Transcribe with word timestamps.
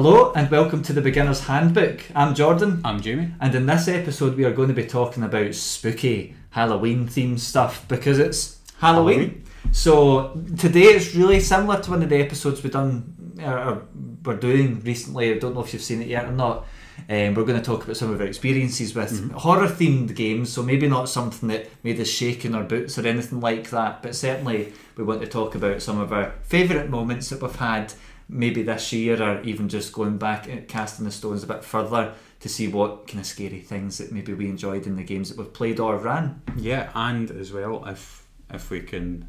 Hello 0.00 0.32
and 0.36 0.48
welcome 0.48 0.80
to 0.84 0.92
the 0.92 1.00
Beginner's 1.00 1.40
Handbook. 1.40 2.04
I'm 2.14 2.32
Jordan, 2.32 2.80
I'm 2.84 3.00
Jamie. 3.00 3.34
and 3.40 3.52
in 3.52 3.66
this 3.66 3.88
episode, 3.88 4.36
we 4.36 4.44
are 4.44 4.52
going 4.52 4.68
to 4.68 4.74
be 4.74 4.86
talking 4.86 5.24
about 5.24 5.56
spooky 5.56 6.36
Halloween 6.50 7.08
themed 7.08 7.40
stuff 7.40 7.84
because 7.88 8.20
it's 8.20 8.60
Halloween. 8.78 9.18
Halloween. 9.18 9.44
So 9.72 10.40
today 10.56 10.82
it's 10.82 11.16
really 11.16 11.40
similar 11.40 11.82
to 11.82 11.90
one 11.90 12.04
of 12.04 12.10
the 12.10 12.20
episodes 12.22 12.62
we've 12.62 12.72
done 12.72 13.34
or, 13.42 13.58
or 13.58 13.82
we're 14.24 14.36
doing 14.36 14.80
recently. 14.84 15.34
I 15.34 15.38
don't 15.38 15.54
know 15.54 15.64
if 15.64 15.72
you've 15.72 15.82
seen 15.82 16.00
it 16.00 16.06
yet 16.06 16.26
or 16.26 16.30
not. 16.30 16.64
Um, 17.08 17.34
we're 17.34 17.44
going 17.44 17.58
to 17.58 17.60
talk 17.60 17.82
about 17.82 17.96
some 17.96 18.12
of 18.12 18.20
our 18.20 18.26
experiences 18.28 18.94
with 18.94 19.10
mm-hmm. 19.10 19.36
horror 19.36 19.66
themed 19.66 20.14
games, 20.14 20.52
so 20.52 20.62
maybe 20.62 20.86
not 20.86 21.08
something 21.08 21.48
that 21.48 21.66
made 21.82 21.98
us 21.98 22.08
shake 22.08 22.44
in 22.44 22.54
our 22.54 22.62
boots 22.62 22.98
or 22.98 23.06
anything 23.06 23.40
like 23.40 23.70
that, 23.70 24.04
but 24.04 24.14
certainly 24.14 24.72
we 24.96 25.02
want 25.02 25.22
to 25.22 25.26
talk 25.26 25.56
about 25.56 25.82
some 25.82 25.98
of 25.98 26.12
our 26.12 26.34
favourite 26.44 26.88
moments 26.88 27.30
that 27.30 27.42
we've 27.42 27.56
had 27.56 27.92
maybe 28.28 28.62
this 28.62 28.92
year 28.92 29.22
or 29.22 29.40
even 29.42 29.68
just 29.68 29.92
going 29.92 30.18
back 30.18 30.48
and 30.48 30.68
casting 30.68 31.04
the 31.04 31.10
stones 31.10 31.42
a 31.42 31.46
bit 31.46 31.64
further 31.64 32.12
to 32.40 32.48
see 32.48 32.68
what 32.68 33.08
kind 33.08 33.20
of 33.20 33.26
scary 33.26 33.60
things 33.60 33.98
that 33.98 34.12
maybe 34.12 34.32
we 34.34 34.48
enjoyed 34.48 34.86
in 34.86 34.96
the 34.96 35.02
games 35.02 35.28
that 35.28 35.38
we've 35.38 35.52
played 35.52 35.80
or 35.80 35.96
ran. 35.96 36.40
Yeah, 36.56 36.90
and 36.94 37.30
as 37.30 37.52
well, 37.52 37.84
if 37.86 38.26
if 38.50 38.70
we 38.70 38.80
can, 38.80 39.26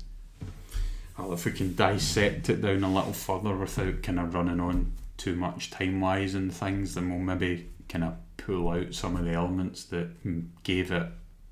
well, 1.18 1.34
if 1.34 1.46
we 1.46 1.52
can 1.52 1.76
dissect 1.76 2.50
it 2.50 2.62
down 2.62 2.84
a 2.84 2.94
little 2.94 3.14
further 3.14 3.56
without 3.56 4.04
kind 4.04 4.20
of 4.20 4.34
running 4.34 4.60
on 4.60 4.94
too 5.18 5.36
much 5.36 5.72
time 5.72 6.02
wise 6.02 6.36
and 6.36 6.54
things, 6.54 6.96
then 6.96 7.10
we'll 7.10 7.20
maybe 7.20 7.70
kind 7.88 8.04
of 8.04 8.16
pull 8.38 8.70
out 8.70 8.94
some 8.94 9.16
of 9.16 9.26
the 9.26 9.34
elements 9.34 9.86
that 9.86 10.64
gave 10.64 10.92
it 10.92 11.08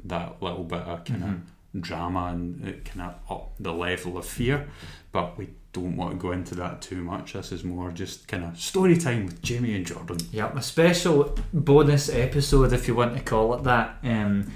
that 0.05 0.41
little 0.41 0.63
bit 0.63 0.81
of 0.81 1.03
kind 1.03 1.23
of 1.23 1.29
mm-hmm. 1.29 1.79
drama 1.79 2.27
and 2.27 2.65
it 2.65 2.85
kind 2.85 3.01
of 3.01 3.31
up 3.31 3.53
the 3.59 3.73
level 3.73 4.17
of 4.17 4.25
fear. 4.25 4.69
But 5.11 5.37
we 5.37 5.49
don't 5.73 5.95
want 5.95 6.11
to 6.11 6.17
go 6.17 6.31
into 6.31 6.55
that 6.55 6.81
too 6.81 7.03
much. 7.03 7.33
This 7.33 7.51
is 7.51 7.63
more 7.63 7.91
just 7.91 8.27
kind 8.27 8.43
of 8.43 8.59
story 8.59 8.97
time 8.97 9.25
with 9.25 9.41
Jamie 9.41 9.75
and 9.75 9.85
Jordan. 9.85 10.17
Yep, 10.31 10.55
a 10.55 10.61
special 10.61 11.35
bonus 11.53 12.09
episode, 12.09 12.73
if 12.73 12.87
you 12.87 12.95
want 12.95 13.15
to 13.15 13.23
call 13.23 13.53
it 13.55 13.63
that. 13.63 13.97
Um, 14.03 14.51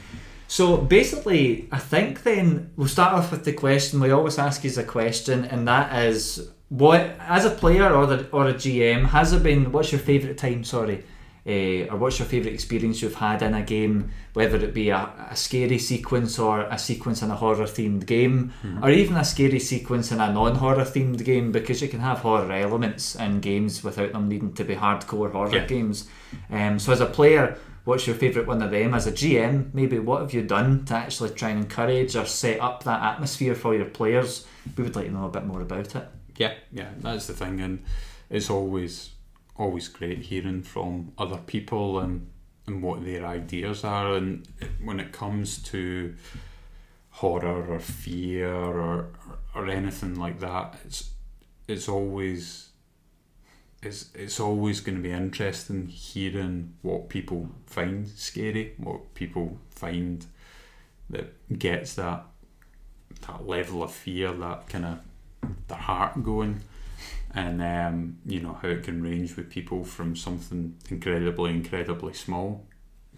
so 0.48 0.78
basically, 0.78 1.68
I 1.72 1.80
think 1.80 2.24
then 2.24 2.72
we'll 2.76 2.88
start 2.88 3.14
off 3.14 3.32
with 3.32 3.46
the 3.46 3.54
question 3.54 4.00
we 4.00 4.12
always 4.12 4.38
ask 4.38 4.66
is 4.66 4.78
a 4.78 4.84
question, 4.84 5.46
and 5.46 5.68
that 5.68 6.04
is 6.04 6.50
what, 6.70 7.16
as 7.20 7.46
a 7.46 7.52
player 7.52 7.94
or 7.94 8.06
the, 8.06 8.30
or 8.32 8.48
a 8.48 8.54
GM, 8.54 9.06
has 9.06 9.34
it 9.34 9.44
been? 9.44 9.72
What's 9.72 9.92
your 9.92 10.02
favourite 10.02 10.38
time? 10.38 10.64
Sorry. 10.64 11.04
Uh, 11.44 11.88
or 11.90 11.98
what's 11.98 12.20
your 12.20 12.28
favourite 12.28 12.54
experience 12.54 13.02
you've 13.02 13.16
had 13.16 13.42
in 13.42 13.56
a 13.56 13.64
game, 13.64 14.12
whether 14.34 14.58
it 14.58 14.76
be 14.76 14.90
a, 14.92 15.10
a 15.32 15.36
scary 15.36 15.80
sequence 15.80 16.38
or 16.38 16.62
a 16.62 16.78
sequence 16.78 17.24
in 17.24 17.32
a 17.32 17.36
horror 17.36 17.66
themed 17.66 18.06
game, 18.06 18.54
or 18.84 18.92
even 18.92 19.18
a 19.18 19.24
scary 19.26 19.60
sequence 19.60 20.12
in 20.12 20.22
a 20.22 20.32
non 20.32 20.54
horror 20.56 20.84
themed 20.86 21.24
game, 21.26 21.52
because 21.52 21.82
you 21.82 21.88
can 21.88 22.00
have 22.00 22.20
horror 22.20 22.52
elements 22.52 23.16
in 23.16 23.40
games 23.40 23.84
without 23.84 24.12
them 24.12 24.30
needing 24.30 24.54
to 24.54 24.64
be 24.64 24.76
hardcore 24.76 25.32
horror 25.32 25.56
Yeah. 25.56 25.66
games. 25.66 26.08
Um, 26.52 26.78
so, 26.78 26.92
as 26.92 27.02
a 27.02 27.08
player, 27.08 27.58
what's 27.86 28.06
your 28.06 28.16
favourite 28.18 28.48
one 28.48 28.62
of 28.62 28.70
them? 28.70 28.94
As 28.94 29.08
a 29.08 29.12
GM, 29.12 29.74
maybe 29.74 29.98
what 29.98 30.22
have 30.22 30.34
you 30.36 30.44
done 30.44 30.86
to 30.86 30.94
actually 30.94 31.32
try 31.32 31.50
and 31.50 31.64
encourage 31.64 32.16
or 32.16 32.26
set 32.26 32.60
up 32.60 32.84
that 32.84 33.02
atmosphere 33.02 33.56
for 33.56 33.74
your 33.74 33.86
players? 33.86 34.46
We 34.78 34.84
would 34.84 34.96
like 34.96 35.08
to 35.08 35.12
know 35.12 35.26
a 35.26 35.30
bit 35.30 35.46
more 35.48 35.62
about 35.62 35.96
it. 35.96 36.08
Yeah, 36.38 36.54
yeah, 36.72 36.90
that's 37.00 37.26
the 37.28 37.34
thing, 37.34 37.60
and 37.62 37.84
it's 38.30 38.50
always 38.50 39.11
always 39.62 39.88
great 39.88 40.20
hearing 40.20 40.64
from 40.64 41.12
other 41.18 41.38
people 41.38 42.00
and 42.00 42.28
and 42.68 42.84
what 42.84 43.04
their 43.04 43.26
ideas 43.26 43.84
are, 43.84 44.16
and 44.16 44.48
when 44.84 45.00
it 45.00 45.12
comes 45.12 45.62
to 45.64 46.16
horror 47.10 47.66
or 47.68 47.80
fear 47.80 48.54
or 48.54 49.08
or 49.56 49.68
anything 49.68 50.16
like 50.16 50.40
that, 50.40 50.76
it's 50.86 51.12
it's 51.68 51.88
always 51.88 52.70
it's 53.82 54.10
it's 54.14 54.40
always 54.40 54.80
going 54.80 54.98
to 54.98 55.02
be 55.02 55.12
interesting 55.12 55.88
hearing 55.88 56.74
what 56.82 57.10
people 57.10 57.50
find 57.66 58.08
scary, 58.08 58.74
what 58.78 59.14
people 59.14 59.58
find 59.70 60.26
that 61.10 61.34
gets 61.60 61.96
that 61.96 62.26
that 63.28 63.48
level 63.48 63.84
of 63.84 63.92
fear, 63.92 64.32
that 64.34 64.70
kind 64.70 64.86
of 64.86 65.00
their 65.68 65.78
heart 65.78 66.24
going, 66.24 66.62
and 67.34 67.62
um, 67.62 68.18
you 68.26 68.40
know 68.40 68.58
how 68.62 68.68
it 68.68 68.84
can 68.84 69.02
range 69.02 69.36
with 69.36 69.50
people 69.50 69.84
from 69.84 70.16
something 70.16 70.76
incredibly, 70.90 71.52
incredibly 71.52 72.14
small 72.14 72.66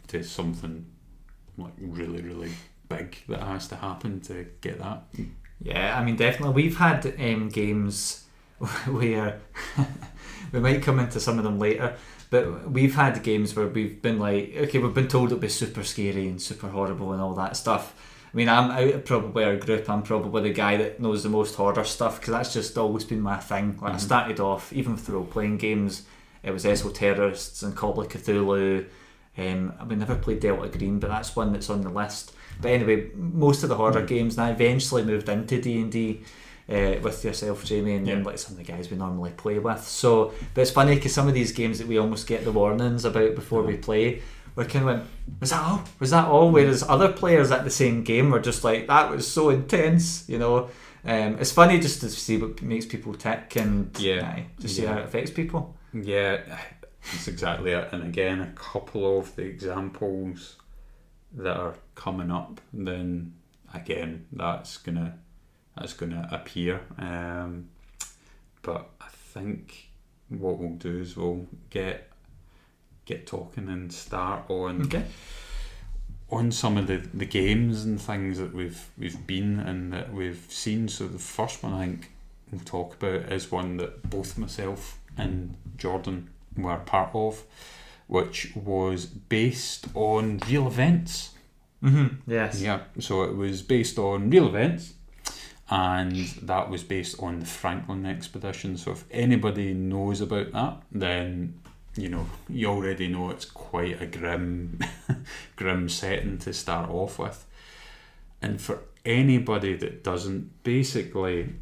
to 0.07 0.23
something 0.23 0.85
like 1.57 1.73
really, 1.79 2.21
really 2.21 2.51
big 2.89 3.17
that 3.27 3.41
has 3.41 3.67
to 3.69 3.75
happen 3.75 4.19
to 4.21 4.45
get 4.61 4.79
that. 4.79 5.03
Yeah, 5.61 5.97
I 5.97 6.03
mean, 6.03 6.15
definitely. 6.15 6.53
We've 6.53 6.77
had 6.77 7.05
um, 7.19 7.49
games 7.49 8.25
where 8.85 9.39
we 10.51 10.59
might 10.59 10.83
come 10.83 10.99
into 10.99 11.19
some 11.19 11.37
of 11.37 11.43
them 11.43 11.59
later, 11.59 11.95
but 12.29 12.69
we've 12.69 12.95
had 12.95 13.23
games 13.23 13.55
where 13.55 13.67
we've 13.67 14.01
been 14.01 14.19
like, 14.19 14.53
okay, 14.55 14.79
we've 14.79 14.93
been 14.93 15.07
told 15.07 15.27
it'll 15.27 15.39
be 15.39 15.49
super 15.49 15.83
scary 15.83 16.27
and 16.27 16.41
super 16.41 16.67
horrible 16.67 17.13
and 17.13 17.21
all 17.21 17.33
that 17.35 17.55
stuff. 17.55 17.95
I 18.33 18.37
mean, 18.37 18.49
I'm 18.49 18.71
out 18.71 18.93
of 18.95 19.05
probably 19.05 19.43
our 19.43 19.57
group. 19.57 19.87
I'm 19.87 20.01
probably 20.01 20.41
the 20.41 20.53
guy 20.53 20.77
that 20.77 20.99
knows 20.99 21.21
the 21.21 21.29
most 21.29 21.53
horror 21.53 21.83
stuff 21.83 22.19
because 22.19 22.33
that's 22.33 22.53
just 22.53 22.77
always 22.77 23.05
been 23.05 23.21
my 23.21 23.37
thing. 23.37 23.77
Like 23.79 23.93
I 23.93 23.97
started 23.97 24.39
off, 24.39 24.73
even 24.73 24.93
with 24.93 25.07
role 25.07 25.25
playing 25.25 25.57
games, 25.57 26.03
it 26.41 26.51
was 26.51 26.65
Esoterrorists 26.65 27.61
and 27.61 27.75
Call 27.75 27.99
of 27.99 28.07
Cthulhu. 28.07 28.87
Um, 29.37 29.73
we 29.87 29.95
never 29.95 30.15
played 30.15 30.39
Delta 30.39 30.75
Green, 30.75 30.99
but 30.99 31.09
that's 31.09 31.35
one 31.35 31.53
that's 31.53 31.69
on 31.69 31.81
the 31.81 31.89
list. 31.89 32.33
But 32.59 32.71
anyway, 32.71 33.11
most 33.15 33.63
of 33.63 33.69
the 33.69 33.75
horror 33.75 34.01
games, 34.01 34.37
and 34.37 34.47
I 34.47 34.51
eventually 34.51 35.03
moved 35.03 35.29
into 35.29 35.61
D 35.61 35.79
and 35.79 35.91
D 35.91 36.23
uh, 36.69 36.95
with 37.01 37.23
yourself, 37.23 37.65
Jamie, 37.65 37.95
and 37.95 38.07
then 38.07 38.23
like 38.23 38.37
some 38.37 38.53
of 38.53 38.65
the 38.65 38.71
guys 38.71 38.89
we 38.89 38.97
normally 38.97 39.31
play 39.31 39.59
with. 39.59 39.83
So, 39.83 40.33
but 40.53 40.61
it's 40.61 40.71
funny 40.71 40.95
because 40.95 41.13
some 41.13 41.27
of 41.27 41.33
these 41.33 41.51
games 41.51 41.79
that 41.79 41.87
we 41.87 41.97
almost 41.97 42.27
get 42.27 42.45
the 42.45 42.51
warnings 42.51 43.05
about 43.05 43.35
before 43.35 43.63
we 43.63 43.77
play, 43.77 44.21
we 44.55 44.65
kind 44.65 44.87
of 44.89 44.95
went, 44.95 45.03
"Was 45.39 45.49
that 45.51 45.61
all? 45.63 45.83
Was 45.99 46.11
that 46.11 46.27
all?" 46.27 46.51
Whereas 46.51 46.83
other 46.83 47.11
players 47.11 47.51
at 47.51 47.63
the 47.63 47.69
same 47.69 48.03
game 48.03 48.29
were 48.31 48.39
just 48.39 48.63
like, 48.63 48.87
"That 48.87 49.09
was 49.09 49.29
so 49.31 49.49
intense," 49.49 50.27
you 50.29 50.37
know. 50.39 50.69
Um, 51.05 51.37
it's 51.39 51.51
funny 51.51 51.79
just 51.79 51.99
to 52.01 52.09
see 52.09 52.37
what 52.37 52.61
makes 52.61 52.85
people 52.85 53.13
tick 53.13 53.55
and 53.57 53.89
Yeah. 53.99 54.25
aye, 54.25 54.45
just 54.59 54.75
see 54.75 54.83
Yeah. 54.83 54.93
how 54.93 54.99
it 54.99 55.05
affects 55.05 55.31
people. 55.31 55.75
Yeah, 55.93 56.37
that's 57.11 57.27
exactly 57.27 57.71
it. 57.71 57.89
And 57.91 58.03
again, 58.03 58.39
a 58.41 58.51
couple 58.55 59.19
of 59.19 59.35
the 59.35 59.43
examples 59.43 60.55
that 61.33 61.57
are 61.57 61.75
coming 61.95 62.31
up, 62.31 62.61
then 62.71 63.33
again, 63.73 64.27
that's 64.31 64.77
gonna 64.77 65.17
that's 65.75 65.93
gonna 65.93 66.27
appear. 66.31 66.81
Um, 66.99 67.69
but 68.61 68.89
I 69.01 69.07
think 69.09 69.89
what 70.29 70.57
we'll 70.59 70.77
do 70.77 70.99
is 70.99 71.17
we'll 71.17 71.47
get 71.71 72.12
get 73.05 73.27
talking 73.27 73.67
and 73.69 73.91
start 73.91 74.49
on 74.49 74.83
Okay. 74.83 75.03
on 76.29 76.51
some 76.51 76.77
of 76.77 76.87
the, 76.87 76.97
the 77.13 77.25
games 77.25 77.83
and 77.85 78.01
things 78.01 78.37
that 78.39 78.53
we've 78.53 78.89
we've 78.97 79.25
been 79.27 79.59
and 79.59 79.93
that 79.93 80.13
we've 80.13 80.45
seen. 80.49 80.87
So 80.87 81.07
the 81.07 81.19
first 81.19 81.61
one 81.63 81.73
I 81.73 81.85
think 81.85 82.11
we'll 82.51 82.61
talk 82.61 82.95
about 82.95 83.31
is 83.31 83.51
one 83.51 83.77
that 83.77 84.09
both 84.09 84.37
myself 84.37 84.99
and 85.17 85.55
Jordan 85.77 86.29
were 86.57 86.77
part 86.77 87.09
of, 87.13 87.43
which 88.07 88.53
was 88.55 89.05
based 89.05 89.87
on 89.93 90.39
real 90.49 90.67
events. 90.67 91.31
Mm-hmm. 91.83 92.31
Yes. 92.31 92.61
Yeah, 92.61 92.81
so 92.99 93.23
it 93.23 93.35
was 93.35 93.61
based 93.61 93.99
on 93.99 94.29
real 94.29 94.47
events, 94.47 94.93
and 95.69 96.15
that 96.43 96.69
was 96.69 96.83
based 96.83 97.21
on 97.21 97.39
the 97.41 97.45
Franklin 97.45 98.05
expedition. 98.05 98.77
So 98.77 98.91
if 98.91 99.03
anybody 99.11 99.73
knows 99.73 100.21
about 100.21 100.51
that, 100.53 100.81
then 100.91 101.59
you 101.95 102.09
know 102.09 102.25
you 102.49 102.67
already 102.67 103.07
know 103.07 103.29
it's 103.29 103.45
quite 103.45 104.01
a 104.01 104.05
grim, 104.05 104.79
grim 105.55 105.89
setting 105.89 106.37
to 106.39 106.53
start 106.53 106.89
off 106.89 107.19
with. 107.19 107.45
And 108.41 108.59
for 108.59 108.81
anybody 109.05 109.75
that 109.77 110.03
doesn't, 110.03 110.63
basically, 110.63 111.53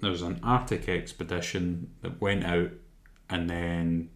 there 0.00 0.10
was 0.10 0.22
an 0.22 0.40
Arctic 0.42 0.88
expedition 0.88 1.90
that 2.02 2.20
went 2.20 2.44
out, 2.44 2.70
and 3.28 3.48
then 3.48 4.10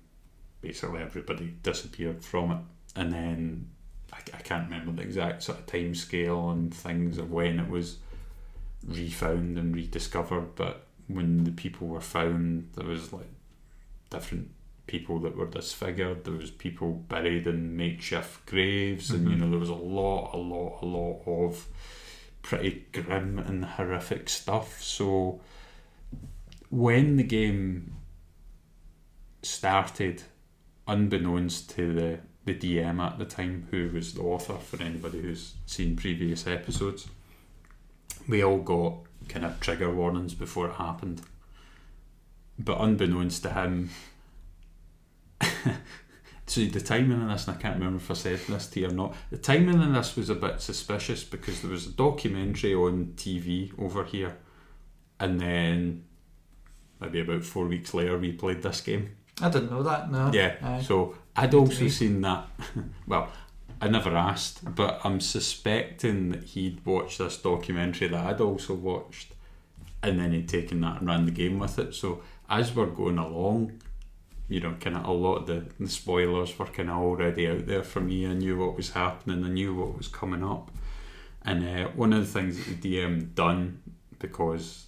basically 0.61 1.03
everybody 1.03 1.55
disappeared 1.63 2.23
from 2.25 2.51
it, 2.53 2.59
and 2.95 3.13
then 3.13 3.71
I, 4.13 4.19
I 4.35 4.41
can't 4.43 4.71
remember 4.71 4.93
the 4.93 5.03
exact 5.03 5.43
sort 5.43 5.59
of 5.59 5.67
time 5.67 5.95
scale 5.95 6.51
and 6.51 6.73
things 6.73 7.19
of 7.19 7.31
when 7.31 7.59
it 7.59 7.69
was 7.69 7.99
refound 8.87 9.59
and 9.59 9.75
rediscovered, 9.75 10.55
but 10.55 10.87
when 11.09 11.45
the 11.45 11.53
people 11.53 11.89
were 11.89 12.01
found, 12.01 12.71
there 12.75 12.87
was 12.87 13.13
like 13.13 13.31
different 14.11 14.51
people 14.87 15.19
that 15.21 15.37
were 15.37 15.47
disfigured. 15.47 16.25
There 16.25 16.35
was 16.35 16.51
people 16.51 16.93
buried 16.93 17.47
in 17.47 17.77
makeshift 17.77 18.47
graves, 18.47 19.11
and 19.11 19.23
mm-hmm. 19.23 19.31
you 19.31 19.37
know 19.37 19.51
there 19.51 19.59
was 19.59 19.69
a 19.69 19.75
lot, 19.75 20.33
a 20.35 20.39
lot, 20.39 20.83
a 20.83 20.87
lot 20.87 21.23
of 21.27 21.67
pretty 22.43 22.87
grim 22.93 23.39
and 23.39 23.65
horrific 23.65 24.29
stuff. 24.29 24.83
So 24.83 25.41
when 26.71 27.17
the 27.17 27.25
game 27.25 27.97
started, 29.43 30.23
unbeknownst 30.87 31.71
to 31.71 31.93
the 31.93 32.21
the 32.45 32.55
DM 32.55 33.01
at 33.01 33.19
the 33.19 33.25
time, 33.25 33.67
who 33.73 33.91
was 33.93 34.15
the 34.15 34.23
author 34.23 34.55
for 34.55 34.81
anybody 34.81 35.21
who's 35.21 35.55
seen 35.67 35.97
previous 35.97 36.47
episodes, 36.47 37.09
we 38.29 38.43
all 38.43 38.59
got 38.59 38.99
kind 39.29 39.45
of 39.45 39.59
trigger 39.59 39.93
warnings 39.93 40.33
before 40.33 40.69
it 40.69 40.75
happened. 40.75 41.23
But 42.57 42.81
unbeknownst 42.81 43.43
to 43.43 43.53
him, 43.53 43.91
so 46.47 46.61
the 46.61 46.81
timing 46.81 47.21
in 47.21 47.29
this, 47.29 47.49
and 47.49 47.57
I 47.57 47.61
can't 47.61 47.77
remember 47.77 47.99
if 47.99 48.11
I 48.11 48.15
said 48.15 48.41
this 48.49 48.67
to 48.69 48.81
you 48.81 48.89
or 48.89 48.93
not. 48.93 49.15
The 49.31 49.39
timing 49.39 49.81
in 49.81 49.93
this 49.93 50.17
was 50.17 50.31
a 50.31 50.35
bit 50.35 50.61
suspicious 50.61 51.25
because 51.25 51.63
there 51.63 51.71
was 51.71 51.87
a 51.87 51.93
documentary 51.93 52.75
on 52.75 53.15
TV 53.17 53.73
over 53.79 54.05
here, 54.05 54.37
and 55.19 55.41
then 55.41 56.05
maybe 57.01 57.21
about 57.21 57.45
four 57.45 57.67
weeks 57.67 57.95
later 57.95 58.19
we 58.19 58.33
played 58.33 58.63
this 58.63 58.81
game. 58.81 59.17
I 59.41 59.51
didn't 59.51 59.71
know 59.71 59.83
that. 59.83 60.11
No. 60.11 60.31
Yeah. 60.33 60.81
So 60.81 61.15
I'd 61.35 61.55
also 61.55 61.85
me. 61.85 61.91
seen 61.91 62.21
that. 62.23 62.49
well, 63.07 63.31
I 63.81 63.89
never 63.89 64.17
asked, 64.17 64.75
but 64.75 65.01
I'm 65.05 65.21
suspecting 65.21 66.31
that 66.31 66.45
he'd 66.45 66.85
watched 66.87 67.19
this 67.19 67.37
documentary 67.37 68.09
that 68.09 68.25
I'd 68.25 68.41
also 68.41 68.75
watched, 68.75 69.35
and 70.03 70.19
then 70.19 70.33
he'd 70.33 70.49
taken 70.49 70.81
that 70.81 71.01
and 71.01 71.09
ran 71.09 71.27
the 71.27 71.31
game 71.31 71.59
with 71.59 71.79
it. 71.79 71.95
So 71.95 72.23
as 72.49 72.75
we're 72.75 72.87
going 72.87 73.19
along, 73.19 73.81
you 74.49 74.61
know, 74.61 74.75
kind 74.81 74.97
of 74.97 75.05
a 75.05 75.13
lot 75.13 75.37
of 75.37 75.47
the, 75.47 75.65
the 75.81 75.89
spoilers 75.89 76.57
were 76.59 76.67
kind 76.67 76.91
of 76.91 76.99
already 76.99 77.49
out 77.49 77.67
there 77.67 77.83
for 77.83 78.01
me. 78.01 78.27
I 78.27 78.35
knew 78.35 78.57
what 78.59 78.77
was 78.77 78.91
happening. 78.91 79.45
I 79.45 79.49
knew 79.49 79.75
what 79.75 79.97
was 79.97 80.09
coming 80.09 80.45
up. 80.45 80.71
And 81.43 81.65
uh, 81.65 81.89
one 81.91 82.13
of 82.13 82.21
the 82.21 82.33
things 82.33 82.59
that 82.59 82.81
the 82.81 82.97
DM 82.97 83.35
done 83.35 83.83
because 84.19 84.87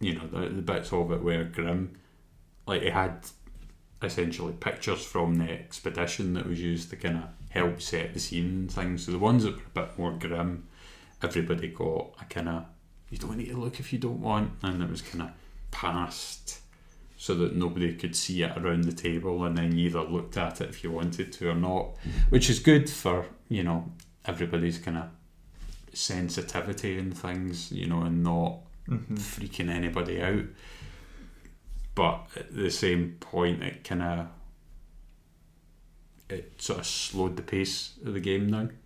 you 0.00 0.14
know 0.14 0.26
the, 0.26 0.48
the 0.48 0.62
bits 0.62 0.92
of 0.92 1.10
it 1.12 1.22
were 1.22 1.44
grim, 1.44 1.98
like 2.66 2.82
it 2.82 2.92
had 2.92 3.26
essentially 4.02 4.52
pictures 4.52 5.04
from 5.04 5.36
the 5.36 5.50
expedition 5.50 6.34
that 6.34 6.46
was 6.46 6.60
used 6.60 6.90
to 6.90 6.96
kind 6.96 7.16
of 7.16 7.24
help 7.50 7.80
set 7.80 8.14
the 8.14 8.20
scene 8.20 8.44
and 8.44 8.72
things. 8.72 9.06
So 9.06 9.12
the 9.12 9.18
ones 9.18 9.44
that 9.44 9.56
were 9.56 9.62
a 9.62 9.86
bit 9.86 9.98
more 9.98 10.12
grim, 10.12 10.68
everybody 11.22 11.68
got 11.68 12.14
a 12.20 12.24
kind 12.26 12.48
of 12.48 12.64
you 13.10 13.18
don't 13.18 13.36
need 13.36 13.48
to 13.48 13.56
look 13.56 13.80
if 13.80 13.92
you 13.92 13.98
don't 13.98 14.20
want, 14.20 14.52
and 14.62 14.82
it 14.82 14.90
was 14.90 15.02
kind 15.02 15.22
of 15.22 15.30
passed 15.70 16.60
so 17.20 17.34
that 17.34 17.54
nobody 17.56 17.92
could 17.94 18.14
see 18.14 18.42
it 18.44 18.56
around 18.56 18.84
the 18.84 18.92
table, 18.92 19.44
and 19.44 19.58
then 19.58 19.76
you 19.76 19.86
either 19.88 20.02
looked 20.02 20.36
at 20.36 20.60
it 20.60 20.68
if 20.70 20.82
you 20.84 20.90
wanted 20.92 21.32
to 21.32 21.50
or 21.50 21.54
not, 21.54 21.96
which 22.30 22.48
is 22.48 22.60
good 22.60 22.88
for 22.88 23.26
you 23.48 23.62
know 23.64 23.92
everybody's 24.24 24.78
kind 24.78 24.96
of 24.96 25.04
sensitivity 25.92 26.96
and 26.98 27.16
things, 27.16 27.72
you 27.72 27.86
know, 27.86 28.02
and 28.02 28.22
not 28.22 28.58
Mhm. 28.88 29.18
freaking 29.18 29.68
anybody 29.68 30.22
out. 30.22 30.44
But 31.94 32.28
at 32.36 32.54
the 32.54 32.70
same 32.70 33.16
point, 33.20 33.62
it 33.62 33.82
kind 33.84 34.02
of 34.02 34.28
it 36.30 36.60
sort 36.60 36.78
of 36.80 36.86
slowed 36.86 37.36
the 37.36 37.42
pace 37.42 37.98
of 38.04 38.12
the 38.14 38.20
game 38.20 38.50
down. 38.50 38.76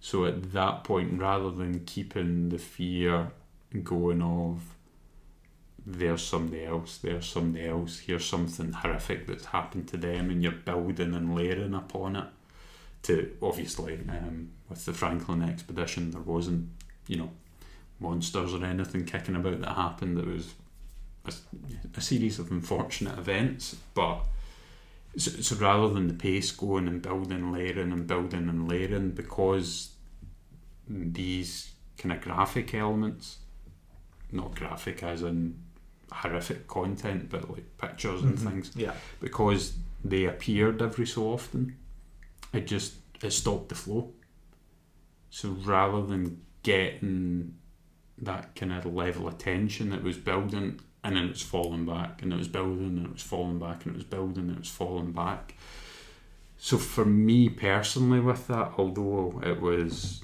So 0.00 0.24
at 0.24 0.52
that 0.52 0.84
point, 0.84 1.20
rather 1.20 1.50
than 1.50 1.84
keeping 1.84 2.48
the 2.48 2.58
fear 2.58 3.30
going 3.82 4.22
of 4.22 4.75
there's 5.86 6.22
somebody 6.22 6.64
else, 6.64 6.98
there's 6.98 7.26
somebody 7.26 7.66
else, 7.66 8.00
here's 8.00 8.24
something 8.24 8.72
horrific 8.72 9.26
that's 9.28 9.46
happened 9.46 9.86
to 9.88 9.96
them, 9.96 10.30
and 10.30 10.42
you're 10.42 10.50
building 10.50 11.14
and 11.14 11.36
layering 11.36 11.74
upon 11.74 12.16
it. 12.16 12.26
To 13.04 13.32
obviously, 13.40 14.00
um, 14.08 14.50
with 14.68 14.84
the 14.84 14.92
Franklin 14.92 15.42
expedition, 15.42 16.10
there 16.10 16.20
wasn't, 16.20 16.70
you 17.06 17.18
know, 17.18 17.30
monsters 18.00 18.52
or 18.52 18.64
anything 18.64 19.04
kicking 19.04 19.36
about 19.36 19.60
that 19.60 19.76
happened. 19.76 20.18
It 20.18 20.26
was 20.26 20.54
a, 21.24 21.32
a 21.96 22.00
series 22.00 22.40
of 22.40 22.50
unfortunate 22.50 23.16
events, 23.16 23.76
but 23.94 24.24
so, 25.16 25.30
so 25.30 25.54
rather 25.56 25.94
than 25.94 26.08
the 26.08 26.14
pace 26.14 26.50
going 26.50 26.88
and 26.88 27.00
building, 27.00 27.52
layering 27.52 27.92
and 27.92 28.08
building 28.08 28.48
and 28.48 28.68
layering, 28.68 29.12
because 29.12 29.90
these 30.88 31.70
kind 31.96 32.12
of 32.12 32.20
graphic 32.20 32.74
elements, 32.74 33.38
not 34.32 34.56
graphic 34.56 35.04
as 35.04 35.22
in 35.22 35.62
horrific 36.12 36.66
content, 36.68 37.28
but 37.30 37.50
like 37.50 37.76
pictures 37.78 38.22
and 38.22 38.38
Mhm. 38.38 38.50
things, 38.50 38.72
Yeah. 38.76 38.94
because 39.20 39.76
they 40.04 40.24
appeared 40.24 40.80
every 40.82 41.06
so 41.06 41.32
often, 41.32 41.76
it 42.52 42.66
just 42.66 42.94
it 43.22 43.30
stopped 43.32 43.68
the 43.70 43.74
flow. 43.74 44.12
So 45.30 45.50
rather 45.50 46.04
than 46.06 46.42
getting 46.62 47.56
that 48.18 48.54
kind 48.54 48.72
of 48.72 48.86
level 48.86 49.26
of 49.28 49.38
tension 49.38 49.90
that 49.90 50.02
was 50.02 50.16
building 50.16 50.80
and 51.04 51.16
then 51.16 51.24
it 51.24 51.28
was 51.30 51.42
falling 51.42 51.84
back 51.86 52.22
and 52.22 52.32
it 52.32 52.36
was 52.36 52.48
building 52.48 52.96
and 52.96 53.06
it 53.06 53.12
was 53.12 53.22
falling 53.22 53.58
back 53.58 53.84
and 53.84 53.94
it 53.94 53.96
was 53.96 54.04
building 54.04 54.44
and 54.48 54.52
it 54.52 54.58
was 54.60 54.70
falling 54.70 55.12
back. 55.12 55.54
So 56.58 56.78
for 56.78 57.04
me 57.04 57.48
personally 57.48 58.20
with 58.20 58.46
that, 58.48 58.72
although 58.78 59.40
it 59.44 59.60
was 59.60 60.22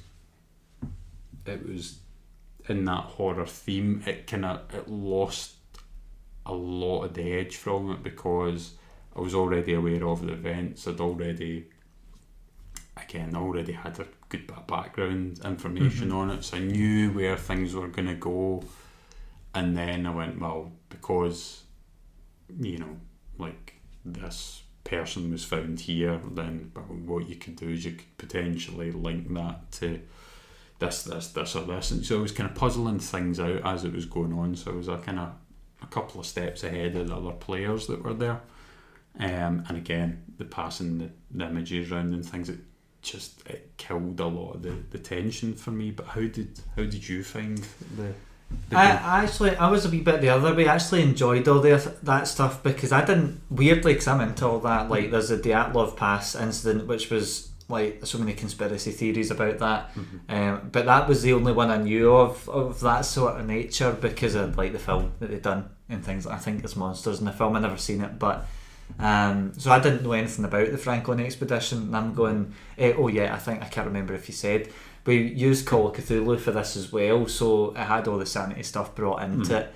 it 1.46 1.66
was 1.66 1.98
in 2.68 2.84
that 2.84 3.04
horror 3.04 3.46
theme, 3.46 4.02
it 4.06 4.26
kinda 4.26 4.62
it 4.72 4.88
lost 4.88 5.56
a 6.46 6.52
lot 6.52 7.04
of 7.04 7.14
the 7.14 7.32
edge 7.32 7.56
from 7.56 7.90
it 7.92 8.02
because 8.02 8.72
I 9.16 9.20
was 9.20 9.34
already 9.34 9.74
aware 9.74 10.06
of 10.06 10.26
the 10.26 10.32
events. 10.32 10.86
I'd 10.88 11.00
already, 11.00 11.66
again, 12.96 13.34
already 13.36 13.72
had 13.72 13.98
a 14.00 14.06
good 14.28 14.46
bit 14.46 14.56
of 14.56 14.66
background 14.66 15.40
information 15.44 16.10
Mhm. 16.10 16.14
on 16.14 16.30
it, 16.30 16.44
so 16.44 16.56
I 16.56 16.60
knew 16.60 17.10
where 17.12 17.36
things 17.36 17.74
were 17.74 17.88
going 17.88 18.08
to 18.08 18.14
go. 18.14 18.62
And 19.54 19.76
then 19.76 20.06
I 20.06 20.10
went, 20.14 20.40
well, 20.40 20.72
because, 20.88 21.62
you 22.58 22.78
know, 22.78 22.96
like 23.38 23.74
this 24.04 24.62
person 24.84 25.30
was 25.30 25.44
found 25.44 25.80
here, 25.80 26.20
then 26.32 26.72
well, 26.74 26.84
what 26.84 27.28
you 27.28 27.36
could 27.36 27.56
do 27.56 27.68
is 27.68 27.84
you 27.84 27.92
could 27.92 28.16
potentially 28.18 28.90
link 28.90 29.32
that 29.34 29.70
to 29.72 30.00
this, 30.78 31.04
this, 31.04 31.28
this, 31.28 31.54
or 31.54 31.64
this. 31.66 31.90
And 31.90 32.04
so 32.04 32.18
I 32.18 32.22
was 32.22 32.32
kind 32.32 32.48
of 32.50 32.56
puzzling 32.56 32.98
things 32.98 33.38
out 33.38 33.60
as 33.64 33.84
it 33.84 33.92
was 33.92 34.06
going 34.06 34.32
on. 34.32 34.56
So 34.56 34.72
I 34.72 34.74
was 34.74 34.88
a 34.88 34.96
kind 34.98 35.18
of 35.20 35.32
a 35.82 35.86
couple 35.86 36.20
of 36.20 36.26
steps 36.26 36.62
ahead 36.64 36.96
of 36.96 37.08
the 37.08 37.14
other 37.14 37.32
players 37.32 37.86
that 37.86 38.02
were 38.02 38.14
there. 38.14 38.40
Um, 39.18 39.64
and 39.68 39.76
again, 39.76 40.24
the 40.38 40.44
passing 40.44 40.98
the, 40.98 41.10
the 41.30 41.46
images 41.46 41.90
around 41.92 42.14
and 42.14 42.24
things, 42.24 42.48
it 42.48 42.60
just 43.02 43.46
it 43.48 43.72
killed 43.76 44.20
a 44.20 44.26
lot 44.26 44.54
of 44.54 44.62
the, 44.62 44.74
the 44.90 44.98
tension 44.98 45.54
for 45.54 45.70
me. 45.70 45.90
But 45.90 46.06
how 46.06 46.22
did 46.22 46.60
how 46.76 46.84
did 46.84 47.06
you 47.08 47.22
find 47.22 47.58
the? 47.96 48.14
the 48.70 48.78
I. 48.78 48.84
I 48.84 49.24
actually, 49.24 49.56
I 49.56 49.70
was 49.70 49.84
a 49.84 49.90
wee 49.90 50.00
bit 50.00 50.20
the 50.20 50.30
other 50.30 50.54
way. 50.54 50.66
I 50.66 50.74
actually 50.76 51.02
enjoyed 51.02 51.46
all 51.46 51.60
the, 51.60 51.94
that 52.04 52.26
stuff 52.26 52.62
because 52.62 52.92
I 52.92 53.04
didn't 53.04 53.42
weirdly 53.50 53.92
because 53.92 54.08
I'm 54.08 54.20
into 54.20 54.46
all 54.46 54.60
that. 54.60 54.88
Like, 54.88 55.10
there's 55.10 55.30
a 55.30 55.38
Dyatlov 55.38 55.96
Pass 55.96 56.34
incident, 56.34 56.86
which 56.86 57.10
was 57.10 57.50
like 57.68 58.04
so 58.04 58.18
many 58.18 58.34
conspiracy 58.34 58.92
theories 58.92 59.30
about 59.30 59.58
that. 59.58 59.90
Um, 60.28 60.68
but 60.70 60.86
that 60.86 61.08
was 61.08 61.22
the 61.22 61.32
only 61.32 61.52
one 61.52 61.70
I 61.70 61.78
knew 61.78 62.14
of 62.14 62.48
of 62.48 62.80
that 62.80 63.02
sort 63.02 63.38
of 63.38 63.46
nature 63.46 63.92
because 63.92 64.34
of 64.34 64.56
like 64.56 64.72
the 64.72 64.78
film 64.78 65.12
that 65.18 65.30
they'd 65.30 65.42
done 65.42 65.70
and 65.92 66.04
things. 66.04 66.26
I 66.26 66.36
think 66.36 66.64
it's 66.64 66.76
monsters 66.76 67.18
in 67.20 67.24
the 67.26 67.32
film. 67.32 67.56
I 67.56 67.60
never 67.60 67.76
seen 67.76 68.00
it, 68.00 68.18
but 68.18 68.46
um, 68.98 69.52
so 69.58 69.70
I 69.70 69.78
didn't 69.80 70.02
know 70.02 70.12
anything 70.12 70.44
about 70.44 70.70
the 70.70 70.78
Franklin 70.78 71.20
expedition. 71.20 71.78
And 71.82 71.96
I'm 71.96 72.14
going, 72.14 72.54
eh, 72.78 72.92
oh 72.96 73.08
yeah, 73.08 73.34
I 73.34 73.38
think 73.38 73.62
I 73.62 73.66
can't 73.68 73.86
remember 73.86 74.14
if 74.14 74.28
you 74.28 74.34
said 74.34 74.68
we 75.04 75.16
used 75.16 75.66
Call 75.66 75.88
of 75.88 75.96
Cthulhu 75.96 76.38
for 76.38 76.52
this 76.52 76.76
as 76.76 76.92
well, 76.92 77.26
so 77.26 77.70
it 77.70 77.78
had 77.78 78.06
all 78.06 78.18
the 78.18 78.26
sanity 78.26 78.62
stuff 78.62 78.94
brought 78.94 79.22
into 79.22 79.50
Mhm. 79.52 79.60
it. 79.60 79.74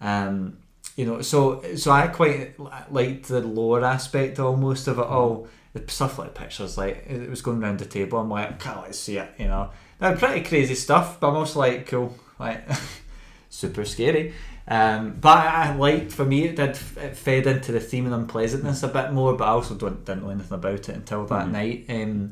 Um, 0.00 0.58
you 0.96 1.06
know, 1.06 1.20
so 1.22 1.62
so 1.76 1.90
I 1.90 2.08
quite 2.08 2.54
liked 2.90 3.28
the 3.28 3.40
lore 3.40 3.84
aspect 3.84 4.38
almost 4.38 4.88
of 4.88 4.98
it 4.98 5.06
all. 5.06 5.48
The 5.72 5.82
stuff 5.90 6.18
like 6.18 6.34
pictures, 6.34 6.76
like 6.78 7.04
it 7.06 7.28
was 7.28 7.42
going 7.42 7.62
around 7.62 7.78
the 7.80 7.84
table. 7.84 8.18
I'm 8.18 8.30
like, 8.30 8.58
can't 8.58 8.86
to 8.86 8.92
see 8.94 9.18
it. 9.18 9.28
You 9.38 9.48
know, 9.48 9.70
they're 9.98 10.16
pretty 10.16 10.42
crazy 10.42 10.74
stuff, 10.74 11.20
but 11.20 11.28
I'm 11.28 11.36
also 11.36 11.58
like, 11.58 11.86
cool, 11.86 12.16
like 12.38 12.66
super 13.50 13.84
scary. 13.84 14.32
Um, 14.68 15.16
but 15.20 15.38
I, 15.38 15.68
I 15.68 15.76
liked 15.76 16.10
for 16.12 16.24
me 16.24 16.44
it 16.46 16.56
did 16.56 16.70
it 16.96 17.16
fed 17.16 17.46
into 17.46 17.70
the 17.72 17.78
theme 17.80 18.06
and 18.06 18.14
unpleasantness 18.14 18.82
a 18.82 18.88
bit 18.88 19.12
more. 19.12 19.34
But 19.34 19.44
I 19.44 19.50
also 19.52 19.74
don't, 19.74 20.04
didn't 20.04 20.24
know 20.24 20.30
anything 20.30 20.54
about 20.54 20.88
it 20.88 20.96
until 20.96 21.24
that 21.26 21.46
Mhm. 21.46 21.50
night. 21.52 21.84
Um, 21.88 22.30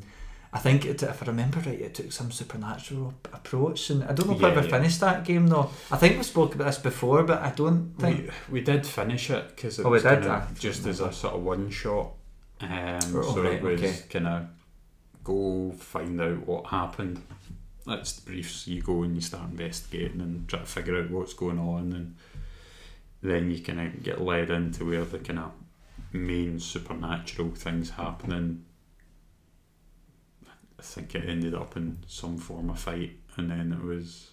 I 0.52 0.58
think 0.60 0.84
it, 0.84 1.02
if 1.02 1.22
I 1.22 1.26
remember 1.26 1.58
right, 1.60 1.80
it 1.80 1.94
took 1.94 2.12
some 2.12 2.30
supernatural 2.30 3.12
approach, 3.32 3.90
and 3.90 4.04
I 4.04 4.12
don't 4.12 4.28
know 4.28 4.36
if 4.36 4.44
I 4.44 4.50
ever 4.52 4.62
yeah. 4.62 4.70
finished 4.70 5.00
that 5.00 5.24
game 5.24 5.48
though. 5.48 5.68
I 5.90 5.96
think 5.96 6.16
we 6.16 6.22
spoke 6.22 6.54
about 6.54 6.66
this 6.66 6.78
before, 6.78 7.24
but 7.24 7.42
I 7.42 7.50
don't 7.50 7.92
think. 7.98 8.30
we, 8.48 8.58
we 8.58 8.60
did 8.60 8.86
finish 8.86 9.30
it 9.30 9.48
because 9.48 9.78
it 9.80 9.86
Oh, 9.86 9.90
was 9.90 10.02
did? 10.04 10.20
kind 10.20 10.26
Ah, 10.30 10.42
of 10.48 10.58
just 10.60 10.86
as 10.86 11.00
a 11.00 11.12
sort 11.12 11.34
of 11.34 11.42
one 11.42 11.70
shot. 11.70 12.12
Um, 12.60 12.70
Oh, 13.16 13.34
so 13.34 13.42
right, 13.42 13.54
it 13.54 13.62
was 13.62 13.82
okay. 13.82 13.96
kind 14.08 14.26
of 14.28 14.46
go 15.24 15.72
find 15.78 16.20
out 16.20 16.46
what 16.46 16.66
happened. 16.66 17.20
That's 17.86 18.12
the 18.12 18.30
briefs. 18.30 18.66
You 18.66 18.80
go 18.82 19.02
and 19.02 19.14
you 19.14 19.20
start 19.20 19.50
investigating 19.50 20.20
and 20.20 20.48
try 20.48 20.60
to 20.60 20.66
figure 20.66 20.98
out 20.98 21.10
what's 21.10 21.34
going 21.34 21.58
on, 21.58 21.92
and 21.92 22.16
then 23.22 23.50
you 23.50 23.60
kind 23.62 23.80
of 23.80 24.02
get 24.02 24.20
led 24.20 24.50
into 24.50 24.86
where 24.86 25.04
the 25.04 25.18
kind 25.18 25.38
of 25.38 25.52
main 26.12 26.58
supernatural 26.60 27.50
things 27.50 27.90
happening. 27.90 28.64
I 30.78 30.82
think 30.82 31.14
it 31.14 31.28
ended 31.28 31.54
up 31.54 31.76
in 31.76 31.98
some 32.06 32.38
form 32.38 32.70
of 32.70 32.78
fight, 32.78 33.12
and 33.36 33.50
then 33.50 33.72
it 33.72 33.84
was 33.84 34.30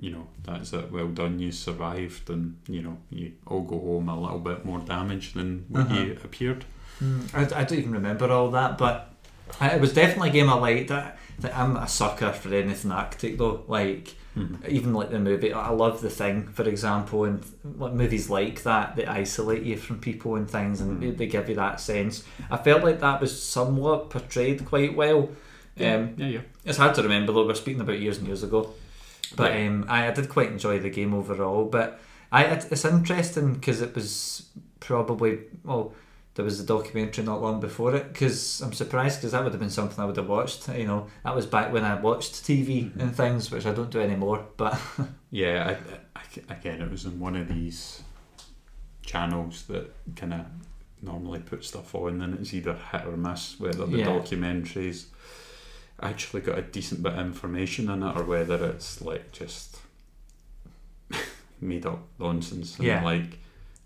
you 0.00 0.12
know, 0.12 0.28
that's 0.44 0.72
it, 0.72 0.92
well 0.92 1.08
done, 1.08 1.40
you 1.40 1.50
survived, 1.50 2.30
and 2.30 2.56
you 2.68 2.80
know, 2.82 2.98
you 3.10 3.32
all 3.48 3.62
go 3.62 3.80
home 3.80 4.08
a 4.08 4.20
little 4.20 4.38
bit 4.38 4.64
more 4.64 4.78
damaged 4.78 5.34
than 5.34 5.64
when 5.68 5.82
Uh-huh. 5.86 6.00
you 6.00 6.12
appeared. 6.22 6.64
Mm, 7.02 7.34
I, 7.34 7.60
I 7.60 7.64
don't 7.64 7.78
even 7.78 7.90
remember 7.92 8.30
all 8.30 8.48
that, 8.52 8.78
but 8.78 9.12
it 9.60 9.80
was 9.80 9.92
definitely 9.92 10.30
a 10.30 10.32
game 10.32 10.50
I 10.50 10.54
liked. 10.54 10.90
I, 10.90 11.12
that 11.40 11.56
I'm 11.56 11.76
a 11.76 11.86
sucker 11.86 12.32
for 12.32 12.52
anything 12.52 12.90
Arctic 12.90 13.38
though. 13.38 13.64
Like 13.68 14.14
Mhm. 14.36 14.68
even 14.68 14.92
like 14.94 15.10
the 15.10 15.18
movie. 15.18 15.52
I 15.52 15.70
love 15.70 16.00
the 16.00 16.10
thing, 16.10 16.46
for 16.48 16.62
example, 16.68 17.24
and 17.24 17.44
like 17.76 17.92
movies 17.92 18.28
like 18.30 18.62
that 18.64 18.94
that 18.96 19.08
isolate 19.08 19.62
you 19.62 19.76
from 19.76 19.98
people 19.98 20.36
and 20.36 20.48
things, 20.48 20.80
and 20.80 21.02
Mhm. 21.02 21.16
they 21.16 21.26
give 21.26 21.48
you 21.48 21.54
that 21.56 21.80
sense. 21.80 22.22
I 22.50 22.56
felt 22.56 22.84
like 22.84 23.00
that 23.00 23.20
was 23.20 23.40
somewhat 23.42 24.10
portrayed 24.10 24.64
quite 24.64 24.94
well. 24.96 25.30
Um, 25.80 26.14
yeah, 26.16 26.26
yeah. 26.26 26.40
it's 26.64 26.78
hard 26.78 26.94
to 26.96 27.02
remember 27.02 27.32
though. 27.32 27.46
We're 27.46 27.54
speaking 27.54 27.80
about 27.80 27.98
years 28.00 28.18
and 28.18 28.26
years 28.26 28.42
ago, 28.42 28.74
but 29.36 29.50
Right. 29.52 29.66
um, 29.66 29.84
I, 29.88 30.08
I 30.08 30.10
did 30.10 30.28
quite 30.28 30.50
enjoy 30.50 30.78
the 30.80 30.90
game 30.90 31.14
overall. 31.14 31.64
But 31.64 32.00
I, 32.32 32.44
it's 32.44 32.84
interesting 32.84 33.54
because 33.54 33.80
it 33.80 33.94
was 33.94 34.44
probably 34.80 35.38
well, 35.64 35.92
there 36.38 36.44
was 36.44 36.60
a 36.60 36.64
documentary 36.64 37.24
not 37.24 37.42
long 37.42 37.58
before 37.58 37.96
it. 37.96 38.12
Because 38.12 38.60
I'm 38.60 38.72
surprised 38.72 39.18
because 39.18 39.32
that 39.32 39.42
would 39.42 39.52
have 39.52 39.58
been 39.60 39.70
something 39.70 39.98
I 39.98 40.06
would 40.06 40.16
have 40.16 40.28
watched. 40.28 40.68
You 40.68 40.86
know, 40.86 41.08
that 41.24 41.34
was 41.34 41.46
back 41.46 41.72
when 41.72 41.82
I 41.84 41.96
watched 42.00 42.44
TV 42.44 42.84
Mhm. 42.92 43.00
and 43.00 43.16
things, 43.16 43.50
which 43.50 43.66
I 43.66 43.72
don't 43.72 43.90
do 43.90 44.00
anymore. 44.00 44.46
But 44.56 44.80
Yeah, 45.32 45.76
I, 46.14 46.20
I, 46.20 46.52
again, 46.54 46.80
it 46.80 46.88
was 46.92 47.06
on 47.06 47.18
one 47.18 47.34
of 47.34 47.48
these 47.48 48.02
channels 49.04 49.64
that 49.64 49.92
kind 50.14 50.32
of 50.32 50.42
normally 51.02 51.40
put 51.40 51.64
stuff 51.64 51.92
on, 51.96 52.20
and 52.22 52.38
it's 52.38 52.54
either 52.54 52.74
hit 52.92 53.04
or 53.04 53.16
miss 53.16 53.58
whether 53.58 53.84
the 53.86 53.98
Yeah. 53.98 54.06
documentaries 54.06 55.06
actually 56.00 56.42
got 56.42 56.56
a 56.56 56.62
decent 56.62 57.02
bit 57.02 57.14
of 57.14 57.18
information 57.18 57.90
in 57.90 58.04
it, 58.04 58.16
or 58.16 58.22
whether 58.22 58.64
it's 58.66 59.00
like 59.00 59.32
just 59.32 59.78
made 61.60 61.84
up 61.84 62.06
nonsense 62.20 62.76
and 62.78 62.86
Yeah. 62.86 63.02
like 63.02 63.38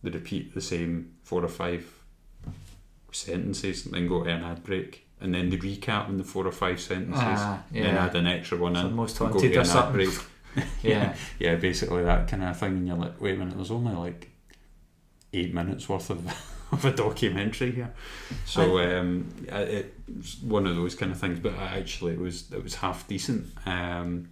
they 0.02 0.11
repeat 0.11 0.52
the 0.52 0.61
same 0.61 1.12
four 1.23 1.42
or 1.42 1.49
five 1.49 1.87
sentences 3.12 3.85
and 3.87 3.95
then 3.95 4.09
go 4.09 4.25
to 4.25 4.31
an 4.31 4.42
ad 4.45 4.62
break. 4.64 5.07
And 5.21 5.33
then 5.35 5.50
the 5.50 5.57
recap 5.59 6.09
in 6.09 6.16
the 6.19 6.25
four 6.25 6.45
or 6.47 6.52
five 6.52 6.81
sentences, 6.81 7.23
Ah, 7.25 7.62
and 7.73 7.85
then 7.85 7.97
add 7.97 8.16
an 8.16 8.26
extra 8.26 8.59
one 8.59 8.75
So 8.75 8.88
in. 8.88 8.95
most 8.97 9.21
and 9.21 9.28
go 9.33 9.38
haunted 9.38 9.52
to 9.52 9.59
or 9.59 9.61
an 9.61 9.66
ad 9.66 9.73
something. 9.73 10.11
break. 10.54 10.66
yeah, 10.83 11.14
yeah, 11.38 11.54
basically 11.54 12.02
that 12.02 12.26
kind 12.28 12.42
of 12.42 12.59
thing. 12.59 12.73
And 12.78 12.87
you're 12.88 12.97
like, 12.97 13.21
wait 13.21 13.37
a 13.37 13.38
minute, 13.38 13.54
there's 13.54 13.71
only 13.71 13.95
like 13.95 14.31
eight 15.33 15.54
minutes 15.54 15.88
worth 15.88 16.11
of, 16.11 16.26
of 16.73 16.85
a 16.85 16.92
documentary 16.92 17.71
here. 17.71 17.95
So 18.45 18.78
um, 18.81 19.33
I- 19.50 19.85
it's 20.09 20.42
one 20.42 20.66
of 20.66 20.75
those 20.76 20.95
kind 20.97 21.12
of 21.12 21.19
things. 21.19 21.38
But 21.38 21.54
actually, 21.54 22.14
it 22.14 22.19
was 22.21 22.50
it 22.52 22.62
was 22.62 22.75
half 22.76 23.07
decent. 23.07 23.47
Um, 23.64 24.28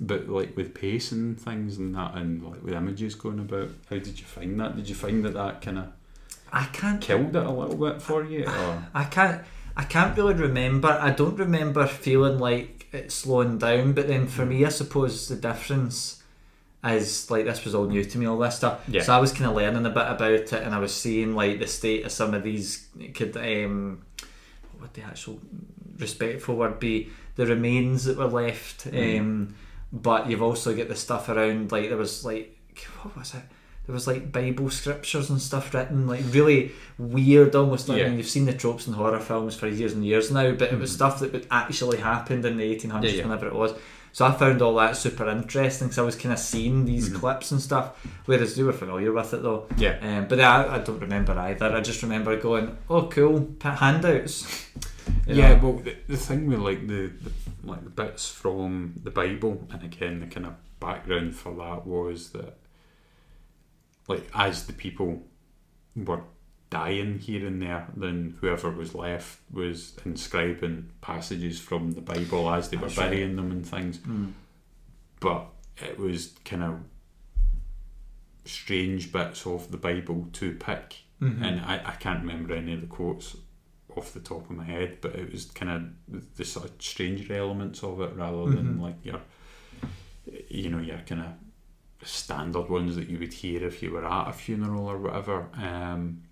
but 0.00 0.28
like 0.28 0.56
with 0.56 0.72
pace 0.74 1.10
and 1.12 1.38
things 1.40 1.78
and 1.78 1.94
that, 1.96 2.14
and 2.14 2.42
like 2.44 2.62
with 2.62 2.74
images 2.74 3.14
going 3.16 3.40
about, 3.40 3.70
how 3.90 3.96
did 3.96 4.18
you 4.20 4.24
find 4.24 4.58
that? 4.60 4.76
Did 4.76 4.88
you 4.88 4.94
find 4.94 5.24
that 5.24 5.34
that 5.34 5.60
kind 5.62 5.78
of 5.78 5.86
I 6.52 6.64
can't 6.66 7.00
killed 7.00 7.36
it 7.36 7.46
a 7.46 7.50
little 7.50 7.76
bit 7.76 8.02
for 8.02 8.24
you? 8.24 8.44
Or 8.46 8.88
I 8.94 9.04
can't. 9.04 9.42
I 9.76 9.84
can't 9.84 10.16
really 10.16 10.34
remember. 10.34 10.88
I 10.88 11.10
don't 11.10 11.36
remember 11.36 11.86
feeling 11.86 12.38
like 12.38 12.88
it 12.92 13.12
slowing 13.12 13.58
down. 13.58 13.92
But 13.92 14.08
then 14.08 14.26
for 14.26 14.44
me, 14.44 14.64
I 14.64 14.70
suppose 14.70 15.28
the 15.28 15.36
difference 15.36 16.22
is 16.84 17.30
like 17.30 17.44
this 17.44 17.64
was 17.64 17.74
all 17.74 17.86
new 17.86 18.04
to 18.04 18.18
me, 18.18 18.26
all 18.26 18.38
this 18.38 18.56
stuff. 18.56 18.84
Yeah. 18.88 19.02
So 19.02 19.14
I 19.14 19.18
was 19.18 19.32
kind 19.32 19.46
of 19.46 19.56
learning 19.56 19.86
a 19.86 19.90
bit 19.90 20.06
about 20.06 20.32
it, 20.32 20.52
and 20.52 20.74
I 20.74 20.78
was 20.78 20.94
seeing 20.94 21.34
like 21.34 21.58
the 21.58 21.66
state 21.66 22.04
of 22.04 22.12
some 22.12 22.34
of 22.34 22.42
these 22.42 22.88
could 23.14 23.36
um, 23.36 24.02
what 24.72 24.82
would 24.82 24.94
the 24.94 25.02
actual 25.02 25.40
respectful 25.98 26.56
word 26.56 26.78
be? 26.80 27.10
The 27.36 27.46
remains 27.46 28.04
that 28.04 28.16
were 28.16 28.26
left. 28.26 28.90
Mm. 28.90 29.20
Um, 29.20 29.54
but 29.92 30.28
you've 30.28 30.42
also 30.42 30.76
got 30.76 30.88
the 30.88 30.96
stuff 30.96 31.28
around 31.28 31.72
like 31.72 31.88
there 31.88 31.96
was 31.96 32.24
like 32.24 32.58
what 33.02 33.16
was 33.16 33.34
it? 33.34 33.42
There 33.88 33.94
was 33.94 34.06
like 34.06 34.30
Bible 34.30 34.68
scriptures 34.68 35.30
and 35.30 35.40
stuff 35.40 35.72
written, 35.72 36.06
like 36.06 36.20
really 36.28 36.72
weird, 36.98 37.54
almost. 37.56 37.88
I 37.88 37.94
mean, 37.96 38.18
you've 38.18 38.28
seen 38.28 38.44
the 38.44 38.52
tropes 38.52 38.86
in 38.86 38.92
horror 38.92 39.18
films 39.18 39.56
for 39.56 39.66
years 39.66 39.94
and 39.94 40.04
years 40.04 40.30
now, 40.30 40.52
but 40.52 40.70
it 40.70 40.78
was 40.78 40.90
Mhm. 40.90 40.94
stuff 40.94 41.20
that 41.20 41.32
would 41.32 41.46
actually 41.50 41.96
happened 41.96 42.44
in 42.44 42.58
the 42.58 42.64
1800s, 42.64 43.12
Yeah, 43.12 43.18
yeah. 43.20 43.24
whenever 43.24 43.46
it 43.46 43.54
was. 43.54 43.72
So 44.12 44.26
I 44.26 44.32
found 44.32 44.60
all 44.60 44.74
that 44.74 44.98
super 44.98 45.26
interesting 45.28 45.88
because 45.88 45.98
I 45.98 46.02
was 46.02 46.16
kind 46.16 46.34
of 46.34 46.38
seeing 46.38 46.84
these 46.84 47.08
Mhm. 47.08 47.14
clips 47.18 47.50
and 47.50 47.62
stuff, 47.62 47.92
whereas 48.26 48.56
they 48.56 48.62
were 48.62 48.74
familiar 48.74 49.10
with 49.10 49.32
it 49.32 49.42
though. 49.42 49.66
yeah, 49.78 49.96
Um, 50.02 50.26
but 50.28 50.38
I, 50.38 50.74
I 50.74 50.78
don't 50.80 51.00
remember 51.00 51.32
either. 51.38 51.66
I 51.74 51.80
just 51.80 52.02
remember 52.02 52.36
going, 52.38 52.76
"Oh, 52.90 53.04
cool, 53.04 53.48
handouts." 53.62 54.66
You 55.26 55.36
yeah. 55.36 55.54
know? 55.54 55.60
Well, 55.62 55.72
the, 55.82 55.96
the 56.08 56.16
thing 56.18 56.46
with 56.46 56.58
like 56.60 56.86
the, 56.86 57.10
the 57.22 57.30
like 57.64 57.82
the 57.84 57.90
bits 57.90 58.28
from 58.30 58.94
the 59.02 59.10
Bible, 59.10 59.66
and 59.72 59.82
again 59.82 60.20
the 60.20 60.26
kind 60.26 60.44
of 60.46 60.52
background 60.78 61.34
for 61.34 61.54
that 61.54 61.86
was 61.86 62.30
that 62.30 62.56
like 64.08 64.26
as 64.34 64.66
the 64.66 64.72
people 64.72 65.22
were 65.94 66.22
dying 66.70 67.18
here 67.18 67.46
and 67.46 67.62
there, 67.62 67.86
then 67.96 68.36
whoever 68.40 68.70
was 68.70 68.94
left 68.94 69.38
was 69.50 69.96
inscribing 70.04 70.90
passages 71.00 71.60
from 71.60 71.92
the 71.92 72.00
Bible 72.00 72.50
as 72.50 72.68
they 72.68 72.76
were 72.76 72.88
That's 72.88 72.98
right. 72.98 73.10
burying 73.10 73.36
them 73.36 73.50
and 73.52 73.66
things. 73.66 73.98
Mm. 73.98 74.32
But 75.20 75.46
it 75.78 75.98
was 75.98 76.34
kind 76.44 76.62
of 76.62 76.80
strange 78.44 79.12
bits 79.12 79.46
of 79.46 79.70
the 79.70 79.76
Bible 79.76 80.28
to 80.34 80.52
pick 80.52 80.96
Mhm. 81.20 81.42
and 81.42 81.60
I, 81.60 81.82
I 81.84 81.92
can't 81.92 82.20
remember 82.20 82.54
any 82.54 82.72
of 82.74 82.80
the 82.80 82.86
quotes 82.86 83.36
off 83.96 84.12
the 84.12 84.20
top 84.20 84.48
of 84.48 84.56
my 84.56 84.64
head, 84.64 84.98
but 85.00 85.14
it 85.16 85.32
was 85.32 85.46
kind 85.46 85.70
of 86.06 86.26
the 86.36 86.44
sort 86.44 86.66
of 86.70 86.80
stranger 86.80 87.34
elements 87.34 87.82
of 87.82 88.00
it 88.00 88.14
rather 88.14 88.46
than 88.50 88.76
Mhm. 88.76 88.80
like 88.80 89.04
your, 89.04 89.20
you 90.48 90.70
know, 90.70 90.78
your 90.78 90.98
kind 90.98 91.22
of 91.22 91.26
standard 92.06 92.68
ones 92.68 92.96
that 92.96 93.08
you 93.08 93.18
would 93.18 93.32
hear 93.32 93.64
if 93.64 93.82
you 93.82 93.90
were 93.90 94.06
at 94.06 94.28
a 94.28 94.32
funeral 94.32 94.86
or 94.88 94.98
whatever, 94.98 95.48
um, 95.54 96.22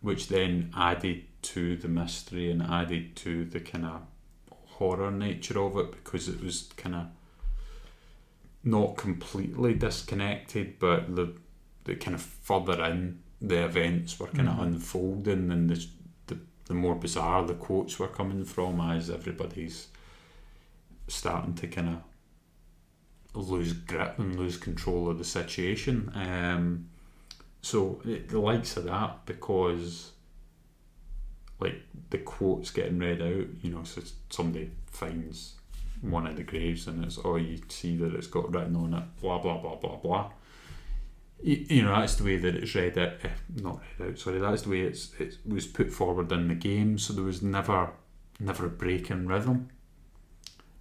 which 0.00 0.28
then 0.28 0.72
added 0.76 1.24
to 1.42 1.76
the 1.76 1.88
mystery 1.88 2.50
and 2.50 2.62
added 2.62 3.14
to 3.16 3.44
the 3.44 3.60
kind 3.60 3.84
of 3.84 4.02
horror 4.50 5.10
nature 5.10 5.60
of 5.60 5.76
it 5.76 5.92
because 5.92 6.28
it 6.28 6.42
was 6.42 6.70
kind 6.76 6.94
of 6.94 7.06
not 8.62 8.96
completely 8.96 9.74
disconnected, 9.74 10.78
but 10.78 11.14
the 11.14 11.34
the 11.84 11.94
kind 11.96 12.14
of 12.14 12.22
further 12.22 12.82
in 12.84 13.18
the 13.42 13.62
events 13.62 14.18
were 14.18 14.26
kind 14.28 14.48
Mhm. 14.48 14.52
of 14.54 14.60
unfolding, 14.66 15.50
and 15.50 15.68
the, 15.68 15.86
the 16.28 16.38
the 16.64 16.74
more 16.74 16.94
bizarre 16.94 17.44
the 17.46 17.54
quotes 17.54 17.98
were 17.98 18.08
coming 18.08 18.44
from 18.44 18.80
as 18.80 19.10
everybody's 19.10 19.88
starting 21.08 21.54
to 21.56 21.66
kind 21.68 21.88
of 21.90 21.96
lose 23.34 23.72
grip 23.72 24.18
and 24.18 24.36
lose 24.36 24.56
control 24.56 25.10
of 25.10 25.18
the 25.18 25.24
situation. 25.24 26.10
Um, 26.14 26.88
so 27.62 28.00
it, 28.04 28.28
the 28.28 28.38
likes 28.38 28.76
of 28.76 28.84
that 28.84 29.26
because 29.26 30.12
like 31.60 31.82
the 32.10 32.18
quotes 32.18 32.70
getting 32.70 32.98
read 32.98 33.22
out, 33.22 33.46
you 33.62 33.70
know, 33.70 33.84
so 33.84 34.02
somebody 34.30 34.70
finds 34.86 35.54
one 36.00 36.26
of 36.26 36.36
the 36.36 36.42
graves 36.42 36.86
and 36.86 37.04
it's 37.04 37.18
oh 37.24 37.36
you 37.36 37.58
see 37.68 37.96
that 37.96 38.14
it's 38.14 38.26
got 38.26 38.52
written 38.52 38.76
on 38.76 38.92
it 38.92 39.04
blah 39.20 39.38
blah 39.38 39.58
blah 39.58 39.76
blah 39.76 39.96
blah. 39.96 40.30
You, 41.42 41.64
you 41.68 41.82
know 41.82 41.98
that's 41.98 42.16
the 42.16 42.24
way 42.24 42.36
that 42.36 42.54
it's 42.54 42.74
read 42.74 42.98
out, 42.98 43.14
eh, 43.22 43.28
not 43.56 43.80
read 43.98 44.10
out. 44.10 44.18
Sorry, 44.18 44.38
that's 44.38 44.62
the 44.62 44.70
way 44.70 44.80
it's 44.80 45.12
it 45.18 45.38
was 45.46 45.66
put 45.66 45.90
forward 45.90 46.30
in 46.32 46.48
the 46.48 46.54
game. 46.54 46.98
So 46.98 47.12
there 47.12 47.24
was 47.24 47.42
never 47.42 47.90
never 48.38 48.66
a 48.66 48.70
break 48.70 49.10
in 49.10 49.26
rhythm. 49.26 49.70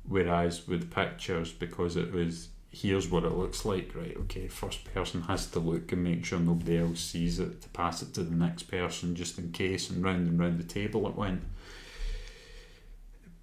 Whereas 0.08 0.68
with 0.68 0.92
pictures, 0.92 1.52
because 1.52 1.96
it 1.96 2.12
was 2.12 2.50
here's 2.74 3.08
what 3.08 3.24
it 3.24 3.32
looks 3.32 3.66
like, 3.66 3.92
right? 3.96 4.18
Okay, 4.22 4.48
first 4.48 4.84
person 4.94 5.22
has 5.22 5.46
to 5.46 5.60
look 5.60 5.92
and 5.92 6.04
make 6.04 6.26
sure 6.26 6.40
nobody 6.40 6.80
else 6.80 7.00
sees 7.00 7.40
it 7.40 7.62
to 7.62 7.70
pass 7.70 8.02
it 8.02 8.16
to 8.16 8.24
the 8.24 8.36
next 8.36 8.64
person 8.64 9.16
just 9.16 9.38
in 9.38 9.52
case, 9.52 9.90
and 9.90 10.04
round 10.04 10.28
and 10.28 10.40
round 10.40 10.60
the 10.60 10.64
table 10.64 11.08
it 11.08 11.16
went. 11.16 11.44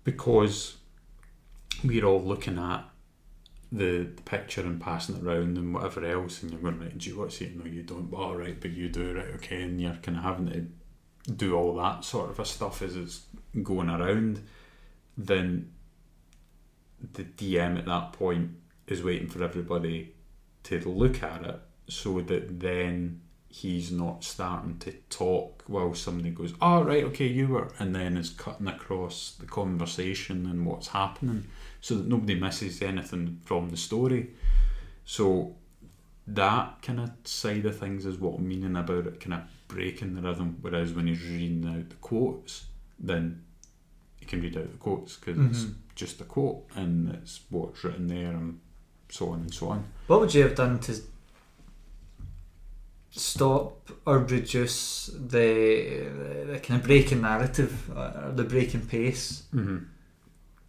Because 0.02 0.78
we're 1.84 2.04
all 2.04 2.20
looking 2.20 2.58
at 2.58 2.84
the, 3.70 4.08
the 4.16 4.22
picture 4.22 4.62
and 4.62 4.80
passing 4.80 5.16
it 5.16 5.22
around 5.22 5.56
and 5.56 5.72
whatever 5.72 6.04
else, 6.04 6.42
and 6.42 6.50
you're 6.50 6.60
going, 6.60 6.80
right, 6.80 6.98
do 6.98 7.08
you 7.08 7.16
want 7.16 7.30
to 7.30 7.36
see 7.36 7.44
it? 7.44 7.56
No, 7.56 7.70
you 7.70 7.84
don't. 7.84 8.12
All 8.12 8.36
right, 8.36 8.60
but 8.60 8.72
you 8.72 8.88
do, 8.88 9.14
right? 9.14 9.34
Okay, 9.36 9.62
and 9.62 9.80
you're 9.80 9.94
kind 9.94 10.18
of 10.18 10.24
having 10.24 10.50
to 10.50 11.32
do 11.32 11.54
all 11.54 11.76
that 11.76 12.04
sort 12.04 12.36
of 12.36 12.46
stuff 12.46 12.82
as 12.82 12.96
it's 12.96 13.26
going 13.62 13.88
around. 13.88 14.40
Then 15.16 15.70
the 17.14 17.24
DM 17.24 17.78
at 17.78 17.86
that 17.86 18.12
point 18.12 18.50
is 18.86 19.02
waiting 19.02 19.28
for 19.28 19.42
everybody 19.42 20.14
to 20.64 20.78
look 20.88 21.22
at 21.22 21.44
it 21.44 21.60
so 21.88 22.20
that 22.20 22.60
then 22.60 23.20
he's 23.48 23.90
not 23.90 24.22
starting 24.22 24.78
to 24.78 24.92
talk 25.08 25.64
while 25.66 25.92
somebody 25.94 26.30
goes, 26.30 26.54
Oh 26.60 26.82
right, 26.84 27.02
okay, 27.04 27.26
you 27.26 27.48
were 27.48 27.68
and 27.78 27.94
then 27.94 28.16
is 28.16 28.30
cutting 28.30 28.68
across 28.68 29.32
the 29.40 29.46
conversation 29.46 30.46
and 30.46 30.64
what's 30.66 30.88
happening 30.88 31.46
so 31.80 31.96
that 31.96 32.06
nobody 32.06 32.34
misses 32.38 32.80
anything 32.82 33.40
from 33.44 33.70
the 33.70 33.76
story. 33.76 34.30
So 35.04 35.56
that 36.26 36.80
kind 36.82 37.00
of 37.00 37.10
side 37.24 37.66
of 37.66 37.76
things 37.78 38.06
is 38.06 38.18
what 38.18 38.38
I'm 38.38 38.46
meaning 38.46 38.76
about 38.76 39.06
it 39.06 39.18
kind 39.20 39.34
of 39.34 39.40
breaking 39.66 40.14
the 40.14 40.22
rhythm. 40.22 40.58
Whereas 40.60 40.92
when 40.92 41.08
he's 41.08 41.22
reading 41.24 41.66
out 41.66 41.88
the 41.88 41.96
quotes, 41.96 42.66
then 43.00 43.42
you 44.20 44.26
can 44.28 44.40
read 44.42 44.56
out 44.56 44.70
the 44.70 44.78
quotes 44.78 45.16
because 45.16 45.36
Mhm. 45.38 45.74
Just 46.00 46.20
a 46.20 46.24
quote 46.24 46.64
and 46.74 47.14
it's 47.14 47.40
what's 47.50 47.84
written 47.84 48.08
there 48.08 48.32
and 48.32 48.58
so 49.10 49.28
on 49.28 49.40
and 49.40 49.54
so 49.54 49.68
on. 49.68 49.84
What 50.06 50.20
would 50.20 50.34
you 50.34 50.42
have 50.42 50.54
done 50.54 50.80
to 50.80 50.96
stop 53.10 53.90
or 54.06 54.18
reduce 54.20 55.10
the, 55.14 56.08
the 56.52 56.58
kind 56.60 56.80
of 56.80 56.86
breaking 56.86 57.20
narrative 57.20 57.90
or 57.90 58.32
the 58.34 58.44
breaking 58.44 58.86
pace? 58.86 59.42
Mm-hmm. 59.54 59.78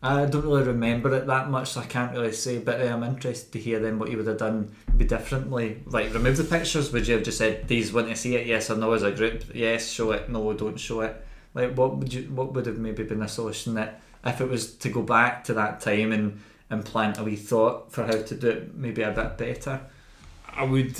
I 0.03 0.25
don't 0.25 0.43
really 0.43 0.63
remember 0.63 1.15
it 1.15 1.27
that 1.27 1.49
much, 1.51 1.69
so 1.69 1.81
I 1.81 1.85
can't 1.85 2.11
really 2.11 2.31
say. 2.31 2.57
But 2.57 2.81
uh, 2.81 2.85
I'm 2.85 3.03
interested 3.03 3.51
to 3.53 3.59
hear 3.59 3.79
then 3.79 3.99
what 3.99 4.09
you 4.09 4.17
would 4.17 4.25
have 4.25 4.39
done 4.39 4.75
be 4.97 5.05
differently. 5.05 5.83
Like 5.85 6.11
remove 6.11 6.37
the 6.37 6.43
pictures. 6.43 6.91
Would 6.91 7.07
you 7.07 7.15
have 7.15 7.23
just 7.23 7.37
said 7.37 7.67
these 7.67 7.93
want 7.93 8.07
to 8.07 8.15
see 8.15 8.35
it? 8.35 8.47
Yes 8.47 8.71
or 8.71 8.77
no 8.77 8.91
as 8.93 9.03
a 9.03 9.11
group? 9.11 9.43
Yes, 9.53 9.87
show 9.87 10.09
it. 10.11 10.27
No, 10.27 10.53
don't 10.53 10.79
show 10.79 11.01
it. 11.01 11.23
Like 11.53 11.75
what 11.75 11.97
would 11.97 12.11
you? 12.11 12.23
What 12.23 12.53
would 12.53 12.65
have 12.65 12.79
maybe 12.79 13.03
been 13.03 13.21
a 13.21 13.27
solution 13.27 13.75
that 13.75 14.01
if 14.25 14.41
it 14.41 14.49
was 14.49 14.75
to 14.77 14.89
go 14.89 15.01
back 15.01 15.43
to 15.45 15.53
that 15.55 15.79
time 15.81 16.11
and 16.11 16.41
and 16.69 16.85
plant 16.85 17.17
a 17.17 17.23
wee 17.23 17.35
thought 17.35 17.91
for 17.91 18.05
how 18.05 18.21
to 18.21 18.35
do 18.35 18.49
it 18.49 18.75
maybe 18.75 19.01
a 19.01 19.11
bit 19.11 19.37
better? 19.37 19.81
I 20.53 20.63
would, 20.63 20.95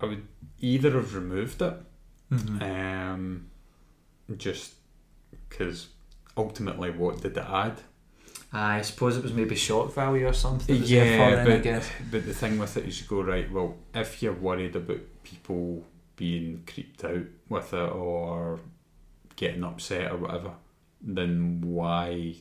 I 0.00 0.06
would 0.06 0.26
either 0.60 0.90
have 0.92 1.14
removed 1.14 1.62
it, 1.62 1.74
Mm-hmm. 2.32 2.62
um, 2.62 3.46
just 4.38 4.72
because 5.48 5.88
ultimately, 6.36 6.90
what 6.90 7.20
did 7.20 7.36
it 7.36 7.44
add? 7.46 7.82
I 8.54 8.80
suppose 8.82 9.16
it 9.16 9.22
was 9.22 9.32
maybe 9.34 9.54
shock 9.54 9.92
value 9.94 10.26
or 10.26 10.32
something. 10.32 10.74
that 10.74 10.80
was 10.80 10.90
there 10.90 11.04
Yeah, 11.04 11.30
for 11.30 11.36
then, 11.36 11.74
I 11.74 11.78
but-. 11.78 11.92
But 12.10 12.26
the 12.26 12.34
thing 12.34 12.58
with 12.58 12.76
it 12.76 12.86
is, 12.86 13.00
you 13.00 13.06
go 13.06 13.22
right. 13.22 13.50
Well, 13.50 13.76
if 13.94 14.22
you're 14.22 14.32
worried 14.32 14.76
about 14.76 15.00
people 15.24 15.84
being 16.16 16.62
creeped 16.66 17.04
out 17.04 17.24
with 17.48 17.72
it 17.74 17.76
or 17.92 18.60
getting 19.36 19.64
upset 19.64 20.10
or 20.12 20.16
whatever, 20.18 20.52
then 21.02 21.60
why 21.62 22.34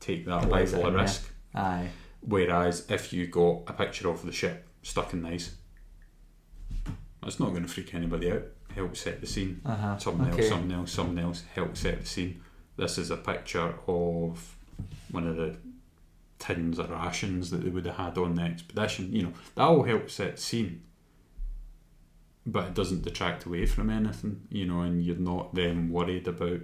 take 0.00 0.26
that 0.26 0.46
Why 0.46 0.62
is 0.62 0.72
it 0.72 0.76
level 0.76 0.96
of 0.96 1.02
risk? 1.02 1.30
Aye. 1.54 1.88
Whereas 2.20 2.86
if 2.90 3.12
you 3.12 3.26
got 3.26 3.62
a 3.66 3.72
picture 3.72 4.08
of 4.10 4.24
the 4.24 4.32
ship 4.32 4.66
stuck 4.82 5.12
in 5.12 5.22
the 5.22 5.30
ice, 5.30 5.54
that's 7.22 7.40
not 7.40 7.50
going 7.50 7.62
to 7.62 7.68
freak 7.68 7.94
anybody 7.94 8.32
out. 8.32 8.42
Help 8.74 8.96
set 8.96 9.20
the 9.20 9.26
scene. 9.26 9.60
Uh 9.64 9.74
huh. 9.74 9.98
Something 9.98 10.28
okay. 10.28 10.42
else, 10.42 10.48
something 10.48 10.72
else, 10.72 10.92
something 10.92 11.18
else. 11.18 11.42
Help 11.54 11.76
set 11.76 12.00
the 12.00 12.06
scene. 12.06 12.40
This 12.76 12.98
is 12.98 13.10
a 13.10 13.16
picture 13.16 13.74
of 13.86 14.56
one 15.10 15.26
of 15.26 15.36
the 15.36 15.56
tins 16.38 16.78
of 16.78 16.90
rations 16.90 17.50
that 17.50 17.58
they 17.58 17.70
would 17.70 17.86
have 17.86 17.96
had 17.96 18.18
on 18.18 18.34
the 18.34 18.42
expedition. 18.42 19.12
You 19.12 19.24
know, 19.24 19.32
that 19.54 19.66
will 19.66 19.84
help 19.84 20.10
set 20.10 20.36
the 20.36 20.42
scene. 20.42 20.82
But 22.46 22.68
it 22.68 22.74
doesn't 22.74 23.02
detract 23.02 23.44
away 23.44 23.66
from 23.66 23.90
anything, 23.90 24.42
you 24.48 24.66
know, 24.66 24.80
and 24.80 25.02
you're 25.02 25.16
not 25.16 25.54
then 25.54 25.90
worried 25.90 26.28
about 26.28 26.60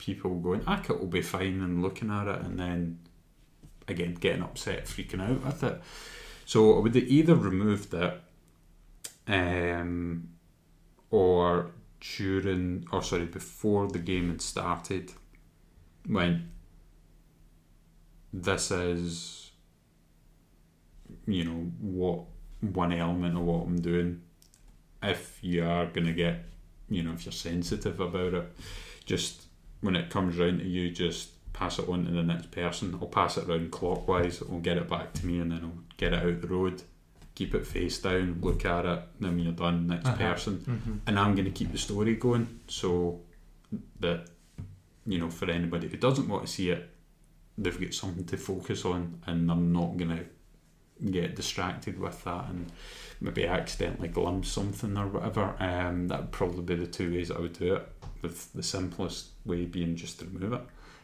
people 0.00 0.34
going, 0.36 0.62
ah, 0.66 0.82
it 0.82 0.98
will 0.98 1.06
be 1.06 1.22
fine 1.22 1.60
and 1.60 1.82
looking 1.82 2.10
at 2.10 2.26
it 2.26 2.40
and 2.40 2.58
then 2.58 2.98
again 3.86 4.14
getting 4.14 4.42
upset, 4.42 4.86
freaking 4.86 5.20
out 5.20 5.44
with 5.44 5.62
it. 5.62 5.80
So 6.46 6.76
I 6.76 6.80
would 6.80 6.96
either 6.96 7.34
removed 7.34 7.92
it 7.94 8.20
um, 9.28 10.30
or 11.10 11.70
during, 12.16 12.86
or 12.90 13.02
sorry, 13.02 13.26
before 13.26 13.88
the 13.88 13.98
game 13.98 14.30
had 14.30 14.40
started, 14.40 15.12
when 16.06 16.50
this 18.32 18.70
is, 18.70 19.50
you 21.26 21.44
know, 21.44 21.70
what 21.78 22.24
one 22.60 22.92
element 22.92 23.36
of 23.36 23.42
what 23.42 23.66
I'm 23.66 23.80
doing. 23.80 24.22
If 25.02 25.38
you 25.42 25.64
are 25.64 25.86
to 26.06 26.12
get, 26.12 26.44
you 26.88 27.02
know, 27.02 27.12
if 27.12 27.26
you're 27.26 27.32
sensitive 27.32 28.00
about 28.00 28.34
it, 28.34 28.56
just 29.04 29.46
when 29.80 29.96
it 29.96 30.10
comes 30.10 30.36
round 30.36 30.60
to 30.60 30.66
you, 30.66 30.90
just 30.90 31.30
pass 31.52 31.78
it 31.78 31.88
on 31.88 32.04
to 32.06 32.10
the 32.12 32.22
next 32.22 32.50
person. 32.50 32.96
I'll 33.00 33.08
pass 33.08 33.36
it 33.36 33.46
round 33.46 33.70
clockwise, 33.70 34.40
it'll 34.40 34.60
get 34.60 34.76
it 34.78 34.88
back 34.88 35.12
to 35.14 35.26
me, 35.26 35.38
and 35.40 35.50
then 35.52 35.60
I'll 35.64 35.82
get 35.96 36.12
it 36.12 36.24
out 36.24 36.40
the 36.40 36.48
road, 36.48 36.82
keep 37.34 37.54
it 37.54 37.66
face 37.66 37.98
down, 37.98 38.38
look 38.40 38.64
at 38.64 38.84
it, 38.86 39.00
then 39.20 39.30
when 39.36 39.40
you're 39.44 39.52
done, 39.52 39.86
next 39.86 40.06
Uh-huh. 40.06 40.16
person. 40.16 40.58
Mm-hmm. 40.58 40.94
and 41.06 41.18
I'm 41.18 41.34
going 41.34 41.46
to 41.46 41.50
keep 41.50 41.72
the 41.72 41.78
story 41.78 42.14
going. 42.16 42.60
So 42.68 43.20
that 44.00 44.26
you 45.06 45.18
know 45.18 45.30
for 45.30 45.48
anybody 45.50 45.88
who 45.88 45.96
doesn't 45.96 46.28
want 46.28 46.44
to 46.44 46.52
see 46.52 46.70
it 46.70 46.90
they've 47.56 47.80
got 47.80 47.94
something 47.94 48.24
to 48.24 48.36
focus 48.36 48.84
on 48.84 49.20
and 49.26 49.48
they're 49.48 49.56
not 49.56 49.96
going 49.96 50.10
to 50.16 50.24
get 51.10 51.36
distracted 51.36 51.98
with 51.98 52.22
that 52.24 52.48
and 52.48 52.70
maybe 53.20 53.46
accidentally 53.46 54.08
glimpse 54.08 54.48
something 54.50 54.96
or 54.96 55.06
whatever. 55.08 55.54
Um, 55.58 56.08
that 56.08 56.20
would 56.20 56.32
probably 56.32 56.62
be 56.62 56.74
the 56.74 56.86
two 56.86 57.12
ways 57.12 57.30
I 57.30 57.38
would 57.38 57.52
do 57.58 57.74
it. 57.76 57.88
With 58.22 58.52
the 58.54 58.62
simplest 58.62 59.28
way 59.44 59.64
being 59.64 59.96
just 59.96 60.18
to 60.18 60.26
remove 60.26 60.52
it 60.52 60.60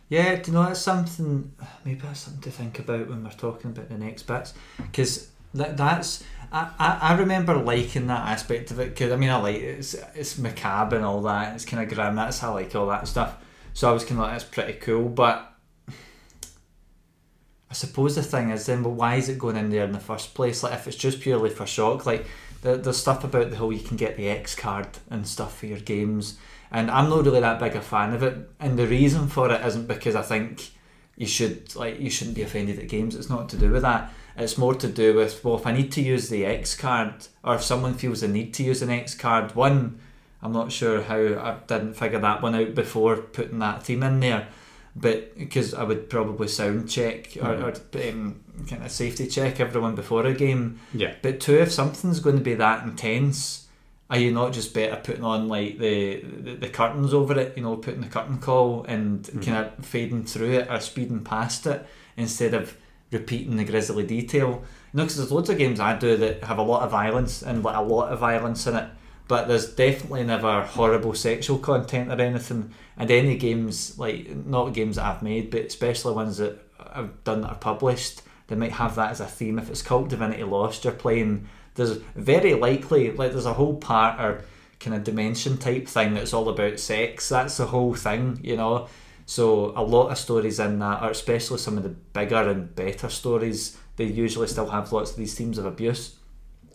Yeah, 0.09 0.37
do 0.37 0.51
you 0.51 0.57
know 0.57 0.65
that's 0.65 0.81
something? 0.81 1.53
Maybe 1.85 2.01
that's 2.01 2.21
something 2.21 2.43
to 2.43 2.51
think 2.51 2.79
about 2.79 3.09
when 3.09 3.25
we're 3.25 3.31
talking 3.31 3.71
about 3.71 3.89
the 3.89 3.99
next 3.99 4.23
bits, 4.25 4.55
because 4.79 5.29
that 5.55 5.77
that's 5.77 6.23
I, 6.53 6.71
I, 6.79 6.99
I 7.03 7.19
remember 7.19 7.57
liking 7.57 8.07
that 8.07 8.29
aspect 8.29 8.71
of 8.71 8.79
it 8.79 8.91
because 8.91 9.13
I 9.13 9.17
mean 9.17 9.31
I 9.31 9.37
like 9.37 9.57
it's 9.57 9.95
it's 10.15 10.39
macabre 10.39 10.97
and 10.97 11.05
all 11.05 11.23
that. 11.23 11.55
It's 11.55 11.65
kind 11.65 11.83
of 11.83 11.95
grim. 11.95 12.15
That's 12.15 12.39
how 12.39 12.51
I 12.53 12.63
like 12.63 12.75
all 12.75 12.87
that 12.89 13.09
stuff. 13.09 13.37
So 13.75 13.91
I 13.91 13.93
was 13.93 14.05
kind 14.05 14.21
of 14.21 14.27
like 14.27 14.33
that's 14.33 14.45
pretty 14.45 14.75
cool, 14.75 15.09
but 15.09 15.53
I 17.69 17.75
suppose 17.75 18.15
the 18.15 18.23
thing 18.23 18.51
is 18.51 18.67
then, 18.67 18.85
well, 18.85 18.95
why 18.95 19.17
is 19.17 19.29
it 19.29 19.39
going 19.39 19.57
in 19.57 19.71
there 19.71 19.85
in 19.85 19.93
the 19.93 19.99
first 19.99 20.35
place? 20.35 20.63
Like 20.63 20.75
if 20.75 20.87
it's 20.87 20.97
just 20.97 21.21
purely 21.21 21.51
for 21.51 21.67
shock, 21.67 22.07
like 22.07 22.27
the 22.63 22.77
the 22.77 22.95
stuff 22.95 23.25
about 23.25 23.51
the 23.51 23.57
whole 23.57 23.73
you 23.73 23.83
can 23.83 23.97
get 23.97 24.17
the 24.17 24.29
X 24.29 24.55
card 24.55 24.89
and 25.11 25.27
stuff 25.27 25.59
for 25.59 25.67
your 25.67 25.81
games 25.81 26.39
and 26.71 26.91
I'm 26.91 27.09
not 27.09 27.25
really 27.25 27.41
that 27.41 27.61
big 27.61 27.75
a 27.75 27.81
fan 27.81 28.13
of 28.13 28.23
it. 28.23 28.37
And 28.61 28.79
the 28.79 28.87
reason 28.87 29.29
for 29.29 29.51
it 29.51 29.65
isn't 29.65 29.87
because 29.87 30.15
I 30.15 30.23
think 30.23 30.71
you 31.17 31.27
should 31.27 31.75
like 31.75 31.99
you 31.99 32.11
shouldn't 32.11 32.37
be 32.37 32.43
offended 32.43 32.79
at 32.79 32.89
games. 32.89 33.15
It's 33.15 33.31
not 33.31 33.49
to 33.51 33.57
do 33.57 33.71
with 33.71 33.83
that. 33.83 34.13
It's 34.37 34.59
more 34.59 34.75
to 34.75 34.89
do 34.89 35.15
with 35.15 35.43
well, 35.45 35.57
if 35.57 35.67
I 35.67 35.73
need 35.73 35.91
to 35.93 36.03
use 36.03 36.29
the 36.29 36.45
X 36.45 36.75
card, 36.75 37.27
or 37.43 37.55
if 37.55 37.63
someone 37.63 37.95
feels 37.95 38.21
the 38.21 38.29
need 38.29 38.53
to 38.55 38.63
use 38.63 38.83
an 38.83 38.91
X 38.91 39.15
card, 39.15 39.55
one, 39.55 39.99
I'm 40.43 40.53
not 40.53 40.73
sure 40.73 41.03
how 41.03 41.17
I 41.17 41.57
didn't 41.67 41.95
figure 41.95 42.19
that 42.19 42.43
one 42.43 42.55
out 42.55 42.75
before 42.75 43.17
putting 43.17 43.59
that 43.61 43.83
theme 43.83 44.03
in 44.03 44.21
there. 44.21 44.49
But 44.95 45.37
because 45.37 45.75
I 45.75 45.83
would 45.83 46.09
probably 46.09 46.49
sound 46.49 46.89
check 46.89 47.37
or, 47.41 47.53
or 47.53 47.75
um, 48.09 48.43
kind 48.67 48.83
of 48.83 48.91
safety 48.91 49.27
check 49.27 49.61
everyone 49.61 49.95
before 49.95 50.25
a 50.25 50.33
game, 50.33 50.81
yeah 50.95 51.15
but 51.21 51.41
two, 51.41 51.59
if 51.59 51.71
something's 51.71 52.21
going 52.21 52.37
to 52.37 52.43
be 52.43 52.55
that 52.55 52.83
intense, 52.85 53.66
are 54.09 54.19
you 54.19 54.31
not 54.33 54.53
just 54.53 54.73
better 54.73 54.97
putting 55.03 55.25
on 55.25 55.49
like 55.49 55.79
the 55.79 56.21
the, 56.21 56.55
the 56.55 56.69
curtains 56.69 57.13
over 57.13 57.39
it? 57.39 57.57
You 57.57 57.63
know, 57.65 57.77
putting 57.77 58.01
the 58.01 58.09
curtain 58.09 58.39
call 58.39 58.85
and 58.85 59.23
Mhm. 59.25 59.45
kind 59.45 59.57
of 59.79 59.85
fading 59.85 60.25
through 60.25 60.53
it 60.53 60.71
or 60.71 60.81
speeding 60.81 61.25
past 61.25 61.67
it 61.67 61.85
instead 62.17 62.55
of 62.55 62.77
repeating 63.11 63.57
the 63.57 63.65
grisly 63.65 64.05
detail. 64.07 64.63
You 64.93 64.99
know, 64.99 65.03
because 65.05 65.17
there's 65.17 65.33
loads 65.33 65.51
of 65.51 65.59
games 65.59 65.81
I 65.81 65.97
do 65.99 66.17
that 66.19 66.45
have 66.45 66.59
a 66.59 66.63
lot 66.63 66.83
of 66.83 66.91
violence 66.91 67.43
and 67.43 67.63
like 67.65 67.77
a 67.77 67.83
lot 67.83 68.13
of 68.13 68.19
violence 68.21 68.67
in 68.67 68.77
it, 68.77 68.89
but 69.29 69.49
there's 69.49 69.67
definitely 69.75 70.25
never 70.25 70.63
horrible 70.63 71.15
sexual 71.15 71.59
content 71.59 72.11
or 72.11 72.21
anything. 72.21 72.73
And 72.97 73.11
any 73.11 73.37
games 73.37 73.99
like 73.99 74.35
not 74.47 74.73
games 74.73 74.97
that 74.97 75.05
I've 75.05 75.23
made, 75.23 75.51
but 75.51 75.63
especially 75.63 76.15
ones 76.15 76.39
that 76.39 76.59
I've 76.79 77.23
done 77.25 77.41
that 77.43 77.49
are 77.51 77.57
published, 77.57 78.23
they 78.47 78.57
might 78.57 78.73
have 78.73 78.95
that 78.97 79.11
as 79.11 79.21
a 79.21 79.27
theme. 79.27 79.59
If 79.59 79.69
it's 79.69 79.83
Kult 79.83 80.09
Divinity 80.09 80.45
Lost 80.45 80.85
you're 80.85 80.93
playing, 80.95 81.49
there's 81.77 81.99
very 82.15 82.55
likely 82.55 83.13
like 83.13 83.33
there's 83.33 83.47
a 83.47 83.55
whole 83.55 83.77
part 83.77 84.21
or 84.21 84.45
kind 84.81 84.97
of 84.97 85.05
dimension 85.05 85.57
type 85.57 85.87
thing 85.89 86.15
that's 86.15 86.33
all 86.33 86.49
about 86.49 86.79
sex. 86.81 87.29
That's 87.29 87.57
the 87.57 87.67
whole 87.67 87.95
thing, 87.95 88.41
you 88.43 88.57
know. 88.57 88.89
So 89.27 89.73
a 89.77 89.83
lot 89.83 90.09
of 90.09 90.19
stories 90.19 90.61
in 90.61 90.79
that, 90.79 91.03
or 91.03 91.11
especially 91.11 91.59
some 91.59 91.77
of 91.77 91.83
the 91.83 91.91
bigger 91.91 92.49
and 92.49 92.75
better 92.75 93.09
stories, 93.09 93.77
they 93.97 94.05
usually 94.05 94.47
still 94.47 94.71
have 94.71 94.93
lots 94.93 95.13
of 95.13 95.17
these 95.17 95.35
themes 95.35 95.59
of 95.59 95.67
abuse, 95.67 96.17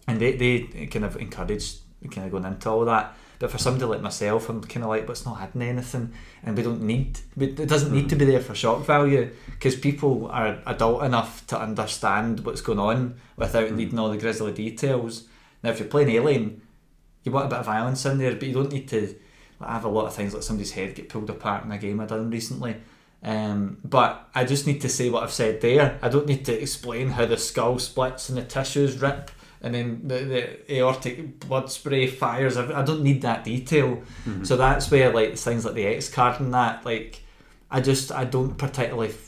and 0.08 0.20
they 0.20 0.34
they 0.34 0.88
kind 0.88 1.06
of 1.06 1.18
encourage 1.18 1.76
kind 2.10 2.26
of 2.26 2.32
going 2.32 2.46
into 2.46 2.70
all 2.70 2.86
that. 2.86 3.16
But 3.42 3.50
for 3.50 3.58
somebody 3.58 3.86
like 3.86 4.02
myself, 4.02 4.50
I'm 4.50 4.62
kind 4.62 4.84
of 4.84 4.90
like, 4.90 5.08
but 5.08 5.14
it's 5.14 5.26
not 5.26 5.42
hidden 5.42 5.64
anything, 5.64 6.14
and 6.44 6.56
we 6.56 6.62
don't 6.62 6.84
need. 6.84 7.20
It 7.36 7.68
doesn't 7.68 7.92
need 7.92 8.08
to 8.10 8.16
be 8.16 8.26
there 8.26 8.40
for 8.40 8.54
shock 8.54 8.86
value 8.86 9.32
because 9.50 9.76
people 9.76 10.28
are 10.28 10.60
adult 10.68 11.02
enough 11.02 11.48
to 11.48 11.60
understand 11.60 12.46
what's 12.46 12.62
going 12.62 12.78
on 12.78 13.16
without 13.38 13.70
Mm. 13.70 13.78
needing 13.78 13.98
all 13.98 14.12
the 14.12 14.18
grisly 14.20 14.52
details. 14.52 15.24
Now, 15.64 15.72
if 15.72 15.80
you're 15.80 15.88
playing 15.88 16.12
Alien, 16.12 16.62
you 17.24 17.32
want 17.32 17.48
a 17.48 17.50
bit 17.50 17.58
of 17.58 17.66
violence 17.66 18.06
in 18.06 18.20
there, 18.20 18.36
but 18.36 18.44
you 18.44 18.54
don't 18.54 18.72
need 18.72 18.88
to. 18.90 19.16
Like, 19.60 19.70
I 19.70 19.74
have 19.74 19.86
a 19.86 19.90
lot 19.90 20.06
of 20.06 20.14
things 20.14 20.36
like 20.36 20.44
somebody's 20.44 20.74
head 20.74 20.94
get 20.94 21.10
pulled 21.10 21.32
apart 21.32 21.66
in 21.66 21.72
a 21.72 21.80
game 21.80 22.00
I 22.00 22.06
done 22.06 22.30
recently. 22.30 22.76
Um, 23.24 23.78
but 23.84 24.30
I 24.36 24.46
just 24.46 24.68
need 24.68 24.82
to 24.82 24.90
say 24.90 25.10
what 25.10 25.24
I've 25.24 25.32
said 25.32 25.62
there. 25.62 25.98
I 26.04 26.10
don't 26.10 26.28
need 26.28 26.46
to 26.46 26.62
explain 26.62 27.10
how 27.10 27.26
the 27.26 27.38
skull 27.38 27.80
splits 27.80 28.30
and 28.30 28.38
the 28.38 28.44
tissues 28.44 29.02
rip 29.02 29.32
and 29.64 29.74
then 29.76 30.02
the, 30.08 30.16
the 30.68 30.74
aortic 30.78 31.40
blood 31.40 31.70
spray 31.72 32.08
fires. 32.08 32.58
I, 32.58 32.82
I 32.82 32.84
don't 32.84 33.04
need 33.04 33.22
that 33.22 33.44
detail. 33.44 34.02
Mhm. 34.26 34.46
So 34.46 34.58
that's 34.58 34.90
where 34.92 35.10
I 35.10 35.14
like 35.14 35.38
things 35.38 35.66
like 35.66 35.76
the 35.76 35.86
X 35.86 36.10
card 36.10 36.40
and 36.42 36.54
that, 36.54 36.86
like, 36.86 37.22
I 37.70 37.82
just 37.82 38.12
I 38.12 38.26
don't 38.26 38.58
particularly. 38.58 39.10
F- 39.10 39.28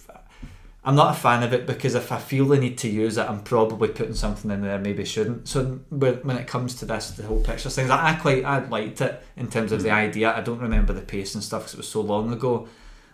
I'm 0.86 0.96
not 0.96 1.15
a 1.15 1.17
fan 1.17 1.43
of 1.43 1.54
it 1.54 1.65
because 1.65 1.96
if 1.96 2.12
I 2.12 2.17
feel 2.19 2.46
the 2.46 2.58
need 2.58 2.78
to 2.80 2.89
use 2.89 3.17
it, 3.17 3.26
I'm 3.30 3.41
probably 3.43 3.88
putting 3.88 4.15
something 4.15 4.52
in 4.52 4.62
there 4.62 4.76
I 4.76 4.80
maybe 4.80 5.06
shouldn't. 5.06 5.48
So 5.48 5.80
when 5.89 6.15
when 6.28 6.36
it 6.38 6.46
comes 6.46 6.76
to 6.76 6.86
this, 6.86 7.12
the 7.12 7.24
whole 7.24 7.39
picture 7.41 7.69
things, 7.69 7.89
I, 7.89 8.10
I 8.12 8.13
quite 8.15 8.43
I 8.43 8.65
liked 8.67 9.00
it 9.00 9.24
in 9.38 9.48
terms 9.50 9.72
of 9.72 9.82
the 9.82 9.89
Mhm. 9.89 9.93
idea. 10.10 10.36
I 10.36 10.41
don't 10.41 10.60
remember 10.60 10.91
the 10.91 11.02
pace 11.02 11.36
and 11.36 11.43
stuff 11.43 11.62
because 11.62 11.74
it 11.76 11.78
was 11.78 11.88
so 11.88 12.02
long 12.02 12.34
ago, 12.34 12.67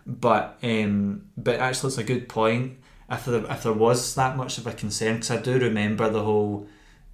but 0.04 0.58
um, 0.64 1.26
but 1.36 1.60
actually 1.60 1.88
it's 1.88 1.98
a 1.98 2.02
good 2.04 2.28
point. 2.28 2.78
If 3.08 3.24
there 3.26 3.44
if 3.48 3.62
there 3.62 3.72
was 3.72 4.14
that 4.16 4.36
much 4.36 4.58
of 4.58 4.66
a 4.66 4.72
concern, 4.72 5.16
because 5.16 5.30
I 5.30 5.36
do 5.40 5.58
remember 5.58 6.08
the 6.10 6.22
whole. 6.24 6.66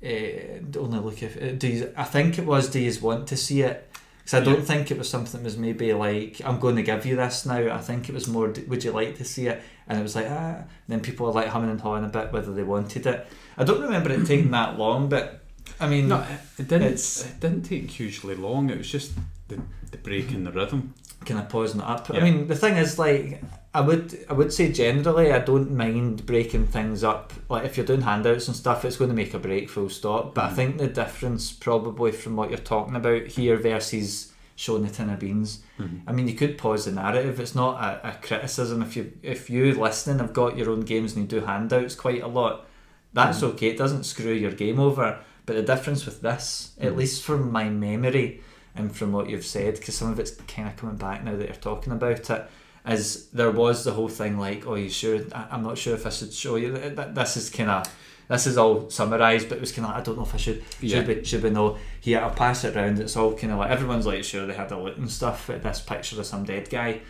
Uh, 0.04 0.78
only 0.78 0.98
look 0.98 1.22
if 1.22 1.36
uh, 1.42 1.52
do 1.52 1.68
you, 1.68 1.92
I 1.96 2.04
think 2.04 2.38
it 2.38 2.44
was 2.44 2.68
do 2.68 2.78
you 2.78 2.92
want 3.00 3.26
to 3.28 3.36
see 3.36 3.62
it 3.62 3.88
Because 4.18 4.34
I 4.34 4.44
don't 4.44 4.58
Yeah. 4.58 4.64
think 4.64 4.90
it 4.90 4.98
was 4.98 5.08
something 5.08 5.40
that 5.40 5.44
was 5.44 5.56
maybe 5.56 5.92
like, 5.94 6.40
I'm 6.44 6.58
going 6.60 6.76
to 6.76 6.82
give 6.82 7.06
you 7.06 7.16
this 7.16 7.46
now. 7.46 7.74
I 7.74 7.80
think 7.80 8.08
it 8.08 8.14
was 8.14 8.26
more, 8.28 8.52
would 8.68 8.84
you 8.84 8.90
like 8.92 9.16
to 9.18 9.24
see 9.24 9.46
it? 9.46 9.62
And 9.88 9.98
it 9.98 10.02
was 10.02 10.14
like, 10.16 10.26
ah. 10.28 10.56
And 10.56 10.66
then 10.88 11.00
people 11.00 11.26
were 11.26 11.32
like 11.32 11.46
humming 11.48 11.70
and 11.70 11.80
hawing 11.80 12.04
a 12.04 12.08
bit 12.08 12.32
whether 12.32 12.52
they 12.52 12.64
wanted 12.64 13.06
it. 13.06 13.26
I 13.56 13.64
don't 13.64 13.80
remember 13.80 14.10
it 14.12 14.26
taking 14.26 14.50
that 14.50 14.78
long, 14.84 15.08
but 15.08 15.44
I 15.80 15.88
mean, 15.88 16.08
No, 16.08 16.18
it, 16.20 16.40
it 16.60 16.68
didn't. 16.68 16.88
It's- 16.88 17.24
it 17.24 17.40
didn't 17.40 17.62
take 17.62 17.90
hugely 17.90 18.34
long. 18.34 18.68
It 18.68 18.78
was 18.78 18.90
just 18.90 19.12
the, 19.48 19.60
the 19.92 19.96
break 19.98 20.30
in 20.32 20.44
the 20.44 20.52
rhythm. 20.52 20.92
Kind 21.26 21.40
of 21.40 21.48
pausing 21.48 21.80
it 21.80 21.86
up. 21.86 22.10
I 22.10 22.20
mean, 22.20 22.46
the 22.46 22.54
thing 22.56 22.76
is, 22.76 22.98
like, 22.98 23.42
I 23.74 23.80
would, 23.82 24.24
I 24.30 24.32
would 24.32 24.52
say 24.52 24.72
generally, 24.72 25.32
I 25.32 25.40
don't 25.40 25.72
mind 25.72 26.24
breaking 26.24 26.68
things 26.68 27.04
up. 27.04 27.32
Like, 27.50 27.64
if 27.66 27.76
you're 27.76 27.84
doing 27.84 28.00
handouts 28.02 28.46
and 28.48 28.56
stuff, 28.56 28.84
it's 28.84 28.96
going 28.96 29.10
to 29.10 29.16
make 29.16 29.34
a 29.34 29.38
break, 29.38 29.68
full 29.68 29.90
stop. 29.90 30.34
But 30.34 30.44
I 30.44 30.48
Mhm. 30.50 30.54
think 30.56 30.78
the 30.78 30.86
difference, 30.88 31.52
probably, 31.52 32.12
from 32.12 32.36
what 32.36 32.48
you're 32.50 32.58
talking 32.58 32.96
about 32.96 33.26
here 33.26 33.56
versus 33.56 34.32
showing 34.54 34.82
the 34.84 34.88
tin 34.88 35.10
of 35.10 35.18
beans. 35.18 35.60
I 36.06 36.12
mean, 36.12 36.26
you 36.28 36.34
could 36.34 36.56
pause 36.56 36.86
the 36.86 36.92
narrative. 36.92 37.38
It's 37.38 37.54
not 37.54 37.78
a, 37.78 38.08
a 38.08 38.12
criticism. 38.22 38.80
If 38.80 38.96
you, 38.96 39.12
if 39.22 39.50
you 39.50 39.74
listening 39.74 40.20
have 40.20 40.32
got 40.32 40.56
your 40.56 40.70
own 40.70 40.80
games 40.80 41.14
and 41.14 41.30
you 41.30 41.40
do 41.40 41.44
handouts 41.44 41.94
quite 41.94 42.22
a 42.22 42.26
lot, 42.26 42.66
that's 43.12 43.40
Mhm. 43.40 43.48
okay. 43.50 43.68
It 43.68 43.76
doesn't 43.76 44.04
screw 44.04 44.32
your 44.32 44.52
game 44.52 44.80
over. 44.80 45.18
But 45.44 45.56
the 45.56 45.62
difference 45.62 46.06
with 46.06 46.22
this, 46.22 46.70
at 46.80 46.92
Mhm. 46.92 46.96
least 46.96 47.22
from 47.22 47.52
my 47.52 47.68
memory, 47.68 48.40
and 48.76 48.94
from 48.94 49.12
what 49.12 49.28
you've 49.28 49.44
said, 49.46 49.74
because 49.76 49.96
some 49.96 50.10
of 50.10 50.18
it's 50.18 50.32
kind 50.32 50.68
of 50.68 50.76
coming 50.76 50.96
back 50.96 51.24
now 51.24 51.36
that 51.36 51.46
you're 51.46 51.56
talking 51.56 51.92
about 51.92 52.30
it, 52.30 52.50
is 52.86 53.28
there 53.30 53.50
was 53.50 53.84
the 53.84 53.92
whole 53.92 54.08
thing 54.08 54.38
like, 54.38 54.66
oh, 54.66 54.74
you 54.76 54.88
sure? 54.88 55.20
I'm 55.34 55.62
not 55.62 55.78
sure 55.78 55.94
if 55.94 56.06
I 56.06 56.10
should 56.10 56.32
show 56.32 56.56
you. 56.56 56.72
Th- 56.76 56.94
th- 56.94 57.14
This 57.14 57.36
is 57.36 57.50
kind 57.50 57.70
of, 57.70 57.92
this 58.28 58.46
is 58.46 58.56
all 58.56 58.88
summarised, 58.90 59.48
but 59.48 59.58
it 59.58 59.60
was 59.60 59.72
kind 59.72 59.86
of, 59.86 59.92
like, 59.92 60.00
I 60.00 60.04
don't 60.04 60.16
know 60.16 60.22
if 60.24 60.34
I 60.34 60.38
should. 60.38 60.62
Yeah. 60.80 60.98
Should 60.98 61.08
we? 61.08 61.24
Should 61.24 61.42
we 61.42 61.50
know? 61.50 61.78
Here, 62.00 62.20
I'll 62.20 62.30
pass 62.30 62.64
it 62.64 62.76
around. 62.76 62.98
It's 63.00 63.16
all 63.16 63.34
kind 63.34 63.52
of 63.52 63.58
like 63.58 63.70
everyone's 63.70 64.06
like, 64.06 64.22
sure, 64.24 64.46
they 64.46 64.54
had 64.54 64.70
a 64.72 64.78
look 64.78 64.96
and 64.96 65.10
stuff 65.10 65.50
at 65.50 65.62
this 65.62 65.80
picture 65.80 66.18
of 66.20 66.26
some 66.26 66.44
dead 66.44 66.70
guy. 66.70 67.00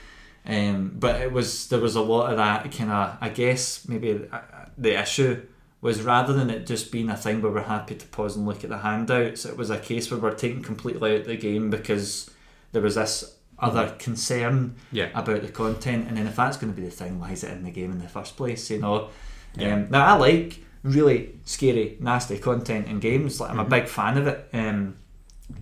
Um, 0.46 0.92
but 0.94 1.20
it 1.20 1.32
was 1.32 1.68
there 1.68 1.80
was 1.80 1.96
a 1.96 2.00
lot 2.00 2.30
of 2.30 2.36
that 2.36 2.70
kind 2.70 2.90
of 2.90 3.18
I 3.20 3.30
guess 3.30 3.88
maybe 3.88 4.28
uh, 4.32 4.38
the 4.78 5.00
issue 5.00 5.42
was 5.86 6.02
rather 6.02 6.32
than 6.32 6.50
it 6.50 6.66
just 6.66 6.90
being 6.92 7.08
a 7.08 7.16
thing 7.16 7.40
where 7.40 7.52
we're 7.52 7.62
happy 7.62 7.94
to 7.94 8.06
pause 8.08 8.36
and 8.36 8.46
look 8.46 8.64
at 8.64 8.70
the 8.70 8.78
handouts, 8.78 9.44
it 9.44 9.56
was 9.56 9.70
a 9.70 9.78
case 9.78 10.10
where 10.10 10.20
we're 10.20 10.34
taken 10.34 10.62
completely 10.62 11.14
out 11.14 11.20
of 11.20 11.26
the 11.26 11.36
game 11.36 11.70
because 11.70 12.30
there 12.72 12.82
was 12.82 12.96
this 12.96 13.36
other 13.58 13.94
concern 13.98 14.74
Yeah. 14.92 15.08
about 15.14 15.42
the 15.42 15.48
content, 15.48 16.08
and 16.08 16.16
then 16.16 16.26
if 16.26 16.36
that's 16.36 16.56
going 16.56 16.72
to 16.74 16.78
be 16.78 16.84
the 16.86 16.92
thing, 16.94 17.18
why 17.20 17.30
is 17.32 17.42
it 17.44 17.52
in 17.52 17.64
the 17.64 17.70
game 17.70 17.90
in 17.92 17.98
the 18.00 18.08
first 18.08 18.36
place? 18.36 18.70
You 18.70 18.80
know. 18.80 19.08
Yeah. 19.56 19.74
Um, 19.74 19.86
now 19.90 20.04
I 20.04 20.12
like 20.18 20.60
really 20.82 21.34
scary, 21.44 21.96
nasty 22.00 22.38
content 22.38 22.86
in 22.88 23.00
games. 23.00 23.40
Like 23.40 23.50
I'm 23.50 23.56
Mhm. 23.56 23.66
a 23.66 23.70
big 23.70 23.88
fan 23.88 24.18
of 24.18 24.26
it. 24.26 24.48
Um, 24.52 24.94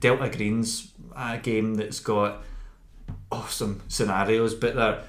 Delta 0.00 0.28
Green's 0.28 0.90
a 1.16 1.38
game 1.38 1.74
that's 1.76 2.00
got 2.00 2.42
awesome 3.30 3.82
scenarios, 3.88 4.54
but 4.54 4.74
they're 4.74 5.02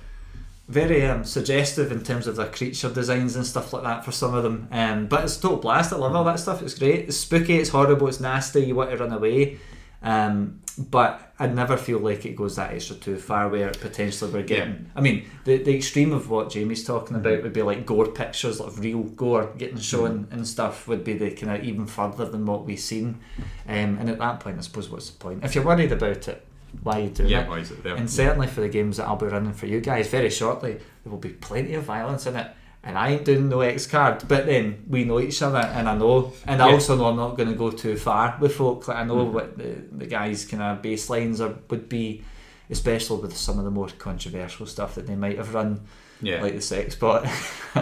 very 0.67 1.05
um, 1.05 1.23
suggestive 1.23 1.91
in 1.91 2.03
terms 2.03 2.25
of 2.25 2.35
their 2.35 2.47
creature 2.47 2.89
designs 2.89 3.35
and 3.35 3.45
stuff 3.45 3.71
like 3.71 3.83
that 3.83 4.03
for 4.03 4.11
some 4.11 4.33
of 4.33 4.43
them. 4.43 4.67
Um, 4.71 5.07
but 5.07 5.23
it's 5.23 5.37
a 5.37 5.41
total 5.41 5.57
blast. 5.57 5.93
I 5.93 5.97
love 5.97 6.15
all 6.15 6.23
that 6.23 6.39
stuff. 6.39 6.61
It's 6.61 6.77
great. 6.77 7.07
It's 7.07 7.17
spooky. 7.17 7.57
It's 7.57 7.69
horrible. 7.69 8.07
It's 8.07 8.19
nasty. 8.19 8.65
You 8.65 8.75
want 8.75 8.89
to 8.89 8.97
run 8.97 9.13
away. 9.13 9.59
Um, 10.01 10.61
but 10.77 11.33
I 11.39 11.47
never 11.47 11.77
feel 11.77 11.99
like 11.99 12.25
it 12.25 12.35
goes 12.35 12.57
that 12.57 12.73
extra 12.73 12.95
too 12.95 13.17
far 13.17 13.47
where 13.49 13.71
potentially 13.71 14.31
we're 14.31 14.43
getting. 14.43 14.91
I 14.95 15.01
mean, 15.01 15.25
the, 15.45 15.57
the 15.57 15.75
extreme 15.75 16.11
of 16.13 16.29
what 16.29 16.51
Jamie's 16.51 16.83
talking 16.83 17.15
about 17.15 17.43
would 17.43 17.53
be 17.53 17.61
like 17.61 17.85
gore 17.85 18.07
pictures, 18.07 18.59
like 18.59 18.77
real 18.77 19.03
gore 19.03 19.51
getting 19.57 19.77
shown 19.77 20.27
and 20.31 20.47
stuff, 20.47 20.87
would 20.87 21.03
be 21.03 21.13
the 21.13 21.31
kind 21.31 21.55
of 21.55 21.63
even 21.63 21.85
further 21.85 22.25
than 22.25 22.45
what 22.45 22.65
we've 22.65 22.79
seen. 22.79 23.19
Um, 23.67 23.97
and 23.99 24.09
at 24.09 24.19
that 24.19 24.41
point, 24.41 24.57
I 24.57 24.61
suppose, 24.61 24.89
what's 24.89 25.09
the 25.09 25.17
point? 25.17 25.43
If 25.43 25.55
you're 25.55 25.63
worried 25.63 25.91
about 25.91 26.27
it, 26.27 26.45
why 26.83 26.99
are 26.99 27.03
you 27.03 27.09
doing 27.09 27.29
it? 27.29 27.31
Yeah, 27.33 27.47
why 27.47 27.59
is 27.59 27.71
it 27.71 27.83
there? 27.83 27.95
And 27.95 28.09
certainly 28.09 28.47
for 28.47 28.61
the 28.61 28.69
games 28.69 28.97
that 28.97 29.07
I'll 29.07 29.15
be 29.15 29.25
running 29.27 29.53
for 29.53 29.65
you 29.67 29.79
guys 29.81 30.07
very 30.07 30.29
shortly, 30.29 30.73
there 30.73 31.11
will 31.11 31.17
be 31.17 31.29
plenty 31.29 31.73
of 31.75 31.83
violence 31.83 32.25
in 32.25 32.35
it. 32.35 32.47
And 32.83 32.97
I 32.99 33.09
ain't 33.13 33.25
doing 33.25 33.49
no 33.49 33.61
X 33.61 33.87
card, 33.87 34.23
but 34.27 34.45
then 34.45 34.85
we 34.87 35.05
know 35.05 35.19
each 35.19 35.41
other, 35.41 35.57
and 35.57 35.89
I 35.89 35.97
know, 35.97 36.33
and 36.45 36.61
I 36.61 36.71
also 36.71 36.95
know 36.95 37.05
I'm 37.05 37.15
not 37.15 37.35
going 37.35 37.49
to 37.49 37.55
go 37.55 37.71
too 37.71 37.97
far 37.97 38.37
with 38.39 38.55
folk. 38.55 38.87
Like 38.87 38.97
I 38.97 39.03
know 39.03 39.25
Mhm. 39.25 39.31
what 39.31 39.57
the, 39.57 39.75
the 39.91 40.05
guys' 40.05 40.45
kind 40.45 40.61
of 40.61 40.83
baselines 40.83 41.39
are 41.39 41.55
would 41.71 41.89
be, 41.89 42.21
especially 42.69 43.21
with 43.23 43.35
some 43.35 43.57
of 43.57 43.65
the 43.65 43.71
more 43.71 43.87
controversial 43.97 44.67
stuff 44.67 44.93
that 44.95 45.07
they 45.07 45.15
might 45.15 45.37
have 45.37 45.55
run, 45.55 45.81
yeah. 46.21 46.43
like 46.43 46.53
the 46.53 46.61
sex 46.61 46.93
bot. 46.95 47.25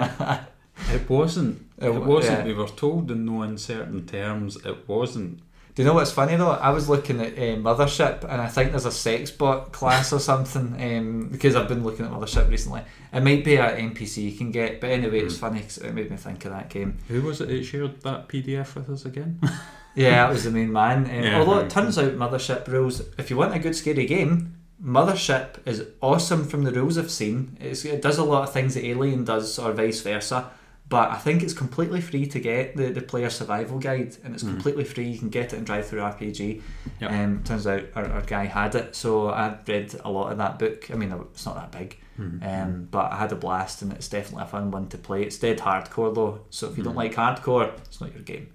it 0.92 1.10
wasn't. 1.10 1.66
It 1.80 1.88
It 1.90 2.04
wasn't. 2.04 2.40
yeah. 2.40 2.46
We 2.46 2.54
were 2.54 2.68
told 2.68 3.12
in 3.12 3.26
no 3.26 3.42
uncertain 3.42 4.06
terms. 4.06 4.56
It 4.66 4.88
wasn't. 4.88 5.40
Do 5.76 5.82
you 5.82 5.88
know 5.88 5.96
what's 5.96 6.12
funny 6.12 6.36
though? 6.36 6.52
I 6.52 6.70
was 6.70 6.88
looking 6.88 7.20
at 7.20 7.34
uh, 7.34 7.58
Mothership, 7.58 8.24
and 8.24 8.40
I 8.40 8.48
think 8.48 8.72
there's 8.72 8.86
a 8.86 8.92
sex 8.92 9.32
bot 9.32 9.72
class 9.72 10.14
or 10.14 10.20
something 10.20 10.76
um, 10.80 11.30
because 11.32 11.56
I've 11.56 11.68
been 11.68 11.84
looking 11.84 12.06
at 12.06 12.12
Mothership 12.12 12.48
recently. 12.50 12.82
It 13.12 13.24
might 13.24 13.44
be 13.44 13.56
an 13.56 13.94
NPC 13.94 14.18
you 14.24 14.38
can 14.38 14.52
get, 14.52 14.80
but 14.80 14.92
anyway, 14.92 15.22
it's 15.22 15.38
funny 15.38 15.60
because 15.62 15.80
it 15.80 15.94
made 15.94 16.12
me 16.12 16.18
think 16.18 16.46
of 16.46 16.52
that 16.52 16.70
game. 16.70 17.00
Who 17.08 17.24
was 17.24 17.42
it 17.42 17.48
that 17.48 17.64
shared 17.64 18.02
that 18.02 18.28
PDF 18.30 18.76
with 18.76 18.90
us 18.90 19.06
again? 19.06 19.40
Yeah, 19.96 20.26
that 20.26 20.34
was 20.34 20.44
the 20.44 20.50
main 20.50 20.72
man. 20.72 21.06
Um, 21.06 21.24
Yeah, 21.24 21.38
although 21.40 21.60
it 21.60 21.70
turns 21.70 22.00
out 22.00 22.14
Mothership 22.14 22.68
rules, 22.68 23.04
if 23.20 23.30
you 23.30 23.38
want 23.38 23.54
a 23.54 23.60
good 23.60 23.76
scary 23.76 24.08
game, 24.08 24.56
Mothership 24.84 25.66
is 25.68 25.86
awesome 26.02 26.46
from 26.46 26.64
the 26.64 26.72
rules 26.72 26.98
I've 26.98 27.12
seen. 27.12 27.58
It's, 27.62 27.86
it 27.86 28.02
does 28.02 28.18
a 28.18 28.24
lot 28.24 28.42
of 28.42 28.52
things 28.52 28.74
that 28.74 28.84
Alien 28.86 29.24
does, 29.24 29.60
or 29.60 29.72
vice 29.72 30.02
versa. 30.02 30.50
But 30.94 31.10
I 31.12 31.18
think 31.18 31.42
it's 31.44 31.54
completely 31.54 32.02
free 32.02 32.26
to 32.28 32.40
get 32.40 32.78
the, 32.78 32.92
the 32.92 33.02
player 33.02 33.30
survival 33.30 33.80
guide, 33.80 34.16
and 34.24 34.34
it's 34.34 34.44
Mhm. 34.44 34.50
completely 34.54 34.84
free. 34.84 35.08
You 35.10 35.18
can 35.18 35.30
get 35.30 35.52
it 35.54 35.58
in 35.58 35.66
DriveThruRPG. 35.66 36.62
Yep. 37.02 37.12
Um, 37.12 37.42
turns 37.44 37.66
out 37.68 37.84
our, 37.96 38.06
our 38.12 38.22
guy 38.22 38.46
had 38.46 38.76
it, 38.76 38.96
so 38.96 39.30
I 39.30 39.58
read 39.68 39.96
a 40.06 40.12
lot 40.12 40.32
of 40.32 40.38
that 40.38 40.60
book. 40.60 40.90
I 40.92 40.96
mean, 40.96 41.12
it's 41.34 41.46
not 41.46 41.56
that 41.56 41.72
big, 41.80 41.98
Mm-hmm. 42.20 42.48
um, 42.48 42.88
but 42.92 43.12
I 43.12 43.18
had 43.18 43.32
a 43.32 43.36
blast, 43.36 43.82
and 43.82 43.92
it's 43.92 44.08
definitely 44.08 44.44
a 44.44 44.48
fun 44.48 44.70
one 44.70 44.88
to 44.90 44.98
play. 45.00 45.24
It's 45.24 45.38
dead 45.38 45.58
hardcore 45.60 46.14
though, 46.14 46.42
so 46.52 46.70
if 46.70 46.78
you 46.78 46.84
don't 46.84 46.94
Mhm. 46.94 46.98
like 46.98 47.16
hardcore, 47.16 47.72
it's 47.80 48.00
not 48.00 48.14
your 48.14 48.22
game. 48.22 48.48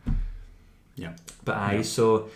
Yeah. 0.94 1.12
But 1.44 1.56
Yeah. 1.74 1.82
so 1.82 2.28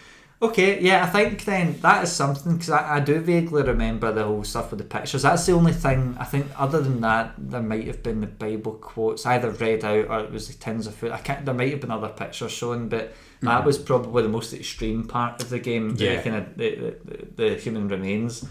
okay, 0.43 0.81
yeah, 0.81 1.05
I 1.05 1.07
think 1.09 1.45
then 1.45 1.79
that 1.81 2.03
is 2.05 2.13
something 2.13 2.53
because 2.55 2.71
I, 2.71 2.97
I 2.97 3.01
do 3.01 3.21
vaguely 3.21 3.63
remember 3.63 4.13
the 4.13 4.25
whole 4.25 4.45
stuff 4.45 4.71
with 4.71 4.79
the 4.79 4.85
pictures. 4.85 5.23
That's 5.23 5.47
the 5.47 5.53
only 5.53 5.73
thing 5.73 6.17
I 6.19 6.25
think. 6.25 6.47
Other 6.59 6.81
than 6.81 7.01
that, 7.03 7.35
there 7.39 7.63
might 7.63 7.87
have 7.87 8.03
been 8.03 8.21
the 8.21 8.27
Bible 8.27 8.73
quotes 8.75 9.25
either 9.25 9.51
read 9.51 9.85
out 9.85 10.07
or 10.09 10.21
it 10.21 10.33
was 10.33 10.49
the 10.49 10.55
tins 10.55 10.87
of 10.87 10.95
food. 10.95 11.13
I 11.13 11.19
can't. 11.19 11.45
There 11.45 11.55
might 11.55 11.71
have 11.71 11.81
been 11.81 11.91
other 11.91 12.09
pictures 12.09 12.53
shown, 12.53 12.89
but 12.89 13.15
that 13.41 13.63
Mhm. 13.63 13.65
was 13.65 13.79
probably 13.79 14.23
the 14.23 14.29
most 14.29 14.53
extreme 14.53 15.05
part 15.07 15.43
of 15.43 15.49
the 15.49 15.59
game. 15.59 15.95
Yeah. 15.99 16.17
the 16.17 16.23
kind 16.23 16.37
of 16.37 16.57
the, 16.57 16.75
the, 16.77 16.97
the, 17.05 17.49
the 17.49 17.55
human 17.61 17.89
remains. 17.89 18.45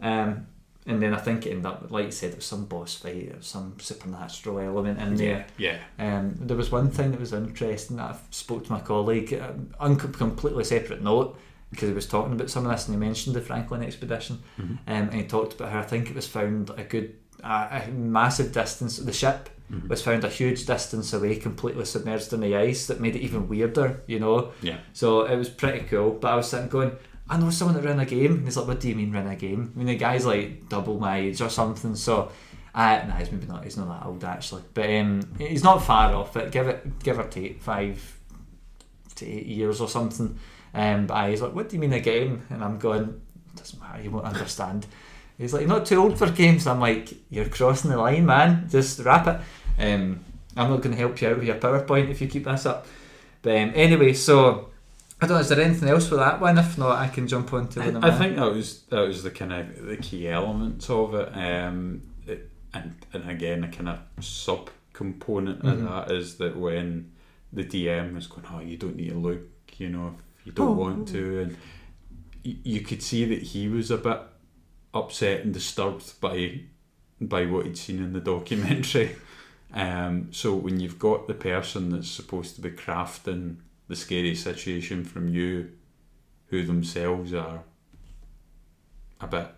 Um, 0.00 0.46
and 0.88 1.00
then 1.02 1.14
I 1.14 1.18
think 1.18 1.46
it 1.46 1.50
ended 1.50 1.66
up, 1.66 1.86
like 1.90 2.06
you 2.06 2.10
said, 2.10 2.30
it 2.30 2.36
was 2.36 2.44
some 2.46 2.64
boss 2.64 2.96
fight, 2.96 3.32
or 3.36 3.40
some 3.42 3.74
supernatural 3.78 4.58
element 4.58 4.98
in 5.00 5.14
there. 5.14 5.46
Yeah. 5.56 5.78
Um, 5.98 6.34
there 6.40 6.56
was 6.56 6.72
one 6.72 6.90
thing 6.90 7.10
that 7.12 7.20
was 7.20 7.32
interesting 7.32 7.98
that 7.98 8.14
I 8.14 8.16
spoke 8.30 8.64
to 8.66 8.72
my 8.72 8.80
colleague, 8.80 9.32
um, 9.34 9.72
on 9.78 9.96
com- 9.96 10.12
completely 10.12 10.64
separate 10.64 11.02
note, 11.02 11.38
because 11.70 11.88
he 11.88 11.94
was 11.94 12.06
talking 12.06 12.32
about 12.32 12.50
some 12.50 12.64
of 12.64 12.72
this 12.72 12.88
and 12.88 12.94
he 12.96 12.98
mentioned 12.98 13.36
the 13.36 13.40
Franklin 13.42 13.82
expedition, 13.82 14.38
Mhm. 14.58 14.62
um, 14.70 14.78
and 14.86 15.14
he 15.14 15.24
talked 15.24 15.52
about 15.54 15.70
how 15.70 15.80
I 15.80 15.82
think 15.84 16.08
it 16.10 16.16
was 16.16 16.26
found 16.26 16.70
a 16.76 16.82
good, 16.84 17.14
uh, 17.44 17.80
a 17.86 17.90
massive 17.90 18.52
distance. 18.52 18.96
The 18.96 19.12
ship 19.12 19.50
Mhm. 19.70 19.88
was 19.88 20.00
found 20.00 20.24
a 20.24 20.30
huge 20.30 20.64
distance 20.64 21.12
away, 21.12 21.36
completely 21.36 21.84
submerged 21.84 22.32
in 22.32 22.40
the 22.40 22.56
ice, 22.56 22.86
that 22.86 23.00
made 23.00 23.14
it 23.14 23.20
even 23.20 23.48
weirder, 23.48 24.00
you 24.06 24.18
know. 24.18 24.52
Yeah. 24.62 24.78
So 24.94 25.24
it 25.26 25.36
was 25.36 25.50
pretty 25.50 25.80
cool. 25.80 26.12
But 26.12 26.32
I 26.32 26.36
was 26.36 26.48
sitting 26.48 26.68
going, 26.68 26.92
I 27.30 27.36
know 27.36 27.50
someone 27.50 27.76
that 27.76 27.84
ran 27.84 28.00
a 28.00 28.06
game. 28.06 28.36
And 28.36 28.44
he's 28.44 28.56
like, 28.56 28.66
What 28.66 28.80
do 28.80 28.88
you 28.88 28.94
mean 28.94 29.12
run 29.12 29.26
a 29.26 29.36
game? 29.36 29.72
I 29.74 29.78
mean, 29.78 29.86
the 29.86 29.96
guy's 29.96 30.24
like 30.24 30.68
double 30.68 30.98
my 30.98 31.18
age 31.18 31.40
or 31.40 31.50
something. 31.50 31.94
So, 31.94 32.30
uh, 32.74 33.04
nah, 33.06 33.16
he's 33.16 33.30
maybe 33.30 33.46
not. 33.46 33.64
He's 33.64 33.76
not 33.76 33.88
that 33.88 34.06
old 34.06 34.24
actually, 34.24 34.62
but 34.74 34.88
um, 34.88 35.34
he's 35.38 35.64
not 35.64 35.82
far 35.82 36.14
off 36.14 36.36
it. 36.36 36.50
Give 36.52 36.68
it, 36.68 36.98
give 37.00 37.18
or 37.18 37.24
take 37.24 37.60
five 37.60 38.18
to 39.16 39.26
eight 39.26 39.46
years 39.46 39.80
or 39.80 39.88
something. 39.88 40.38
Um, 40.74 41.06
but 41.06 41.14
aye, 41.14 41.30
he's 41.30 41.42
like, 41.42 41.54
What 41.54 41.68
do 41.68 41.76
you 41.76 41.80
mean 41.80 41.92
a 41.92 42.00
game? 42.00 42.46
And 42.50 42.64
I'm 42.64 42.78
going, 42.78 43.20
Doesn't 43.56 43.80
matter. 43.80 44.02
You 44.02 44.10
won't 44.10 44.26
understand. 44.26 44.86
He's 45.36 45.54
like, 45.54 45.68
not 45.68 45.86
too 45.86 46.02
old 46.02 46.18
for 46.18 46.30
games. 46.30 46.66
I'm 46.66 46.80
like, 46.80 47.12
You're 47.30 47.48
crossing 47.48 47.90
the 47.90 47.98
line, 47.98 48.26
man. 48.26 48.68
Just 48.70 49.00
wrap 49.00 49.26
it. 49.26 49.40
Um, 49.80 50.24
I'm 50.56 50.70
not 50.70 50.80
going 50.80 50.94
to 50.94 50.98
help 51.00 51.20
you 51.20 51.28
out 51.28 51.36
with 51.36 51.46
your 51.46 51.56
PowerPoint 51.56 52.10
if 52.10 52.20
you 52.20 52.26
keep 52.26 52.44
this 52.44 52.66
up. 52.66 52.86
But 53.42 53.56
um, 53.56 53.72
anyway, 53.74 54.12
so 54.14 54.70
I 55.20 55.26
don't 55.26 55.36
know. 55.36 55.40
Is 55.40 55.48
there 55.48 55.60
anything 55.60 55.88
else 55.88 56.08
for 56.08 56.14
that 56.16 56.40
one? 56.40 56.58
If 56.58 56.78
not, 56.78 56.96
I 56.96 57.08
can 57.08 57.26
jump 57.26 57.52
on 57.52 57.68
to 57.68 57.80
the. 57.80 57.98
I, 58.06 58.08
I 58.08 58.18
think 58.18 58.36
that 58.36 58.52
was 58.52 58.82
that 58.90 59.00
was 59.00 59.22
the 59.22 59.30
kind 59.30 59.52
of 59.52 59.84
the 59.86 59.96
key 59.96 60.28
elements 60.28 60.88
of 60.90 61.14
it, 61.14 61.28
um, 61.36 62.02
it 62.26 62.50
and 62.72 62.94
and 63.12 63.28
again 63.28 63.64
a 63.64 63.68
kind 63.68 63.88
of 63.88 63.98
sub 64.24 64.70
component 64.92 65.62
Mhm. 65.62 65.72
of 65.72 65.82
that 65.82 66.10
is 66.14 66.36
that 66.36 66.56
when 66.56 67.12
the 67.52 67.64
DM 67.64 68.16
is 68.16 68.26
going, 68.26 68.46
oh, 68.52 68.60
you 68.60 68.76
don't 68.76 68.96
need 68.96 69.08
to 69.10 69.16
look, 69.18 69.40
you 69.78 69.88
know, 69.88 70.14
if 70.38 70.46
you 70.46 70.52
don't 70.52 70.68
Oh. 70.68 70.72
want 70.72 71.08
to, 71.08 71.40
and 71.40 71.56
y- 72.44 72.56
you 72.62 72.80
could 72.82 73.02
see 73.02 73.24
that 73.24 73.42
he 73.42 73.68
was 73.68 73.90
a 73.90 73.96
bit 73.98 74.20
upset 74.94 75.40
and 75.44 75.52
disturbed 75.54 76.20
by 76.20 76.60
by 77.20 77.44
what 77.46 77.66
he'd 77.66 77.76
seen 77.76 77.98
in 78.02 78.12
the 78.12 78.20
documentary. 78.20 79.16
Um, 79.74 80.28
so 80.32 80.54
when 80.54 80.80
you've 80.80 80.98
got 80.98 81.26
the 81.26 81.34
person 81.34 81.90
that's 81.90 82.08
supposed 82.08 82.54
to 82.54 82.62
be 82.62 82.70
crafting 82.70 83.56
the 83.88 83.96
scary 83.96 84.34
situation 84.34 85.04
from 85.04 85.28
you, 85.28 85.70
who 86.48 86.64
themselves 86.64 87.32
are 87.34 87.62
a 89.20 89.26
bit 89.26 89.48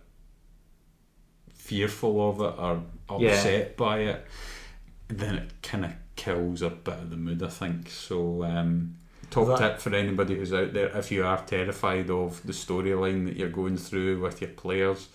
fearful 1.52 2.30
of 2.30 2.40
it 2.40 2.58
or 2.58 2.82
upset 3.08 3.76
by 3.76 3.98
it, 4.00 4.26
then 5.08 5.34
it 5.36 5.50
kind 5.62 5.84
of 5.84 5.92
kills 6.16 6.62
a 6.62 6.70
bit 6.70 6.94
of 6.94 7.10
the 7.10 7.16
mood. 7.16 7.42
I 7.42 7.48
think 7.48 7.88
so. 7.90 8.44
Um, 8.44 8.96
top 9.30 9.46
That- 9.48 9.58
tip 9.58 9.80
for 9.80 9.94
anybody 9.94 10.36
who's 10.36 10.52
out 10.52 10.72
there: 10.72 10.88
if 10.96 11.10
you 11.10 11.24
are 11.24 11.44
terrified 11.44 12.10
of 12.10 12.44
the 12.46 12.52
storyline 12.52 13.26
that 13.26 13.36
you're 13.36 13.48
going 13.50 13.76
through 13.76 14.20
with 14.20 14.40
your 14.40 14.50
players, 14.50 15.08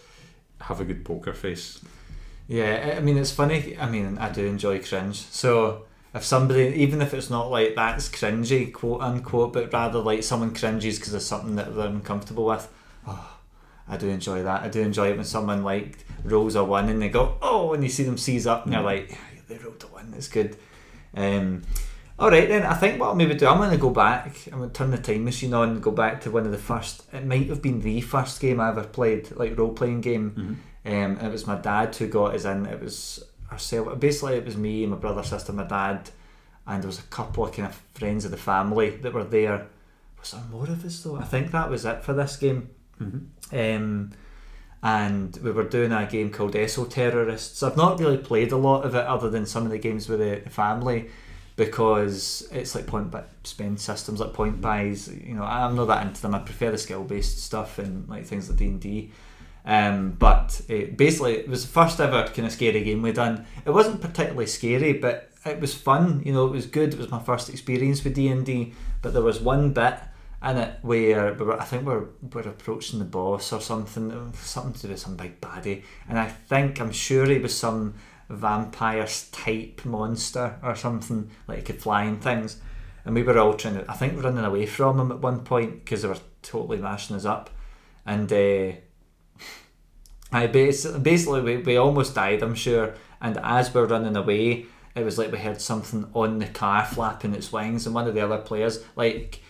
have 0.62 0.80
a 0.80 0.86
good 0.86 1.04
poker 1.04 1.34
face. 1.34 1.82
Yeah, 2.48 2.96
I 2.98 3.00
mean 3.02 3.18
it's 3.18 3.32
funny. 3.32 3.78
I 3.78 3.90
mean 3.90 4.18
I 4.18 4.30
do 4.32 4.46
enjoy 4.46 4.80
cringe. 4.84 5.18
So 5.18 5.86
if 6.16 6.24
somebody, 6.24 6.74
even 6.78 7.02
if 7.02 7.14
it's 7.14 7.30
not 7.30 7.52
like 7.52 7.76
that's 7.76 8.08
cringy, 8.08 8.72
quote 8.72 9.02
unquote, 9.02 9.52
but 9.52 9.72
rather 9.74 10.00
like 10.00 10.24
someone 10.24 10.56
cringes 10.56 10.98
because 10.98 11.14
of 11.14 11.22
something 11.22 11.56
that 11.58 11.76
they're 11.76 11.88
uncomfortable 11.88 12.46
with, 12.46 12.72
oh, 13.06 13.38
I 13.88 13.98
do 13.98 14.08
enjoy 14.08 14.42
that. 14.44 14.64
I 14.64 14.70
do 14.70 14.82
enjoy 14.82 15.10
it 15.10 15.18
when 15.18 15.26
someone 15.26 15.64
like 15.64 16.06
rolls 16.24 16.56
a 16.56 16.64
one 16.64 16.88
and 16.88 17.02
they 17.02 17.10
go, 17.10 17.38
oh, 17.42 17.74
and 17.74 17.84
you 17.84 17.90
see 17.90 18.04
them 18.04 18.18
seize 18.18 18.48
up 18.48 18.64
and 18.64 18.74
you're 18.74 18.82
like, 18.82 19.12
"Yeah, 19.12 19.18
they 19.50 19.58
rolled 19.58 19.84
a 19.84 19.88
one. 19.88 20.14
It's 20.16 20.30
good. 20.30 20.58
Um, 21.16 21.64
all 22.18 22.32
right 22.32 22.48
then. 22.48 22.64
I 22.64 22.76
think 22.76 22.98
what 23.00 23.10
I'll 23.10 23.16
maybe 23.16 23.36
do, 23.36 23.48
I'm 23.48 23.58
going 23.58 23.72
to 23.72 23.78
go 23.78 23.90
back. 23.90 24.38
I'm 24.52 24.60
going 24.60 24.70
to 24.70 24.74
turn 24.74 24.92
the 24.92 24.98
time 24.98 25.26
machine 25.26 25.54
on 25.54 25.70
and 25.70 25.84
go 25.84 25.92
back 25.92 26.22
to 26.22 26.32
one 26.32 26.46
of 26.46 26.52
the 26.54 26.58
first. 26.58 27.04
It 27.12 27.26
might 27.26 27.50
have 27.50 27.62
been 27.62 27.82
the 27.82 28.00
first 28.00 28.40
game 28.40 28.62
I 28.62 28.70
ever 28.70 28.86
played, 28.86 29.32
like 29.36 29.58
role 29.58 29.74
playing 29.74 30.00
game. 30.00 30.34
Um, 30.86 31.18
and 31.18 31.22
it 31.22 31.32
was 31.32 31.46
my 31.46 31.56
dad 31.56 31.94
who 31.96 32.08
got 32.08 32.36
us 32.36 32.46
in. 32.46 32.66
It 32.68 32.82
was 32.82 33.24
ourselves. 33.52 34.00
Basically, 34.00 34.36
it 34.36 34.46
was 34.46 34.58
me, 34.58 34.86
my 34.86 34.98
brother, 34.98 35.24
sister, 35.24 35.54
my 35.54 35.64
dad, 35.64 36.10
and 36.68 36.82
there 36.82 36.88
was 36.88 37.00
a 37.00 37.04
couple 37.04 37.46
of 37.46 37.54
kind 37.54 37.68
of 37.68 37.82
friends 37.94 38.26
of 38.26 38.32
the 38.32 38.38
family 38.38 38.92
that 38.98 39.14
were 39.14 39.24
there. 39.24 39.68
Was 40.20 40.32
there 40.32 40.42
more 40.52 40.64
of 40.64 40.84
us 40.84 41.02
though? 41.04 41.18
I 41.18 41.24
think 41.24 41.52
that 41.52 41.70
was 41.70 41.86
it 41.86 42.04
for 42.04 42.14
this 42.14 42.38
game. 42.38 42.70
Mm-hmm. 43.02 43.56
Um, 43.58 44.12
and 44.82 45.36
we 45.38 45.52
were 45.52 45.64
doing 45.64 45.92
a 45.92 46.06
game 46.06 46.30
called 46.30 46.54
Esoterrorists. 46.54 47.66
I've 47.66 47.78
not 47.78 48.00
really 48.00 48.18
played 48.18 48.52
a 48.52 48.58
lot 48.58 48.86
of 48.86 48.94
it 48.94 49.06
other 49.06 49.30
than 49.30 49.46
some 49.46 49.66
of 49.66 49.72
the 49.72 49.80
games 49.80 50.08
with 50.08 50.20
the, 50.20 50.42
the 50.44 50.50
family 50.50 51.10
because 51.56 52.48
it's 52.52 52.76
like 52.76 52.86
point 52.86 53.10
by 53.12 53.24
spend 53.44 53.80
systems 53.80 54.20
like 54.20 54.34
point 54.34 54.62
buys. 54.62 55.08
You 55.08 55.36
know, 55.36 55.44
I'm 55.44 55.76
not 55.76 55.86
that 55.86 56.06
into 56.06 56.22
them. 56.22 56.36
I 56.36 56.40
prefer 56.40 56.72
the 56.72 56.78
skill 56.78 57.04
based 57.04 57.40
stuff 57.44 57.80
and 57.80 58.08
like 58.10 58.26
things 58.26 58.50
like 58.50 58.60
D 58.60 58.66
and 58.66 58.80
D. 58.80 59.12
Um, 59.66 60.12
but 60.12 60.62
it, 60.68 60.96
basically, 60.96 61.34
it 61.34 61.50
was 61.50 61.66
the 61.66 61.72
first 61.72 62.00
ever 62.00 62.28
kind 62.28 62.46
of 62.46 62.52
scary 62.52 62.84
game 62.84 63.02
we'd 63.02 63.16
done. 63.16 63.46
It 63.66 63.72
wasn't 63.72 64.02
particularly 64.02 64.46
scary, 64.46 64.94
but 64.94 65.32
it 65.44 65.60
was 65.60 65.74
fun. 65.74 66.22
You 66.24 66.34
know, 66.34 66.46
it 66.46 66.52
was 66.52 66.68
good. 66.68 66.94
It 66.94 67.00
was 67.00 67.10
my 67.10 67.20
first 67.20 67.50
experience 67.50 68.04
with 68.04 68.14
D 68.14 68.28
and 68.28 68.46
D. 68.46 68.74
But 69.02 69.14
there 69.14 69.24
was 69.24 69.40
one 69.40 69.74
bit 69.74 69.96
in 70.44 70.58
it 70.58 70.80
where 70.84 71.34
we 71.34 71.46
were, 71.46 71.60
I 71.60 71.66
think 71.66 71.86
we're 71.86 72.06
we're 72.32 72.42
approaching 72.42 73.00
the 73.00 73.06
boss 73.06 73.52
or 73.52 73.62
something, 73.62 74.34
something 74.36 74.74
to 74.74 74.82
do 74.84 74.90
with 74.90 75.00
some 75.00 75.18
big 75.18 75.42
baddie, 75.42 75.84
and 76.08 76.20
I 76.20 76.28
think 76.28 76.80
I'm 76.80 76.92
sure 76.92 77.26
he 77.26 77.40
was 77.40 77.58
some 77.58 77.96
vampire 78.30 79.08
type 79.32 79.82
monster 79.86 80.60
or 80.64 80.76
something 80.76 81.30
like 81.48 81.60
he 81.60 81.64
could 81.64 81.82
fly 81.82 82.04
and 82.04 82.22
things. 82.22 82.60
And 83.04 83.14
we 83.14 83.22
were 83.22 83.38
all 83.38 83.54
trying 83.54 83.76
to, 83.76 83.86
I 83.90 83.94
think, 83.94 84.24
running 84.24 84.44
away 84.44 84.66
from 84.66 85.00
him 85.00 85.12
at 85.12 85.20
one 85.20 85.42
point 85.42 85.86
because 85.86 86.02
they 86.02 86.08
were 86.08 86.18
totally 86.44 86.78
mashing 86.78 87.16
us 87.16 87.26
up, 87.26 87.50
and. 88.06 88.32
Uh, 88.32 88.72
I 90.36 90.48
basically, 90.48 91.00
basically 91.00 91.42
we, 91.42 91.58
we 91.58 91.78
almost 91.78 92.16
died, 92.16 92.44
I'm 92.44 92.56
sure. 92.56 92.94
And 93.22 93.38
as 93.42 93.74
we're 93.74 93.86
running 93.86 94.16
away, 94.16 94.66
it 94.96 95.04
was 95.04 95.18
like 95.18 95.32
we 95.32 95.38
heard 95.38 95.62
something 95.62 96.10
on 96.14 96.40
the 96.40 96.48
car 96.48 96.86
flapping 96.86 97.34
its 97.34 97.52
wings, 97.52 97.86
and 97.86 97.96
one 97.96 98.08
of 98.08 98.14
the 98.14 98.22
other 98.22 98.38
players, 98.38 98.84
like 98.96 99.42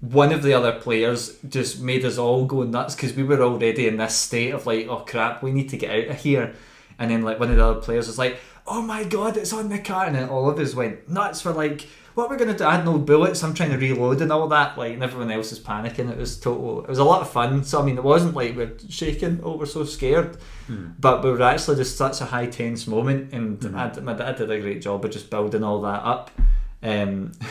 one 0.00 0.32
of 0.32 0.42
the 0.42 0.52
other 0.52 0.72
players, 0.80 1.38
just 1.48 1.80
made 1.80 2.04
us 2.04 2.18
all 2.18 2.44
go 2.44 2.62
nuts 2.62 2.94
because 2.94 3.14
we 3.14 3.22
were 3.22 3.42
already 3.42 3.88
in 3.88 3.96
this 3.96 4.14
state 4.14 4.52
of 4.52 4.66
like, 4.66 4.86
oh 4.88 4.98
crap, 4.98 5.42
we 5.42 5.52
need 5.52 5.68
to 5.70 5.76
get 5.76 5.90
out 5.90 6.10
of 6.10 6.16
here. 6.16 6.54
And 6.98 7.10
then 7.10 7.22
like 7.22 7.40
one 7.40 7.50
of 7.50 7.56
the 7.56 7.64
other 7.64 7.80
players 7.80 8.06
was 8.06 8.18
like, 8.18 8.38
oh 8.66 8.82
my 8.82 9.04
god, 9.04 9.36
it's 9.36 9.52
on 9.52 9.68
the 9.68 9.78
car, 9.78 10.06
and 10.06 10.16
then 10.16 10.28
all 10.28 10.48
of 10.48 10.58
us 10.58 10.74
went 10.74 11.08
nuts 11.08 11.40
for 11.40 11.52
like, 11.52 11.86
what 12.14 12.30
we're 12.30 12.36
gonna 12.36 12.56
do? 12.56 12.64
I 12.64 12.76
had 12.76 12.84
no 12.84 12.98
bullets. 12.98 13.42
I'm 13.42 13.54
trying 13.54 13.70
to 13.70 13.76
reload 13.76 14.20
and 14.20 14.30
all 14.30 14.48
that. 14.48 14.78
Like, 14.78 14.94
and 14.94 15.02
everyone 15.02 15.30
else 15.30 15.52
is 15.52 15.58
panicking. 15.58 16.10
It 16.10 16.16
was 16.16 16.38
total. 16.38 16.82
It 16.82 16.88
was 16.88 16.98
a 16.98 17.04
lot 17.04 17.22
of 17.22 17.30
fun. 17.30 17.64
So 17.64 17.80
I 17.80 17.84
mean, 17.84 17.98
it 17.98 18.04
wasn't 18.04 18.34
like 18.34 18.56
we're 18.56 18.76
shaking. 18.88 19.40
Oh, 19.42 19.56
we're 19.56 19.66
so 19.66 19.84
scared. 19.84 20.36
But 20.98 21.24
we 21.24 21.30
were 21.30 21.42
actually 21.42 21.76
just 21.76 21.96
such 21.96 22.20
a 22.20 22.24
high 22.24 22.46
tense 22.46 22.86
moment, 22.86 23.32
and 23.32 23.76
I, 23.76 23.98
my 24.00 24.14
dad 24.14 24.36
did 24.36 24.50
a 24.50 24.60
great 24.60 24.80
job 24.80 25.04
of 25.04 25.10
just 25.10 25.28
building 25.28 25.64
all 25.64 25.80
that 25.82 26.02
up. 26.04 26.30
Um, 26.82 27.32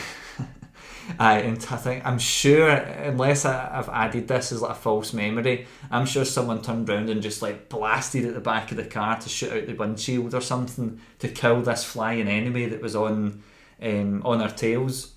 I 1.19 1.39
and 1.39 1.57
I 1.69 1.75
think 1.75 2.05
I'm 2.05 2.19
sure 2.19 2.69
unless 2.69 3.45
I, 3.45 3.77
I've 3.77 3.89
added 3.89 4.27
this 4.27 4.51
as 4.51 4.61
like 4.61 4.71
a 4.71 4.75
false 4.75 5.13
memory, 5.13 5.67
I'm 5.91 6.05
sure 6.05 6.25
someone 6.25 6.61
turned 6.61 6.87
round 6.87 7.09
and 7.09 7.21
just 7.21 7.41
like 7.41 7.69
blasted 7.69 8.25
at 8.25 8.33
the 8.33 8.39
back 8.39 8.71
of 8.71 8.77
the 8.77 8.85
car 8.85 9.19
to 9.19 9.29
shoot 9.29 9.51
out 9.51 9.67
the 9.67 9.73
windshield 9.73 10.33
or 10.33 10.41
something 10.41 10.99
to 11.19 11.27
kill 11.27 11.61
this 11.61 11.83
flying 11.83 12.27
enemy 12.27 12.67
that 12.67 12.81
was 12.81 12.95
on 12.95 13.43
um, 13.83 14.21
on 14.25 14.41
our 14.41 14.49
tails. 14.49 15.13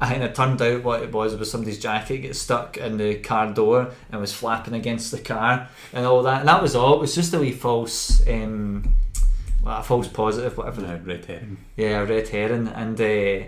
And 0.00 0.22
it 0.22 0.34
turned 0.34 0.60
out 0.60 0.82
what 0.82 1.02
it 1.02 1.12
was 1.12 1.34
was 1.36 1.50
somebody's 1.50 1.78
jacket 1.78 2.18
get 2.18 2.36
stuck 2.36 2.76
in 2.76 2.98
the 2.98 3.16
car 3.16 3.52
door 3.52 3.90
and 4.10 4.20
was 4.20 4.34
flapping 4.34 4.74
against 4.74 5.10
the 5.10 5.18
car 5.20 5.68
and 5.92 6.04
all 6.04 6.22
that. 6.24 6.40
And 6.40 6.48
that 6.48 6.60
was 6.60 6.74
all. 6.74 6.94
It 6.94 7.00
was 7.00 7.14
just 7.14 7.32
a 7.32 7.38
wee 7.38 7.52
false, 7.52 8.26
um, 8.28 8.92
well, 9.62 9.80
a 9.80 9.82
false 9.82 10.08
positive, 10.08 10.58
whatever. 10.58 10.84
Uh, 10.84 10.98
red 11.04 11.24
herring. 11.24 11.56
Yeah, 11.76 12.00
red 12.00 12.28
herring, 12.28 12.68
and 12.68 13.00
uh, 13.00 13.46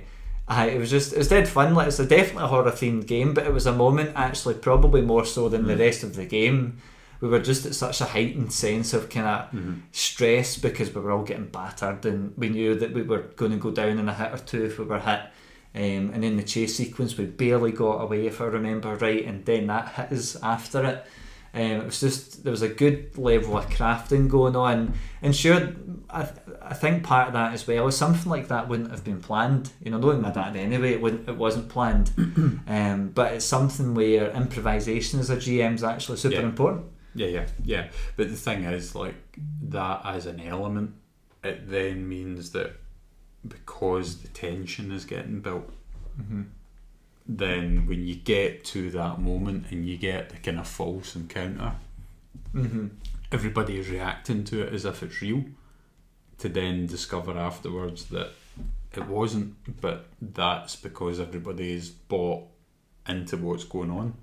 I, 0.48 0.68
it 0.68 0.78
was 0.78 0.90
just 0.90 1.12
it 1.12 1.18
was 1.18 1.28
dead 1.28 1.48
fun. 1.48 1.74
Like 1.74 1.88
it's 1.88 1.98
a 1.98 2.06
definitely 2.06 2.44
a 2.44 2.48
horror 2.48 2.70
themed 2.70 3.06
game, 3.06 3.34
but 3.34 3.46
it 3.46 3.52
was 3.52 3.66
a 3.66 3.72
moment 3.72 4.12
actually 4.14 4.54
probably 4.54 5.02
more 5.02 5.24
so 5.24 5.48
than 5.48 5.66
the 5.66 5.76
rest 5.76 6.04
of 6.04 6.14
the 6.14 6.24
game. 6.24 6.78
We 7.20 7.28
were 7.28 7.40
just 7.40 7.64
at 7.66 7.74
such 7.74 8.00
a 8.00 8.04
heightened 8.04 8.52
sense 8.52 8.92
of 8.92 9.08
kind 9.08 9.26
of 9.26 9.76
stress 9.92 10.56
because 10.56 10.94
we 10.94 11.00
were 11.00 11.10
all 11.12 11.24
getting 11.24 11.46
battered, 11.46 12.04
and 12.06 12.32
we 12.36 12.48
knew 12.48 12.74
that 12.74 12.92
we 12.92 13.02
were 13.02 13.22
going 13.36 13.52
to 13.52 13.58
go 13.58 13.70
down 13.70 13.98
in 13.98 14.08
a 14.08 14.14
hit 14.14 14.32
or 14.32 14.38
two 14.38 14.64
if 14.64 14.78
we 14.78 14.84
were 14.84 14.98
hit. 15.00 15.20
Um, 15.74 16.10
and 16.14 16.24
in 16.24 16.36
the 16.36 16.42
chase 16.42 16.76
sequence, 16.76 17.16
we 17.18 17.26
barely 17.26 17.72
got 17.72 18.00
away, 18.00 18.26
if 18.26 18.40
I 18.40 18.44
remember 18.46 18.94
right, 18.96 19.24
and 19.24 19.44
then 19.44 19.66
that 19.66 19.88
hit 19.94 20.12
us 20.18 20.36
after 20.42 20.84
it. 20.84 21.06
Um, 21.54 21.62
it 21.80 21.84
was 21.86 22.00
just 22.00 22.44
there 22.44 22.50
was 22.50 22.60
a 22.62 22.68
good 22.68 23.16
level 23.16 23.56
of 23.56 23.66
crafting 23.70 24.28
going 24.28 24.56
on, 24.56 24.92
and 25.22 25.34
sure, 25.34 25.72
I, 26.10 26.28
I 26.60 26.74
think 26.74 27.02
part 27.02 27.28
of 27.28 27.32
that 27.32 27.54
as 27.54 27.66
well 27.66 27.86
is 27.88 27.96
something 27.96 28.30
like 28.30 28.48
that 28.48 28.68
wouldn't 28.68 28.90
have 28.90 29.04
been 29.04 29.20
planned. 29.20 29.70
You 29.82 29.90
know, 29.90 29.98
knowing 29.98 30.20
my 30.20 30.30
dad 30.30 30.54
anyway, 30.56 30.92
it 30.92 31.00
wouldn't, 31.00 31.26
it 31.28 31.36
wasn't 31.36 31.70
planned. 31.70 32.10
um, 32.66 33.10
but 33.14 33.32
it's 33.32 33.44
something 33.46 33.94
where 33.94 34.30
improvisation 34.32 35.18
as 35.20 35.30
a 35.30 35.36
GM 35.36 35.74
is 35.76 35.84
actually 35.84 36.18
super 36.18 36.36
Yeah. 36.36 36.42
important. 36.42 36.86
Yeah, 37.16 37.26
yeah, 37.28 37.46
yeah. 37.64 37.88
But 38.16 38.28
the 38.28 38.36
thing 38.36 38.64
is, 38.64 38.94
like 38.94 39.14
that 39.68 40.02
as 40.04 40.26
an 40.26 40.40
element, 40.40 40.92
it 41.42 41.68
then 41.70 42.08
means 42.08 42.50
that 42.52 42.72
because 43.46 44.18
the 44.18 44.28
tension 44.28 44.92
is 44.92 45.04
getting 45.04 45.40
built, 45.40 45.70
then 47.28 47.86
when 47.86 48.06
you 48.06 48.14
get 48.16 48.64
to 48.66 48.90
that 48.90 49.20
moment 49.20 49.66
and 49.70 49.88
you 49.88 49.96
get 49.96 50.30
the 50.30 50.36
kind 50.36 50.58
of 50.60 50.66
false 50.68 51.16
encounter, 51.16 51.72
Mm-hmm. 52.54 52.86
everybody 53.32 53.78
is 53.78 53.90
reacting 53.90 54.44
to 54.44 54.62
it 54.62 54.72
as 54.72 54.84
if 54.86 55.02
it's 55.02 55.20
real. 55.20 55.44
To 56.38 56.48
then 56.48 56.86
discover 56.86 57.36
afterwards 57.36 58.06
that 58.06 58.30
it 58.94 59.06
wasn't, 59.06 59.80
but 59.80 60.06
that's 60.22 60.76
because 60.76 61.18
everybody's 61.20 61.90
bought 61.90 62.44
into 63.08 63.36
what's 63.36 63.64
going 63.64 63.90
on. 63.90 64.14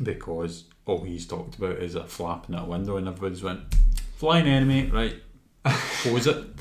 Because 0.00 0.64
all 0.86 1.02
he's 1.04 1.26
talked 1.26 1.56
about 1.56 1.72
is 1.78 1.94
a 1.94 2.04
flapping 2.04 2.54
at 2.54 2.62
a 2.62 2.64
window, 2.64 2.96
and 2.96 3.06
everybody's 3.08 3.42
went, 3.42 3.60
flying 4.16 4.46
enemy, 4.46 4.88
right? 4.90 5.16
Close 6.02 6.26
it. 6.26 6.44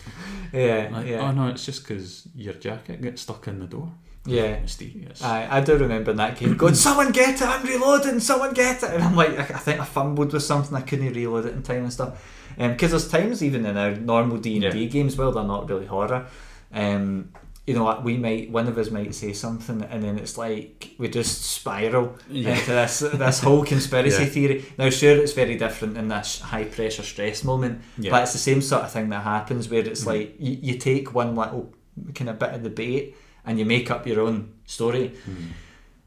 Yeah, 0.54 0.88
Like, 0.90 1.08
yeah, 1.08 1.20
Oh 1.20 1.32
no, 1.32 1.50
it's 1.50 1.66
just 1.66 1.86
because 1.86 2.30
your 2.34 2.54
jacket 2.54 3.02
gets 3.02 3.24
stuck 3.24 3.48
in 3.50 3.60
the 3.60 3.66
door. 3.66 3.92
yeah. 4.26 4.58
Mysterious. 4.62 5.22
I, 5.22 5.58
I 5.58 5.62
do 5.62 5.76
remember 5.78 6.12
in 6.12 6.18
that 6.18 6.38
game 6.38 6.56
going, 6.58 6.76
someone 6.76 7.12
get 7.12 7.42
it, 7.42 7.46
I'm 7.46 7.66
reloading, 7.66 8.22
someone 8.22 8.54
get 8.54 8.82
it. 8.82 8.90
And 8.92 9.04
I'm 9.04 9.16
like, 9.18 9.32
I, 9.38 9.42
I 9.42 9.58
think 9.60 9.82
I 9.82 9.84
fumbled 9.84 10.32
with 10.32 10.44
something, 10.44 10.74
I 10.78 10.82
couldn't 10.82 11.12
reload 11.14 11.46
it 11.46 11.54
in 11.56 11.62
time 11.62 11.84
and 11.84 11.92
stuff. 11.92 12.24
Because 12.58 12.92
there's 12.92 13.10
times 13.10 13.44
even 13.44 13.66
in 13.66 13.76
our 13.76 13.92
normal 13.96 14.38
D&D 14.38 14.66
Yeah. 14.66 14.86
games, 14.88 15.18
well, 15.18 15.34
they're 15.34 15.44
not 15.44 15.68
really 15.70 15.88
horror. 15.88 16.26
Um, 16.74 17.34
you 17.68 17.74
know 17.74 17.84
what, 17.84 18.04
we 18.04 18.16
might, 18.18 18.52
one 18.52 18.68
of 18.68 18.78
us 18.78 18.92
might 18.92 19.16
say 19.16 19.34
something 19.34 19.82
and 19.82 20.04
then 20.04 20.20
it's 20.20 20.38
like 20.38 20.92
we 21.00 21.08
just 21.08 21.42
spiral 21.44 22.16
Yeah. 22.30 22.52
into 22.56 22.68
this 22.72 23.00
this 23.00 23.40
whole 23.42 23.66
conspiracy 23.66 24.24
Yeah. 24.24 24.30
theory. 24.30 24.66
Now, 24.78 24.90
sure, 24.92 25.18
it's 25.18 25.34
very 25.34 25.56
different 25.58 25.98
in 25.98 26.08
this 26.08 26.42
high 26.42 26.66
pressure 26.66 27.02
stress 27.04 27.44
moment, 27.44 27.82
Yeah. 27.98 28.12
but 28.12 28.24
it's 28.24 28.34
the 28.34 28.38
same 28.40 28.62
sort 28.62 28.84
of 28.84 28.92
thing 28.92 29.10
that 29.10 29.24
happens 29.24 29.68
where 29.70 29.82
it's 29.88 30.04
Mhm. 30.04 30.08
like 30.08 30.36
you, 30.40 30.58
you 30.62 30.78
take 30.78 31.16
one 31.16 31.36
little 31.36 31.74
kind 32.14 32.30
of 32.30 32.38
bit 32.38 32.54
of 32.54 32.62
the 32.64 32.70
bait 32.70 33.16
and 33.46 33.58
you 33.58 33.66
make 33.66 33.90
up 33.90 34.06
your 34.06 34.22
own 34.22 34.50
story. 34.66 35.14
Mm. 35.28 35.36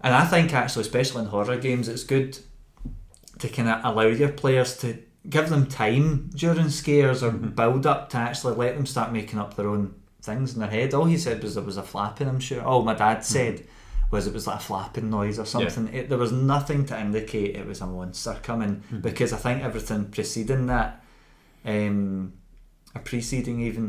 And 0.01 0.15
I 0.15 0.25
think 0.27 0.55
actually, 0.55 0.83
especially 0.83 1.23
in 1.23 1.29
horror 1.29 1.57
games, 1.57 1.89
it's 1.89 2.05
good 2.05 2.39
to 3.41 3.49
kind 3.49 3.69
of 3.69 3.81
allow 3.85 4.07
your 4.07 4.29
players 4.31 4.77
to 4.79 4.97
give 5.29 5.49
them 5.49 5.67
time 5.67 6.31
during 6.35 6.71
scares 6.71 7.23
or 7.23 7.33
Mhm. 7.33 7.55
build 7.57 7.85
up 7.87 8.11
to 8.11 8.17
actually 8.17 8.55
let 8.55 8.77
them 8.77 8.87
start 8.87 9.13
making 9.13 9.39
up 9.41 9.55
their 9.57 9.69
own 9.69 9.95
things 10.29 10.55
in 10.55 10.61
their 10.61 10.71
head. 10.79 10.95
All 10.95 11.07
he 11.15 11.19
said 11.19 11.43
was 11.43 11.55
there 11.57 11.65
was 11.65 11.77
a 11.79 11.83
flapping. 11.93 12.29
I'm 12.29 12.41
sure. 12.49 12.63
Oh, 12.73 12.83
my 12.83 12.95
dad 12.95 13.25
said. 13.25 13.57
was 14.11 14.27
it 14.27 14.33
was 14.33 14.47
like 14.47 14.57
a 14.63 14.63
flapping 14.71 15.11
noise 15.11 15.39
or 15.39 15.45
something. 15.45 15.87
It, 15.93 16.09
there 16.09 16.17
was 16.27 16.33
nothing 16.33 16.87
to 16.87 16.99
indicate 16.99 17.55
it 17.61 17.67
was 17.67 17.83
a 17.83 17.87
monster 17.87 18.35
coming 18.43 18.75
Mhm. 18.91 19.03
because 19.03 19.35
I 19.35 19.37
think 19.45 19.63
everything 19.63 20.07
preceding 20.17 20.65
that, 20.75 20.91
um, 21.65 22.33
a 22.95 23.01
preceding 23.01 23.61
even, 23.61 23.87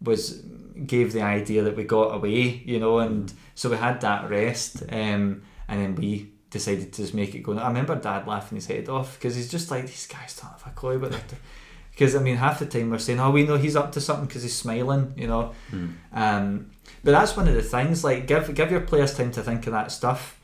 was 0.00 0.42
gave 0.94 1.12
the 1.12 1.22
idea 1.22 1.62
that 1.64 1.76
we 1.76 1.82
got 1.84 2.14
away, 2.14 2.62
you 2.64 2.78
know, 2.78 2.98
and 3.00 3.32
so 3.56 3.68
we 3.70 3.76
had 3.76 4.00
that 4.02 4.28
rest, 4.30 4.82
um, 4.92 5.42
and 5.68 5.76
then 5.82 5.94
we 5.96 6.30
decided 6.50 6.92
to 6.92 7.02
just 7.02 7.14
make 7.14 7.34
it 7.34 7.40
go. 7.42 7.58
I 7.58 7.66
remember 7.68 7.96
Dad 7.96 8.26
laughing 8.26 8.56
his 8.56 8.66
head 8.66 8.88
off 8.88 9.18
because 9.18 9.34
he's 9.34 9.50
just 9.50 9.70
like 9.72 9.86
these 9.86 10.06
guys 10.06 10.36
don't 10.40 10.52
have 10.52 10.66
a 10.66 10.70
clue 10.80 10.96
about 10.96 11.10
that. 11.12 11.34
Because 11.96 12.14
I 12.14 12.18
mean, 12.20 12.36
half 12.36 12.58
the 12.58 12.66
time 12.66 12.90
we're 12.90 12.98
saying, 12.98 13.18
"Oh, 13.20 13.30
we 13.30 13.44
know 13.46 13.56
he's 13.56 13.74
up 13.74 13.90
to 13.92 14.00
something" 14.02 14.26
because 14.26 14.42
he's 14.42 14.54
smiling, 14.54 15.14
you 15.16 15.26
know. 15.26 15.54
Mm. 15.72 15.94
Um, 16.12 16.70
but 17.02 17.12
that's 17.12 17.34
one 17.36 17.48
of 17.48 17.54
the 17.54 17.62
things. 17.62 18.04
Like, 18.04 18.26
give 18.26 18.54
give 18.54 18.70
your 18.70 18.82
players 18.82 19.16
time 19.16 19.30
to 19.32 19.42
think 19.42 19.66
of 19.66 19.72
that 19.72 19.90
stuff. 19.90 20.38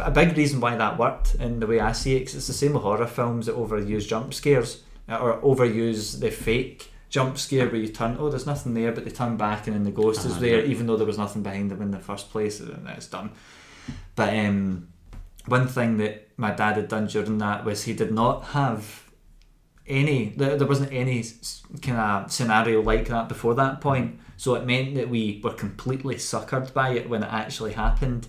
A 0.00 0.10
big 0.10 0.36
reason 0.36 0.60
why 0.60 0.76
that 0.76 0.98
worked 0.98 1.34
in 1.36 1.58
the 1.60 1.66
way 1.66 1.80
I 1.80 1.92
see 1.92 2.14
it, 2.16 2.26
'cause 2.26 2.34
it's 2.36 2.46
the 2.46 2.52
same 2.52 2.74
with 2.74 2.82
horror 2.82 3.06
films 3.06 3.46
that 3.46 3.56
overuse 3.56 4.06
jump 4.06 4.32
scares 4.34 4.82
uh, 5.08 5.16
or 5.16 5.40
overuse 5.40 6.20
the 6.20 6.30
fake 6.30 6.92
jump 7.08 7.38
scare 7.38 7.66
where 7.68 7.80
you 7.80 7.88
turn, 7.88 8.16
oh, 8.20 8.28
there's 8.28 8.46
nothing 8.46 8.74
there, 8.74 8.92
but 8.92 9.04
they 9.04 9.10
turn 9.10 9.36
back 9.36 9.66
and 9.66 9.74
then 9.74 9.84
the 9.84 9.90
ghost 9.90 10.20
is 10.26 10.32
Uh-huh, 10.32 10.40
there, 10.40 10.60
yeah. 10.60 10.70
even 10.70 10.86
though 10.86 10.96
there 10.96 11.06
was 11.06 11.16
nothing 11.18 11.42
behind 11.42 11.70
them 11.70 11.80
in 11.80 11.90
the 11.92 11.98
first 12.00 12.30
place, 12.30 12.60
and 12.60 12.86
it's 12.88 13.06
done. 13.06 13.30
But 14.14 14.34
um, 14.36 14.88
one 15.46 15.66
thing 15.68 15.96
that 15.98 16.28
my 16.36 16.50
dad 16.50 16.76
had 16.76 16.88
done 16.88 17.06
during 17.06 17.38
that 17.38 17.64
was 17.64 17.84
he 17.84 17.92
did 17.94 18.12
not 18.12 18.44
have 18.46 19.04
any 19.88 20.30
there, 20.36 20.56
there 20.56 20.66
wasn't 20.66 20.92
any 20.92 21.24
kind 21.82 21.98
of 21.98 22.32
scenario 22.32 22.82
like 22.82 23.06
that 23.08 23.28
before 23.28 23.54
that 23.54 23.80
point. 23.80 24.18
So 24.36 24.54
it 24.54 24.66
meant 24.66 24.94
that 24.96 25.08
we 25.08 25.40
were 25.42 25.52
completely 25.54 26.16
suckered 26.16 26.72
by 26.74 26.90
it 26.90 27.08
when 27.08 27.22
it 27.22 27.32
actually 27.32 27.72
happened 27.72 28.26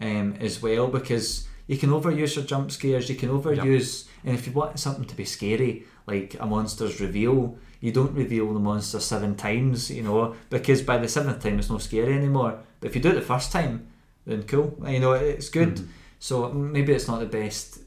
um, 0.00 0.34
as 0.40 0.60
well 0.62 0.88
because 0.88 1.46
you 1.66 1.78
can 1.78 1.90
overuse 1.90 2.36
your 2.36 2.44
jump 2.44 2.70
scares 2.70 3.08
you 3.08 3.16
can 3.16 3.30
overuse 3.30 4.06
and 4.24 4.34
if 4.34 4.46
you 4.46 4.52
want 4.52 4.78
something 4.78 5.04
to 5.06 5.16
be 5.16 5.24
scary 5.24 5.84
like 6.06 6.36
a 6.38 6.46
monster's 6.46 7.00
reveal 7.00 7.56
you 7.80 7.90
don't 7.92 8.12
reveal 8.12 8.52
the 8.52 8.60
monster 8.60 9.00
seven 9.00 9.34
times 9.34 9.90
you 9.90 10.02
know 10.02 10.34
because 10.50 10.82
by 10.82 10.98
the 10.98 11.08
seventh 11.08 11.42
time 11.42 11.58
it's 11.58 11.70
not 11.70 11.82
scary 11.82 12.12
anymore. 12.14 12.58
But 12.80 12.88
if 12.90 12.96
you 12.96 13.02
do 13.02 13.08
it 13.10 13.14
the 13.14 13.22
first 13.22 13.50
time 13.52 13.86
then 14.26 14.42
cool 14.42 14.76
you 14.86 15.00
know 15.00 15.12
it's 15.12 15.48
good. 15.48 15.76
Mhm. 15.76 15.88
so 16.18 16.52
maybe 16.52 16.92
it's 16.92 17.08
not 17.08 17.20
the 17.20 17.26
best 17.26 17.78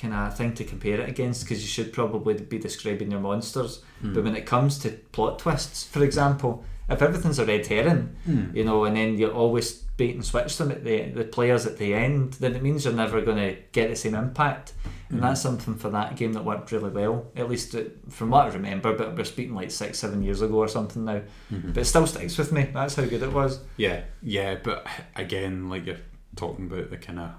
kind 0.00 0.14
of 0.14 0.36
thing 0.36 0.54
to 0.54 0.64
compare 0.64 1.00
it 1.00 1.08
against 1.08 1.44
because 1.44 1.60
you 1.62 1.68
should 1.68 1.92
probably 1.92 2.34
be 2.34 2.58
describing 2.58 3.10
your 3.10 3.20
monsters. 3.20 3.82
Mm. 4.02 4.14
But 4.14 4.24
when 4.24 4.36
it 4.36 4.46
comes 4.46 4.78
to 4.80 4.90
plot 5.12 5.38
twists, 5.40 5.84
for 5.84 6.02
example, 6.04 6.64
if 6.88 7.02
everything's 7.02 7.38
a 7.38 7.44
red 7.44 7.66
herring, 7.66 8.16
Mm. 8.26 8.54
you 8.56 8.64
know, 8.64 8.84
and 8.84 8.96
then 8.96 9.18
you're 9.18 9.32
always 9.32 9.72
bait 9.98 10.14
and 10.14 10.24
switch 10.24 10.56
them 10.58 10.70
at 10.70 10.84
the 10.84 11.10
the 11.10 11.24
players 11.24 11.66
at 11.66 11.76
the 11.78 11.92
end, 11.92 12.34
then 12.34 12.54
it 12.54 12.62
means 12.62 12.84
you're 12.84 12.94
never 12.94 13.20
going 13.20 13.36
to 13.36 13.56
get 13.72 13.90
the 13.90 13.96
same 13.96 14.14
impact. 14.14 14.72
And 15.10 15.18
Mhm. 15.18 15.22
that's 15.22 15.40
something 15.40 15.74
for 15.74 15.90
that 15.90 16.16
game 16.16 16.34
that 16.34 16.44
worked 16.44 16.70
really 16.70 16.90
well, 16.90 17.26
at 17.34 17.48
least 17.50 17.74
uh, 17.74 17.80
from 18.08 18.30
what 18.30 18.44
I 18.46 18.48
remember. 18.54 18.94
But 18.96 19.16
we're 19.16 19.24
speaking 19.24 19.54
like 19.56 19.70
six, 19.72 19.98
seven 19.98 20.22
years 20.22 20.40
ago 20.42 20.54
or 20.56 20.68
something 20.68 21.04
now. 21.04 21.22
Mhm. 21.52 21.74
But 21.74 21.78
it 21.80 21.84
still 21.86 22.06
sticks 22.06 22.38
with 22.38 22.52
me. 22.52 22.68
That's 22.72 22.94
how 22.94 23.04
good 23.06 23.22
it 23.22 23.32
was. 23.32 23.58
Yeah, 23.76 24.02
yeah, 24.22 24.56
but 24.62 24.86
again, 25.16 25.68
like 25.68 25.86
you're 25.86 25.96
talking 26.36 26.66
about 26.66 26.90
the 26.90 26.96
kind 26.98 27.18
of 27.18 27.30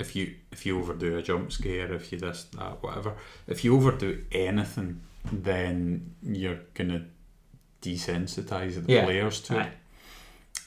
if 0.00 0.16
you 0.16 0.34
if 0.50 0.64
you 0.66 0.78
overdo 0.78 1.18
a 1.18 1.22
jump 1.22 1.52
scare, 1.52 1.92
if 1.92 2.10
you 2.12 2.18
this 2.18 2.44
that 2.56 2.82
whatever, 2.82 3.14
if 3.46 3.64
you 3.64 3.76
overdo 3.76 4.24
anything, 4.32 5.00
then 5.32 6.14
you're 6.22 6.60
gonna 6.74 7.06
desensitize 7.82 8.84
the 8.84 8.92
Yeah. 8.92 9.04
players 9.04 9.40
to 9.42 9.60
it. 9.60 9.72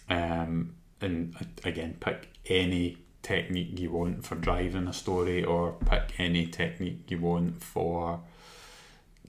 Um, 0.10 0.76
and 1.02 1.36
again, 1.64 1.98
pick 2.00 2.30
any 2.48 2.98
technique 3.22 3.80
you 3.80 3.92
want 3.92 4.26
for 4.26 4.36
driving 4.36 4.88
a 4.88 4.94
story, 4.94 5.44
or 5.44 5.74
pick 5.86 6.14
any 6.20 6.46
technique 6.48 7.10
you 7.10 7.20
want 7.20 7.62
for 7.64 8.22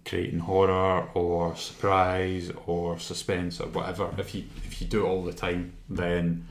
creating 0.04 0.40
horror 0.40 1.08
or 1.14 1.56
surprise 1.56 2.50
or 2.66 2.98
suspense 2.98 3.60
or 3.60 3.68
whatever. 3.68 4.12
If 4.18 4.34
you 4.34 4.44
if 4.66 4.80
you 4.80 4.86
do 4.86 5.04
it 5.04 5.08
all 5.08 5.22
the 5.24 5.32
time, 5.32 5.72
then 5.88 6.46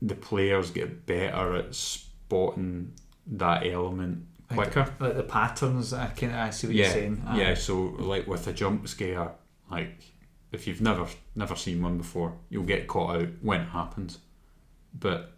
the 0.00 0.14
players 0.14 0.70
get 0.70 1.06
better 1.06 1.54
at 1.56 1.74
spotting 1.74 2.92
that 3.26 3.66
element 3.66 4.26
quicker. 4.50 4.92
Like 4.98 5.16
the 5.16 5.22
patterns, 5.22 5.92
I 5.92 6.08
can 6.08 6.32
I 6.32 6.50
see 6.50 6.68
what 6.68 6.76
you're 6.76 6.86
saying. 6.86 7.22
Aye. 7.26 7.38
yeah. 7.40 7.54
So 7.54 7.94
like 7.98 8.26
with 8.26 8.46
a 8.46 8.52
jump 8.52 8.88
scare, 8.88 9.32
like 9.70 10.02
if 10.52 10.66
you've 10.66 10.80
never 10.80 11.06
never 11.34 11.56
seen 11.56 11.82
one 11.82 11.98
before, 11.98 12.34
you'll 12.48 12.64
get 12.64 12.86
caught 12.86 13.16
out 13.16 13.28
when 13.42 13.62
it 13.62 13.68
happens. 13.68 14.18
But 14.98 15.32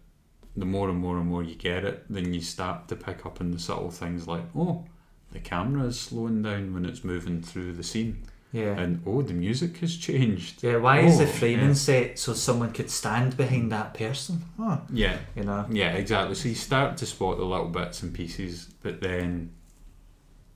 the 0.55 0.65
more 0.65 0.89
and 0.89 0.99
more 0.99 1.17
and 1.17 1.27
more 1.27 1.43
you 1.43 1.55
get 1.55 1.85
it, 1.85 2.05
then 2.09 2.33
you 2.33 2.41
start 2.41 2.87
to 2.89 2.95
pick 2.95 3.25
up 3.25 3.41
on 3.41 3.51
the 3.51 3.59
subtle 3.59 3.91
things 3.91 4.27
like, 4.27 4.43
oh, 4.55 4.85
the 5.31 5.39
camera 5.39 5.87
is 5.87 5.99
slowing 5.99 6.41
down 6.41 6.73
when 6.73 6.85
it's 6.85 7.03
moving 7.03 7.41
through 7.41 7.73
the 7.73 7.83
scene, 7.83 8.23
yeah. 8.51 8.77
and 8.77 9.01
oh, 9.05 9.21
the 9.21 9.33
music 9.33 9.77
has 9.77 9.95
changed. 9.97 10.63
Yeah, 10.63 10.77
why 10.77 10.99
is 10.99 11.17
the 11.17 11.23
Oh, 11.25 11.27
framing 11.27 11.67
yeah. 11.69 11.73
set 11.73 12.19
so 12.19 12.33
someone 12.33 12.71
could 12.73 12.89
stand 12.89 13.37
behind 13.37 13.71
that 13.71 13.93
person? 13.93 14.43
Huh. 14.59 14.79
Yeah, 14.91 15.17
You 15.35 15.43
know? 15.43 15.65
Yeah, 15.69 15.91
exactly. 15.93 16.35
So 16.35 16.49
you 16.49 16.55
start 16.55 16.97
to 16.97 17.05
spot 17.05 17.37
the 17.37 17.45
little 17.45 17.67
bits 17.69 18.03
and 18.03 18.13
pieces, 18.13 18.67
but 18.81 19.01
then 19.01 19.51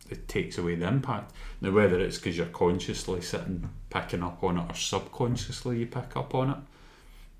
it 0.10 0.28
takes 0.28 0.58
away 0.58 0.76
the 0.76 0.88
impact. 0.88 1.32
Now, 1.62 1.72
whether 1.72 2.00
it's 2.00 2.18
because 2.18 2.38
you're 2.38 2.46
consciously 2.48 3.22
sitting 3.22 3.70
picking 3.90 4.24
up 4.24 4.44
on 4.44 4.58
it 4.58 4.70
or 4.72 4.76
subconsciously 4.76 5.80
you 5.80 5.86
pick 5.88 6.16
up 6.16 6.36
on 6.36 6.50
it, 6.50 6.58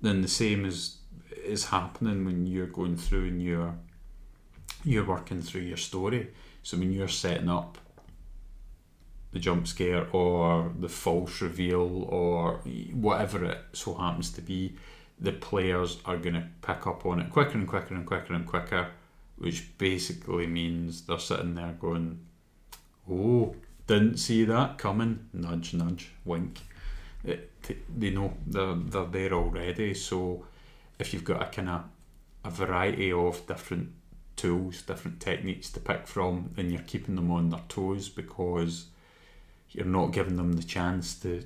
then 0.00 0.22
the 0.22 0.28
same 0.28 0.64
is 0.64 0.96
is 1.44 1.66
happening 1.66 2.24
when 2.24 2.44
you're 2.46 2.66
going 2.66 2.96
through 2.96 3.26
and 3.28 3.40
you're 3.42 3.74
you're 4.84 5.04
working 5.04 5.40
through 5.42 5.60
your 5.62 5.76
story. 5.76 6.28
So 6.62 6.76
when 6.76 6.92
you're 6.92 7.06
setting 7.08 7.48
up 7.48 7.78
the 9.36 9.40
jump 9.40 9.68
scare 9.68 10.08
or 10.12 10.72
the 10.80 10.88
false 10.88 11.42
reveal 11.42 12.04
or 12.08 12.54
whatever 12.94 13.44
it 13.44 13.58
so 13.74 13.92
happens 13.92 14.30
to 14.30 14.40
be, 14.40 14.74
the 15.20 15.30
players 15.30 15.98
are 16.06 16.16
going 16.16 16.34
to 16.34 16.46
pick 16.62 16.86
up 16.86 17.04
on 17.04 17.20
it 17.20 17.30
quicker 17.30 17.58
and 17.58 17.68
quicker 17.68 17.94
and 17.94 18.06
quicker 18.06 18.32
and 18.32 18.46
quicker, 18.46 18.88
which 19.36 19.76
basically 19.76 20.46
means 20.46 21.02
they're 21.02 21.18
sitting 21.18 21.54
there 21.54 21.76
going, 21.78 22.18
"Oh, 23.10 23.54
didn't 23.86 24.16
see 24.16 24.44
that 24.44 24.78
coming." 24.78 25.28
Nudge, 25.34 25.74
nudge, 25.74 26.12
wink. 26.24 26.60
It, 27.22 27.50
they 27.94 28.08
know 28.08 28.32
they're 28.46 28.74
they're 28.74 29.04
there 29.04 29.34
already. 29.34 29.92
So 29.92 30.46
if 30.98 31.12
you've 31.12 31.24
got 31.24 31.42
a 31.42 31.46
kind 31.46 31.68
of 31.68 31.84
a 32.42 32.50
variety 32.50 33.12
of 33.12 33.46
different 33.46 33.90
tools, 34.34 34.80
different 34.80 35.20
techniques 35.20 35.70
to 35.72 35.80
pick 35.80 36.06
from, 36.06 36.52
then 36.54 36.70
you're 36.70 36.90
keeping 36.92 37.16
them 37.16 37.30
on 37.30 37.50
their 37.50 37.60
toes 37.68 38.08
because 38.08 38.86
you're 39.76 39.86
not 39.86 40.12
giving 40.12 40.36
them 40.36 40.54
the 40.54 40.62
chance 40.62 41.18
to 41.20 41.44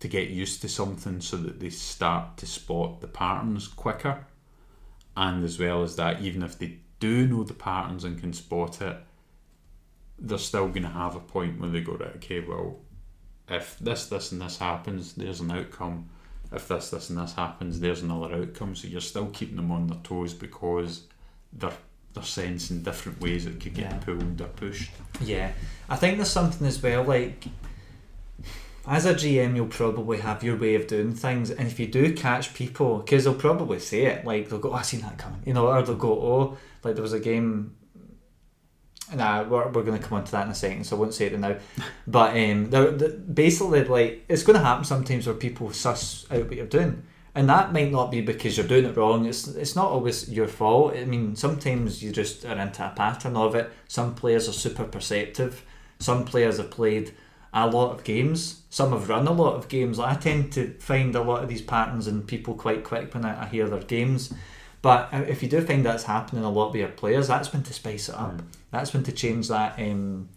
to 0.00 0.08
get 0.08 0.30
used 0.30 0.62
to 0.62 0.68
something 0.68 1.20
so 1.20 1.36
that 1.36 1.58
they 1.58 1.70
start 1.70 2.36
to 2.36 2.46
spot 2.46 3.00
the 3.00 3.08
patterns 3.08 3.66
quicker. 3.66 4.24
And 5.16 5.44
as 5.44 5.58
well 5.58 5.82
as 5.82 5.96
that, 5.96 6.20
even 6.20 6.44
if 6.44 6.56
they 6.56 6.78
do 7.00 7.26
know 7.26 7.42
the 7.42 7.54
patterns 7.54 8.04
and 8.04 8.20
can 8.20 8.32
spot 8.32 8.80
it, 8.80 8.96
they're 10.16 10.38
still 10.38 10.68
going 10.68 10.84
to 10.84 10.88
have 10.88 11.16
a 11.16 11.20
point 11.20 11.60
where 11.60 11.70
they 11.70 11.80
go, 11.80 11.94
right, 11.94 12.14
okay, 12.14 12.38
well, 12.38 12.78
if 13.48 13.76
this, 13.80 14.06
this, 14.06 14.30
and 14.30 14.40
this 14.40 14.58
happens, 14.58 15.14
there's 15.14 15.40
an 15.40 15.50
outcome. 15.50 16.08
If 16.52 16.68
this, 16.68 16.90
this, 16.90 17.10
and 17.10 17.18
this 17.18 17.34
happens, 17.34 17.80
there's 17.80 18.02
another 18.02 18.32
outcome. 18.36 18.76
So 18.76 18.86
you're 18.86 19.00
still 19.00 19.30
keeping 19.30 19.56
them 19.56 19.72
on 19.72 19.88
their 19.88 19.98
toes 20.04 20.32
because 20.32 21.08
they're 21.52 21.72
they're 22.18 22.26
sensing 22.26 22.82
different 22.82 23.20
ways 23.20 23.46
it 23.46 23.60
could 23.60 23.74
get 23.74 23.90
Yeah. 23.90 23.96
pulled 23.98 24.40
or 24.40 24.46
pushed. 24.48 24.90
Yeah. 25.20 25.52
I 25.88 25.96
think 25.96 26.16
there's 26.16 26.30
something 26.30 26.66
as 26.66 26.82
well, 26.82 27.04
like 27.04 27.44
as 28.86 29.04
a 29.04 29.14
GM, 29.14 29.54
you'll 29.54 29.66
probably 29.66 30.18
have 30.18 30.42
your 30.42 30.56
way 30.56 30.74
of 30.74 30.86
doing 30.86 31.12
things, 31.14 31.50
and 31.50 31.66
if 31.68 31.78
you 31.78 31.86
do 31.86 32.14
catch 32.14 32.54
people, 32.54 32.98
because 32.98 33.24
they'll 33.24 33.34
probably 33.34 33.78
say 33.80 34.06
it, 34.06 34.24
like 34.24 34.48
they'll 34.48 34.58
go, 34.58 34.70
oh, 34.72 34.76
"I 34.76 34.82
seen 34.82 35.00
that 35.02 35.18
coming," 35.18 35.42
you 35.44 35.52
know, 35.52 35.66
or 35.68 35.82
they'll 35.82 35.94
go, 35.94 36.12
"Oh, 36.12 36.56
like 36.82 36.94
there 36.94 37.02
was 37.02 37.12
a 37.12 37.20
game." 37.20 37.74
Nah, 39.14 39.42
we're, 39.42 39.68
we're 39.68 39.84
going 39.84 39.98
to 39.98 40.06
come 40.06 40.18
on 40.18 40.24
to 40.24 40.32
that 40.32 40.44
in 40.46 40.52
a 40.52 40.54
second, 40.54 40.84
so 40.84 40.96
I 40.96 41.00
won't 41.00 41.14
say 41.14 41.26
it 41.26 41.38
now. 41.38 41.56
But 42.06 42.36
um, 42.36 42.68
they're, 42.70 42.90
they 42.90 43.08
basically, 43.08 43.84
like 43.84 44.24
it's 44.28 44.42
going 44.42 44.58
to 44.58 44.64
happen 44.64 44.84
sometimes 44.84 45.26
where 45.26 45.34
people 45.36 45.72
suss 45.72 46.26
out 46.30 46.44
what 46.44 46.52
you're 46.56 46.66
doing, 46.66 47.02
and 47.34 47.48
that 47.48 47.72
might 47.72 47.90
not 47.90 48.10
be 48.10 48.20
because 48.20 48.56
you're 48.56 48.66
doing 48.66 48.84
it 48.84 48.96
wrong. 48.96 49.26
It's 49.26 49.46
it's 49.46 49.76
not 49.76 49.90
always 49.90 50.28
your 50.28 50.48
fault. 50.48 50.96
I 50.96 51.04
mean, 51.04 51.36
sometimes 51.36 52.02
you 52.02 52.12
just 52.12 52.44
are 52.44 52.58
into 52.58 52.84
a 52.84 52.92
pattern 52.94 53.36
of 53.36 53.54
it. 53.54 53.70
Some 53.86 54.14
players 54.14 54.48
are 54.48 54.52
super 54.52 54.84
perceptive. 54.84 55.64
Some 55.98 56.24
players 56.24 56.58
have 56.58 56.70
played 56.70 57.14
a 57.52 57.66
lot 57.66 57.92
of 57.92 58.04
games. 58.04 58.62
Some 58.70 58.92
have 58.92 59.08
run 59.08 59.26
a 59.26 59.32
lot 59.32 59.54
of 59.54 59.68
games. 59.68 59.98
Like, 59.98 60.16
I 60.16 60.20
tend 60.20 60.52
to 60.52 60.74
find 60.78 61.14
a 61.14 61.22
lot 61.22 61.42
of 61.42 61.48
these 61.48 61.62
patterns 61.62 62.06
in 62.06 62.22
people 62.22 62.54
quite 62.54 62.84
quick 62.84 63.14
when 63.14 63.24
I, 63.24 63.44
I 63.44 63.46
hear 63.46 63.68
their 63.68 63.80
games. 63.80 64.32
But 64.80 65.08
if 65.12 65.42
you 65.42 65.48
do 65.48 65.60
find 65.60 65.84
that's 65.84 66.04
happening 66.04 66.44
a 66.44 66.50
lot 66.50 66.72
with 66.72 66.80
your 66.80 66.88
players, 66.88 67.28
that's 67.28 67.52
when 67.52 67.62
to 67.64 67.72
spice 67.72 68.08
it 68.08 68.14
up. 68.14 68.36
Mm. 68.36 68.44
That's 68.70 68.94
when 68.94 69.02
to 69.04 69.12
change 69.12 69.48
that 69.48 69.78
um, 69.78 70.28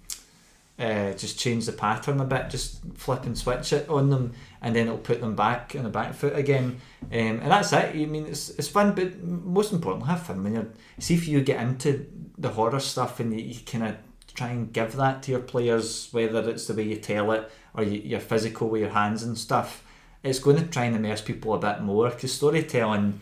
uh, 0.82 1.14
just 1.14 1.38
change 1.38 1.68
the 1.68 1.72
pattern 1.72 2.20
a 2.20 2.26
bit, 2.26 2.50
just 2.50 2.80
flip 2.96 3.26
and 3.26 3.38
switch 3.38 3.72
it 3.72 3.88
on 3.88 4.10
them, 4.10 4.34
and 4.62 4.76
then 4.76 4.88
it'll 4.88 4.98
put 4.98 5.22
them 5.22 5.36
back 5.36 5.76
on 5.78 5.84
the 5.84 5.90
back 5.90 6.14
foot 6.14 6.36
again. 6.36 6.82
Um, 7.04 7.40
and 7.42 7.52
that's 7.52 7.72
it. 7.72 7.96
I 7.96 8.06
mean, 8.06 8.26
it's, 8.26 8.50
it's 8.50 8.68
fun, 8.68 8.94
but 8.94 9.22
most 9.22 9.72
importantly, 9.72 10.10
have 10.10 10.24
fun 10.24 10.44
when 10.44 10.56
you're. 10.56 10.68
See 11.00 11.14
if 11.14 11.28
you 11.28 11.42
get 11.42 11.62
into 11.62 12.08
the 12.38 12.50
horror 12.50 12.80
stuff 12.80 13.20
and 13.20 13.40
you, 13.40 13.46
you 13.46 13.60
kind 13.66 13.84
of 13.84 13.98
try 14.34 14.50
and 14.50 14.74
give 14.74 14.96
that 14.96 15.22
to 15.24 15.32
your 15.32 15.42
players, 15.42 16.10
whether 16.12 16.50
it's 16.50 16.68
the 16.68 16.74
way 16.74 16.84
you 16.84 16.96
tell 16.96 17.32
it 17.32 17.52
or 17.76 17.84
you, 17.84 18.02
your 18.02 18.20
physical 18.20 18.70
with 18.70 18.82
your 18.82 18.92
hands 18.92 19.24
and 19.24 19.38
stuff. 19.38 19.84
It's 20.24 20.40
going 20.40 20.58
to 20.58 20.66
try 20.66 20.86
and 20.86 20.96
immerse 20.96 21.22
people 21.22 21.54
a 21.54 21.60
bit 21.60 21.82
more 21.82 22.10
because 22.10 22.34
storytelling 22.34 23.20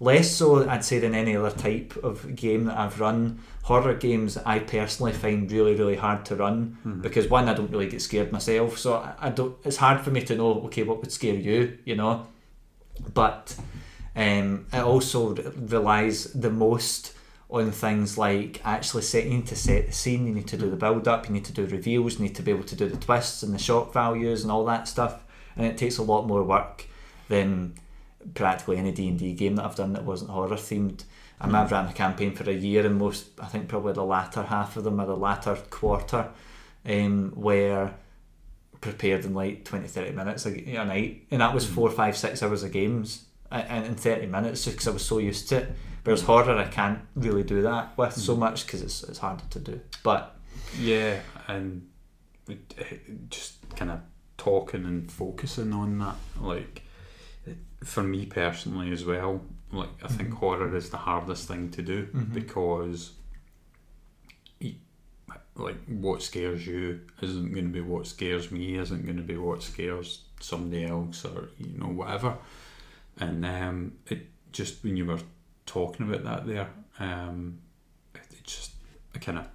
less 0.00 0.30
so 0.30 0.68
I'd 0.68 0.84
say 0.84 0.98
than 1.00 1.14
any 1.14 1.34
other 1.36 1.50
type 1.50 1.96
of 2.04 2.36
game 2.36 2.64
that 2.64 2.78
I've 2.78 3.00
run. 3.00 3.40
Horror 3.62 3.94
games 3.94 4.36
I 4.38 4.60
personally 4.60 5.12
find 5.12 5.50
really 5.50 5.74
really 5.74 5.96
hard 5.96 6.24
to 6.26 6.36
run 6.36 6.78
Mhm. 6.86 7.02
because 7.02 7.28
one 7.28 7.48
I 7.48 7.54
don't 7.54 7.70
really 7.70 7.88
get 7.88 8.00
scared 8.02 8.30
myself, 8.32 8.78
so 8.78 8.94
I, 8.94 9.14
I 9.26 9.28
don't. 9.30 9.56
It's 9.64 9.76
hard 9.78 10.00
for 10.02 10.10
me 10.10 10.22
to 10.22 10.36
know 10.36 10.62
okay 10.66 10.82
what 10.84 11.00
would 11.00 11.12
scare 11.12 11.34
you, 11.34 11.78
you 11.84 11.96
know. 11.96 12.26
But 13.14 13.54
um, 14.16 14.66
it 14.72 14.80
also 14.82 15.34
re- 15.34 15.44
relies 15.56 16.24
the 16.32 16.50
most 16.50 17.12
on 17.50 17.70
things 17.70 18.18
like 18.18 18.60
actually 18.64 19.02
setting 19.02 19.42
to 19.44 19.56
set 19.56 19.86
the 19.86 19.92
scene. 19.92 20.26
You 20.26 20.34
need 20.34 20.48
to 20.48 20.56
do 20.56 20.68
the 20.70 20.76
build 20.76 21.08
up. 21.08 21.26
You 21.26 21.32
need 21.34 21.44
to 21.46 21.52
do 21.52 21.66
reveals. 21.66 22.14
You 22.18 22.24
need 22.26 22.34
to 22.36 22.42
be 22.42 22.50
able 22.50 22.64
to 22.64 22.76
do 22.76 22.88
the 22.88 22.96
twists 22.96 23.42
and 23.42 23.54
the 23.54 23.58
shock 23.58 23.92
values 23.92 24.42
and 24.42 24.50
all 24.52 24.64
that 24.66 24.86
stuff. 24.88 25.24
And 25.56 25.66
it 25.66 25.76
takes 25.78 25.98
a 25.98 26.02
lot 26.02 26.26
more 26.26 26.42
work 26.42 26.86
than 27.28 27.74
practically 28.34 28.76
any 28.76 28.92
D 28.92 29.08
and 29.08 29.18
D 29.18 29.32
game 29.34 29.56
that 29.56 29.64
I've 29.64 29.76
done 29.76 29.92
that 29.94 30.04
wasn't 30.04 30.30
horror 30.30 30.56
themed. 30.56 31.04
I 31.40 31.46
mean, 31.46 31.54
I've 31.54 31.68
hmm. 31.68 31.74
ran 31.74 31.88
a 31.88 31.92
campaign 31.92 32.34
for 32.34 32.48
a 32.48 32.54
year, 32.54 32.84
and 32.84 32.96
most 32.96 33.28
I 33.40 33.46
think 33.46 33.68
probably 33.68 33.92
the 33.92 34.04
latter 34.04 34.42
half 34.42 34.76
of 34.76 34.84
them 34.84 35.00
or 35.00 35.06
the 35.06 35.16
latter 35.16 35.56
quarter 35.70 36.30
um, 36.84 37.32
were 37.36 37.92
prepared 38.80 39.24
in 39.24 39.34
like 39.34 39.64
20 39.64 39.88
30 39.88 40.12
minutes 40.12 40.46
a, 40.46 40.76
a 40.76 40.84
night. 40.84 41.26
And 41.30 41.40
that 41.40 41.54
was 41.54 41.66
hmm. 41.66 41.74
four 41.74 41.90
five 41.90 42.16
six 42.16 42.42
hours 42.42 42.62
of 42.62 42.72
games 42.72 43.24
and 43.50 43.86
in 43.86 43.94
30 43.94 44.26
minutes 44.26 44.64
just 44.64 44.76
because 44.76 44.88
I 44.88 44.90
was 44.90 45.04
so 45.04 45.18
used 45.18 45.48
to 45.50 45.58
it. 45.58 45.72
Whereas 46.04 46.20
hmm. 46.20 46.26
horror 46.26 46.56
I 46.56 46.68
can't 46.68 47.00
really 47.14 47.42
do 47.42 47.62
that 47.62 47.96
with 47.96 48.14
so 48.14 48.36
much 48.36 48.66
because 48.66 48.82
it's, 48.82 49.02
it's 49.04 49.18
harder 49.18 49.44
to 49.50 49.58
do. 49.58 49.80
But 50.02 50.36
Yeah, 50.78 51.20
and 51.46 51.88
just 53.30 53.56
kind 53.76 53.90
of 53.90 54.00
talking 54.36 54.84
and 54.84 55.10
focusing 55.10 55.72
on 55.72 55.98
that, 55.98 56.16
like 56.40 56.82
for 57.84 58.02
me 58.02 58.26
personally 58.26 58.90
as 58.92 59.04
well. 59.04 59.40
Like 59.72 59.88
I 60.02 60.08
think 60.08 60.30
Mhm. 60.30 60.38
horror 60.38 60.76
is 60.76 60.90
the 60.90 60.96
hardest 60.98 61.46
thing 61.48 61.70
to 61.72 61.82
do 61.82 62.06
Mhm. 62.06 62.32
because, 62.34 63.12
like, 65.56 65.76
what 65.86 66.22
scares 66.22 66.66
you 66.66 67.00
isn't 67.20 67.52
going 67.52 67.66
to 67.66 67.72
be 67.72 67.80
what 67.80 68.06
scares 68.06 68.50
me. 68.52 68.76
Isn't 68.76 69.04
going 69.04 69.16
to 69.16 69.22
be 69.24 69.36
what 69.36 69.62
scares 69.62 70.24
somebody 70.40 70.84
else, 70.84 71.24
or 71.24 71.48
you 71.58 71.76
know 71.78 71.88
whatever. 71.88 72.38
And 73.18 73.44
um, 73.44 73.92
it 74.06 74.28
just 74.52 74.82
when 74.84 74.96
you 74.96 75.04
were 75.04 75.18
talking 75.66 76.08
about 76.08 76.22
that 76.24 76.46
there, 76.46 76.70
um, 77.00 77.58
it, 78.14 78.20
it 78.30 78.44
just 78.44 78.72
a 79.14 79.18
kind 79.18 79.38
of 79.38 79.48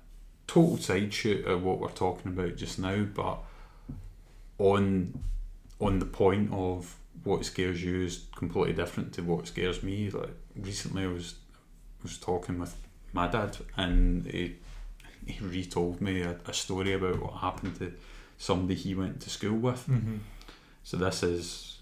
total 0.46 0.78
side 0.78 1.14
shoot 1.14 1.46
of 1.46 1.64
what 1.64 1.80
we're 1.80 1.90
talking 1.90 2.34
about 2.34 2.58
just 2.58 2.78
now, 2.80 3.04
but 3.04 3.40
on 4.58 5.24
on 5.80 6.00
the 6.00 6.06
point 6.06 6.52
of 6.52 6.98
what 7.24 7.46
scares 7.46 7.82
you 7.84 8.02
is 8.02 8.26
completely 8.36 8.74
different 8.74 9.14
to 9.14 9.22
what 9.24 9.48
scares 9.48 9.82
me. 9.84 10.10
Like 10.10 10.36
recently, 10.56 11.04
I 11.04 11.08
was 11.08 11.36
was 12.02 12.18
talking 12.18 12.60
with 12.60 12.76
my 13.14 13.28
dad, 13.28 13.58
and 13.78 14.26
he 14.26 14.56
he 15.26 15.40
retold 15.46 16.02
me 16.02 16.22
a, 16.22 16.36
a 16.46 16.54
story 16.54 16.94
about 16.94 17.22
what 17.22 17.34
happened 17.36 17.78
to 17.80 17.94
somebody 18.38 18.76
he 18.76 18.94
went 18.96 19.22
to 19.22 19.30
school 19.30 19.58
with. 19.58 19.88
So 20.84 20.98
this 20.98 21.24
is, 21.24 21.80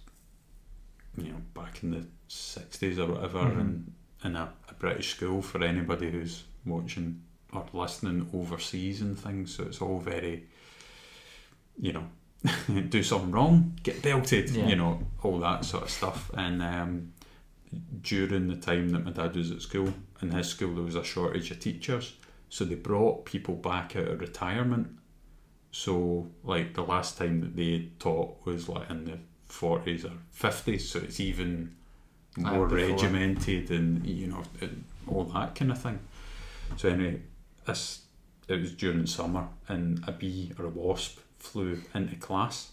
you 1.18 1.30
know, 1.32 1.42
back 1.56 1.82
in 1.84 1.92
the 1.92 2.06
sixties 2.28 3.00
or 3.00 3.08
whatever, 3.08 3.40
Mhm. 3.40 3.60
in 3.62 3.94
in 4.24 4.36
a, 4.36 4.54
a 4.70 4.74
British 4.76 5.16
school 5.16 5.42
for 5.42 5.64
anybody 5.64 6.12
who's 6.12 6.44
watching 6.66 7.24
or 7.52 7.66
listening 7.74 8.30
overseas 8.34 9.02
and 9.02 9.18
things. 9.20 9.56
So 9.56 9.64
it's 9.64 9.82
all 9.82 10.00
very, 10.00 10.46
you 11.80 11.92
know, 11.94 12.08
do 12.90 13.04
something 13.04 13.32
wrong, 13.32 13.78
get 13.84 14.02
belted, 14.02 14.50
Yeah. 14.50 14.68
you 14.68 14.76
know, 14.76 15.00
all 15.22 15.40
that 15.40 15.66
sort 15.66 15.84
of 15.84 15.90
stuff. 15.90 16.32
And 16.34 16.62
um, 16.62 17.14
during 18.02 18.48
the 18.48 18.56
time 18.56 18.90
that 18.90 19.06
my 19.06 19.12
dad 19.12 19.36
was 19.36 19.52
at 19.52 19.62
school, 19.62 19.94
in 20.22 20.32
his 20.32 20.48
school 20.48 20.74
there 20.76 20.84
was 20.84 20.96
a 20.96 21.04
shortage 21.04 21.52
of 21.52 21.60
teachers, 21.60 22.16
so 22.50 22.66
they 22.66 22.76
brought 22.76 23.26
people 23.26 23.56
back 23.56 23.96
out 23.96 24.08
of 24.08 24.20
retirement. 24.20 24.88
So 25.72 26.30
like 26.44 26.74
the 26.74 26.84
last 26.84 27.18
time 27.18 27.42
that 27.42 27.56
they 27.56 27.90
taught 28.00 28.46
was 28.46 28.68
like 28.68 28.90
in 28.90 29.06
the 29.06 29.20
forties 29.46 30.04
or 30.04 30.12
fifties, 30.32 30.90
so 30.90 31.00
it's 31.00 31.20
even 31.20 31.76
more 32.38 32.66
regimented 32.68 33.70
and 33.72 34.06
you 34.06 34.28
know 34.28 34.44
and 34.62 34.84
all 35.08 35.24
that 35.26 35.56
kind 35.56 35.72
of 35.72 35.82
thing. 35.82 36.00
So 36.76 36.90
anyway, 36.90 37.22
this 37.66 38.02
it 38.48 38.60
was 38.60 38.74
during 38.74 39.06
summer 39.06 39.48
and 39.70 40.04
a 40.08 40.12
bee 40.12 40.52
or 40.60 40.66
a 40.66 40.70
wasp 40.70 41.20
flew 41.42 41.82
into 41.94 42.16
class 42.16 42.72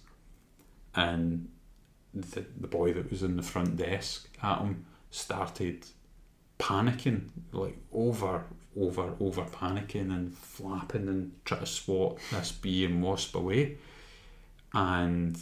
and 0.95 1.49
the, 2.15 2.45
the 2.61 2.67
boy 2.67 2.93
that 2.93 3.11
was 3.11 3.23
in 3.23 3.37
the 3.37 3.43
front 3.43 3.77
desk 3.77 4.29
at 4.43 4.59
him 4.59 4.85
started 5.11 5.87
panicking 6.59 7.29
like 7.53 7.77
over 7.93 8.45
over 8.77 9.15
over 9.21 9.43
panicking 9.43 10.11
and 10.13 10.37
flapping 10.37 11.09
and 11.09 11.33
trying 11.45 11.61
to 11.61 11.67
swat 11.67 12.19
this 12.31 12.53
bee 12.53 12.85
and 12.85 13.03
wasp 13.03 13.35
away. 13.35 13.77
And 14.75 15.39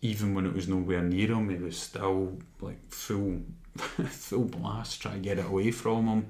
even 0.00 0.34
when 0.34 0.46
it 0.46 0.54
was 0.54 0.68
nowhere 0.68 1.02
near 1.02 1.28
him 1.28 1.50
he 1.50 1.56
was 1.56 1.78
still 1.78 2.38
like 2.60 2.78
full 2.88 3.42
full 3.76 4.44
blast 4.44 5.02
trying 5.02 5.16
to 5.16 5.20
get 5.20 5.38
it 5.38 5.46
away 5.46 5.70
from 5.70 6.06
him 6.06 6.26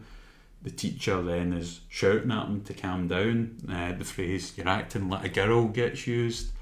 the 0.63 0.71
teacher 0.71 1.23
then 1.23 1.53
is 1.53 1.81
shouting 1.89 2.31
at 2.31 2.47
him 2.47 2.63
to 2.65 2.75
calm 2.75 3.09
down. 3.09 3.57
Uh, 3.69 3.93
the 3.93 4.05
phrase 4.05 4.53
"you're 4.57 4.69
acting 4.69 5.09
like 5.09 5.25
a 5.25 5.29
girl" 5.29 5.69
gets 5.69 6.07
used. 6.07 6.53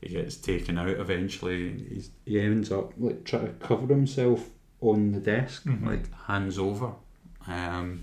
He 0.00 0.08
gets 0.10 0.36
taken 0.36 0.76
out 0.78 0.88
eventually. 0.90 1.78
He's, 1.88 2.10
he 2.24 2.40
ends 2.40 2.70
up 2.72 2.92
like 2.98 3.24
trying 3.24 3.46
to 3.46 3.52
cover 3.54 3.86
himself 3.86 4.50
on 4.80 5.12
the 5.12 5.20
desk, 5.20 5.64
Mhm. 5.64 5.86
like 5.86 6.12
hands 6.24 6.58
over, 6.58 6.92
um, 7.46 8.02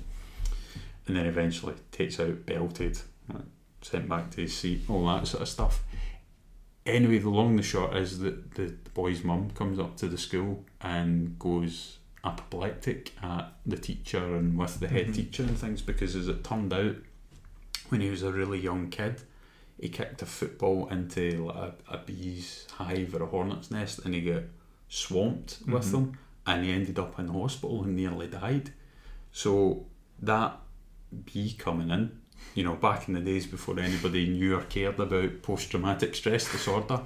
and 1.07 1.15
then 1.15 1.25
eventually 1.27 1.75
takes 1.91 2.19
out 2.19 2.45
belted, 2.45 2.99
like, 3.31 3.43
sent 3.81 4.09
back 4.09 4.31
to 4.31 4.41
his 4.41 4.57
seat, 4.57 4.81
all 4.89 5.05
that 5.07 5.27
sort 5.27 5.43
of 5.43 5.49
stuff. 5.49 5.83
Anyway, 6.85 7.19
the 7.19 7.29
long 7.29 7.51
and 7.51 7.59
the 7.59 7.63
short 7.63 7.95
is 7.95 8.19
that 8.19 8.55
the, 8.55 8.65
the 8.83 8.89
boy's 8.93 9.23
mum 9.23 9.49
comes 9.51 9.77
up 9.79 9.95
to 9.97 10.07
the 10.07 10.17
school 10.17 10.65
and 10.81 11.37
goes 11.39 11.99
apoplectic 12.23 13.11
at 13.21 13.53
the 13.65 13.77
teacher 13.77 14.35
and 14.37 14.57
with 14.57 14.79
the 14.79 14.87
head 14.87 15.07
Mhm. 15.07 15.15
teacher 15.15 15.43
and 15.43 15.57
things 15.57 15.81
because 15.81 16.15
as 16.15 16.27
it 16.27 16.43
turned 16.43 16.73
out 16.73 16.95
when 17.89 18.01
he 18.01 18.09
was 18.09 18.23
a 18.23 18.31
really 18.31 18.59
young 18.59 18.89
kid 18.89 19.21
he 19.79 19.89
kicked 19.89 20.21
a 20.21 20.25
football 20.25 20.87
into 20.89 21.45
like 21.45 21.73
a, 21.89 21.95
a 21.95 21.97
bee's 21.97 22.65
hive 22.71 23.13
or 23.13 23.23
a 23.23 23.25
hornet's 23.27 23.69
nest 23.71 23.99
and 24.05 24.13
he 24.15 24.21
got 24.21 24.43
swamped 24.87 25.59
with 25.67 25.85
Mhm. 25.87 25.91
them 25.91 26.17
and 26.45 26.63
he 26.63 26.71
ended 26.71 26.97
up 26.99 27.19
in 27.19 27.27
hospital 27.27 27.83
and 27.83 27.95
nearly 27.95 28.27
died 28.27 28.71
so 29.31 29.85
that 30.21 30.59
bee 31.25 31.53
coming 31.53 31.89
in 31.89 32.11
you 32.55 32.63
know 32.63 32.75
back 32.75 33.07
in 33.07 33.13
the 33.13 33.19
days 33.19 33.45
before 33.45 33.79
anybody 33.79 34.27
knew 34.29 34.55
or 34.55 34.61
cared 34.63 34.99
about 34.99 35.41
post-traumatic 35.41 36.15
stress 36.15 36.49
disorder 36.51 37.01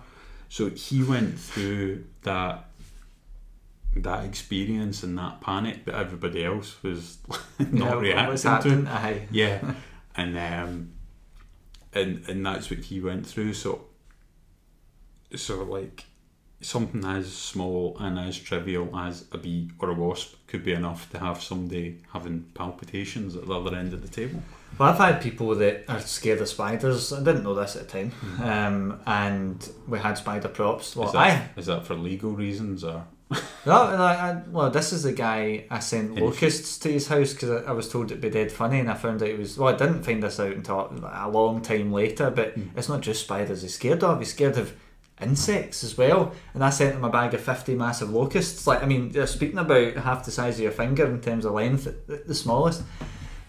so 0.50 0.70
he 0.70 1.04
went 1.04 1.38
through 1.40 2.04
that 2.24 2.67
that 4.04 4.26
experience 4.26 5.04
and 5.04 5.18
that 5.18 5.42
panic 5.42 5.86
that 5.86 5.96
everybody 5.96 6.44
else 6.44 6.82
was 6.84 7.18
not 7.60 8.04
Yeah, 8.04 8.30
reacting 8.30 8.86
to. 8.86 8.92
Aye. 8.92 9.28
Yeah, 9.32 9.74
and 10.16 10.38
um, 10.38 10.94
and 11.94 12.24
and 12.28 12.46
that's 12.46 12.70
what 12.70 12.80
he 12.80 13.00
went 13.02 13.26
through. 13.26 13.54
So, 13.54 13.86
so 15.36 15.64
like 15.64 16.06
something 16.60 17.06
as 17.06 17.32
small 17.32 17.96
and 18.00 18.18
as 18.18 18.38
trivial 18.40 18.98
as 18.98 19.26
a 19.32 19.38
bee 19.38 19.70
or 19.78 19.92
a 19.92 19.94
wasp 19.94 20.34
could 20.48 20.64
be 20.64 20.74
enough 20.74 21.08
to 21.12 21.20
have 21.20 21.40
somebody 21.42 22.02
having 22.14 22.42
palpitations 22.56 23.36
at 23.36 23.46
the 23.46 23.54
other 23.54 23.76
end 23.76 23.94
of 23.94 24.02
the 24.02 24.08
table. 24.08 24.42
Well, 24.78 24.90
I've 24.90 24.98
had 24.98 25.22
people 25.22 25.54
that 25.56 25.86
are 25.88 26.00
scared 26.00 26.42
of 26.42 26.48
spiders. 26.50 27.14
I 27.14 27.20
didn't 27.24 27.44
know 27.44 27.54
this 27.54 27.76
at 27.76 27.88
the 27.88 28.00
time, 28.06 28.12
um, 28.42 29.00
and 29.06 29.70
we 29.88 30.00
had 30.00 30.18
spider 30.18 30.48
props. 30.50 30.96
Well, 30.96 31.10
is, 31.10 31.16
I 31.16 31.30
that, 31.30 31.50
is 31.58 31.66
that 31.68 31.86
for 31.86 31.94
legal 31.96 32.32
reasons 32.32 32.84
or? 32.84 33.06
No, 33.66 33.74
I, 33.74 34.32
I, 34.32 34.42
well, 34.50 34.70
this 34.70 34.94
is 34.94 35.04
the 35.04 35.12
guy 35.12 35.66
I 35.70 35.80
sent 35.80 36.16
locusts 36.16 36.78
to 36.80 36.92
his 36.92 37.08
house 37.08 37.34
because 37.34 37.50
I, 37.66 37.70
I 37.70 37.72
was 37.74 37.90
told 37.90 38.06
it'd 38.12 38.22
be 38.22 38.30
dead 38.30 38.52
funny, 38.52 38.80
and 38.80 38.90
I 38.90 38.94
found 38.94 39.22
out 39.22 39.30
it 39.30 39.38
was. 39.38 39.58
Well, 39.58 39.74
I 39.74 39.78
didn't 39.78 40.04
find 40.04 40.24
this 40.24 40.40
out 40.40 40.54
until 40.54 40.90
a 41.12 41.30
long 41.30 41.62
time 41.62 41.92
later. 41.92 42.30
But 42.32 42.54
Hmm. 42.54 42.70
it's 42.78 42.90
not 42.90 43.02
just 43.02 43.24
spiders 43.24 43.62
he's 43.64 43.76
scared 43.76 44.04
of; 44.04 44.20
he's 44.20 44.30
scared 44.34 44.58
of 44.58 44.74
insects 45.20 45.84
as 45.84 45.98
well. 45.98 46.32
And 46.54 46.64
I 46.64 46.70
sent 46.70 46.96
him 46.96 47.04
a 47.04 47.10
bag 47.10 47.34
of 47.34 47.42
fifty 47.42 47.76
massive 47.76 48.10
locusts. 48.12 48.66
Like, 48.66 48.82
I 48.82 48.86
mean, 48.86 49.12
they're 49.12 49.28
speaking 49.28 49.58
about 49.58 49.96
half 49.98 50.24
the 50.24 50.32
size 50.32 50.56
of 50.56 50.64
your 50.64 50.72
finger 50.72 51.06
in 51.06 51.20
terms 51.20 51.44
of 51.44 51.54
length, 51.54 51.86
the, 52.08 52.34
smallest. 52.36 52.84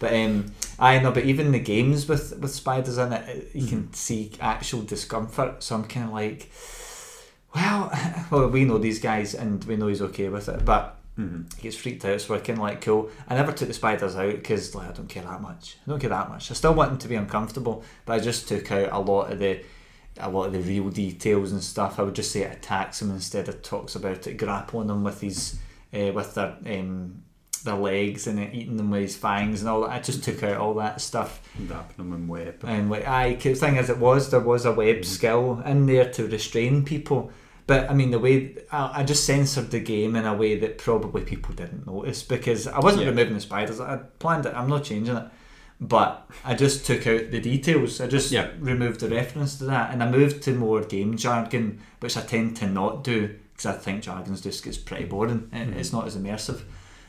But 0.00 0.12
um, 0.14 0.52
I 0.78 0.98
know, 1.00 1.10
but 1.12 1.24
even 1.24 1.52
the 1.52 1.58
games 1.60 2.08
with 2.08 2.36
with 2.38 2.50
spiders 2.52 2.98
in 2.98 3.12
it, 3.12 3.50
you 3.54 3.62
Mm-hmm. 3.62 3.68
can 3.68 3.92
see 3.92 4.32
actual 4.40 4.82
discomfort. 4.82 5.62
So 5.62 5.76
I'm 5.76 5.84
kind 5.84 6.06
of 6.06 6.12
like, 6.12 6.50
well, 7.54 7.90
well, 8.30 8.48
we 8.48 8.64
know 8.64 8.78
these 8.78 9.00
guys, 9.00 9.34
and 9.34 9.62
we 9.64 9.76
know 9.76 9.88
he's 9.88 10.02
okay 10.02 10.28
with 10.28 10.48
it, 10.48 10.64
but 10.64 10.96
Mhm. 11.18 11.52
he 11.56 11.62
gets 11.62 11.76
freaked 11.76 12.04
out. 12.04 12.20
So 12.20 12.34
we're 12.34 12.40
kind 12.40 12.58
of 12.58 12.62
like, 12.62 12.80
cool. 12.80 13.10
I 13.28 13.34
never 13.34 13.50
took 13.52 13.66
the 13.68 13.74
spiders 13.74 14.14
out 14.14 14.34
because 14.36 14.74
like 14.76 14.88
I 14.88 14.92
don't 14.92 15.08
care 15.08 15.24
that 15.24 15.42
much. 15.42 15.76
I 15.84 15.90
don't 15.90 15.98
care 15.98 16.10
that 16.10 16.28
much. 16.28 16.50
I 16.50 16.54
still 16.54 16.74
want 16.74 16.90
them 16.90 16.98
to 17.00 17.08
be 17.08 17.16
uncomfortable, 17.16 17.82
but 18.06 18.12
I 18.12 18.20
just 18.20 18.46
took 18.46 18.70
out 18.70 18.90
a 18.92 19.00
lot 19.00 19.32
of 19.32 19.38
the 19.40 19.60
a 20.20 20.28
lot 20.30 20.46
of 20.46 20.52
the 20.52 20.60
real 20.60 20.90
details 20.90 21.50
and 21.52 21.62
stuff. 21.62 21.98
I 21.98 22.02
would 22.02 22.14
just 22.14 22.30
say 22.32 22.42
it 22.42 22.52
attacks 22.56 23.00
him 23.02 23.10
instead 23.10 23.48
of 23.48 23.62
talks 23.62 23.94
about 23.96 24.26
it 24.28 24.34
grappling 24.36 24.88
him 24.90 25.02
with 25.04 25.20
his 25.20 25.58
uh, 25.92 26.12
with 26.12 26.34
their 26.34 26.56
um, 26.66 27.22
their 27.62 27.74
legs 27.74 28.26
and 28.26 28.38
then 28.38 28.52
eating 28.52 28.76
them 28.76 28.90
with 28.90 29.02
his 29.02 29.16
fangs 29.16 29.60
and 29.60 29.68
all 29.68 29.82
that. 29.82 29.90
I 29.90 30.00
just 30.00 30.24
took 30.24 30.42
out 30.42 30.56
all 30.58 30.74
that 30.74 31.00
stuff. 31.00 31.40
Wrapping 31.58 31.96
them 31.96 32.12
in 32.12 32.28
web. 32.28 32.64
And 32.64 32.90
like, 32.90 33.06
I 33.06 33.34
the 33.34 33.54
thing 33.54 33.78
as 33.78 33.90
it 33.90 33.98
was, 33.98 34.30
there 34.30 34.40
was 34.40 34.64
a 34.64 34.72
web 34.72 34.96
mm. 34.98 35.04
skill 35.04 35.62
in 35.64 35.86
there 35.86 36.10
to 36.12 36.26
restrain 36.26 36.84
people. 36.84 37.30
But 37.66 37.90
I 37.90 37.94
mean, 37.94 38.10
the 38.10 38.18
way 38.18 38.56
I, 38.72 39.00
I 39.00 39.04
just 39.04 39.24
censored 39.24 39.70
the 39.70 39.80
game 39.80 40.16
in 40.16 40.24
a 40.24 40.34
way 40.34 40.58
that 40.58 40.78
probably 40.78 41.22
people 41.22 41.54
didn't 41.54 41.86
notice 41.86 42.22
because 42.22 42.66
I 42.66 42.80
wasn't 42.80 43.02
Yeah. 43.02 43.10
removing 43.10 43.34
the 43.34 43.40
spiders. 43.40 43.80
I 43.80 43.98
planned 44.18 44.46
it. 44.46 44.54
I'm 44.54 44.68
not 44.68 44.84
changing 44.84 45.16
it. 45.16 45.24
But 45.80 46.28
I 46.44 46.54
just 46.54 46.86
took 46.86 47.06
out 47.06 47.30
the 47.30 47.40
details. 47.40 48.00
I 48.00 48.08
just 48.08 48.32
Yeah. 48.32 48.48
removed 48.58 49.00
the 49.00 49.08
reference 49.08 49.58
to 49.58 49.64
that, 49.66 49.92
and 49.92 50.02
I 50.02 50.10
moved 50.10 50.42
to 50.44 50.54
more 50.54 50.80
game 50.80 51.16
jargon, 51.16 51.80
which 52.00 52.16
I 52.16 52.22
tend 52.22 52.56
to 52.56 52.66
not 52.66 53.04
do 53.04 53.34
because 53.52 53.66
I 53.66 53.78
think 53.78 54.02
jargon's 54.02 54.40
just 54.40 54.64
gets 54.64 54.78
pretty 54.78 55.04
boring. 55.04 55.50
It- 55.52 55.56
mm-hmm. 55.56 55.78
It's 55.78 55.92
not 55.92 56.06
as 56.06 56.16
immersive. 56.16 56.62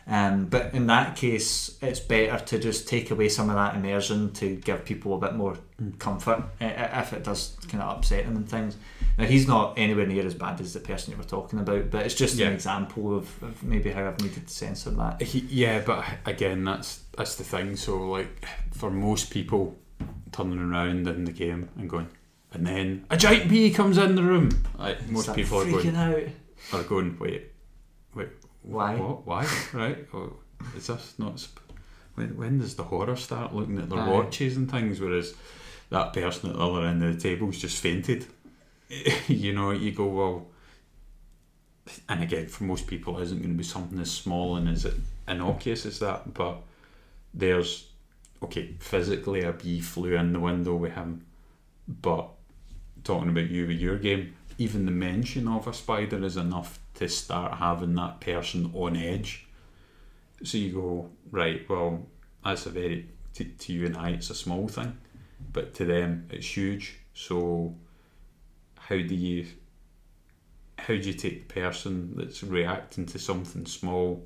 Um, 0.09 0.45
but 0.45 0.73
in 0.73 0.87
that 0.87 1.15
case, 1.15 1.77
it's 1.83 1.99
better 1.99 2.43
to 2.45 2.57
just 2.57 2.87
take 2.87 3.11
away 3.11 3.29
some 3.29 3.49
of 3.49 3.55
that 3.55 3.75
immersion 3.75 4.31
to 4.33 4.55
give 4.55 4.83
people 4.83 5.13
a 5.15 5.19
bit 5.19 5.35
more 5.35 5.55
mm. 5.79 5.99
comfort 5.99 6.43
i- 6.59 6.65
i- 6.65 6.99
if 7.01 7.13
it 7.13 7.23
does 7.23 7.55
kind 7.67 7.83
of 7.83 7.95
upset 7.97 8.25
them 8.25 8.35
and 8.35 8.49
things. 8.49 8.75
Now, 9.19 9.25
he's 9.25 9.47
not 9.47 9.77
anywhere 9.77 10.07
near 10.07 10.25
as 10.25 10.33
bad 10.33 10.59
as 10.61 10.73
the 10.73 10.79
person 10.79 11.11
you 11.11 11.17
were 11.17 11.23
talking 11.25 11.59
about, 11.59 11.91
but 11.91 12.05
it's 12.07 12.15
just 12.15 12.37
Yeah. 12.37 12.47
an 12.47 12.53
example 12.53 13.15
of, 13.15 13.43
of 13.43 13.61
maybe 13.63 13.91
how 13.91 14.07
I've 14.07 14.19
needed 14.19 14.47
to 14.47 14.53
censor 14.53 14.89
that. 14.91 15.21
He, 15.21 15.39
yeah, 15.49 15.81
but 15.85 16.03
again, 16.25 16.63
that's 16.63 17.01
that's 17.15 17.35
the 17.35 17.43
thing. 17.43 17.75
So, 17.75 18.09
like, 18.09 18.45
for 18.71 18.89
most 18.89 19.29
people, 19.29 19.77
turning 20.31 20.57
around 20.59 21.07
in 21.07 21.25
the 21.25 21.31
game 21.31 21.69
and 21.77 21.87
going, 21.89 22.07
and 22.53 22.65
then 22.65 23.05
a 23.11 23.17
giant 23.17 23.47
bee 23.49 23.69
comes 23.69 23.97
in 23.99 24.15
the 24.15 24.23
room. 24.23 24.49
Like 24.77 25.07
most 25.09 25.33
people 25.35 25.59
are 25.61 25.69
going, 25.69 25.95
out. 25.95 26.17
are 26.73 26.83
going, 26.83 27.17
wait, 27.19 27.51
wait, 28.15 28.29
Why? 28.63 28.95
What? 28.95 29.25
Why? 29.25 29.47
right? 29.73 30.07
Oh, 30.13 30.33
is 30.75 30.87
this 30.87 31.13
not? 31.17 31.39
Sp- 31.41 31.59
when 32.15 32.37
when 32.37 32.59
does 32.59 32.75
the 32.75 32.83
horror 32.83 33.15
start 33.15 33.55
looking 33.55 33.79
at 33.79 33.89
their 33.89 33.99
Aye. 33.99 34.09
watches 34.09 34.57
and 34.57 34.69
things? 34.69 34.99
Whereas 34.99 35.33
that 35.89 36.13
person 36.13 36.49
at 36.49 36.55
the 36.57 36.61
other 36.61 36.85
end 36.85 37.03
of 37.03 37.15
the 37.15 37.21
table's 37.21 37.59
just 37.59 37.81
fainted. 37.81 38.25
you 39.27 39.53
know, 39.53 39.71
you 39.71 39.91
go 39.91 40.07
well. 40.07 40.47
And 42.07 42.21
again, 42.21 42.47
for 42.47 42.65
most 42.65 42.85
people, 42.85 43.17
it 43.17 43.23
isn't 43.23 43.39
going 43.39 43.53
to 43.53 43.57
be 43.57 43.63
something 43.63 43.99
as 43.99 44.11
small 44.11 44.57
and 44.57 44.69
as 44.69 44.85
innocuous 45.27 45.87
as 45.87 45.99
that. 45.99 46.33
But 46.33 46.57
there's 47.33 47.87
okay, 48.43 48.75
physically 48.79 49.41
a 49.41 49.51
bee 49.51 49.81
flew 49.81 50.15
in 50.15 50.33
the 50.33 50.39
window 50.39 50.75
with 50.75 50.93
him, 50.93 51.25
but 51.87 52.29
talking 53.03 53.29
about 53.29 53.49
you 53.49 53.67
with 53.67 53.77
your 53.77 53.97
game, 53.97 54.35
even 54.57 54.85
the 54.85 54.91
mention 54.91 55.47
of 55.47 55.67
a 55.67 55.73
spider 55.73 56.23
is 56.23 56.37
enough 56.37 56.79
to 56.99 57.07
start 57.07 57.57
having 57.59 57.95
that 57.95 58.19
person 58.19 58.71
on 58.75 58.97
edge. 58.97 59.47
So 60.43 60.57
you 60.57 60.73
go, 60.73 61.09
right, 61.31 61.67
well, 61.69 62.05
that's 62.43 62.65
a 62.65 62.69
very, 62.71 63.07
to, 63.35 63.45
to 63.45 63.73
you 63.73 63.85
and 63.85 63.95
I, 63.95 64.09
it's 64.09 64.29
a 64.29 64.35
small 64.35 64.67
thing, 64.67 64.97
but 65.53 65.73
to 65.75 65.85
them, 65.85 66.27
it's 66.29 66.57
huge. 66.57 66.99
So 67.13 67.73
how 68.77 68.97
do 68.97 69.15
you, 69.15 69.47
how 70.77 70.87
do 70.87 70.99
you 70.99 71.13
take 71.13 71.47
the 71.47 71.61
person 71.61 72.15
that's 72.17 72.43
reacting 72.43 73.05
to 73.05 73.19
something 73.19 73.65
small 73.65 74.25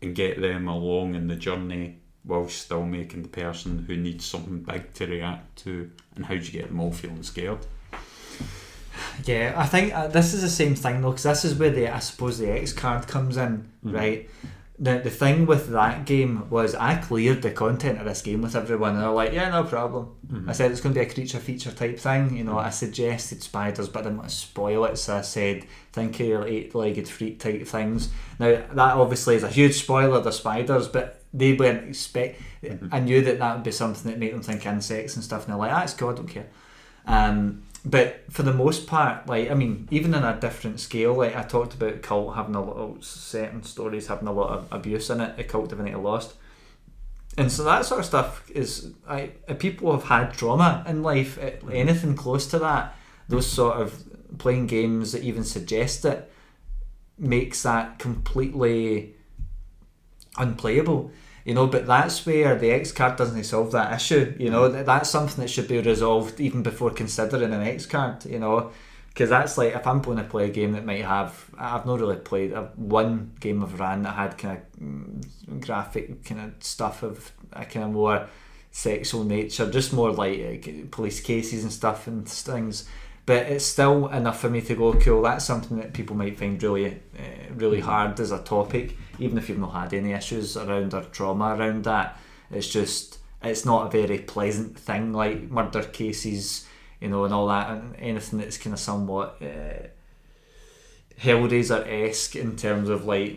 and 0.00 0.14
get 0.14 0.40
them 0.40 0.66
along 0.66 1.14
in 1.14 1.26
the 1.26 1.36
journey 1.36 1.98
while 2.22 2.48
still 2.48 2.86
making 2.86 3.22
the 3.22 3.28
person 3.28 3.84
who 3.86 3.98
needs 3.98 4.24
something 4.24 4.60
big 4.60 4.94
to 4.94 5.06
react 5.06 5.56
to, 5.58 5.90
and 6.16 6.24
how 6.24 6.34
do 6.34 6.40
you 6.40 6.52
get 6.52 6.68
them 6.68 6.80
all 6.80 6.92
feeling 6.92 7.22
scared? 7.22 7.66
Yeah, 9.26 9.54
I 9.56 9.66
think 9.66 9.94
uh, 9.94 10.06
this 10.08 10.34
is 10.34 10.42
the 10.42 10.48
same 10.48 10.74
thing 10.74 11.00
though, 11.00 11.10
because 11.10 11.24
this 11.24 11.44
is 11.44 11.54
where 11.54 11.70
the 11.70 11.88
I 11.88 11.98
suppose 11.98 12.38
the 12.38 12.50
X 12.50 12.72
card 12.72 13.06
comes 13.08 13.36
in, 13.36 13.68
Mhm. 13.84 13.94
right? 13.94 14.30
The 14.80 15.00
the 15.00 15.10
thing 15.10 15.44
with 15.46 15.70
that 15.70 16.04
game 16.04 16.48
was 16.50 16.76
I 16.76 16.94
cleared 16.96 17.42
the 17.42 17.50
content 17.50 17.98
of 17.98 18.04
this 18.04 18.22
game 18.22 18.42
with 18.42 18.54
everyone, 18.54 18.94
and 18.94 19.02
they're 19.02 19.10
like, 19.10 19.32
"Yeah, 19.32 19.48
no 19.50 19.64
problem." 19.64 20.10
Mhm. 20.32 20.48
I 20.48 20.52
said 20.52 20.70
it's 20.70 20.80
going 20.80 20.94
to 20.94 21.00
be 21.00 21.04
a 21.06 21.12
creature 21.12 21.40
feature 21.40 21.72
type 21.72 21.98
thing. 21.98 22.36
You 22.36 22.44
know, 22.44 22.58
I 22.58 22.70
suggested 22.70 23.42
spiders, 23.42 23.88
but 23.88 24.00
I 24.00 24.02
didn't 24.04 24.18
want 24.18 24.28
to 24.30 24.36
spoil 24.36 24.84
it, 24.84 24.96
so 24.98 25.16
I 25.16 25.22
said, 25.22 25.64
"Think 25.92 26.20
of 26.20 26.26
your 26.26 26.46
eight-legged 26.46 27.08
freak 27.08 27.40
type 27.40 27.66
things." 27.66 28.10
Now 28.38 28.50
that 28.72 28.94
obviously 28.94 29.34
is 29.34 29.42
a 29.42 29.48
huge 29.48 29.74
spoiler. 29.80 30.20
The 30.20 30.30
spiders, 30.30 30.86
but 30.86 31.22
they 31.34 31.54
weren't 31.54 31.88
expect. 31.88 32.40
Mhm. 32.62 32.88
I 32.92 33.00
knew 33.00 33.20
that 33.22 33.40
that 33.40 33.54
would 33.56 33.64
be 33.64 33.72
something 33.72 34.08
that 34.10 34.18
made 34.20 34.32
them 34.32 34.42
think 34.42 34.64
insects 34.64 35.16
and 35.16 35.24
stuff, 35.24 35.44
and 35.44 35.52
they're 35.52 35.58
like, 35.58 35.72
"Ah, 35.72 35.82
it's 35.82 35.94
cool. 35.94 36.10
I 36.10 36.14
don't 36.14 36.28
care." 36.28 36.46
Um, 37.06 37.62
but 37.84 38.24
for 38.30 38.42
the 38.42 38.52
most 38.52 38.86
part, 38.86 39.26
like 39.26 39.50
I 39.50 39.54
mean, 39.54 39.88
even 39.90 40.14
in 40.14 40.24
a 40.24 40.38
different 40.38 40.80
scale, 40.80 41.14
like 41.14 41.36
I 41.36 41.42
talked 41.42 41.74
about 41.74 42.02
Kult 42.02 42.34
having 42.34 42.54
a 42.54 42.64
lot 42.64 42.76
of 42.76 43.04
certain 43.04 43.62
stories 43.62 44.08
having 44.08 44.28
a 44.28 44.32
lot 44.32 44.50
of 44.50 44.68
abuse 44.72 45.10
in 45.10 45.20
it, 45.20 45.36
the 45.36 45.44
Kult 45.44 45.68
Divinity 45.68 45.96
Lost, 45.96 46.34
and 47.36 47.52
so 47.52 47.62
that 47.64 47.84
sort 47.84 48.00
of 48.00 48.06
stuff 48.06 48.50
is 48.50 48.92
I 49.08 49.30
if 49.46 49.58
people 49.58 49.92
have 49.92 50.04
had 50.04 50.32
trauma 50.32 50.84
in 50.88 51.02
life, 51.02 51.38
eh, 51.38 51.52
anything 51.72 52.16
close 52.16 52.46
to 52.48 52.58
that, 52.58 52.96
those 53.28 53.46
sort 53.46 53.76
of 53.76 54.04
playing 54.38 54.66
games 54.66 55.12
that 55.12 55.22
even 55.22 55.44
suggest 55.44 56.04
it 56.04 56.30
makes 57.16 57.62
that 57.62 57.98
completely 57.98 59.14
unplayable. 60.36 61.12
You 61.48 61.54
know, 61.54 61.66
but 61.66 61.86
that's 61.86 62.26
where 62.26 62.56
the 62.62 62.70
X 62.70 62.92
card 62.92 63.16
doesn't 63.16 63.44
solve 63.44 63.72
that 63.72 63.90
issue. 63.98 64.34
You 64.38 64.50
know, 64.50 64.68
That- 64.68 64.84
that's 64.84 65.08
something 65.08 65.40
that 65.42 65.48
should 65.48 65.66
be 65.66 65.80
resolved 65.80 66.40
even 66.46 66.62
before 66.62 66.90
considering 66.90 67.52
an 67.54 67.62
X 67.62 67.86
card. 67.86 68.26
You 68.26 68.38
know, 68.38 68.70
because 69.08 69.30
that's 69.30 69.56
like 69.56 69.74
if 69.74 69.86
I'm 69.86 70.02
going 70.02 70.18
to 70.18 70.24
play 70.24 70.44
a 70.44 70.50
game 70.50 70.72
that 70.72 70.84
might 70.84 71.06
have, 71.16 71.32
I've 71.56 71.86
not 71.86 72.00
really 72.00 72.16
played 72.16 72.52
one 72.76 73.32
game 73.40 73.62
I've 73.64 73.80
ran 73.80 74.02
that 74.02 74.14
had 74.22 74.36
kind 74.36 74.58
of 74.58 74.62
mm, 74.82 75.66
graphic 75.66 76.22
kind 76.28 76.40
of 76.42 76.50
stuff 76.62 77.02
of 77.02 77.32
a 77.52 77.64
kind 77.64 77.86
of 77.86 77.92
more 77.92 78.26
sexual 78.70 79.24
nature, 79.24 79.70
just 79.70 79.92
more 79.94 80.12
like 80.12 80.38
uh, 80.68 80.86
police 80.90 81.20
cases 81.20 81.62
and 81.64 81.72
stuff 81.72 82.06
and 82.06 82.28
things. 82.28 82.86
But 83.28 83.46
it's 83.48 83.66
still 83.66 84.08
enough 84.08 84.40
for 84.40 84.48
me 84.48 84.62
to 84.62 84.74
go, 84.74 84.94
cool. 84.94 85.20
That's 85.20 85.44
something 85.44 85.76
that 85.76 85.92
people 85.92 86.16
might 86.16 86.38
find 86.38 86.62
really, 86.62 86.86
uh, 87.14 87.52
really 87.54 87.80
hard 87.80 88.18
as 88.20 88.32
a 88.32 88.38
topic, 88.38 88.96
even 89.18 89.36
if 89.36 89.50
you've 89.50 89.58
not 89.58 89.74
had 89.74 89.92
any 89.92 90.12
issues 90.12 90.56
around 90.56 90.94
or 90.94 91.02
trauma 91.02 91.54
around 91.54 91.84
that. 91.84 92.18
It's 92.50 92.68
just, 92.68 93.18
it's 93.42 93.66
not 93.66 93.86
a 93.86 93.90
very 93.90 94.20
pleasant 94.20 94.78
thing 94.78 95.12
like 95.12 95.50
murder 95.50 95.82
cases, 95.82 96.66
you 97.02 97.08
know, 97.10 97.26
and 97.26 97.34
all 97.34 97.48
that, 97.48 97.68
and 97.68 97.96
anything 97.96 98.38
that's 98.38 98.56
kind 98.56 98.72
of 98.72 98.80
somewhat 98.80 99.36
uh, 99.42 99.88
Hellraiser 101.20 101.86
esque 101.86 102.34
in 102.34 102.56
terms 102.56 102.88
of 102.88 103.04
like 103.04 103.36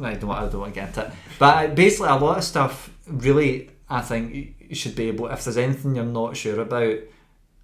I 0.00 0.14
don't 0.14 0.30
want 0.30 0.40
I 0.40 0.48
don't 0.48 0.62
want 0.62 0.74
to 0.74 0.80
get 0.80 0.88
into 0.88 1.02
it, 1.02 1.12
but 1.38 1.76
basically 1.76 2.08
a 2.08 2.16
lot 2.16 2.38
of 2.38 2.44
stuff 2.44 2.92
really 3.06 3.70
I 3.88 4.00
think 4.00 4.56
you 4.58 4.74
should 4.74 4.96
be 4.96 5.06
able 5.08 5.28
if 5.28 5.44
there's 5.44 5.58
anything 5.58 5.94
you're 5.94 6.04
not 6.04 6.36
sure 6.36 6.60
about. 6.60 6.96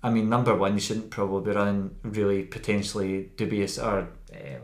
I 0.07 0.11
mean, 0.11 0.29
number 0.29 0.55
one, 0.55 0.75
you 0.75 0.81
shouldn't 0.81 1.11
probably 1.11 1.51
be 1.51 1.57
running 1.57 1.97
really 2.05 2.45
potentially 2.45 3.33
dubious 3.37 3.77
or 3.77 4.09
um, 4.33 4.63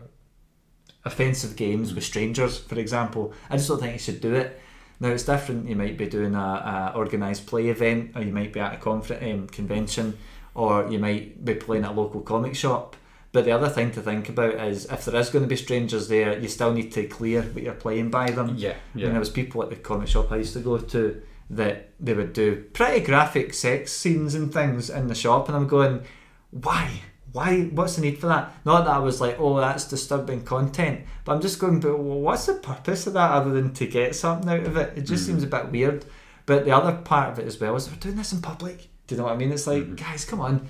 offensive 1.05 1.57
games 1.57 1.93
with 1.93 2.05
strangers, 2.05 2.59
for 2.59 2.78
example. 2.78 3.32
I 3.51 3.57
just 3.57 3.68
don't 3.68 3.80
think 3.80 3.95
you 3.95 3.99
should 3.99 4.20
do 4.20 4.36
it. 4.36 4.61
Now 5.01 5.09
it's 5.09 5.24
different. 5.24 5.68
You 5.68 5.74
might 5.74 5.99
be 5.99 6.07
doing 6.07 6.36
a, 6.36 6.93
a 6.95 6.97
organised 6.97 7.49
play 7.49 7.70
event, 7.70 8.12
or 8.14 8.22
you 8.22 8.32
might 8.32 8.53
be 8.53 8.61
at 8.61 8.74
a 8.74 8.76
conference 8.76 9.24
um, 9.24 9.49
convention, 9.49 10.16
or 10.55 10.88
you 10.88 11.01
might 11.01 11.45
be 11.45 11.57
playing 11.57 11.82
at 11.82 11.90
a 11.90 11.95
local 11.95 12.20
comic 12.20 12.55
shop. 12.55 12.95
But 13.32 13.45
the 13.45 13.51
other 13.51 13.68
thing 13.68 13.90
to 13.93 14.01
think 14.01 14.28
about 14.28 14.55
is 14.55 14.84
if 14.84 15.07
there 15.07 15.16
is 15.16 15.30
going 15.30 15.43
to 15.43 15.49
be 15.49 15.57
strangers 15.57 16.07
there, 16.07 16.38
you 16.38 16.47
still 16.47 16.72
need 16.72 16.93
to 16.93 17.09
clear 17.09 17.43
what 17.43 17.64
you're 17.64 17.74
playing 17.74 18.11
by 18.11 18.30
them. 18.30 18.55
Yeah, 18.57 18.76
I 18.95 18.99
mean, 18.99 19.11
there 19.11 19.18
was 19.18 19.30
people 19.30 19.61
at 19.64 19.70
the 19.70 19.76
comic 19.76 20.07
shop 20.07 20.30
I 20.30 20.36
used 20.36 20.53
to 20.53 20.61
go 20.61 20.78
to 20.78 21.20
that 21.53 21.91
they 22.01 22.15
would 22.15 22.33
do 22.33 22.57
pretty 22.73 23.05
graphic 23.05 23.55
sex 23.55 23.93
scenes 23.93 24.35
and 24.35 24.53
things 24.53 24.91
in 24.91 25.07
the 25.07 25.15
shop, 25.15 25.49
and 25.49 25.57
I'm 25.57 25.69
going, 25.69 26.03
why? 26.51 27.03
Why? 27.33 27.63
What's 27.73 27.97
the 27.97 28.03
need 28.03 28.19
for 28.19 28.27
that? 28.27 28.53
Not 28.65 28.85
that 28.85 28.95
I 28.95 28.99
was 28.99 29.21
like, 29.21 29.37
oh, 29.39 29.59
that's 29.59 29.87
disturbing 29.89 30.45
content, 30.45 31.03
but 31.25 31.33
I'm 31.35 31.41
just 31.41 31.59
going, 31.59 31.81
but 31.81 31.99
what's 31.99 32.47
the 32.47 32.55
purpose 32.55 33.07
of 33.07 33.13
that 33.15 33.31
other 33.31 33.51
than 33.51 33.73
to 33.75 33.87
get 33.87 34.15
something 34.15 34.49
out 34.51 34.67
of 34.67 34.77
it? 34.77 34.97
It 34.97 35.03
just 35.03 35.25
Mhm. 35.25 35.27
seems 35.27 35.43
a 35.43 35.47
bit 35.47 35.71
weird. 35.71 36.05
But 36.45 36.65
the 36.65 36.73
other 36.73 36.93
part 36.93 37.31
of 37.33 37.39
it 37.39 37.47
as 37.47 37.61
well 37.61 37.77
is 37.77 37.89
we're 37.89 37.97
doing 37.97 38.17
this 38.17 38.33
in 38.33 38.43
public. 38.43 38.89
Do 39.07 39.15
you 39.15 39.19
know 39.19 39.25
what 39.25 39.35
I 39.35 39.37
mean? 39.37 39.53
It's 39.53 39.67
like, 39.67 39.85
Mhm. 39.85 39.97
guys, 39.97 40.25
come 40.25 40.41
on. 40.41 40.69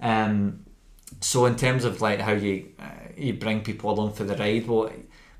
Um, 0.00 0.60
so 1.20 1.46
in 1.46 1.56
terms 1.56 1.84
of 1.84 2.00
like 2.00 2.20
how 2.20 2.32
you 2.32 2.68
uh, 2.78 2.84
you 3.16 3.32
bring 3.34 3.62
people 3.62 3.90
along 3.90 4.12
for 4.12 4.24
the 4.24 4.36
ride, 4.36 4.66
well, 4.68 4.90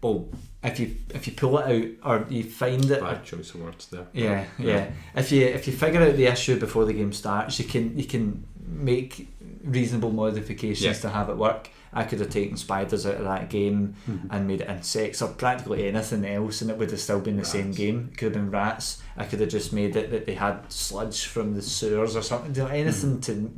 well, 0.01 0.29
if 0.63 0.79
you 0.81 0.95
if 1.15 1.27
you 1.27 1.33
pull 1.35 1.59
it 1.59 1.99
out 2.05 2.23
or 2.23 2.27
you 2.31 2.45
find 2.45 2.85
it, 2.91 3.01
Bad 3.01 3.25
choice 3.25 3.55
of 3.55 3.63
words 3.63 3.87
there. 3.89 4.07
yeah, 4.13 4.45
yeah. 4.59 4.91
If 5.15 5.33
you 5.33 5.45
if 5.47 5.67
you 5.67 5.73
figure 5.73 6.03
out 6.03 6.17
the 6.17 6.27
issue 6.27 6.59
before 6.59 6.85
the 6.85 6.93
game 6.93 7.13
starts, 7.13 7.59
you 7.59 7.65
can 7.65 7.97
you 7.99 8.05
can 8.05 8.45
make 8.67 9.29
reasonable 9.65 10.11
modifications 10.13 10.83
Yeah. 10.85 10.93
to 10.93 11.09
have 11.11 11.29
it 11.31 11.37
work. 11.37 11.71
I 11.93 12.05
could 12.05 12.21
have 12.21 12.29
taken 12.29 12.57
spiders 12.59 13.07
out 13.07 13.15
of 13.15 13.25
that 13.25 13.49
game 13.49 13.95
Mhm. 14.09 14.27
and 14.31 14.47
made 14.47 14.61
it 14.61 14.69
insects 14.69 15.23
or 15.23 15.29
practically 15.29 15.89
anything 15.89 16.25
else, 16.25 16.61
and 16.61 16.71
it 16.71 16.77
would 16.77 16.91
have 16.91 17.01
still 17.01 17.19
been 17.21 17.39
the 17.39 17.45
same 17.47 17.73
game. 17.73 18.11
It 18.13 18.19
could 18.19 18.27
have 18.27 18.35
been 18.35 18.51
rats. 18.51 18.99
I 19.17 19.25
could 19.25 19.41
have 19.41 19.49
just 19.49 19.73
made 19.73 19.97
it 19.97 20.11
that 20.11 20.27
they 20.27 20.35
had 20.35 20.71
sludge 20.71 21.25
from 21.25 21.55
the 21.55 21.63
sewers 21.63 22.15
or 22.15 22.23
something. 22.23 22.53
Know, 22.53 22.67
anything 22.69 23.21
to. 23.23 23.51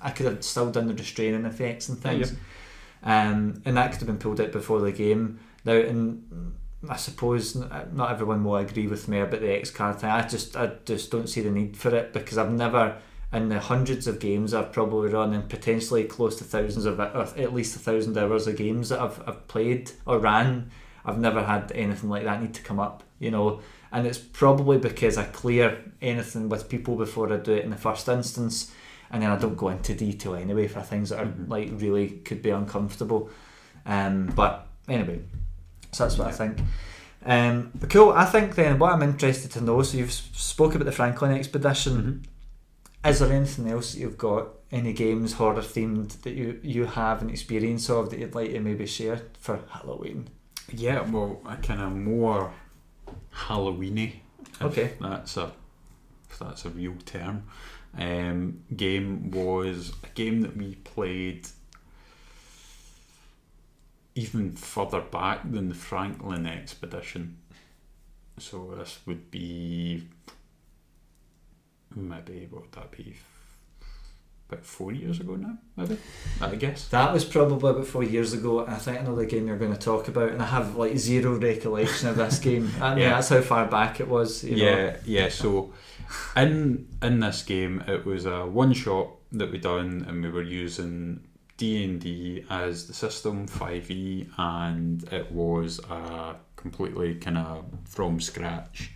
I 0.00 0.10
could 0.10 0.26
have 0.26 0.42
still 0.42 0.70
done 0.70 0.86
the 0.88 0.94
restraining 0.94 1.44
effects 1.44 1.88
and 1.90 1.98
Yeah, 2.02 2.10
things. 2.10 2.32
Um, 3.02 3.60
and 3.66 3.76
that 3.76 3.90
could 3.92 4.00
have 4.00 4.06
been 4.06 4.18
pulled 4.18 4.40
out 4.40 4.50
before 4.52 4.80
the 4.80 4.92
game. 4.92 5.38
Now, 5.64 5.74
and 5.74 6.54
I 6.88 6.96
suppose 6.96 7.54
not 7.56 8.10
everyone 8.10 8.44
will 8.44 8.56
agree 8.56 8.86
with 8.86 9.08
me 9.08 9.20
about 9.20 9.40
the 9.40 9.52
X 9.56 9.70
card 9.70 10.00
thing. 10.00 10.10
I 10.10 10.26
just, 10.26 10.56
I 10.56 10.72
just 10.84 11.10
don't 11.10 11.28
see 11.28 11.40
the 11.40 11.50
need 11.50 11.76
for 11.76 11.94
it 11.94 12.12
because 12.12 12.36
I've 12.38 12.52
never, 12.52 12.96
in 13.32 13.48
the 13.48 13.58
hundreds 13.60 14.06
of 14.06 14.20
games 14.20 14.52
I've 14.52 14.72
probably 14.72 15.10
run, 15.10 15.32
and 15.32 15.48
potentially 15.48 16.04
close 16.04 16.36
to 16.36 16.44
thousands 16.44 16.84
of, 16.84 17.00
or 17.00 17.26
at 17.36 17.54
least 17.54 17.76
a 17.76 17.78
thousand 17.78 18.16
hours 18.18 18.46
of 18.46 18.56
games 18.56 18.90
that 18.90 19.00
I've, 19.00 19.22
I've 19.26 19.48
played 19.48 19.92
or 20.06 20.18
ran, 20.18 20.70
I've 21.04 21.18
never 21.18 21.42
had 21.44 21.72
anything 21.74 22.10
like 22.10 22.24
that 22.24 22.40
need 22.42 22.54
to 22.54 22.62
come 22.62 22.80
up. 22.80 23.02
You 23.18 23.30
know, 23.30 23.60
and 23.90 24.06
it's 24.06 24.18
probably 24.18 24.76
because 24.76 25.16
I 25.16 25.24
clear 25.24 25.82
anything 26.02 26.48
with 26.48 26.68
people 26.68 26.96
before 26.96 27.32
I 27.32 27.36
do 27.38 27.52
it 27.52 27.64
in 27.64 27.70
the 27.70 27.76
first 27.76 28.08
instance 28.08 28.70
and 29.10 29.22
then 29.22 29.30
I 29.30 29.36
don't 29.36 29.56
go 29.56 29.68
into 29.68 29.94
detail 29.94 30.34
anyway 30.34 30.66
for 30.66 30.80
things 30.80 31.10
that 31.10 31.20
are 31.20 31.26
Mhm. 31.26 31.48
like 31.48 31.70
really 31.74 32.08
could 32.08 32.42
be 32.42 32.50
uncomfortable. 32.50 33.30
Um, 33.86 34.32
but 34.34 34.66
anyway, 34.88 35.20
so 35.94 36.04
that's 36.04 36.18
what 36.18 36.28
I 36.28 36.32
think. 36.32 36.58
Um, 37.24 37.70
but 37.74 37.88
cool. 37.90 38.12
I 38.12 38.26
think 38.26 38.54
then 38.54 38.78
what 38.78 38.92
I'm 38.92 39.02
interested 39.02 39.50
to 39.52 39.60
know. 39.62 39.82
So 39.82 39.96
you've 39.96 40.12
spoke 40.12 40.74
about 40.74 40.84
the 40.84 40.92
Franklin 40.92 41.32
expedition. 41.32 42.26
Mhm. 43.04 43.10
Is 43.10 43.18
there 43.18 43.32
anything 43.32 43.68
else 43.68 43.92
that 43.92 44.00
you've 44.00 44.18
got? 44.18 44.48
Any 44.70 44.92
games 44.92 45.34
horror 45.34 45.62
themed 45.62 46.20
that 46.22 46.32
you 46.34 46.58
you 46.62 46.86
have 46.86 47.22
an 47.22 47.30
experience 47.30 47.88
of 47.88 48.10
that 48.10 48.18
you'd 48.18 48.34
like 48.34 48.50
to 48.52 48.60
maybe 48.60 48.86
share 48.86 49.20
for 49.38 49.60
Halloween? 49.70 50.28
Yeah, 50.72 51.02
well, 51.02 51.40
I 51.46 51.56
kind 51.56 51.80
of 51.80 51.92
more 51.94 52.52
Halloweeny. 53.34 54.14
Okay. 54.60 54.92
that's 55.00 55.36
a 55.36 55.52
if 56.30 56.38
that's 56.38 56.64
a 56.64 56.70
real 56.70 56.94
term. 57.04 57.44
Um, 57.96 58.62
game 58.74 59.30
was 59.30 59.92
a 60.02 60.08
game 60.14 60.40
that 60.40 60.56
we 60.56 60.74
played 60.76 61.46
even 64.14 64.52
further 64.52 65.00
back 65.00 65.40
than 65.50 65.68
the 65.68 65.74
Franklin 65.74 66.46
expedition. 66.46 67.38
So 68.38 68.74
this 68.76 68.98
would 69.06 69.30
be 69.30 70.08
maybe 71.94 72.46
what 72.50 72.62
would 72.62 72.72
that 72.72 72.90
be? 72.90 73.16
About 74.50 74.64
four 74.64 74.92
years 74.92 75.20
ago 75.20 75.36
now, 75.36 75.56
maybe. 75.74 75.96
I 76.40 76.54
guess. 76.56 76.88
That 76.88 77.14
was 77.14 77.24
probably 77.24 77.70
about 77.70 77.86
four 77.86 78.02
years 78.04 78.34
ago. 78.34 78.66
I 78.66 78.74
think 78.74 79.00
another 79.00 79.24
game 79.24 79.46
you're 79.48 79.56
going 79.56 79.72
to 79.72 79.78
talk 79.78 80.06
about, 80.08 80.32
and 80.32 80.42
I 80.42 80.46
have 80.46 80.76
like 80.76 80.98
zero 80.98 81.38
recollection 81.38 82.08
of 82.08 82.16
this 82.16 82.38
game. 82.38 82.70
I 82.80 82.90
mean, 82.90 83.04
Yeah. 83.04 83.10
that's 83.10 83.30
how 83.30 83.40
far 83.40 83.66
back 83.66 84.00
it 84.00 84.08
was. 84.08 84.44
You 84.44 84.56
know? 84.56 84.62
yeah, 84.64 84.96
yeah. 85.06 85.28
So 85.30 85.72
in 86.36 86.86
in 87.02 87.20
this 87.20 87.42
game, 87.42 87.84
it 87.88 88.04
was 88.04 88.26
a 88.26 88.44
one 88.44 88.74
shot 88.74 89.08
that 89.32 89.50
we 89.50 89.56
done, 89.58 90.04
and 90.06 90.22
we 90.22 90.28
were 90.28 90.42
using 90.42 91.26
D 91.56 91.84
and 91.84 92.00
D 92.00 92.44
as 92.50 92.86
the 92.86 92.94
system, 92.94 93.46
five 93.46 93.90
E, 93.90 94.28
and 94.36 95.02
it 95.12 95.30
was 95.30 95.78
a 95.90 96.36
completely 96.56 97.14
kind 97.16 97.38
of 97.38 97.64
from 97.84 98.20
scratch 98.20 98.92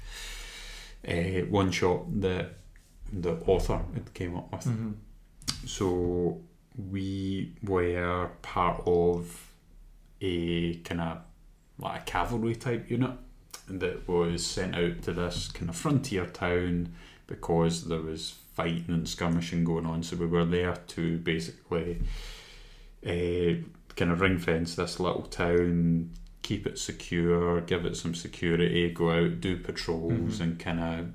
uh, 1.07 1.43
one 1.49 1.71
shot 1.71 2.21
that 2.21 2.55
the 3.13 3.35
author 3.47 3.81
had 3.95 4.13
came 4.15 4.37
up 4.37 4.51
with. 4.53 4.65
Mhm. 4.65 4.95
So 5.67 6.41
we 6.91 7.55
were 7.63 8.31
part 8.43 8.83
of 8.87 9.53
a 10.21 10.77
kind 10.79 11.01
of 11.01 11.19
like 11.79 12.03
a 12.03 12.05
cavalry 12.05 12.57
type 12.57 12.91
unit 12.91 13.13
that 13.69 14.09
was 14.09 14.45
sent 14.45 14.75
out 14.75 15.03
to 15.03 15.13
this 15.13 15.49
kind 15.53 15.69
of 15.71 15.77
frontier 15.77 16.27
town 16.27 16.95
because 17.27 17.85
there 17.85 18.01
was 18.01 18.35
fighting 18.55 18.87
and 18.89 19.09
skirmishing 19.09 19.63
going 19.65 19.87
on. 19.87 20.03
So 20.03 20.17
we 20.17 20.27
were 20.27 20.45
there 20.45 20.75
to 20.75 21.19
basically 21.19 22.03
uh, 23.07 23.63
kind 23.97 24.11
of 24.11 24.21
ring 24.21 24.39
fence 24.39 24.75
this 24.75 24.99
little 25.01 25.23
town, 25.23 26.11
keep 26.43 26.67
it 26.67 26.79
secure, 26.79 27.61
give 27.61 27.85
it 27.85 27.97
some 27.97 28.15
security, 28.15 28.91
go 28.91 29.11
out, 29.11 29.41
do 29.41 29.57
patrols, 29.59 30.39
Mhm. 30.39 30.41
and 30.41 30.59
kind 30.59 30.81
of 30.81 31.13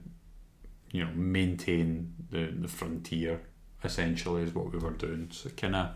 you 0.91 1.03
know 1.03 1.11
maintain 1.15 2.13
the 2.29 2.47
the 2.57 2.67
frontier. 2.67 3.41
Essentially, 3.83 4.43
is 4.43 4.53
what 4.55 4.71
we 4.71 4.79
were 4.79 4.91
doing. 4.91 5.27
So 5.31 5.49
kind 5.49 5.75
of 5.75 5.89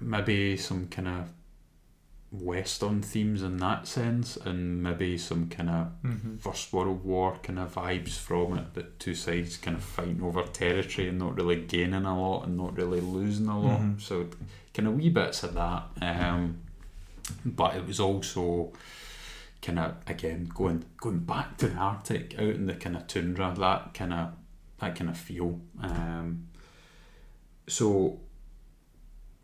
maybe 0.00 0.56
some 0.56 0.88
kind 0.88 1.08
of 1.08 1.28
western 2.40 3.02
themes 3.02 3.42
in 3.42 3.56
that 3.58 3.86
sense, 3.86 4.36
and 4.36 4.82
maybe 4.82 5.16
some 5.18 5.48
kind 5.48 5.70
of 5.70 5.88
Mhm. 6.02 6.40
First 6.40 6.72
World 6.72 7.04
War 7.04 7.38
kind 7.42 7.58
of 7.58 7.74
vibes 7.74 8.18
from 8.18 8.58
it. 8.58 8.74
That 8.74 8.98
two 8.98 9.14
sides 9.14 9.56
kind 9.56 9.76
of 9.76 9.82
fighting 9.82 10.22
over 10.22 10.42
territory 10.44 11.08
and 11.08 11.18
not 11.18 11.36
really 11.36 11.62
gaining 11.62 12.04
a 12.04 12.18
lot 12.20 12.46
and 12.46 12.56
not 12.56 12.76
really 12.76 13.00
losing 13.00 13.48
a 13.48 13.58
lot. 13.58 13.80
Mhm. 13.80 14.00
So 14.00 14.28
kind 14.74 14.88
of 14.88 14.94
wee 14.96 15.10
bits 15.10 15.42
of 15.42 15.54
that. 15.54 15.84
Um, 16.00 16.58
but 17.44 17.76
it 17.76 17.86
was 17.86 17.98
also 18.00 18.72
kind 19.62 19.78
of 19.78 19.94
again 20.06 20.48
going 20.54 20.84
going 20.98 21.20
back 21.20 21.56
to 21.58 21.68
the 21.68 21.76
Arctic, 21.76 22.34
out 22.38 22.54
in 22.54 22.66
the 22.66 22.74
kind 22.74 22.96
of 22.96 23.06
tundra. 23.06 23.54
That 23.58 23.94
kind 23.94 24.12
of 24.12 24.30
that 24.78 24.94
kind 24.94 25.10
of 25.10 25.16
feel. 25.16 25.60
Um, 25.80 26.46
so 27.66 28.20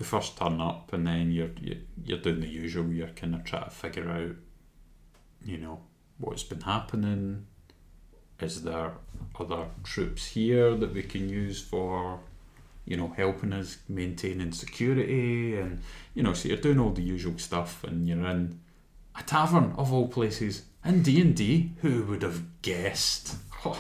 first 0.02 0.36
turn 0.36 0.60
up 0.60 0.92
and 0.92 1.06
then 1.06 1.30
you're 1.30 1.50
you're, 1.60 1.78
you're 2.04 2.18
doing 2.18 2.40
the 2.40 2.48
usual. 2.48 2.86
You're 2.86 3.08
kind 3.08 3.34
of 3.34 3.44
trying 3.44 3.64
to 3.64 3.70
figure 3.70 4.08
out, 4.08 4.36
you 5.44 5.58
know, 5.58 5.80
what's 6.18 6.42
been 6.42 6.60
happening. 6.60 7.46
Is 8.40 8.62
there 8.62 8.92
other 9.38 9.66
troops 9.84 10.26
here 10.26 10.74
that 10.74 10.92
we 10.92 11.02
can 11.02 11.28
use 11.28 11.62
for, 11.62 12.20
you 12.84 12.96
know, 12.96 13.14
helping 13.16 13.52
us 13.52 13.78
maintaining 13.88 14.52
security 14.52 15.56
and 15.56 15.80
you 16.14 16.22
know, 16.22 16.32
so 16.32 16.48
you're 16.48 16.56
doing 16.56 16.80
all 16.80 16.90
the 16.90 17.02
usual 17.02 17.38
stuff 17.38 17.84
and 17.84 18.08
you're 18.08 18.26
in 18.26 18.60
a 19.18 19.22
tavern 19.22 19.74
of 19.76 19.92
all 19.92 20.08
places 20.08 20.62
in 20.84 21.02
D 21.02 21.20
and 21.20 21.36
D. 21.36 21.72
Who 21.82 22.04
would 22.04 22.22
have 22.22 22.62
guessed? 22.62 23.36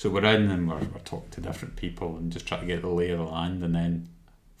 So 0.00 0.08
we're 0.08 0.24
in 0.24 0.50
and 0.50 0.66
we're, 0.66 0.78
we're 0.78 1.04
talking 1.04 1.28
to 1.32 1.42
different 1.42 1.76
people 1.76 2.16
and 2.16 2.32
just 2.32 2.46
trying 2.46 2.62
to 2.62 2.66
get 2.66 2.80
the 2.80 2.88
lay 2.88 3.10
of 3.10 3.18
the 3.18 3.24
land 3.26 3.62
and 3.62 3.74
then 3.74 4.08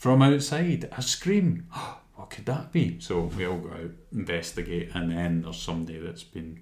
from 0.00 0.22
outside 0.22 0.88
a 0.96 1.02
scream. 1.02 1.68
What 2.14 2.28
could 2.28 2.44
that 2.46 2.70
be? 2.70 3.00
So 3.00 3.30
we 3.34 3.46
all 3.46 3.56
go 3.56 3.70
out, 3.70 3.92
investigate, 4.12 4.90
and 4.92 5.10
then 5.10 5.40
there's 5.40 5.56
somebody 5.56 5.98
that's 5.98 6.22
been 6.22 6.60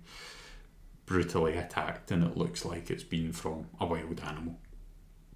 brutally 1.04 1.56
attacked, 1.56 2.12
and 2.12 2.22
it 2.22 2.36
looks 2.36 2.64
like 2.64 2.92
it's 2.92 3.02
been 3.02 3.32
from 3.32 3.66
a 3.80 3.84
wild 3.84 4.20
animal. 4.24 4.56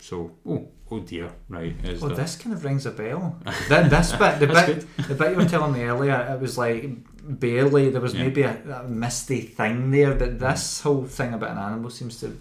So, 0.00 0.36
oh, 0.48 0.68
oh 0.92 1.00
dear, 1.00 1.32
right? 1.48 1.74
Is 1.82 2.00
Well, 2.00 2.10
that- 2.10 2.18
this 2.18 2.36
kind 2.36 2.54
of 2.54 2.64
rings 2.64 2.86
a 2.86 2.92
bell. 2.92 3.36
That 3.68 3.90
this 3.90 4.12
bit, 4.12 4.38
the 4.38 4.46
bit, 4.96 5.08
the 5.08 5.14
bit 5.16 5.32
you 5.32 5.38
were 5.38 5.44
telling 5.44 5.72
me 5.72 5.82
earlier, 5.82 6.14
it 6.32 6.40
was 6.40 6.56
like 6.56 6.84
barely 7.20 7.90
there 7.90 8.00
was 8.00 8.14
Yeah. 8.14 8.22
maybe 8.22 8.42
a, 8.42 8.82
a 8.84 8.88
misty 8.88 9.40
thing 9.40 9.90
there, 9.90 10.14
but 10.14 10.38
this 10.38 10.78
mm. 10.78 10.82
whole 10.84 11.04
thing 11.04 11.34
about 11.34 11.50
an 11.50 11.58
animal 11.58 11.90
seems 11.90 12.20
to 12.20 12.38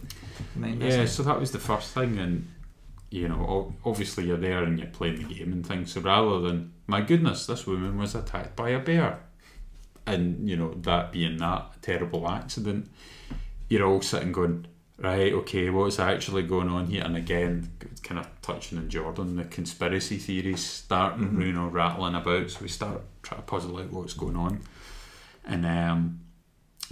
Yeah, 0.55 1.07
so 1.07 1.24
that 1.24 1.39
was 1.39 1.51
the 1.51 1.59
first 1.59 1.95
thing, 1.95 2.20
and 2.20 2.47
you 3.12 3.28
know, 3.28 3.76
obviously 3.86 4.26
you're 4.26 4.38
there 4.38 4.64
and 4.64 4.80
you're 4.80 4.88
playing 4.88 5.18
the 5.28 5.34
game 5.36 5.51
and 5.51 5.66
things. 5.68 5.91
So 5.93 6.01
rather 6.01 6.39
than 6.39 6.72
my 6.88 7.01
goodness, 7.01 7.45
this 7.45 7.68
woman 7.68 7.97
was 7.97 8.16
attacked 8.16 8.55
by 8.55 8.70
a 8.70 8.80
bear, 8.80 9.20
and 10.07 10.49
you 10.49 10.55
know 10.57 10.74
that 10.82 11.12
being 11.12 11.38
that 11.38 11.82
terrible 11.82 12.28
accident, 12.28 12.89
you're 13.70 13.86
all 13.86 14.01
sitting 14.01 14.32
going, 14.32 14.66
right, 14.97 15.32
okay, 15.34 15.70
what's 15.70 15.99
actually 15.99 16.43
going 16.43 16.70
on 16.70 16.88
here? 16.88 17.03
And 17.03 17.16
again, 17.18 17.70
kind 18.01 18.20
of 18.20 18.28
touching 18.41 18.78
on 18.78 18.89
Jordan, 18.89 19.36
the 19.36 19.43
conspiracy 19.45 20.18
theories 20.18 20.64
start 20.66 21.18
Mhm. 21.20 21.45
you 21.45 21.53
know 21.53 21.68
rattling 21.68 22.16
about. 22.16 22.49
So 22.49 22.59
we 22.62 22.68
start 22.70 23.01
trying 23.24 23.41
to 23.41 23.45
puzzle 23.45 23.78
out 23.78 23.91
what's 23.91 24.14
going 24.14 24.36
on, 24.38 24.62
and 25.45 25.66
um, 25.66 26.20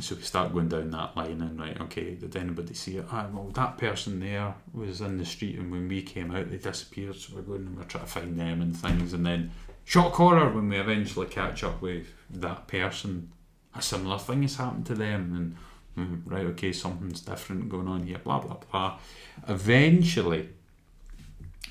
so 0.04 0.16
we 0.16 0.22
start 0.22 0.54
going 0.54 0.70
down 0.70 0.91
that 0.91 1.16
line 1.16 1.41
and 1.41 1.60
right, 1.60 1.80
okay, 1.82 2.16
did 2.16 2.36
anybody 2.36 2.74
see 2.74 2.97
it? 2.97 3.06
Ah, 3.12 3.28
well, 3.32 3.50
that 3.50 3.78
person 3.78 4.20
there 4.20 4.54
was 4.74 5.02
in 5.02 5.18
the 5.18 5.26
street, 5.26 5.58
and 5.58 5.72
when 5.72 5.88
we 5.88 6.02
came 6.02 6.32
out, 6.32 6.50
they 6.50 6.58
disappeared. 6.58 7.16
So 7.16 7.36
we're 7.36 7.41
going 7.41 7.68
and 7.68 7.78
we're 7.78 7.84
trying 7.84 8.06
to 8.06 8.10
find 8.10 8.39
them 8.39 8.62
and 8.62 8.76
things, 8.76 9.14
and 9.14 9.26
then 9.26 9.52
shock 9.86 10.14
horror 10.14 10.50
when 10.50 10.70
we 10.70 10.78
eventually 10.78 11.28
catch 11.28 11.64
up 11.64 11.82
with 11.82 12.08
that 12.30 12.68
person. 12.68 13.32
A 13.76 13.82
similar 13.82 14.18
thing 14.20 14.41
has 14.43 14.56
happened 14.56 14.86
to 14.88 14.95
them, 14.95 15.56
and 15.97 16.26
mm, 16.26 16.32
right, 16.32 16.45
okay, 16.47 16.72
something's 16.72 17.22
different 17.22 17.70
going 17.70 17.88
on 17.88 18.06
here. 18.06 18.20
Blah 18.20 18.39
blah 18.39 18.58
blah. 18.72 19.00
Eventually, 19.47 20.50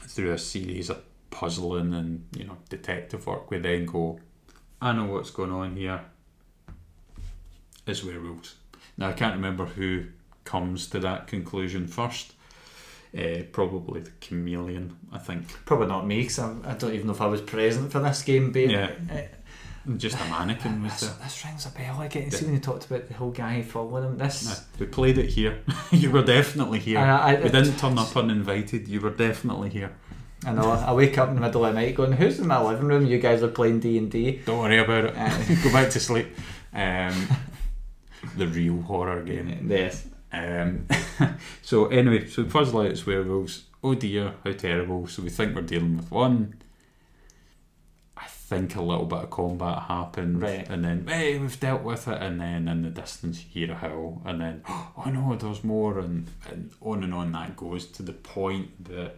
through 0.03 0.33
a 0.33 0.39
series 0.39 0.91
of 0.91 1.03
puzzling 1.31 1.95
and 1.95 2.27
you 2.37 2.45
know 2.45 2.59
detective 2.69 3.27
work, 3.27 3.51
we 3.51 3.59
then 3.59 3.87
go, 3.87 4.19
I 4.81 4.93
know 4.93 5.07
what's 5.07 5.31
going 5.31 5.53
on 5.53 5.77
here. 5.77 6.01
Is 7.89 8.05
werewolves. 8.05 8.55
Now 8.99 9.09
I 9.09 9.13
can't 9.13 9.35
remember 9.35 9.65
who 9.65 10.05
comes 10.45 10.89
to 10.89 11.01
that 11.01 11.27
conclusion 11.27 11.87
first. 11.87 12.35
Uh, 13.17 13.43
probably 13.53 14.01
the 14.03 14.11
chameleon, 14.21 14.97
I 15.11 15.17
think. 15.19 15.49
Probably 15.65 15.87
not 15.87 16.07
me, 16.07 16.21
because 16.21 16.39
I 16.39 16.75
don't 16.79 16.93
even 16.93 17.07
know 17.07 17.15
if 17.15 17.23
I 17.23 17.27
was 17.27 17.41
present 17.41 17.91
for 17.91 18.01
this 18.01 18.23
game. 18.23 18.53
But 18.53 18.69
Yeah. 18.69 18.91
uh, 19.11 19.93
Just 19.97 20.17
a 20.21 20.25
mannequin 20.29 20.83
was 20.83 20.93
this, 20.93 21.09
there. 21.09 21.19
this 21.23 21.45
rings 21.47 21.65
a 21.65 21.71
bell. 21.71 21.97
I 22.01 22.09
get 22.09 22.31
see 22.31 22.45
when 22.45 22.55
you 22.55 22.61
talked 22.61 22.85
about 22.85 23.09
the 23.09 23.15
whole 23.15 23.31
guy 23.31 23.63
following 23.63 24.05
him. 24.05 24.19
This. 24.19 24.45
No, 24.47 24.55
we 24.81 24.87
played 24.87 25.17
it 25.17 25.31
here. 25.31 25.61
you 25.91 26.11
were 26.11 26.23
definitely 26.23 26.81
here. 26.81 26.99
I, 26.99 27.37
I, 27.37 27.41
we 27.41 27.49
didn't 27.49 27.79
turn 27.79 27.97
up 27.99 28.15
uninvited. 28.15 28.87
You 28.87 29.01
were 29.01 29.11
definitely 29.11 29.71
here. 29.71 29.93
I 30.45 30.53
know. 30.53 30.71
I 30.71 30.93
wake 30.93 31.17
up 31.17 31.31
in 31.31 31.37
the 31.37 31.41
middle 31.41 31.65
of 31.65 31.75
the 31.75 31.81
night 31.81 31.95
going, 31.95 32.13
"Who's 32.13 32.39
in 32.39 32.47
my 32.47 32.63
living 32.63 32.87
room? 32.87 33.07
You 33.07 33.19
guys 33.19 33.43
are 33.43 33.49
playing 33.49 33.81
D 33.81 33.97
and 33.97 34.11
D." 34.11 34.43
Don't 34.45 34.59
worry 34.59 34.79
about 34.79 35.07
it. 35.07 35.15
Uh, 35.17 35.55
Go 35.65 35.73
back 35.73 35.89
to 35.91 36.01
sleep. 36.01 36.29
Um, 36.75 37.27
the 38.39 38.47
real 38.49 38.81
horror 38.83 39.23
game. 39.23 39.69
Yes. 39.71 40.07
Um, 40.33 40.87
so 41.63 41.87
anyway, 41.87 42.27
so 42.29 42.45
puzzle 42.45 42.81
out 42.81 42.87
it's 42.87 43.07
werewolves. 43.07 43.65
Oh 43.83 43.95
dear, 43.95 44.35
how 44.45 44.53
terrible! 44.53 45.07
So 45.07 45.23
we 45.23 45.31
think 45.31 45.55
we're 45.55 45.63
dealing 45.63 45.97
with 45.97 46.11
one. 46.11 46.55
I 48.17 48.27
think 48.27 48.75
a 48.77 48.83
little 48.83 49.05
bit 49.07 49.19
of 49.21 49.31
combat 49.31 49.83
happened, 49.85 50.43
Right. 50.43 50.69
and 50.69 50.85
then 50.85 51.07
hey, 51.07 51.39
we've 51.39 51.59
dealt 51.61 51.83
with 51.83 52.09
it, 52.09 52.21
and 52.21 52.41
then 52.41 52.67
in 52.67 52.83
the 52.83 52.91
distance 52.91 53.45
you 53.53 53.67
hear 53.67 53.73
a 53.75 53.77
howl, 53.79 54.21
and 54.25 54.41
then 54.41 54.63
oh 54.69 55.05
no, 55.13 55.37
there's 55.37 55.63
more, 55.63 55.99
and, 56.01 56.27
and 56.51 56.71
on 56.81 57.05
and 57.05 57.15
on 57.15 57.33
that 57.33 57.57
goes 57.57 57.87
to 57.87 58.03
the 58.03 58.13
point 58.13 58.85
that 58.85 59.17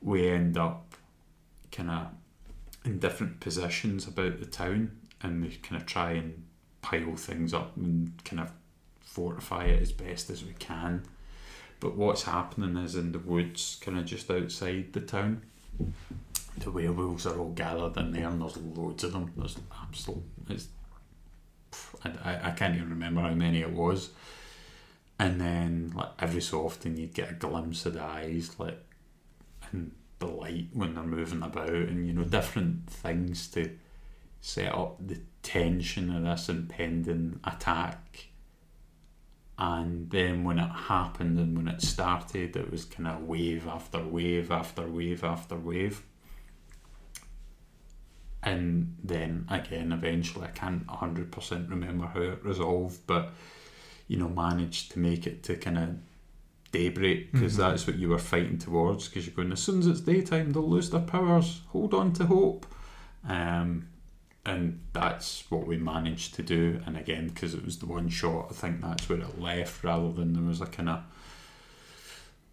we 0.00 0.28
end 0.28 0.56
up 0.56 0.94
kind 1.72 1.90
of 1.90 2.06
in 2.84 2.98
different 2.98 3.40
positions 3.40 4.06
about 4.06 4.38
the 4.38 4.46
town, 4.46 4.92
and 5.20 5.42
we 5.42 5.50
kind 5.56 5.80
of 5.80 5.86
try 5.86 6.12
and 6.12 6.44
pile 6.82 7.16
things 7.16 7.54
up 7.54 7.76
and 7.76 8.12
kind 8.24 8.40
of 8.40 8.52
fortify 9.00 9.64
it 9.64 9.80
as 9.80 9.92
best 9.92 10.28
as 10.30 10.44
we 10.44 10.52
can. 10.54 11.02
But 11.80 11.96
what's 11.96 12.24
happening 12.24 12.76
is 12.76 12.94
in 12.94 13.12
the 13.12 13.18
woods, 13.18 13.78
kind 13.80 13.98
of 13.98 14.04
just 14.04 14.30
outside 14.30 14.92
the 14.92 15.00
town, 15.00 15.42
the 16.58 16.70
werewolves 16.70 17.26
are 17.26 17.38
all 17.38 17.50
gathered 17.50 17.96
in 17.96 18.12
there, 18.12 18.28
and 18.28 18.40
there's 18.40 18.56
loads 18.56 19.04
of 19.04 19.12
them. 19.12 19.32
There's 19.36 19.58
absolute, 19.80 20.22
it's, 20.48 20.68
I, 22.04 22.48
I, 22.48 22.50
can't 22.50 22.76
even 22.76 22.90
remember 22.90 23.22
how 23.22 23.34
many 23.34 23.62
it 23.62 23.72
was. 23.72 24.10
And 25.18 25.40
then, 25.40 25.92
like 25.96 26.10
every 26.18 26.40
so 26.40 26.64
often, 26.64 26.96
you'd 26.96 27.14
get 27.14 27.30
a 27.30 27.34
glimpse 27.34 27.86
of 27.86 27.94
the 27.94 28.02
eyes, 28.02 28.58
like 28.58 28.78
and 29.70 29.92
the 30.18 30.26
light 30.26 30.68
when 30.72 30.94
they're 30.94 31.04
moving 31.04 31.42
about, 31.42 31.68
and 31.68 32.06
you 32.06 32.12
know 32.12 32.24
different 32.24 32.88
things 32.90 33.48
to 33.48 33.70
set 34.42 34.74
up 34.74 34.96
the 35.00 35.20
tension 35.42 36.14
of 36.14 36.24
this 36.24 36.48
impending 36.50 37.40
attack. 37.44 38.26
And 39.56 40.10
then 40.10 40.42
when 40.42 40.58
it 40.58 40.68
happened 40.68 41.38
and 41.38 41.56
when 41.56 41.68
it 41.68 41.80
started, 41.80 42.56
it 42.56 42.70
was 42.70 42.84
kind 42.84 43.06
of 43.06 43.22
wave 43.22 43.68
after 43.68 44.02
wave 44.02 44.50
after 44.50 44.86
wave 44.88 45.22
after 45.22 45.56
wave. 45.56 46.02
And 48.42 48.96
then 49.04 49.46
again, 49.48 49.92
eventually, 49.92 50.46
I 50.46 50.50
can't 50.50 50.84
100% 50.88 51.70
remember 51.70 52.06
how 52.06 52.20
it 52.20 52.44
resolved, 52.44 53.06
but 53.06 53.30
you 54.08 54.16
know, 54.18 54.28
managed 54.28 54.90
to 54.92 54.98
make 54.98 55.26
it 55.28 55.44
to 55.44 55.56
kind 55.56 55.78
of 55.78 55.90
daybreak 56.72 57.30
because 57.30 57.54
Mhm. 57.54 57.58
that's 57.58 57.86
what 57.86 57.96
you 57.96 58.08
were 58.08 58.18
fighting 58.18 58.58
towards. 58.58 59.08
Because 59.08 59.26
you're 59.26 59.36
going, 59.36 59.52
as 59.52 59.62
soon 59.62 59.78
as 59.78 59.86
it's 59.86 60.00
daytime, 60.00 60.50
they'll 60.50 60.68
lose 60.68 60.90
their 60.90 61.00
powers. 61.00 61.60
Hold 61.68 61.94
on 61.94 62.12
to 62.14 62.26
hope. 62.26 62.66
Um, 63.24 63.86
and 64.44 64.80
that's 64.92 65.44
what 65.50 65.66
we 65.66 65.76
managed 65.76 66.34
to 66.34 66.42
do. 66.42 66.80
And 66.86 66.96
again, 66.96 67.28
because 67.28 67.54
it 67.54 67.64
was 67.64 67.78
the 67.78 67.86
one 67.86 68.08
shot, 68.08 68.46
I 68.50 68.54
think 68.54 68.80
that's 68.80 69.08
where 69.08 69.20
it 69.20 69.40
left 69.40 69.84
rather 69.84 70.12
than 70.12 70.32
there 70.32 70.42
was 70.42 70.60
a 70.60 70.66
kind 70.66 70.88
of 70.88 71.02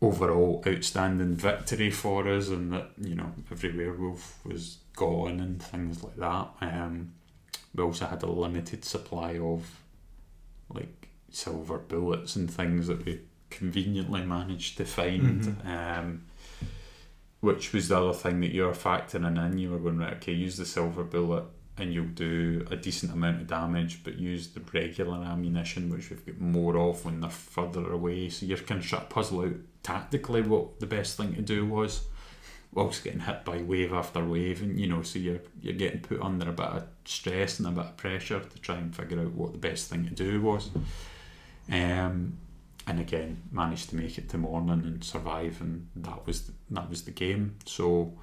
overall 0.02 0.64
outstanding 0.66 1.36
victory 1.36 1.90
for 1.92 2.28
us, 2.28 2.50
and 2.50 2.72
that 2.74 2.92
you 3.00 3.16
know 3.16 3.32
every 3.52 3.76
werewolf 3.76 4.40
was 4.46 4.78
gone 4.96 5.40
and 5.40 5.62
things 5.62 6.04
like 6.04 6.18
that. 6.18 6.50
Um, 6.62 7.14
we 7.74 7.84
also 7.84 8.06
had 8.06 8.24
a 8.24 8.28
limited 8.28 8.86
supply 8.86 9.38
of 9.40 9.70
like 10.74 11.10
silver 11.32 11.78
bullets 11.78 12.36
and 12.36 12.50
things 12.50 12.88
that 12.88 13.06
we 13.06 13.22
conveniently 13.50 14.22
managed 14.24 14.78
to 14.78 14.86
find. 14.86 15.44
Mhm. 15.44 15.66
Um, 15.66 16.22
which 17.42 17.72
was 17.72 17.88
the 17.88 17.98
other 17.98 18.12
thing 18.14 18.42
that 18.42 18.52
you 18.52 18.64
were 18.64 18.74
factoring 18.74 19.38
in. 19.46 19.58
You 19.58 19.72
were 19.72 19.80
going 19.80 19.98
right, 19.98 20.16
okay, 20.16 20.34
use 20.34 20.58
the 20.58 20.66
silver 20.66 21.06
bullet 21.06 21.46
and 21.80 21.94
you'll 21.94 22.06
do 22.06 22.66
a 22.70 22.76
decent 22.76 23.12
amount 23.12 23.42
of 23.42 23.48
damage, 23.48 24.04
but 24.04 24.18
use 24.18 24.50
the 24.50 24.62
regular 24.74 25.18
ammunition, 25.24 25.90
which 25.90 26.10
we've 26.10 26.26
got 26.26 26.40
more 26.40 26.78
of 26.78 27.06
when 27.06 27.22
they're 27.22 27.30
further 27.30 27.92
away. 27.92 28.30
So 28.30 28.46
you're 28.46 28.58
kind 28.58 28.82
of 28.82 28.88
trying 28.88 29.04
to 29.04 29.08
puzzle 29.08 29.42
out 29.42 29.56
tactically 29.84 30.42
what 30.42 30.80
the 30.80 30.86
best 30.86 31.18
thing 31.18 31.36
to 31.36 31.42
do 31.42 31.66
was, 31.66 32.06
whilst 32.74 33.04
getting 33.04 33.22
hit 33.22 33.46
by 33.46 33.62
wave 33.62 33.94
after 33.94 34.24
wave, 34.24 34.62
and 34.62 34.80
you 34.80 34.88
know, 34.88 35.02
so 35.02 35.20
you're 35.20 35.42
you're 35.62 35.74
getting 35.74 36.02
put 36.02 36.22
under 36.22 36.50
a 36.50 36.54
bit 36.54 36.66
of 36.66 36.88
stress 37.06 37.60
and 37.60 37.68
a 37.68 37.72
bit 37.72 37.86
of 37.86 37.98
pressure 37.98 38.40
to 38.40 38.60
try 38.60 38.76
and 38.78 38.96
figure 38.96 39.22
out 39.22 39.32
what 39.34 39.52
the 39.52 39.58
best 39.58 39.90
thing 39.90 40.06
to 40.06 40.14
do 40.14 40.42
was. 40.42 40.70
Um, 41.72 42.38
and 42.88 43.00
again, 43.00 43.44
managed 43.52 43.90
to 43.92 43.96
make 43.96 44.18
it 44.18 44.30
to 44.30 44.38
morning 44.38 44.82
and 44.86 45.04
survive, 45.04 45.62
and 45.62 45.88
that 45.96 46.26
was 46.26 46.52
that 46.72 46.90
was 46.90 47.04
the 47.04 47.12
game. 47.12 47.56
So. 47.66 48.14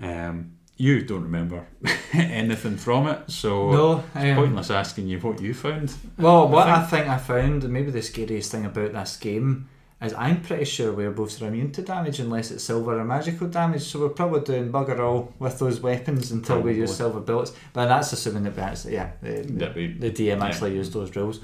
Um, 0.00 0.52
you 0.82 1.02
don't 1.02 1.22
remember 1.22 1.64
anything 2.12 2.76
from 2.76 3.06
it, 3.06 3.30
so 3.30 3.70
No. 3.70 4.04
it's 4.14 4.30
Um, 4.30 4.36
pointless 4.36 4.70
asking 4.70 5.06
you 5.08 5.18
what 5.20 5.40
you 5.40 5.54
found. 5.54 5.92
Well, 6.18 6.48
what 6.48 6.68
I 6.68 6.80
I 6.82 6.84
think 6.84 7.06
I 7.08 7.18
found, 7.18 7.68
maybe 7.68 7.90
the 7.90 8.02
scariest 8.02 8.50
thing 8.50 8.64
about 8.66 8.92
this 8.92 9.16
game, 9.16 9.68
is 10.00 10.12
I'm 10.14 10.40
pretty 10.42 10.64
sure 10.64 10.92
werewolves 10.92 11.36
are 11.36 11.44
both 11.44 11.48
immune 11.52 11.70
to 11.72 11.82
damage 11.82 12.18
unless 12.18 12.50
it's 12.50 12.64
silver 12.64 12.98
or 12.98 13.04
magical 13.04 13.46
damage. 13.46 13.82
So 13.82 14.00
we're 14.00 14.08
probably 14.08 14.40
doing 14.40 14.72
bugger 14.72 14.98
all 14.98 15.32
with 15.38 15.60
those 15.60 15.78
weapons 15.80 16.32
until 16.32 16.60
we 16.60 16.74
use 16.74 16.96
silver 16.96 17.20
bullets. 17.20 17.52
But 17.72 17.86
that's 17.86 18.12
assuming 18.12 18.42
that 18.44 18.56
we 18.56 18.62
actually, 18.62 18.94
yeah, 18.94 19.10
the, 19.22 19.42
That 19.60 19.74
we- 19.76 19.92
the 19.92 20.10
DM 20.10 20.38
yeah. 20.38 20.44
actually 20.46 20.74
used 20.74 20.92
those 20.92 21.10
drills. 21.10 21.38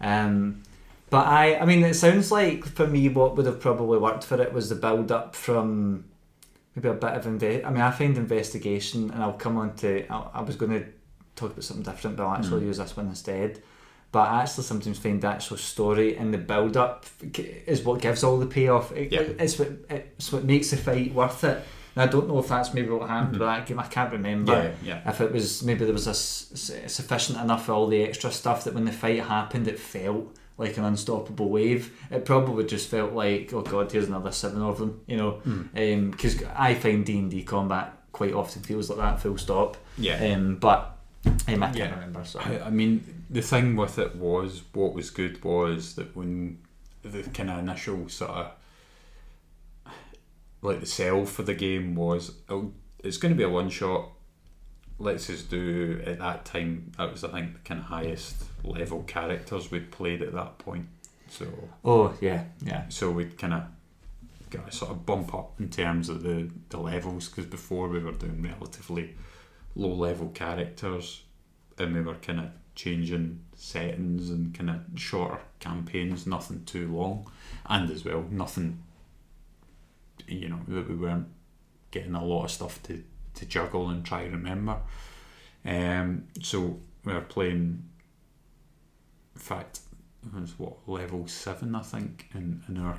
Um, 0.00 0.62
but 1.10 1.26
I, 1.26 1.58
I 1.58 1.64
mean, 1.66 1.82
it 1.84 1.94
sounds 1.94 2.32
like 2.32 2.64
for 2.64 2.86
me, 2.86 3.08
what 3.10 3.36
would 3.36 3.44
have 3.46 3.60
probably 3.60 3.98
worked 3.98 4.24
for 4.24 4.40
it 4.40 4.52
was 4.54 4.68
the 4.70 4.74
build 4.74 5.12
up 5.12 5.34
from 5.36 6.04
maybe 6.82 6.88
a 6.88 6.94
bit 6.94 7.12
of 7.14 7.26
invest. 7.26 7.64
I 7.66 7.70
mean, 7.70 7.80
I 7.80 7.90
find 7.90 8.16
investigation, 8.16 9.10
and 9.10 9.22
I'll 9.22 9.32
come 9.34 9.56
on 9.56 9.74
to. 9.76 10.06
I, 10.12 10.28
I 10.34 10.42
was 10.42 10.56
going 10.56 10.72
to 10.72 10.84
talk 11.36 11.52
about 11.52 11.64
something 11.64 11.84
different, 11.84 12.16
but 12.16 12.24
I'll 12.26 12.36
actually 12.36 12.62
Mm. 12.62 12.66
use 12.66 12.78
this 12.78 12.96
one 12.96 13.08
instead. 13.08 13.62
But 14.10 14.28
I 14.30 14.42
actually 14.42 14.64
sometimes 14.64 14.98
find 14.98 15.20
the 15.20 15.28
actual 15.28 15.58
story 15.58 16.16
and 16.16 16.32
the 16.32 16.38
build 16.38 16.76
up 16.78 17.04
is 17.66 17.82
what 17.82 18.00
gives 18.00 18.24
all 18.24 18.38
the 18.38 18.46
payoff. 18.46 18.90
It, 18.92 19.12
Yeah. 19.12 19.20
It's 19.38 19.58
what 19.58 19.68
it's 19.90 20.32
what 20.32 20.44
makes 20.44 20.70
the 20.70 20.78
fight 20.78 21.12
worth 21.12 21.44
it. 21.44 21.62
And 21.94 22.08
I 22.08 22.10
don't 22.10 22.26
know 22.26 22.38
if 22.38 22.48
that's 22.48 22.72
maybe 22.72 22.88
what 22.88 23.06
happened 23.08 23.36
Mhm. 23.36 23.40
with 23.40 23.48
that 23.48 23.66
game. 23.66 23.78
I 23.78 23.86
can't 23.86 24.10
remember 24.10 24.52
Yeah, 24.82 25.00
yeah. 25.04 25.10
if 25.10 25.20
it 25.20 25.30
was 25.30 25.62
maybe 25.62 25.84
there 25.84 25.92
was 25.92 26.06
a, 26.06 26.14
sufficient 26.88 27.38
enough 27.38 27.68
of 27.68 27.74
all 27.74 27.86
the 27.86 28.02
extra 28.02 28.30
stuff 28.32 28.64
that 28.64 28.72
when 28.74 28.84
the 28.86 28.92
fight 28.92 29.20
happened 29.22 29.68
it 29.68 29.78
felt 29.78 30.34
like 30.58 30.76
an 30.76 30.84
unstoppable 30.84 31.48
wave 31.48 31.96
it 32.10 32.24
probably 32.24 32.64
just 32.64 32.88
felt 32.90 33.12
like 33.12 33.52
oh 33.54 33.62
god 33.62 33.90
here's 33.90 34.08
another 34.08 34.32
seven 34.32 34.60
of 34.60 34.78
them 34.78 35.00
you 35.06 35.16
know 35.16 35.40
Mm. 35.46 36.10
because 36.10 36.42
I 36.54 36.74
find 36.74 37.06
D&D 37.06 37.44
combat 37.44 37.94
quite 38.12 38.34
often 38.34 38.62
feels 38.62 38.90
like 38.90 38.98
that 38.98 39.20
full 39.20 39.38
stop 39.38 39.76
Yeah. 39.96 40.34
um, 40.34 40.56
but 40.56 40.96
um, 41.46 41.62
I 41.62 41.66
can't 41.66 41.76
Yeah. 41.76 41.94
remember 41.94 42.24
so 42.24 42.40
I, 42.40 42.66
I 42.66 42.70
mean, 42.70 43.24
the 43.30 43.40
thing 43.42 43.76
with 43.76 43.98
it 43.98 44.16
was 44.16 44.62
what 44.72 44.94
was 44.94 45.10
good 45.10 45.42
was 45.44 45.94
that 45.94 46.14
when 46.16 46.58
the 47.02 47.22
kind 47.22 47.50
of 47.50 47.58
initial 47.60 48.08
sort 48.08 48.30
of 48.32 48.50
like 50.62 50.80
the 50.80 50.86
sell 50.86 51.24
for 51.24 51.42
the 51.42 51.54
game 51.54 51.94
was 51.94 52.32
oh, 52.48 52.72
it's 53.04 53.16
going 53.16 53.32
to 53.32 53.36
be 53.38 53.44
a 53.44 53.48
one 53.48 53.68
shot. 53.70 54.10
Let's 54.98 55.28
just 55.28 55.48
do 55.50 56.02
at 56.04 56.18
that 56.18 56.44
time. 56.44 56.90
That 56.98 57.12
was 57.12 57.22
I 57.22 57.28
think 57.28 57.52
the 57.52 57.58
kind 57.60 57.78
of 57.80 57.86
highest 57.86 58.42
level 58.64 59.02
characters 59.04 59.70
we'd 59.70 59.90
played 59.90 60.22
at 60.22 60.32
that 60.32 60.58
point. 60.58 60.86
So 61.30 61.46
oh 61.84 62.14
yeah 62.20 62.44
yeah 62.64 62.84
so 62.88 63.10
we 63.10 63.26
kind 63.26 63.54
of 63.54 63.62
got 64.50 64.68
a 64.68 64.72
sort 64.72 64.90
of 64.90 65.04
bump 65.04 65.34
up 65.34 65.52
in 65.60 65.68
terms 65.68 66.08
of 66.08 66.22
the, 66.22 66.48
the 66.70 66.78
levels 66.78 67.28
because 67.28 67.44
before 67.44 67.88
we 67.88 67.98
were 67.98 68.12
doing 68.12 68.42
relatively 68.42 69.14
low 69.76 69.92
level 69.92 70.28
characters 70.28 71.22
and 71.76 71.94
we 71.94 72.00
were 72.00 72.14
kind 72.14 72.40
of 72.40 72.46
changing 72.74 73.40
settings 73.56 74.30
and 74.30 74.54
kind 74.54 74.70
of 74.70 74.80
shorter 74.94 75.40
campaigns, 75.60 76.26
nothing 76.26 76.64
too 76.64 76.88
long, 76.96 77.30
and 77.66 77.90
as 77.90 78.04
well 78.04 78.24
nothing 78.30 78.82
you 80.26 80.48
know 80.48 80.60
that 80.68 80.88
we 80.88 80.94
weren't 80.94 81.26
getting 81.90 82.14
a 82.14 82.24
lot 82.24 82.44
of 82.44 82.50
stuff 82.50 82.82
to, 82.82 83.02
to 83.34 83.46
juggle 83.46 83.88
and 83.88 84.04
try 84.04 84.24
to 84.24 84.30
remember. 84.30 84.76
Um, 85.64 86.28
so 86.42 86.78
we 87.04 87.12
were 87.12 87.20
playing. 87.20 87.87
In 89.38 89.44
fact, 89.44 89.80
it 90.26 90.40
was 90.40 90.58
what 90.58 90.76
level 90.88 91.28
seven, 91.28 91.76
I 91.76 91.80
think, 91.82 92.26
in, 92.34 92.60
in 92.68 92.76
our 92.76 92.98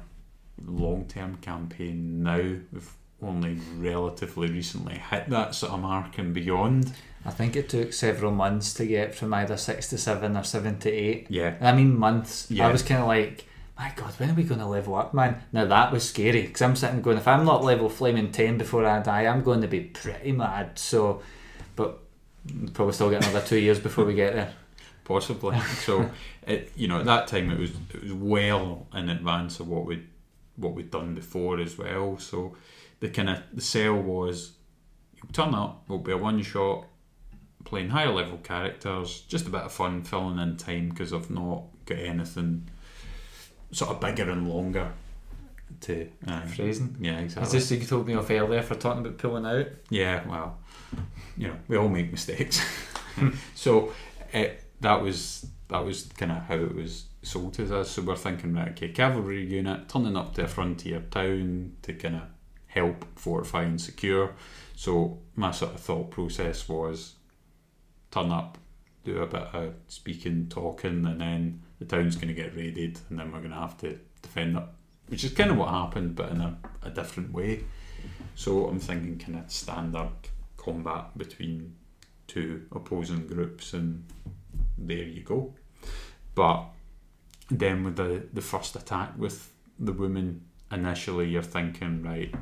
long 0.65 1.05
term 1.05 1.35
campaign 1.41 2.23
now. 2.23 2.37
We've 2.71 2.93
only 3.21 3.59
relatively 3.75 4.49
recently 4.49 4.95
hit 4.95 5.29
that 5.29 5.53
sort 5.53 5.73
of 5.73 5.81
mark 5.81 6.17
and 6.17 6.33
beyond. 6.33 6.93
I 7.25 7.31
think 7.31 7.57
it 7.57 7.67
took 7.67 7.91
several 7.91 8.31
months 8.31 8.73
to 8.75 8.85
get 8.85 9.13
from 9.13 9.33
either 9.33 9.57
six 9.57 9.89
to 9.89 9.97
seven 9.97 10.37
or 10.37 10.45
seven 10.45 10.79
to 10.79 10.89
eight. 10.89 11.27
Yeah, 11.29 11.55
I 11.59 11.73
mean 11.73 11.99
months. 11.99 12.49
Yeah. 12.49 12.69
I 12.69 12.71
was 12.71 12.83
kind 12.83 13.01
of 13.01 13.07
like, 13.07 13.45
my 13.77 13.91
God, 13.97 14.13
when 14.17 14.31
are 14.31 14.33
we 14.33 14.43
going 14.43 14.61
to 14.61 14.65
level 14.65 14.95
up, 14.95 15.13
man? 15.13 15.41
Now 15.51 15.65
that 15.65 15.91
was 15.91 16.07
scary 16.07 16.43
because 16.43 16.61
I'm 16.61 16.77
sitting 16.77 17.01
going, 17.01 17.17
if 17.17 17.27
I'm 17.27 17.43
not 17.43 17.65
level 17.65 17.89
flaming 17.89 18.31
ten 18.31 18.57
before 18.57 18.85
I 18.85 19.01
die, 19.01 19.25
I'm 19.25 19.43
going 19.43 19.59
to 19.59 19.67
be 19.67 19.81
pretty 19.81 20.31
mad. 20.31 20.79
So, 20.79 21.21
but 21.75 21.99
probably 22.73 22.93
still 22.93 23.09
get 23.09 23.27
another 23.27 23.45
two 23.45 23.59
years 23.59 23.79
before 23.81 24.05
we 24.05 24.13
get 24.13 24.33
there. 24.35 24.53
Possibly. 25.09 25.59
so, 25.83 26.09
it, 26.47 26.71
you 26.77 26.87
know, 26.87 26.99
at 26.99 27.05
that 27.05 27.27
time 27.27 27.49
it 27.49 27.59
was 27.59 27.71
it 27.93 28.03
was 28.03 28.13
well 28.13 28.87
in 28.93 29.09
advance 29.09 29.59
of 29.59 29.67
what 29.67 29.85
we 29.85 30.05
what 30.55 30.75
we'd 30.75 30.91
done 30.91 31.15
before 31.15 31.59
as 31.59 31.77
well. 31.77 32.17
So, 32.19 32.55
the 33.01 33.09
kind 33.09 33.29
of 33.29 33.39
the 33.51 33.61
sell 33.61 33.95
was, 33.95 34.53
you'll 35.15 35.33
turn 35.33 35.53
up, 35.53 35.83
it'll 35.87 35.97
be 35.97 36.11
a 36.11 36.17
one 36.17 36.41
shot, 36.43 36.85
playing 37.65 37.89
higher 37.89 38.11
level 38.11 38.37
characters, 38.37 39.21
just 39.27 39.47
a 39.47 39.49
bit 39.49 39.61
of 39.61 39.71
fun, 39.71 40.03
filling 40.03 40.39
in 40.39 40.55
time 40.55 40.89
because 40.89 41.11
I've 41.11 41.31
not 41.31 41.63
got 41.85 41.97
anything 41.97 42.69
sort 43.71 43.91
of 43.91 43.99
bigger 43.99 44.29
and 44.29 44.47
longer 44.47 44.91
to 45.81 46.09
uh, 46.27 46.41
Phrasing. 46.41 46.97
Yeah, 46.99 47.19
exactly. 47.19 47.57
Is 47.57 47.69
this 47.69 47.79
you 47.79 47.85
told 47.85 48.07
me 48.07 48.15
off 48.15 48.29
earlier 48.29 48.61
for 48.61 48.75
talking 48.75 49.05
about 49.05 49.17
pulling 49.17 49.45
out? 49.45 49.67
Yeah, 49.89 50.27
well, 50.27 50.57
you 51.37 51.47
know, 51.47 51.55
we 51.67 51.77
all 51.77 51.89
make 51.89 52.11
mistakes. 52.11 52.61
so 53.55 53.93
it, 54.33 54.63
that 54.81 55.01
was 55.01 55.47
that 55.67 55.85
was 55.85 56.03
kind 56.17 56.31
of 56.31 56.39
how 56.43 56.55
it 56.55 56.75
was 56.75 57.05
sold 57.21 57.53
to 57.55 57.79
us. 57.79 57.91
So 57.91 58.01
we're 58.01 58.15
thinking, 58.15 58.53
right, 58.53 58.69
okay, 58.69 58.89
cavalry 58.89 59.45
unit 59.45 59.87
turning 59.87 60.17
up 60.17 60.33
to 60.35 60.45
a 60.45 60.47
frontier 60.47 61.01
town 61.11 61.73
to 61.83 61.93
kind 61.93 62.15
of 62.15 62.21
help 62.67 63.05
fortify 63.15 63.63
and 63.63 63.79
secure. 63.79 64.33
So 64.75 65.19
my 65.35 65.51
sort 65.51 65.75
of 65.75 65.79
thought 65.79 66.11
process 66.11 66.67
was 66.67 67.15
turn 68.11 68.31
up, 68.31 68.57
do 69.03 69.21
a 69.21 69.27
bit 69.27 69.47
of 69.53 69.73
speaking, 69.87 70.47
talking, 70.49 71.05
and 71.05 71.21
then 71.21 71.61
the 71.79 71.85
town's 71.85 72.15
going 72.15 72.29
to 72.29 72.33
get 72.33 72.55
raided, 72.55 72.99
and 73.09 73.19
then 73.19 73.31
we're 73.31 73.39
going 73.39 73.51
to 73.51 73.57
have 73.57 73.77
to 73.79 73.99
defend 74.21 74.57
it, 74.57 74.63
which 75.07 75.23
is 75.23 75.33
kind 75.33 75.51
of 75.51 75.57
what 75.57 75.69
happened, 75.69 76.15
but 76.15 76.31
in 76.31 76.41
a, 76.41 76.57
a 76.81 76.89
different 76.89 77.31
way. 77.31 77.63
So 78.35 78.67
I'm 78.67 78.79
thinking 78.79 79.19
kind 79.19 79.37
of 79.37 79.51
standard 79.51 80.09
combat 80.57 81.17
between 81.17 81.75
two 82.27 82.65
opposing 82.71 83.27
groups, 83.27 83.73
and 83.73 84.05
there 84.87 84.97
you 85.03 85.23
go. 85.23 85.53
But 86.35 86.65
then 87.49 87.83
with 87.83 87.95
the 87.95 88.27
the 88.33 88.41
first 88.41 88.75
attack 88.75 89.17
with 89.17 89.51
the 89.77 89.93
woman, 89.93 90.45
initially 90.71 91.29
you're 91.29 91.41
thinking, 91.41 92.03
right, 92.03 92.33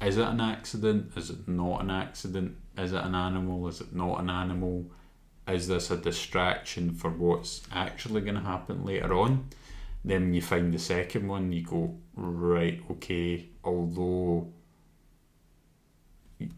is 0.00 0.16
it 0.16 0.26
an 0.26 0.40
accident? 0.40 1.12
Is 1.16 1.30
it 1.30 1.48
not 1.48 1.82
an 1.82 1.90
accident? 1.90 2.56
Is 2.76 2.92
it 2.92 3.04
an 3.04 3.14
animal? 3.14 3.68
Is 3.68 3.80
it 3.80 3.94
not 3.94 4.20
an 4.20 4.30
animal? 4.30 4.90
Is 5.46 5.68
this 5.68 5.90
a 5.90 5.96
distraction 5.96 6.94
for 6.94 7.10
what's 7.10 7.62
actually 7.72 8.20
going 8.20 8.36
to 8.36 8.40
happen 8.40 8.84
later 8.84 9.12
on? 9.14 9.48
Then 10.04 10.34
you 10.34 10.42
find 10.42 10.72
the 10.72 10.78
second 10.78 11.28
one, 11.28 11.52
you 11.52 11.64
go, 11.64 11.96
right, 12.16 12.82
okay, 12.90 13.48
although 13.62 14.52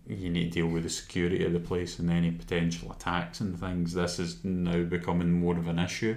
you 0.06 0.30
need 0.30 0.52
to 0.52 0.60
deal 0.60 0.66
with 0.66 0.82
the 0.82 0.88
security 0.88 1.44
of 1.44 1.52
the 1.52 1.60
place 1.60 1.98
and 1.98 2.10
any 2.10 2.30
potential 2.30 2.92
attacks 2.92 3.40
and 3.40 3.58
things, 3.58 3.94
this 3.94 4.18
is 4.18 4.44
now 4.44 4.82
becoming 4.82 5.32
more 5.32 5.56
of 5.56 5.68
an 5.68 5.78
issue. 5.78 6.16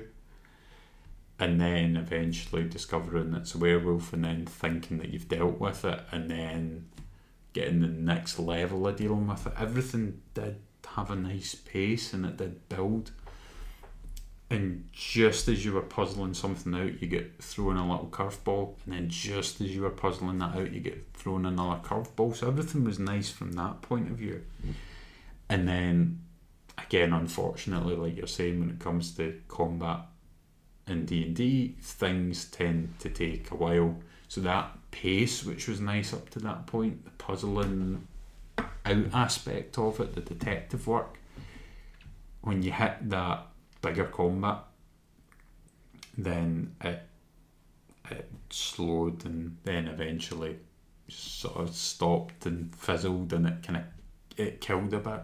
And 1.40 1.62
then 1.62 1.96
eventually 1.96 2.64
discovering 2.64 3.34
it's 3.36 3.54
a 3.54 3.58
werewolf 3.60 4.12
and 4.14 4.26
then 4.26 4.46
thinking 4.46 4.98
that 4.98 5.10
you've 5.10 5.30
dealt 5.30 5.60
with 5.60 5.86
it 5.86 6.02
and 6.12 6.32
then 6.32 6.88
getting 7.54 7.82
the 7.82 7.88
next 7.88 8.40
level 8.40 8.88
of 8.88 8.96
dealing 8.96 9.28
with 9.28 9.46
it. 9.46 9.54
Everything 9.58 10.22
did 10.34 10.58
have 10.96 11.12
a 11.12 11.16
nice 11.16 11.56
pace 11.56 12.14
and 12.14 12.26
it 12.26 12.38
did 12.38 12.68
build. 12.70 13.12
And 14.50 14.88
just 14.94 15.50
as 15.50 15.66
you 15.66 15.74
were 15.74 15.82
puzzling 15.82 16.34
something 16.34 16.74
out, 16.74 17.02
you 17.02 17.08
get 17.08 17.44
thrown 17.44 17.76
a 17.76 17.90
little 17.90 18.08
curveball, 18.08 18.76
and 18.86 18.94
then 18.94 19.10
just 19.10 19.60
as 19.60 19.76
you 19.76 19.82
were 19.82 19.90
puzzling 19.90 20.40
that 20.40 20.56
out, 20.56 20.72
you 20.72 20.80
get 20.80 21.06
thrown 21.14 21.46
another 21.46 21.82
curveball. 21.84 22.34
So 22.34 22.48
everything 22.48 22.86
was 22.86 22.98
nice 22.98 23.30
from 23.30 23.52
that 23.54 23.82
point 23.82 24.10
of 24.10 24.18
view. 24.18 24.44
And 25.50 25.68
then, 25.68 26.22
again, 26.78 27.12
unfortunately, 27.12 27.98
like 27.98 28.16
you're 28.16 28.26
saying, 28.28 28.62
when 28.62 28.70
it 28.70 28.80
comes 28.80 29.14
to 29.18 29.38
combat 29.50 30.02
in 30.88 31.06
D 31.06 31.24
and 31.24 31.36
D, 31.36 31.76
things 31.82 32.46
tend 32.46 32.98
to 33.00 33.10
take 33.10 33.52
a 33.52 33.56
while. 33.56 33.98
So 34.30 34.40
that 34.42 34.78
pace, 34.92 35.44
which 35.44 35.68
was 35.68 35.82
nice 35.82 36.14
up 36.14 36.30
to 36.30 36.40
that 36.40 36.68
point, 36.68 37.04
the 37.04 37.12
puzzling 37.12 38.08
out 38.58 39.14
aspect 39.14 39.78
of 39.78 40.00
it, 40.00 40.16
the 40.16 40.22
detective 40.22 40.88
work, 40.88 41.18
when 42.42 42.64
you 42.64 42.72
hit 42.72 43.10
that 43.10 43.48
bigger 43.82 44.06
combat, 44.06 44.60
then 46.18 46.76
it 46.82 47.04
it 48.10 48.32
slowed 48.50 49.26
and 49.26 49.58
then 49.64 49.88
eventually 49.88 50.58
sort 51.10 51.58
of 51.58 51.76
stopped 51.76 52.46
and 52.46 52.74
fizzled 52.76 53.34
and 53.34 53.48
it 53.48 53.64
kind 53.64 53.78
of 53.78 53.84
it 54.38 54.62
killed 54.62 54.94
a 54.94 55.00
bit, 55.00 55.24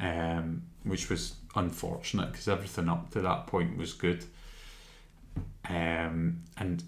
um, 0.00 0.62
which 0.84 1.10
was 1.10 1.34
unfortunate 1.54 2.30
because 2.30 2.48
everything 2.48 2.88
up 2.88 3.10
to 3.10 3.20
that 3.20 3.46
point 3.46 3.76
was 3.76 3.92
good. 3.92 4.24
Um, 5.68 6.44
and 6.56 6.82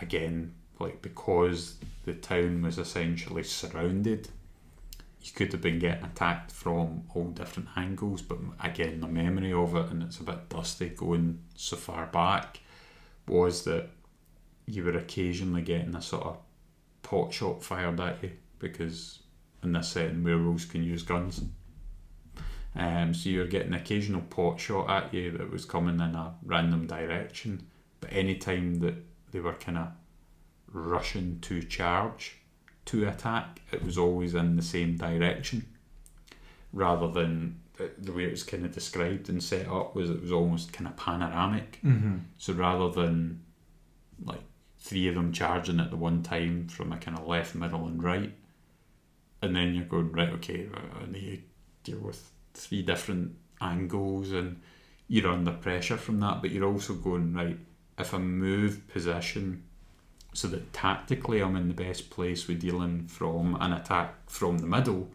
again, 0.00 0.54
like 0.78 1.02
because 1.02 1.76
the 2.04 2.14
town 2.14 2.62
was 2.62 2.78
essentially 2.78 3.42
surrounded, 3.42 4.28
you 5.28 5.34
could 5.34 5.52
have 5.52 5.60
been 5.60 5.78
getting 5.78 6.04
attacked 6.04 6.50
from 6.50 7.04
all 7.14 7.28
different 7.28 7.68
angles. 7.76 8.22
But 8.22 8.38
again, 8.60 9.00
the 9.00 9.08
memory 9.08 9.52
of 9.52 9.74
it, 9.74 9.90
and 9.90 10.02
it's 10.02 10.18
a 10.18 10.24
bit 10.24 10.48
dusty 10.48 10.90
going 10.90 11.40
so 11.54 11.76
far 11.76 12.06
back, 12.06 12.60
was 13.26 13.64
that 13.64 13.88
you 14.66 14.84
were 14.84 14.96
occasionally 14.96 15.62
getting 15.62 15.94
a 15.94 16.02
sort 16.02 16.24
of 16.24 16.38
pot 17.02 17.32
shot 17.32 17.62
fired 17.62 18.00
at 18.00 18.22
you 18.22 18.30
because 18.58 19.20
in 19.62 19.72
this 19.72 19.88
setting 19.88 20.22
werewolves 20.22 20.64
can 20.64 20.82
use 20.82 21.02
guns. 21.02 21.42
Um, 22.76 23.14
so 23.14 23.30
you 23.30 23.40
were 23.40 23.46
getting 23.46 23.72
occasional 23.72 24.20
pot 24.20 24.60
shot 24.60 24.88
at 24.90 25.14
you 25.14 25.30
that 25.32 25.50
was 25.50 25.64
coming 25.64 25.96
in 25.96 26.14
a 26.14 26.34
random 26.44 26.86
direction. 26.86 27.66
But 28.00 28.12
any 28.12 28.36
time 28.36 28.76
that 28.80 28.94
they 29.32 29.40
were 29.40 29.54
kind 29.54 29.78
of 29.78 29.88
rushing 30.72 31.40
to 31.40 31.62
charge, 31.62 32.36
to 32.88 33.08
attack, 33.08 33.60
it 33.70 33.84
was 33.84 33.96
always 33.98 34.34
in 34.34 34.56
the 34.56 34.62
same 34.62 34.96
direction, 34.96 35.66
rather 36.72 37.08
than 37.08 37.60
the- 37.76 38.12
way 38.12 38.24
it 38.24 38.30
was 38.30 38.42
kind 38.42 38.64
of 38.64 38.72
described 38.72 39.28
and 39.28 39.42
set 39.42 39.68
up 39.68 39.94
was 39.94 40.10
it 40.10 40.20
was 40.20 40.32
almost 40.32 40.72
kind 40.72 40.88
of 40.88 40.96
panoramic. 40.96 41.80
Mm-hmm. 41.84 42.16
So 42.38 42.52
rather 42.54 42.90
than 42.90 43.42
like 44.24 44.42
three 44.78 45.06
of 45.08 45.14
them 45.14 45.32
charging 45.32 45.80
at 45.80 45.90
the 45.90 45.96
one 45.96 46.22
time 46.22 46.68
from 46.68 46.92
a 46.92 46.98
kind 46.98 47.18
of 47.18 47.26
left, 47.26 47.54
middle, 47.54 47.86
and 47.86 48.02
right, 48.02 48.32
and 49.42 49.54
then 49.54 49.74
you're 49.74 49.84
going 49.84 50.12
right, 50.12 50.30
okay, 50.30 50.68
need 51.08 51.42
to 51.84 51.92
deal 51.92 52.00
with 52.00 52.30
three 52.54 52.82
different 52.82 53.36
angles, 53.60 54.32
and 54.32 54.60
you're 55.06 55.30
under 55.30 55.52
pressure 55.52 55.96
from 55.96 56.20
that. 56.20 56.40
But 56.40 56.50
you're 56.50 56.72
also 56.72 56.94
going 56.94 57.34
right. 57.34 57.58
If 57.98 58.14
I 58.14 58.18
move 58.18 58.88
position 58.88 59.64
so 60.38 60.46
that 60.46 60.72
tactically 60.72 61.40
I'm 61.42 61.56
in 61.56 61.66
the 61.66 61.74
best 61.74 62.10
place 62.10 62.46
with 62.46 62.60
dealing 62.60 63.08
from 63.08 63.56
an 63.60 63.72
attack 63.72 64.30
from 64.30 64.58
the 64.58 64.68
middle, 64.68 65.08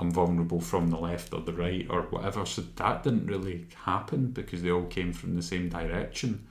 I'm 0.00 0.10
vulnerable 0.10 0.60
from 0.60 0.90
the 0.90 0.98
left 0.98 1.32
or 1.32 1.40
the 1.40 1.52
right 1.52 1.86
or 1.88 2.02
whatever. 2.02 2.44
So 2.44 2.62
that 2.74 3.04
didn't 3.04 3.28
really 3.28 3.66
happen 3.84 4.32
because 4.32 4.60
they 4.60 4.72
all 4.72 4.86
came 4.86 5.12
from 5.12 5.36
the 5.36 5.42
same 5.42 5.68
direction. 5.68 6.48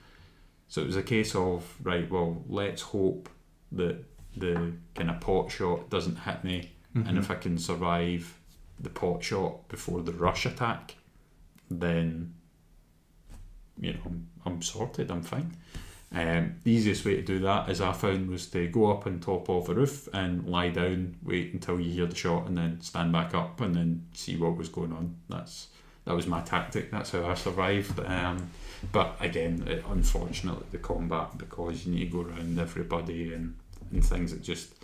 So 0.66 0.80
it 0.80 0.86
was 0.86 0.96
a 0.96 1.02
case 1.02 1.34
of, 1.34 1.76
right, 1.82 2.10
well, 2.10 2.42
let's 2.48 2.80
hope 2.80 3.28
that 3.72 4.02
the 4.34 4.72
kind 4.94 5.10
of 5.10 5.20
pot 5.20 5.50
shot 5.50 5.90
doesn't 5.90 6.16
hit 6.20 6.42
me, 6.42 6.72
and 6.94 7.04
mm-hmm. 7.04 7.18
if 7.18 7.30
I 7.30 7.34
can 7.34 7.58
survive 7.58 8.40
the 8.80 8.88
pot 8.88 9.22
shot 9.22 9.68
before 9.68 10.00
the 10.00 10.12
rush 10.12 10.46
attack, 10.46 10.96
then 11.70 12.32
you 13.78 13.92
know 13.92 14.00
I'm, 14.06 14.28
I'm 14.46 14.62
sorted. 14.62 15.10
I'm 15.10 15.22
fine. 15.22 15.54
Um, 16.14 16.54
the 16.62 16.70
easiest 16.70 17.04
way 17.04 17.16
to 17.16 17.22
do 17.22 17.40
that, 17.40 17.68
as 17.68 17.80
I 17.80 17.92
found, 17.92 18.30
was 18.30 18.46
to 18.50 18.68
go 18.68 18.90
up 18.92 19.06
on 19.06 19.18
top 19.18 19.48
of 19.50 19.68
a 19.68 19.74
roof 19.74 20.08
and 20.12 20.46
lie 20.46 20.68
down, 20.68 21.16
wait 21.24 21.52
until 21.52 21.80
you 21.80 21.90
hear 21.90 22.06
the 22.06 22.14
shot, 22.14 22.46
and 22.46 22.56
then 22.56 22.80
stand 22.80 23.10
back 23.10 23.34
up 23.34 23.60
and 23.60 23.74
then 23.74 24.06
see 24.14 24.36
what 24.36 24.56
was 24.56 24.68
going 24.68 24.92
on. 24.92 25.16
That's 25.28 25.68
that 26.04 26.14
was 26.14 26.26
my 26.26 26.40
tactic. 26.42 26.90
That's 26.90 27.10
how 27.10 27.26
I 27.26 27.34
survived. 27.34 27.98
Um, 27.98 28.50
but 28.92 29.16
again, 29.20 29.64
it, 29.66 29.84
unfortunately, 29.88 30.66
the 30.70 30.78
combat 30.78 31.36
because 31.36 31.84
you 31.84 31.94
need 31.94 32.12
to 32.12 32.22
go 32.22 32.30
around 32.30 32.58
everybody 32.58 33.32
and, 33.32 33.56
and 33.90 34.04
things 34.04 34.30
that 34.32 34.42
just 34.42 34.74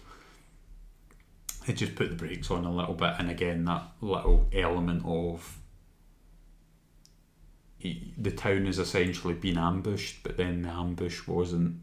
it 1.69 1.75
just 1.75 1.95
put 1.95 2.09
the 2.09 2.17
brakes 2.17 2.51
on 2.51 2.65
a 2.65 2.73
little 2.73 2.95
bit. 2.95 3.15
And 3.19 3.31
again, 3.31 3.65
that 3.67 3.83
little 4.01 4.49
element 4.53 5.05
of 5.05 5.60
the 7.83 8.31
town 8.31 8.67
has 8.67 8.79
essentially 8.79 9.35
been 9.35 9.59
ambushed, 9.59 10.23
but 10.23 10.37
then 10.37 10.63
the 10.63 10.69
ambush 10.69 11.27
wasn't 11.27 11.77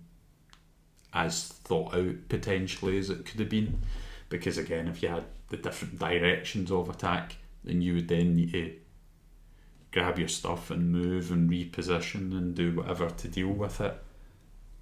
as 1.13 1.47
thought 1.47 1.95
out 1.95 2.29
potentially 2.29 2.97
as 2.97 3.09
it 3.09 3.25
could 3.25 3.39
have 3.39 3.49
been. 3.49 3.81
Because 4.29 4.57
again, 4.57 4.87
if 4.87 5.01
you 5.01 5.09
had 5.09 5.25
the 5.49 5.57
different 5.57 5.97
directions 5.97 6.71
of 6.71 6.89
attack, 6.89 7.37
then 7.63 7.81
you 7.81 7.95
would 7.95 8.07
then 8.07 8.35
need 8.35 8.51
to 8.51 8.75
grab 9.91 10.19
your 10.19 10.27
stuff 10.27 10.69
and 10.69 10.91
move 10.91 11.31
and 11.31 11.49
reposition 11.49 12.31
and 12.37 12.53
do 12.53 12.75
whatever 12.75 13.09
to 13.09 13.27
deal 13.27 13.49
with 13.49 13.81
it, 13.81 13.95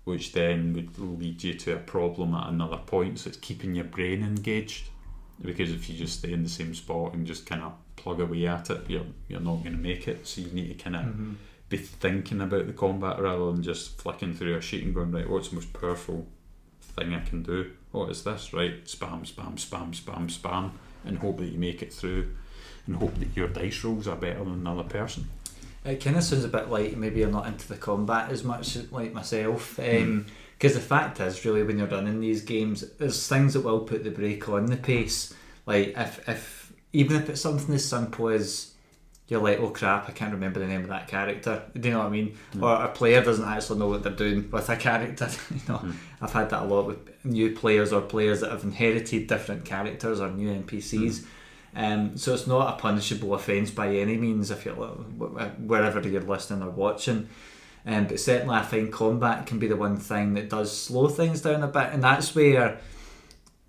which 0.04 0.34
then 0.34 0.74
would 0.74 0.98
lead 0.98 1.44
you 1.44 1.54
to 1.54 1.76
a 1.76 1.80
problem 1.80 2.34
at 2.34 2.50
another 2.50 2.78
point. 2.78 3.20
So 3.20 3.30
it's 3.30 3.38
keeping 3.38 3.76
your 3.76 3.86
brain 3.86 4.24
engaged 4.24 4.90
because 5.42 5.72
if 5.72 5.90
you 5.90 5.98
just 5.98 6.20
stay 6.20 6.34
in 6.34 6.44
the 6.44 6.50
same 6.50 6.74
spot 6.74 7.14
and 7.14 7.26
just 7.26 7.46
kind 7.46 7.62
of 7.62 7.74
plug 8.06 8.22
away 8.22 8.46
at 8.48 8.70
it, 8.70 8.88
you're 8.88 9.06
you're 9.28 9.40
not 9.42 9.64
going 9.64 9.76
to 9.76 9.82
make 9.82 10.08
it. 10.08 10.26
So 10.28 10.42
you 10.42 10.52
need 10.52 10.78
to 10.78 10.84
kind 10.84 10.96
of 10.96 11.02
Mm-hmm. 11.06 11.34
be 11.70 11.78
thinking 11.78 12.40
about 12.42 12.68
the 12.68 12.74
combat 12.74 13.20
rather 13.20 13.52
than 13.52 13.64
just 13.64 14.00
flicking 14.00 14.34
through 14.36 14.56
a 14.56 14.62
sheet 14.62 14.84
and 14.84 14.94
going 14.94 15.12
right. 15.12 15.28
What's 15.30 15.50
the 15.50 15.56
most 15.56 15.74
powerful 15.74 16.28
thing 16.80 17.14
I 17.16 17.20
can 17.22 17.42
do? 17.42 17.72
What 17.92 18.12
is 18.12 18.24
this? 18.24 18.54
Right, 18.54 18.86
spam, 18.86 19.22
spam, 19.26 19.56
spam, 19.56 19.90
spam, 20.00 20.30
spam, 20.30 20.72
and 21.04 21.18
hope 21.18 21.40
that 21.40 21.48
you 21.48 21.58
make 21.58 21.82
it 21.82 21.92
through, 21.92 22.36
and 22.86 22.96
hope 22.98 23.16
that 23.20 23.36
your 23.36 23.48
dice 23.48 23.84
rolls 23.84 24.08
are 24.08 24.16
better 24.16 24.44
than 24.44 24.54
another 24.54 24.84
person. 24.84 25.28
It 25.84 26.04
kind 26.04 26.16
of 26.18 26.24
sounds 26.24 26.44
a 26.44 26.48
bit 26.48 26.70
like 26.70 26.96
maybe 26.98 27.24
I'm 27.24 27.32
not 27.32 27.48
into 27.48 27.68
the 27.68 27.78
combat 27.78 28.32
as 28.32 28.44
much 28.44 28.78
like 28.92 29.14
myself. 29.14 29.78
Hmm. 29.78 30.22
Because 30.58 30.74
the 30.76 30.80
fact 30.80 31.20
is, 31.20 31.44
really, 31.44 31.64
when 31.64 31.78
you're 31.80 31.88
running 31.88 32.22
these 32.22 32.42
games, 32.42 32.82
there's 32.98 33.28
things 33.28 33.54
that 33.54 33.62
will 33.62 33.82
put 33.82 34.04
the 34.04 34.10
brake 34.12 34.48
on 34.48 34.68
the 34.68 34.78
pace. 34.78 35.34
Like 35.66 35.94
if 35.98 36.30
if 36.30 36.65
even 36.96 37.18
if 37.18 37.30
it's 37.30 37.42
something 37.42 37.76
as 37.76 37.84
simple 37.84 38.30
as 38.30 38.72
you're 39.28 39.42
like, 39.42 39.60
oh 39.60 39.70
crap, 39.70 40.08
I 40.08 40.12
can't 40.12 40.32
remember 40.32 40.60
the 40.60 40.68
name 40.68 40.82
of 40.82 40.90
that 40.90 41.08
character. 41.08 41.64
Do 41.74 41.90
you 41.90 41.94
know 41.94 42.00
what 42.00 42.08
I 42.08 42.10
mean? 42.10 42.38
Or 42.62 42.74
a 42.84 42.88
player 42.88 43.24
doesn't 43.24 43.44
actually 43.44 43.80
know 43.80 43.88
what 43.88 44.04
they're 44.04 44.14
doing 44.14 44.50
with 44.50 44.70
a 44.70 44.78
character. 44.78 45.28
you 45.54 45.62
know, 45.68 45.84
I've 46.22 46.32
had 46.32 46.50
that 46.52 46.64
a 46.64 46.66
lot 46.66 46.86
with 46.86 47.26
new 47.26 47.54
players 47.56 47.92
or 47.92 48.02
players 48.02 48.42
that 48.42 48.52
have 48.52 48.64
inherited 48.64 49.28
different 49.28 49.66
characters 49.66 50.22
or 50.22 50.30
new 50.30 50.50
NPCs. 50.50 51.26
Um, 51.76 52.16
so 52.18 52.34
it's 52.34 52.48
not 52.48 52.76
a 52.76 52.82
punishable 52.82 53.34
offence 53.34 53.72
by 53.72 53.96
any 53.96 54.16
means 54.16 54.52
if 54.52 54.64
you're 54.64 54.76
wherever 54.76 56.08
you're 56.08 56.22
listening 56.22 56.64
or 56.64 56.70
watching. 56.70 57.28
Um, 57.86 58.08
but 58.08 58.20
certainly, 58.20 58.56
I 58.56 58.62
find 58.62 58.92
combat 58.92 59.46
can 59.46 59.60
be 59.60 59.68
the 59.68 59.76
one 59.76 59.98
thing 59.98 60.34
that 60.36 60.50
does 60.50 60.76
slow 60.76 61.08
things 61.08 61.42
down 61.42 61.62
a 61.62 61.68
bit, 61.68 61.90
and 61.92 62.02
that's 62.02 62.34
where 62.34 62.80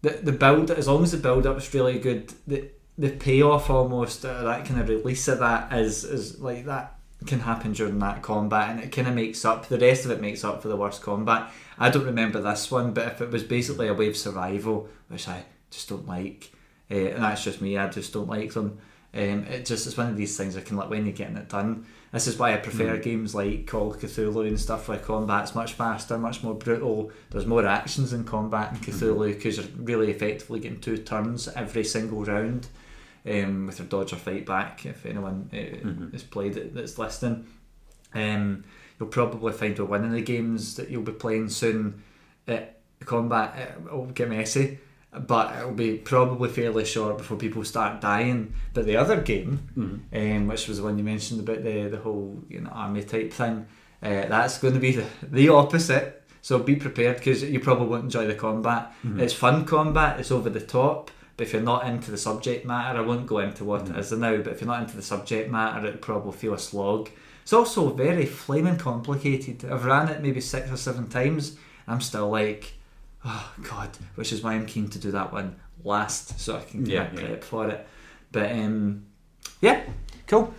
the 0.03 0.11
the 0.11 0.33
build, 0.33 0.71
as 0.71 0.87
long 0.87 1.03
as 1.03 1.13
the 1.13 1.19
build 1.19 1.47
up's 1.47 1.75
really 1.75 1.99
good, 1.99 2.33
the 2.47 2.71
the 2.99 3.11
payoff 3.11 3.69
almost, 3.69 4.25
uh, 4.25 4.43
that 4.45 4.65
kind 4.65 4.81
of 4.81 4.89
release 4.89 5.29
of 5.29 5.39
that 5.41 5.73
is 5.73 6.05
is 6.05 6.41
like 6.41 6.65
that 6.65 6.95
can 7.27 7.41
happen 7.41 7.73
during 7.73 7.99
that 7.99 8.23
combat, 8.23 8.71
and 8.71 8.81
it 8.81 8.93
kind 8.93 9.09
of 9.09 9.15
makes 9.15 9.45
up. 9.45 9.69
The 9.69 9.79
rest 9.79 10.05
of 10.05 10.11
it 10.11 10.21
makes 10.21 10.45
up 10.45 10.63
for 10.63 10.69
the 10.69 10.77
worst 10.77 11.03
combat. 11.03 11.51
I 11.79 11.91
don't 11.91 12.05
remember 12.05 12.41
this 12.41 12.71
one, 12.71 12.93
but 12.93 13.07
if 13.07 13.21
it 13.21 13.31
was 13.31 13.43
basically 13.43 13.89
a 13.89 13.95
wave 13.95 14.17
survival, 14.17 14.89
which 15.09 15.29
I 15.29 15.45
just 15.71 15.89
don't 15.89 16.07
like, 16.07 16.53
uh, 16.91 16.95
and 16.95 17.23
that's 17.23 17.45
just 17.45 17.61
me, 17.61 17.77
I 17.77 17.89
just 17.89 18.13
don't 18.13 18.29
like 18.29 18.53
them. 18.53 18.79
Um, 19.15 19.45
it 19.45 19.65
just 19.65 19.87
it's 19.87 19.97
one 19.97 20.09
of 20.09 20.17
these 20.17 20.37
things 20.37 20.57
I 20.57 20.61
can 20.61 20.77
like 20.77 20.91
when 20.91 21.07
you're 21.07 21.15
getting 21.15 21.37
it 21.37 21.49
done. 21.49 21.87
This 22.13 22.27
is 22.27 22.39
why 22.39 22.53
I 22.53 22.59
prefer 22.59 22.99
games 22.99 23.35
like 23.35 23.67
Call 23.67 23.93
of 23.93 24.01
Cthulhu 24.01 24.47
and 24.47 24.61
stuff 24.61 24.89
where 24.89 24.99
combat's 24.99 25.55
much 25.55 25.73
faster, 25.73 26.19
much 26.19 26.43
more 26.43 26.55
brutal. 26.55 27.11
There's 27.31 27.47
more 27.47 27.67
actions 27.67 28.13
in 28.13 28.25
combat 28.25 28.73
in 28.73 28.79
Cthulhu 28.79 29.35
because 29.35 29.57
you're 29.57 29.67
really 29.79 30.11
effectively 30.11 30.61
getting 30.61 30.81
two 30.81 30.99
turns 30.99 31.49
every 31.49 31.85
single 31.85 32.25
round 32.25 32.69
um, 33.27 33.67
with 33.67 33.79
your 33.79 33.89
dodge 33.89 34.13
or 34.13 34.17
fight 34.17 34.47
back. 34.47 34.87
If 34.87 35.07
anyone 35.07 35.51
uh, 35.53 36.11
has 36.13 36.23
played 36.23 36.57
it 36.57 36.75
that's 36.75 36.99
listening, 36.99 37.47
um, 38.15 38.65
you'll 38.99 39.09
probably 39.09 39.53
find 39.53 39.79
one 39.79 40.05
of 40.05 40.13
the 40.13 40.23
games 40.23 40.77
that 40.77 40.91
you'll 40.91 41.03
be 41.03 41.13
playing 41.13 41.49
soon, 41.49 42.03
uh, 42.49 42.59
combat 43.05 43.77
uh, 43.91 43.97
will 43.97 44.07
get 44.07 44.29
messy 44.29 44.79
but 45.19 45.57
it'll 45.57 45.73
be 45.73 45.97
probably 45.97 46.49
fairly 46.49 46.85
short 46.85 47.19
before 47.19 47.37
people 47.37 47.65
start 47.65 48.01
dying. 48.01 48.53
But 48.75 48.87
the 48.87 48.97
other 48.97 49.21
game, 49.21 49.69
um, 50.13 50.47
which 50.47 50.69
was 50.69 50.79
the 50.79 50.83
one 50.85 50.99
you 50.99 51.05
mentioned 51.05 51.41
about 51.41 51.65
the 51.65 51.89
the 51.89 51.99
whole 51.99 52.43
you 52.49 52.61
know 52.61 52.71
army 52.71 53.03
type 53.03 53.33
thing, 53.33 53.67
uh, 54.03 54.27
that's 54.27 54.59
going 54.59 54.75
to 54.75 54.81
be 54.81 54.93
the, 54.93 55.07
the 55.23 55.49
opposite. 55.49 56.23
So 56.43 56.59
be 56.59 56.77
prepared 56.77 57.17
because 57.17 57.43
you 57.43 57.59
probably 57.61 57.89
won't 57.89 58.05
enjoy 58.05 58.27
the 58.27 58.35
combat. 58.35 58.93
It's 59.21 59.33
fun 59.35 59.65
combat. 59.65 60.21
It's 60.21 60.31
over 60.31 60.49
the 60.51 60.61
top. 60.61 61.11
But 61.37 61.47
if 61.47 61.53
you're 61.53 61.63
not 61.63 61.87
into 61.87 62.11
the 62.11 62.17
subject 62.17 62.65
matter, 62.65 62.99
I 62.99 63.03
won't 63.03 63.27
go 63.27 63.39
into 63.39 63.65
what 63.65 63.89
it 63.89 63.97
is 63.97 64.11
now. 64.13 64.37
But 64.39 64.53
if 64.53 64.61
you're 64.61 64.69
not 64.69 64.83
into 64.83 64.97
the 64.97 65.03
subject 65.03 65.51
matter, 65.51 65.87
it'll 65.87 65.99
probably 65.99 66.33
feel 66.33 66.55
a 66.55 66.59
slog. 66.59 67.11
It's 67.43 67.53
also 67.53 67.91
very 67.91 68.25
flaming 68.27 68.79
complicated. 68.79 69.65
I've 69.71 69.85
ran 69.85 70.09
it 70.09 70.23
maybe 70.23 70.41
six 70.41 70.71
or 70.73 70.77
seven 70.77 71.09
times. 71.09 71.57
I'm 71.87 72.01
still 72.01 72.31
like, 72.31 72.73
oh 73.25 73.53
god, 73.63 73.91
which 74.15 74.33
is 74.33 74.43
why 74.43 74.55
I'm 74.55 74.67
keen 74.67 74.89
to 74.89 74.99
do 74.99 75.11
that 75.13 75.33
one 75.33 75.57
last, 75.85 76.41
so 76.41 76.57
I 76.57 76.63
can 76.63 76.87
Yeah, 76.87 77.05
get 77.05 77.15
yeah. 77.15 77.27
prep 77.29 77.45
for 77.45 77.69
it. 77.69 77.87
But 78.33 78.51
um, 78.53 79.05
yeah, 79.61 79.83
cool. 80.27 80.53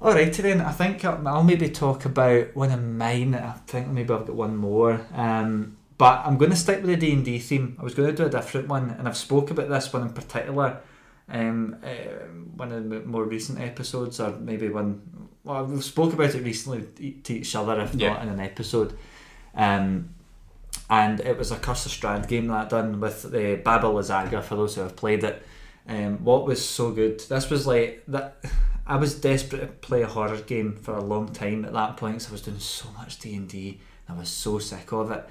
Alrighty 0.00 0.36
then, 0.36 0.60
I 0.60 0.70
think 0.72 1.04
I'll 1.04 1.26
I'll 1.26 1.42
maybe 1.42 1.70
talk 1.70 2.04
about 2.04 2.54
one 2.54 2.70
of 2.70 2.82
mine. 2.82 3.34
I 3.34 3.52
think 3.66 3.88
maybe 3.88 4.12
I've 4.12 4.26
got 4.26 4.36
one 4.36 4.54
more. 4.56 5.00
Um, 5.14 5.76
but 5.98 6.22
I'm 6.24 6.36
going 6.38 6.50
to 6.50 6.56
stick 6.56 6.78
with 6.82 6.90
the 6.90 6.96
D 6.96 7.12
and 7.12 7.24
D 7.24 7.38
theme. 7.38 7.76
I 7.78 7.84
was 7.84 7.94
going 7.94 8.08
to 8.10 8.14
do 8.16 8.26
a 8.26 8.30
different 8.30 8.68
one, 8.68 8.90
and 8.98 9.06
I've 9.08 9.16
spoke 9.16 9.50
about 9.50 9.68
this 9.68 9.92
one 9.92 10.02
in 10.02 10.10
particular. 10.12 10.80
Um, 11.28 11.76
uh, 11.82 11.88
one 12.56 12.70
of 12.72 12.90
the 12.90 13.00
more 13.00 13.24
recent 13.24 13.60
episodes, 13.60 14.20
or 14.20 14.32
maybe 14.38 14.68
one. 14.68 15.28
Well, 15.44 15.64
we've 15.66 15.84
spoke 15.84 16.12
about 16.12 16.34
it 16.34 16.42
recently 16.42 16.82
to 17.22 17.34
each 17.34 17.54
other, 17.54 17.80
if 17.80 17.94
Yeah. 17.94 18.10
not 18.14 18.22
in 18.22 18.28
an 18.28 18.40
episode. 18.40 18.96
Um, 19.54 20.10
and 20.90 21.20
it 21.20 21.38
was 21.38 21.50
a 21.50 21.56
Curse 21.56 21.86
of 21.86 21.92
Strahd 21.92 22.28
game 22.28 22.48
that 22.48 22.66
I 22.66 22.68
done 22.68 23.00
with 23.00 23.30
the 23.30 23.56
Baba 23.64 23.86
Lysaga 23.86 24.42
for 24.42 24.56
those 24.56 24.74
who 24.74 24.82
have 24.82 24.96
played 24.96 25.24
it. 25.24 25.42
Um, 25.88 26.24
what 26.24 26.46
was 26.46 26.66
so 26.66 26.90
good? 26.92 27.20
This 27.20 27.50
was 27.50 27.66
like 27.66 28.02
that. 28.08 28.36
I 28.86 28.96
was 28.96 29.14
desperate 29.14 29.60
to 29.60 29.66
play 29.66 30.02
a 30.02 30.06
horror 30.06 30.36
game 30.42 30.76
for 30.76 30.94
a 30.94 31.02
long 31.02 31.28
time 31.32 31.64
at 31.64 31.72
that 31.72 31.96
point, 31.96 32.20
so 32.20 32.28
I 32.28 32.32
was 32.32 32.42
doing 32.42 32.58
so 32.58 32.86
much 32.98 33.18
D 33.18 33.34
and 33.34 33.48
D. 33.48 33.80
I 34.06 34.12
was 34.12 34.28
so 34.28 34.58
sick 34.58 34.92
of 34.92 35.10
it. 35.10 35.26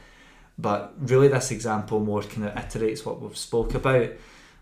But 0.57 0.93
really, 0.99 1.27
this 1.27 1.51
example 1.51 1.99
more 1.99 2.21
kind 2.21 2.45
of 2.45 2.53
iterates 2.53 3.05
what 3.05 3.21
we've 3.21 3.37
spoke 3.37 3.73
about, 3.73 4.09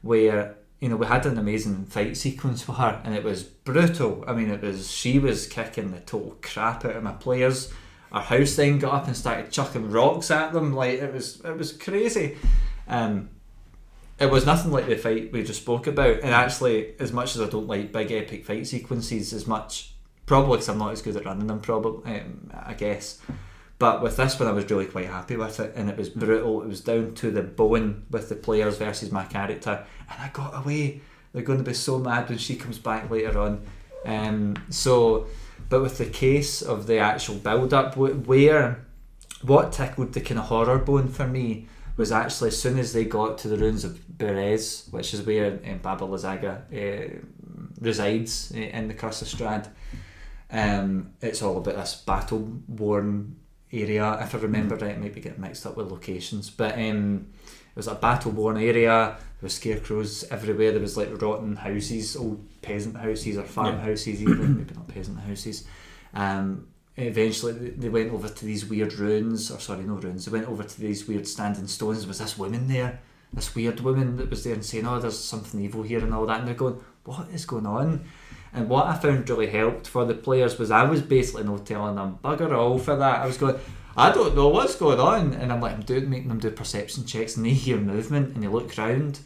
where 0.02 0.56
you 0.80 0.89
know 0.89 0.96
we 0.96 1.06
had 1.06 1.26
an 1.26 1.38
amazing 1.38 1.86
fight 1.86 2.16
sequence 2.18 2.62
for 2.62 2.74
her, 2.74 3.02
and 3.04 3.14
it 3.14 3.24
was 3.24 3.44
brutal. 3.44 4.24
I 4.28 4.34
mean, 4.34 4.50
it 4.50 4.62
was 4.62 4.89
she 4.89 5.20
was 5.20 5.48
kicking 5.48 5.92
the 5.92 6.00
total 6.00 6.38
crap 6.42 6.86
out 6.86 6.96
of 6.96 7.04
my 7.04 7.14
players. 7.14 7.72
Our 8.12 8.22
house 8.22 8.56
then 8.56 8.80
got 8.80 8.94
up 8.94 9.08
and 9.08 9.16
started 9.16 9.52
chucking 9.52 9.89
rocks 9.89 10.32
at 10.32 10.54
them. 10.54 10.74
Like 10.74 11.00
it 11.00 11.14
was, 11.14 11.39
it 11.42 11.58
was 11.58 11.72
crazy. 11.72 12.38
Um, 12.88 13.30
it 14.20 14.30
was 14.30 14.46
nothing 14.46 14.72
like 14.72 14.88
the 14.88 14.98
fight 14.98 15.32
we 15.32 15.44
just 15.44 15.62
spoke 15.62 15.88
about. 15.88 16.18
And 16.18 16.32
actually, 16.32 16.94
as 17.00 17.12
much 17.12 17.36
as 17.36 17.42
I 17.42 17.48
don't 17.48 17.68
like 17.68 17.92
big 17.92 18.12
epic 18.12 18.46
fight 18.46 18.68
sequences, 18.68 19.34
as 19.34 19.48
much 19.48 19.94
probably 20.26 20.58
because 20.58 20.70
I'm 20.70 20.78
not 20.78 20.92
as 20.92 21.02
good 21.02 21.18
at 21.18 21.26
running 21.26 21.48
them, 21.48 21.60
probably 21.60 22.20
um, 22.20 22.52
I 22.54 22.74
guess. 22.74 23.20
But 23.82 24.03
with 24.03 24.15
this 24.15 24.39
one, 24.39 24.47
I 24.47 24.51
was 24.51 24.69
really 24.69 24.86
quite 24.86 25.07
happy 25.07 25.36
with 25.36 25.59
it, 25.59 25.73
and 25.75 25.89
it 25.89 25.97
was 25.97 26.07
brutal. 26.07 26.61
It 26.61 26.67
was 26.67 26.82
down 26.82 27.15
to 27.15 27.32
the 27.32 27.41
bone 27.41 28.05
with 28.11 28.29
the 28.29 28.36
players 28.36 28.77
versus 28.77 29.11
my 29.11 29.25
character, 29.25 29.84
and 30.07 30.21
I 30.21 30.29
got 30.29 30.55
away. 30.55 31.01
They're 31.34 31.41
going 31.41 31.57
to 31.57 31.63
be 31.63 31.73
so 31.73 31.97
mad 31.97 32.29
when 32.29 32.38
she 32.38 32.57
comes 32.57 32.77
back 32.77 33.09
later 33.09 33.39
on. 33.39 33.65
Um, 34.05 34.55
so, 34.69 35.25
but 35.67 35.82
with 35.82 35.97
the 35.97 36.05
case 36.05 36.61
of 36.61 36.86
the 36.86 36.99
actual 36.99 37.38
build 37.38 37.73
up, 37.73 37.97
where 37.97 38.86
what 39.41 39.71
tickled 39.71 40.13
the 40.13 40.21
kind 40.21 40.39
of 40.39 40.45
horror 40.45 40.77
bone 40.77 41.07
for 41.07 41.25
me 41.25 41.65
was 41.97 42.11
actually 42.11 42.49
as 42.49 42.61
soon 42.61 42.77
as 42.77 42.93
they 42.93 43.05
got 43.05 43.39
to 43.39 43.47
the 43.47 43.57
ruins 43.57 43.84
of 43.84 43.99
Berez, 44.15 44.93
which 44.93 45.15
is 45.15 45.23
where 45.23 45.59
um, 45.65 45.79
Baba 45.79 46.05
Lysaga 46.05 46.61
uh, 46.71 47.19
resides 47.79 48.53
uh, 48.55 48.59
in 48.59 48.89
the 48.89 48.93
Curse 48.93 49.23
of 49.23 49.27
Strahd. 49.27 49.69
Um, 50.51 51.13
it's 51.19 51.41
all 51.41 51.57
about 51.57 51.77
this 51.77 51.95
battle 51.95 52.61
worn 52.67 53.38
area. 53.74 54.17
If 54.22 54.36
I 54.36 54.39
remember 54.39 54.76
right, 54.76 54.91
it 54.91 54.99
might 55.01 55.13
be 55.13 55.22
getting 55.22 55.41
mixed 55.41 55.65
up 55.65 55.78
with 55.78 55.91
locations, 55.91 56.49
but 56.49 56.74
um, 56.76 57.28
it 57.43 57.76
was 57.76 57.88
a 57.88 57.95
battle 57.95 58.32
worn 58.32 58.57
area. 58.57 59.15
There 59.17 59.43
were 59.43 59.49
scarecrows 59.49 60.24
everywhere. 60.30 60.72
There 60.72 60.82
was 60.82 60.97
like 60.97 61.22
rotten 61.22 61.55
houses, 61.55 62.15
old 62.15 62.45
peasant 62.61 62.97
houses 62.97 63.38
or 63.38 63.43
farm 63.43 63.76
Yeah. 63.78 63.82
houses, 63.86 64.22
even 64.22 64.57
maybe 64.57 64.76
not 64.76 64.88
peasant 64.88 65.19
houses. 65.19 65.65
Um, 66.13 66.67
eventually, 66.97 67.53
they- 67.53 67.69
they 67.72 67.89
went 67.89 68.11
over 68.11 68.28
to 68.30 68.45
these 68.45 68.65
weird 68.65 68.93
ruins, 68.93 69.49
or 69.51 69.59
sorry, 69.59 69.84
no 69.84 69.95
ruins. 69.95 70.26
They 70.26 70.32
went 70.32 70.47
over 70.47 70.63
to 70.63 70.82
these 70.82 71.07
weird 71.07 71.28
standing 71.28 71.67
stones. 71.67 71.99
There 71.99 72.07
was 72.07 72.19
this 72.19 72.38
woman 72.38 72.67
there, 72.67 72.99
this 73.34 73.55
weird 73.55 73.80
woman 73.80 74.17
that 74.17 74.30
was 74.30 74.43
there 74.43 74.53
and 74.53 74.65
saying, 74.65 74.86
"Oh, 74.86 74.99
there's 74.99 75.17
something 75.17 75.61
evil 75.61 75.84
here" 75.84 75.99
and 76.03 76.13
all 76.13 76.26
that. 76.26 76.39
And 76.39 76.47
they're 76.47 76.55
going, 76.55 76.82
"What 77.05 77.30
is 77.34 77.45
going 77.45 77.65
on?" 77.65 78.03
And 78.54 78.68
what 78.68 78.88
I 78.88 78.95
found 78.97 79.30
really 79.30 79.47
helped 79.47 79.88
for 79.88 80.06
the 80.06 80.14
players 80.14 80.60
was 80.60 80.72
I 80.72 80.84
was 80.84 81.02
basically 81.02 81.43
not 81.43 81.66
telling 81.66 81.95
them 81.95 82.20
bugger 82.24 82.56
all 82.56 82.80
for 82.80 82.95
that. 82.97 83.22
I 83.22 83.26
was 83.26 83.38
going, 83.38 83.56
I 83.95 84.12
don't 84.12 84.36
know 84.36 84.49
what's 84.49 84.76
going 84.76 84.99
on, 84.99 85.34
and 85.34 85.52
I'm 85.52 85.62
like, 85.62 85.74
I'm 85.74 85.82
doing 85.82 86.10
making 86.10 86.30
them 86.30 86.39
do 86.39 86.52
perception 86.52 87.06
checks, 87.06 87.36
and 87.38 87.45
they 87.45 87.49
hear 87.52 87.78
movement, 87.78 88.34
and 88.36 88.43
they 88.43 88.47
look 88.47 88.78
round. 88.78 89.20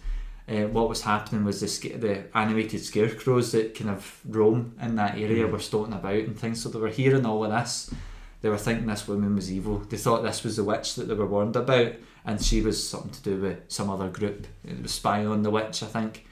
Uh, 0.48 0.68
what 0.68 0.90
was 0.90 1.02
happening 1.02 1.44
was 1.44 1.60
the 1.60 1.68
sca- 1.68 1.98
the 1.98 2.26
animated 2.38 2.80
scarecrows 2.80 3.52
that 3.52 3.74
kind 3.74 3.90
of 3.90 4.22
roam 4.28 4.76
in 4.80 4.96
that 4.96 5.18
area 5.18 5.48
were 5.48 5.60
stoating 5.60 5.94
about 5.94 6.14
and 6.14 6.38
things. 6.40 6.62
So 6.62 6.70
they 6.70 6.78
were 6.78 6.88
hearing 6.90 7.26
all 7.26 7.44
of 7.44 7.50
this. 7.52 7.92
they 8.42 8.50
were 8.50 8.58
thinking 8.58 8.86
this 8.86 9.08
woman 9.08 9.34
was 9.36 9.52
evil. 9.52 9.80
They 9.80 9.98
thought 9.98 10.22
this 10.22 10.44
was 10.44 10.58
the 10.58 10.64
witch 10.64 10.94
that 10.96 11.08
they 11.08 11.16
were 11.16 11.26
warned 11.26 11.56
about, 11.56 11.94
and 12.26 12.40
she 12.40 12.62
was 12.62 12.88
something 12.88 13.10
to 13.12 13.24
do 13.24 13.42
with 13.42 13.58
some 13.70 13.90
other 13.90 14.08
group. 14.10 14.46
It 14.64 14.84
was 14.84 14.94
spying 14.94 15.26
on 15.26 15.42
the 15.42 15.50
witch, 15.50 15.82
I 15.82 15.88
think. 15.88 16.28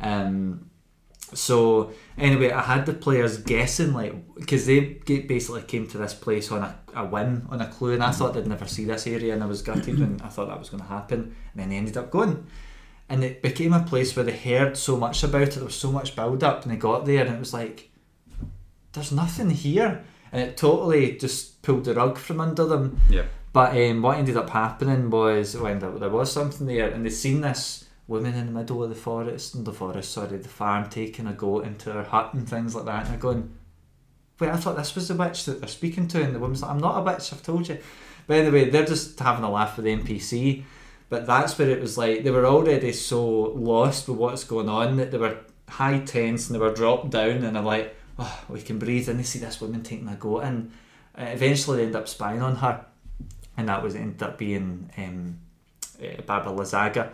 Um, 0.00 0.70
so 1.34 1.92
anyway, 2.16 2.50
I 2.50 2.62
had 2.62 2.86
the 2.86 2.94
players 2.94 3.38
guessing 3.38 3.92
like 3.92 4.14
because 4.34 4.66
they 4.66 4.80
basically 5.04 5.62
came 5.62 5.86
to 5.88 5.98
this 5.98 6.14
place 6.14 6.50
on 6.50 6.62
a, 6.62 6.78
a 6.94 7.04
whim, 7.04 7.46
on 7.50 7.60
a 7.60 7.66
clue, 7.66 7.94
and 7.94 8.02
I 8.02 8.12
thought 8.12 8.34
they'd 8.34 8.46
never 8.46 8.66
see 8.66 8.84
this 8.84 9.06
area, 9.06 9.34
and 9.34 9.42
I 9.42 9.46
was 9.46 9.62
gutted 9.62 9.98
when 9.98 10.20
I 10.22 10.28
thought 10.28 10.48
that 10.48 10.58
was 10.58 10.70
going 10.70 10.82
to 10.82 10.88
happen, 10.88 11.20
and 11.52 11.62
then 11.62 11.68
they 11.70 11.76
ended 11.76 11.96
up 11.96 12.10
going. 12.10 12.46
And 13.10 13.24
it 13.24 13.42
became 13.42 13.72
a 13.72 13.82
place 13.82 14.14
where 14.14 14.24
they 14.24 14.36
heard 14.36 14.76
so 14.76 14.96
much 14.96 15.22
about 15.22 15.42
it. 15.42 15.54
There 15.54 15.64
was 15.64 15.74
so 15.74 15.90
much 15.90 16.14
build 16.14 16.44
up, 16.44 16.62
and 16.62 16.72
they 16.72 16.76
got 16.76 17.04
there, 17.04 17.24
and 17.24 17.34
it 17.34 17.38
was 17.38 17.54
like, 17.54 17.90
"There's 18.92 19.12
nothing 19.12 19.50
here," 19.50 20.04
and 20.32 20.42
it 20.42 20.56
totally 20.56 21.16
just 21.16 21.62
pulled 21.62 21.84
the 21.84 21.94
rug 21.94 22.18
from 22.18 22.40
under 22.40 22.64
them. 22.64 23.00
Yeah. 23.10 23.24
But 23.52 23.76
um, 23.76 24.02
what 24.02 24.18
ended 24.18 24.36
up 24.36 24.50
happening 24.50 25.10
was 25.10 25.56
when 25.56 25.78
there, 25.78 25.90
there 25.90 26.10
was 26.10 26.30
something 26.30 26.66
there, 26.66 26.88
and 26.88 27.04
they'd 27.04 27.10
seen 27.10 27.40
this 27.40 27.87
woman 28.08 28.34
in 28.34 28.46
the 28.46 28.52
middle 28.52 28.82
of 28.82 28.88
the 28.88 28.96
forest, 28.96 29.54
in 29.54 29.64
the 29.64 29.72
forest, 29.72 30.12
sorry, 30.12 30.38
the 30.38 30.48
farm, 30.48 30.88
taking 30.88 31.26
a 31.26 31.32
goat 31.32 31.66
into 31.66 31.92
her 31.92 32.02
hut 32.02 32.32
and 32.32 32.48
things 32.48 32.74
like 32.74 32.86
that. 32.86 33.02
And 33.02 33.10
they're 33.10 33.20
going, 33.20 33.54
wait, 34.40 34.50
I 34.50 34.56
thought 34.56 34.76
this 34.76 34.94
was 34.94 35.08
the 35.08 35.14
witch 35.14 35.44
that 35.44 35.60
they're 35.60 35.68
speaking 35.68 36.08
to. 36.08 36.22
And 36.22 36.34
the 36.34 36.38
woman's 36.38 36.62
like, 36.62 36.70
I'm 36.70 36.78
not 36.78 36.98
a 36.98 37.02
witch, 37.02 37.32
I've 37.32 37.42
told 37.42 37.68
you. 37.68 37.78
But 38.26 38.38
anyway, 38.38 38.70
they're 38.70 38.86
just 38.86 39.18
having 39.20 39.44
a 39.44 39.50
laugh 39.50 39.76
with 39.76 39.84
the 39.84 39.94
NPC. 39.94 40.64
But 41.10 41.26
that's 41.26 41.58
where 41.58 41.68
it 41.68 41.80
was 41.80 41.98
like, 41.98 42.24
they 42.24 42.30
were 42.30 42.46
already 42.46 42.92
so 42.92 43.30
lost 43.52 44.08
with 44.08 44.18
what's 44.18 44.44
going 44.44 44.68
on 44.70 44.96
that 44.96 45.10
they 45.10 45.18
were 45.18 45.38
high 45.68 46.00
tense 46.00 46.48
and 46.48 46.54
they 46.54 46.64
were 46.64 46.72
dropped 46.72 47.10
down 47.10 47.44
and 47.44 47.56
they're 47.56 47.62
like, 47.62 47.94
oh, 48.18 48.44
we 48.48 48.62
can 48.62 48.78
breathe. 48.78 49.08
And 49.10 49.18
they 49.18 49.24
see 49.24 49.38
this 49.38 49.60
woman 49.60 49.82
taking 49.82 50.08
a 50.08 50.16
goat 50.16 50.40
and 50.40 50.72
eventually 51.16 51.78
they 51.78 51.84
end 51.84 51.96
up 51.96 52.08
spying 52.08 52.40
on 52.40 52.56
her. 52.56 52.86
And 53.58 53.68
that 53.68 53.82
was 53.82 53.94
ended 53.94 54.22
up 54.22 54.38
being 54.38 54.90
um, 54.96 55.40
uh, 56.02 56.22
Baba 56.22 56.50
Lysaga 56.50 57.12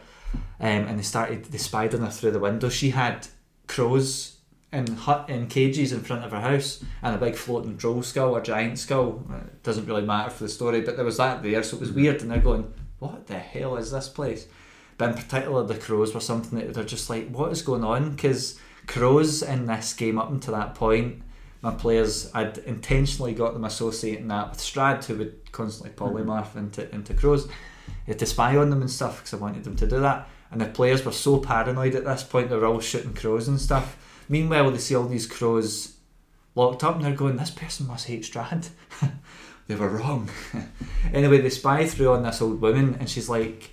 um, 0.60 0.86
and 0.88 0.98
they 0.98 1.02
started 1.02 1.44
they 1.46 1.58
spied 1.58 1.94
on 1.94 2.00
her 2.00 2.10
through 2.10 2.32
the 2.32 2.38
window. 2.38 2.68
She 2.68 2.90
had 2.90 3.26
crows 3.66 4.38
in 4.72 4.86
hut 4.96 5.28
in 5.28 5.46
cages 5.46 5.92
in 5.92 6.00
front 6.00 6.24
of 6.24 6.32
her 6.32 6.40
house 6.40 6.82
and 7.02 7.14
a 7.14 7.18
big 7.18 7.36
floating 7.36 7.76
troll 7.78 8.02
skull, 8.02 8.36
a 8.36 8.42
giant 8.42 8.78
skull. 8.78 9.24
It 9.30 9.62
doesn't 9.62 9.86
really 9.86 10.04
matter 10.04 10.30
for 10.30 10.44
the 10.44 10.50
story, 10.50 10.80
but 10.80 10.96
there 10.96 11.04
was 11.04 11.18
that 11.18 11.42
there, 11.42 11.62
so 11.62 11.76
it 11.76 11.80
was 11.80 11.92
weird. 11.92 12.22
And 12.22 12.30
they're 12.30 12.38
going, 12.38 12.72
"What 12.98 13.26
the 13.26 13.38
hell 13.38 13.76
is 13.76 13.90
this 13.90 14.08
place?" 14.08 14.46
But 14.96 15.10
in 15.10 15.14
particular, 15.16 15.64
the 15.64 15.74
crows 15.74 16.14
were 16.14 16.20
something 16.20 16.58
that 16.58 16.74
they're 16.74 16.84
just 16.84 17.10
like, 17.10 17.28
"What 17.28 17.52
is 17.52 17.62
going 17.62 17.84
on?" 17.84 18.12
Because 18.12 18.58
crows 18.86 19.42
in 19.42 19.66
this 19.66 19.92
game 19.94 20.18
up 20.18 20.30
until 20.30 20.54
that 20.54 20.74
point. 20.74 21.22
My 21.62 21.72
players, 21.72 22.30
I'd 22.34 22.58
intentionally 22.58 23.32
got 23.32 23.54
them 23.54 23.64
associating 23.64 24.28
that 24.28 24.50
with 24.50 24.58
Strahd, 24.58 25.04
who 25.04 25.16
would 25.16 25.50
constantly 25.50 25.96
polymorph 25.96 26.56
into, 26.56 26.92
into 26.94 27.14
crows 27.14 27.48
you 28.06 28.12
had 28.12 28.18
to 28.18 28.26
spy 28.26 28.56
on 28.56 28.70
them 28.70 28.80
and 28.80 28.90
stuff 28.90 29.18
because 29.18 29.34
I 29.34 29.38
wanted 29.38 29.64
them 29.64 29.76
to 29.76 29.86
do 29.86 30.00
that. 30.00 30.28
And 30.50 30.60
the 30.60 30.66
players 30.66 31.04
were 31.04 31.12
so 31.12 31.38
paranoid 31.38 31.94
at 31.94 32.04
this 32.04 32.22
point, 32.22 32.48
they 32.48 32.56
were 32.56 32.66
all 32.66 32.80
shooting 32.80 33.14
crows 33.14 33.48
and 33.48 33.60
stuff. 33.60 33.96
Meanwhile, 34.28 34.70
they 34.70 34.78
see 34.78 34.94
all 34.94 35.06
these 35.06 35.26
crows 35.26 35.94
locked 36.54 36.84
up 36.84 36.96
and 36.96 37.04
they're 37.04 37.14
going, 37.14 37.36
This 37.36 37.50
person 37.50 37.86
must 37.86 38.06
hate 38.06 38.22
Strahd. 38.22 38.68
they 39.66 39.74
were 39.74 39.88
wrong. 39.88 40.30
anyway, 41.12 41.40
they 41.40 41.50
spy 41.50 41.86
through 41.86 42.12
on 42.12 42.22
this 42.22 42.40
old 42.42 42.60
woman 42.60 42.96
and 43.00 43.08
she's 43.08 43.28
like 43.28 43.70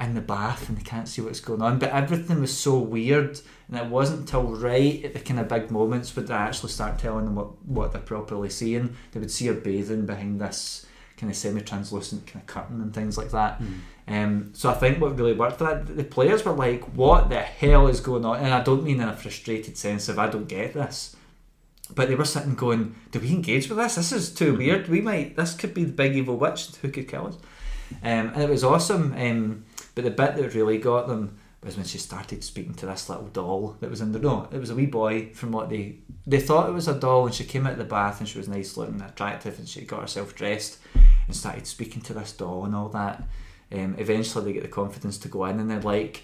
in 0.00 0.14
the 0.14 0.20
bath 0.20 0.68
and 0.68 0.78
they 0.78 0.82
can't 0.82 1.08
see 1.08 1.20
what's 1.20 1.40
going 1.40 1.62
on. 1.62 1.78
But 1.78 1.90
everything 1.90 2.40
was 2.40 2.56
so 2.56 2.78
weird 2.78 3.40
and 3.68 3.78
it 3.78 3.86
wasn't 3.86 4.20
until 4.20 4.44
right 4.44 5.04
at 5.04 5.12
the 5.12 5.20
kind 5.20 5.40
of 5.40 5.48
big 5.48 5.70
moments 5.70 6.14
would 6.16 6.28
they 6.28 6.34
actually 6.34 6.70
start 6.70 6.98
telling 6.98 7.24
them 7.24 7.34
what, 7.34 7.62
what 7.64 7.92
they're 7.92 8.00
properly 8.00 8.50
seeing. 8.50 8.96
They 9.12 9.20
would 9.20 9.30
see 9.30 9.46
her 9.46 9.54
bathing 9.54 10.06
behind 10.06 10.40
this 10.40 10.86
kind 11.18 11.30
of 11.30 11.36
semi-translucent 11.36 12.26
kind 12.26 12.42
of 12.42 12.46
curtain 12.46 12.80
and 12.80 12.94
things 12.94 13.18
like 13.18 13.30
that. 13.32 13.60
Mm. 13.60 13.80
Um, 14.08 14.50
so 14.54 14.70
I 14.70 14.74
think 14.74 15.00
what 15.00 15.18
really 15.18 15.34
worked 15.34 15.58
for 15.58 15.64
that, 15.64 15.96
the 15.96 16.04
players 16.04 16.44
were 16.44 16.52
like, 16.52 16.82
"What 16.94 17.28
the 17.28 17.40
hell 17.40 17.88
is 17.88 18.00
going 18.00 18.24
on?" 18.24 18.38
And 18.38 18.54
I 18.54 18.62
don't 18.62 18.84
mean 18.84 19.00
in 19.00 19.08
a 19.08 19.16
frustrated 19.16 19.76
sense 19.76 20.08
of 20.08 20.18
"I 20.18 20.28
don't 20.28 20.48
get 20.48 20.74
this," 20.74 21.16
but 21.94 22.08
they 22.08 22.14
were 22.14 22.24
sitting 22.24 22.54
going, 22.54 22.94
"Do 23.10 23.20
we 23.20 23.30
engage 23.30 23.68
with 23.68 23.78
this? 23.78 23.96
This 23.96 24.12
is 24.12 24.34
too 24.34 24.52
mm-hmm. 24.52 24.58
weird. 24.58 24.88
We 24.88 25.00
might. 25.00 25.36
This 25.36 25.54
could 25.54 25.74
be 25.74 25.84
the 25.84 25.92
big 25.92 26.16
evil 26.16 26.36
witch 26.36 26.68
who 26.80 26.90
could 26.90 27.08
kill 27.08 27.26
us." 27.26 27.36
Um, 28.02 28.32
and 28.34 28.42
it 28.42 28.48
was 28.48 28.64
awesome. 28.64 29.14
Um, 29.16 29.64
but 29.94 30.04
the 30.04 30.10
bit 30.10 30.36
that 30.36 30.54
really 30.54 30.78
got 30.78 31.08
them 31.08 31.37
was 31.66 31.76
when 31.76 31.86
she 31.86 31.98
started 31.98 32.44
speaking 32.44 32.74
to 32.74 32.86
this 32.86 33.08
little 33.08 33.26
doll 33.26 33.76
that 33.80 33.90
was 33.90 34.00
in 34.00 34.12
the 34.12 34.18
no, 34.18 34.48
it 34.52 34.58
was 34.58 34.70
a 34.70 34.74
wee 34.74 34.86
boy 34.86 35.30
from 35.34 35.50
what 35.50 35.68
they 35.68 35.96
they 36.26 36.40
thought 36.40 36.68
it 36.68 36.72
was 36.72 36.86
a 36.86 36.98
doll 36.98 37.26
and 37.26 37.34
she 37.34 37.44
came 37.44 37.66
out 37.66 37.72
of 37.72 37.78
the 37.78 37.84
bath 37.84 38.20
and 38.20 38.28
she 38.28 38.38
was 38.38 38.48
nice 38.48 38.76
looking 38.76 39.00
attractive 39.00 39.58
and 39.58 39.68
she 39.68 39.82
got 39.82 40.02
herself 40.02 40.34
dressed 40.34 40.78
and 41.26 41.34
started 41.34 41.66
speaking 41.66 42.02
to 42.02 42.14
this 42.14 42.32
doll 42.32 42.64
and 42.64 42.76
all 42.76 42.88
that. 42.90 43.22
Um, 43.72 43.96
eventually 43.98 44.44
they 44.44 44.52
get 44.52 44.62
the 44.62 44.68
confidence 44.68 45.18
to 45.18 45.28
go 45.28 45.44
in 45.46 45.58
and 45.58 45.70
they're 45.70 45.80
like, 45.80 46.22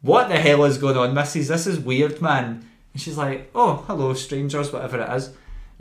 What 0.00 0.28
the 0.28 0.38
hell 0.38 0.64
is 0.64 0.78
going 0.78 0.96
on, 0.96 1.14
Mrs. 1.14 1.48
This 1.48 1.66
is 1.66 1.78
weird, 1.78 2.20
man. 2.20 2.68
And 2.92 3.00
she's 3.00 3.16
like, 3.16 3.50
Oh, 3.54 3.84
hello, 3.86 4.14
strangers, 4.14 4.72
whatever 4.72 5.00
it 5.00 5.12
is. 5.14 5.32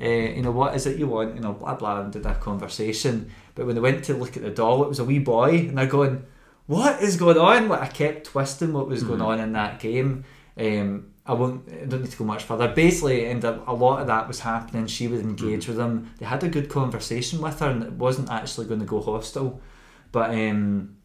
Uh, 0.01 0.07
you 0.07 0.41
know, 0.41 0.51
what 0.51 0.75
is 0.75 0.85
it 0.85 0.97
you 0.97 1.07
want? 1.07 1.35
You 1.35 1.41
know, 1.41 1.53
blah 1.53 1.75
blah 1.75 2.01
and 2.01 2.13
did 2.13 2.23
that 2.23 2.39
conversation. 2.39 3.31
But 3.55 3.65
when 3.65 3.75
they 3.75 3.81
went 3.81 4.03
to 4.05 4.13
look 4.13 4.37
at 4.37 4.43
the 4.43 4.49
doll, 4.49 4.83
it 4.83 4.89
was 4.89 4.99
a 4.99 5.05
wee 5.05 5.19
boy, 5.19 5.49
and 5.57 5.77
they're 5.77 5.85
going, 5.85 6.25
what 6.71 7.01
is 7.01 7.17
going 7.17 7.37
on? 7.37 7.67
Like 7.67 7.81
I 7.81 7.87
kept 7.87 8.27
twisting 8.27 8.71
what 8.71 8.87
was 8.87 9.03
going 9.03 9.19
mm. 9.19 9.25
on 9.25 9.41
in 9.41 9.51
that 9.53 9.81
game. 9.81 10.23
Um, 10.57 11.11
I 11.25 11.33
won't. 11.33 11.67
I 11.69 11.83
don't 11.85 12.01
need 12.01 12.11
to 12.11 12.17
go 12.17 12.23
much 12.23 12.43
further. 12.43 12.69
Basically, 12.69 13.25
and 13.25 13.43
a, 13.43 13.61
a 13.69 13.73
lot 13.73 13.99
of 13.99 14.07
that 14.07 14.25
was 14.25 14.39
happening. 14.39 14.87
She 14.87 15.09
would 15.09 15.19
engage 15.19 15.65
mm. 15.65 15.67
with 15.67 15.79
him. 15.79 16.13
They 16.17 16.25
had 16.25 16.45
a 16.45 16.47
good 16.47 16.69
conversation 16.69 17.41
with 17.41 17.59
her, 17.59 17.69
and 17.69 17.83
it 17.83 17.91
wasn't 17.91 18.31
actually 18.31 18.67
going 18.67 18.79
to 18.79 18.85
go 18.85 19.01
hostile. 19.01 19.59
But 20.13 20.29
um, 20.29 20.95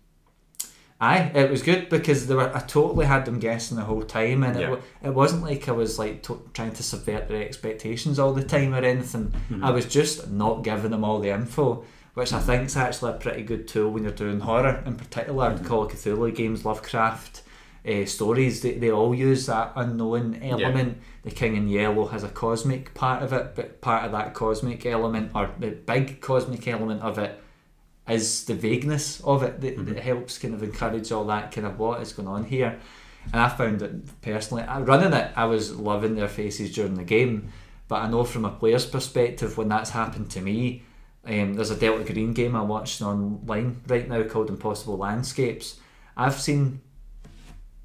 aye, 1.01 1.33
it 1.35 1.51
was 1.51 1.63
good 1.63 1.89
because 1.89 2.29
they 2.29 2.37
were. 2.37 2.57
I 2.57 2.61
totally 2.61 3.07
had 3.07 3.25
them 3.25 3.41
guessing 3.41 3.77
the 3.77 3.83
whole 3.83 4.03
time, 4.03 4.45
and 4.45 4.61
yeah. 4.61 4.75
it, 4.75 4.83
it 5.03 5.15
wasn't 5.15 5.43
like 5.43 5.69
I 5.69 5.73
was 5.73 5.99
like 5.99 6.23
to, 6.25 6.49
trying 6.55 6.75
to 6.75 6.83
subvert 6.85 7.27
their 7.27 7.43
expectations 7.43 8.21
all 8.21 8.33
the 8.33 8.45
time 8.45 8.73
or 8.73 8.85
anything. 8.85 9.35
Mm. 9.51 9.65
I 9.65 9.73
was 9.73 9.87
just 9.87 10.31
not 10.31 10.63
giving 10.63 10.93
them 10.93 11.03
all 11.03 11.19
the 11.19 11.31
info 11.31 11.85
which 12.17 12.33
I 12.33 12.41
think 12.41 12.65
is 12.65 12.79
actually 12.79 13.11
a 13.11 13.19
pretty 13.19 13.43
good 13.43 13.69
tool 13.69 13.91
when 13.91 14.03
you're 14.03 14.11
doing 14.11 14.41
horror, 14.41 14.83
in 14.87 14.97
particular 14.97 15.51
mm-hmm. 15.51 15.67
Call 15.67 15.83
of 15.83 15.93
Cthulhu 15.93 16.35
games, 16.35 16.65
Lovecraft 16.65 17.43
uh, 17.87 18.07
stories. 18.07 18.63
They, 18.63 18.73
they 18.73 18.91
all 18.91 19.15
use 19.15 19.45
that 19.47 19.73
unknown 19.77 20.41
element. 20.43 20.97
Yeah. 20.97 21.05
The 21.25 21.31
King 21.33 21.57
in 21.57 21.69
Yellow 21.69 22.07
has 22.07 22.25
a 22.25 22.31
cosmic 22.31 22.95
part 22.95 23.23
of 23.23 23.35
it, 23.35 23.55
but 23.55 23.83
part 23.83 24.07
of 24.07 24.13
that 24.13 24.33
cosmic 24.33 24.87
element, 24.87 25.33
or 25.35 25.51
the 25.59 25.73
big 25.73 26.23
cosmic 26.23 26.67
element 26.67 27.03
of 27.03 27.19
it, 27.19 27.39
is 28.09 28.47
the 28.47 28.55
vagueness 28.55 29.21
of 29.21 29.43
it 29.43 29.61
that, 29.61 29.77
mm-hmm. 29.77 29.93
that 29.93 30.03
helps 30.03 30.39
kind 30.39 30.55
of 30.55 30.63
encourage 30.63 31.13
all 31.13 31.27
that 31.27 31.53
kind 31.53 31.67
of 31.67 31.79
what 31.79 32.01
is 32.01 32.15
going 32.15 32.29
on 32.29 32.45
here. 32.45 32.81
And 33.31 33.43
I 33.43 33.51
found 33.51 33.83
it 33.83 34.23
personally, 34.23 34.65
running 34.67 35.13
it, 35.13 35.33
I 35.37 35.45
was 35.45 35.77
loving 35.77 36.15
their 36.15 36.29
faces 36.29 36.75
during 36.75 36.95
the 36.95 37.05
game. 37.05 37.53
But 37.89 37.97
I 37.97 38.09
know 38.09 38.25
from 38.25 38.47
a 38.47 38.51
player's 38.51 38.87
perspective, 38.87 39.59
when 39.59 39.69
that's 39.69 39.91
happened 39.91 40.31
to 40.31 40.41
me, 40.41 40.83
um, 41.27 41.55
there's 41.55 41.71
a 41.71 41.77
Delta 41.77 42.11
Green 42.11 42.33
game 42.33 42.55
I 42.55 42.63
watched 42.63 43.03
online 43.03 43.83
right 43.87 44.09
now 44.09 44.23
called 44.25 44.49
Impossible 44.49 44.97
Landscapes. 44.97 45.79
I've 46.17 46.41
seen 46.41 46.81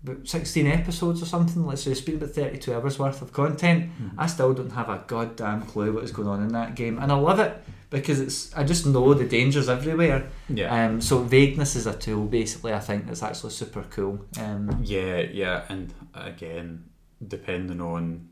about 0.03 0.27
16 0.27 0.67
episodes 0.67 1.21
or 1.21 1.25
something, 1.25 1.65
let's 1.65 1.83
say, 1.83 1.91
it's 1.91 2.01
been 2.01 2.15
about 2.15 2.31
32 2.31 2.73
hours 2.73 2.97
worth 2.97 3.21
of 3.21 3.33
content. 3.33 3.91
Mm-hmm. 3.91 4.19
I 4.19 4.27
still 4.27 4.53
don't 4.53 4.71
have 4.71 4.89
a 4.89 5.03
goddamn 5.05 5.63
clue 5.63 5.93
what 5.93 6.03
is 6.03 6.11
going 6.11 6.27
on 6.27 6.41
in 6.41 6.49
that 6.49 6.75
game, 6.75 6.97
and 6.99 7.11
I 7.11 7.15
love 7.15 7.39
it 7.39 7.63
because 7.89 8.19
it's 8.19 8.55
I 8.55 8.63
just 8.63 8.85
know 8.85 9.13
the 9.13 9.25
dangers 9.25 9.69
everywhere. 9.69 10.29
Yeah. 10.49 10.85
Um. 10.85 11.01
So 11.01 11.19
vagueness 11.19 11.75
is 11.75 11.85
a 11.85 11.95
tool, 11.95 12.25
basically. 12.25 12.73
I 12.73 12.79
think 12.79 13.07
that's 13.07 13.21
actually 13.21 13.51
super 13.51 13.83
cool. 13.89 14.25
Um. 14.39 14.81
Yeah, 14.83 15.19
yeah, 15.19 15.65
and 15.69 15.93
again, 16.15 16.85
depending 17.27 17.81
on 17.81 18.29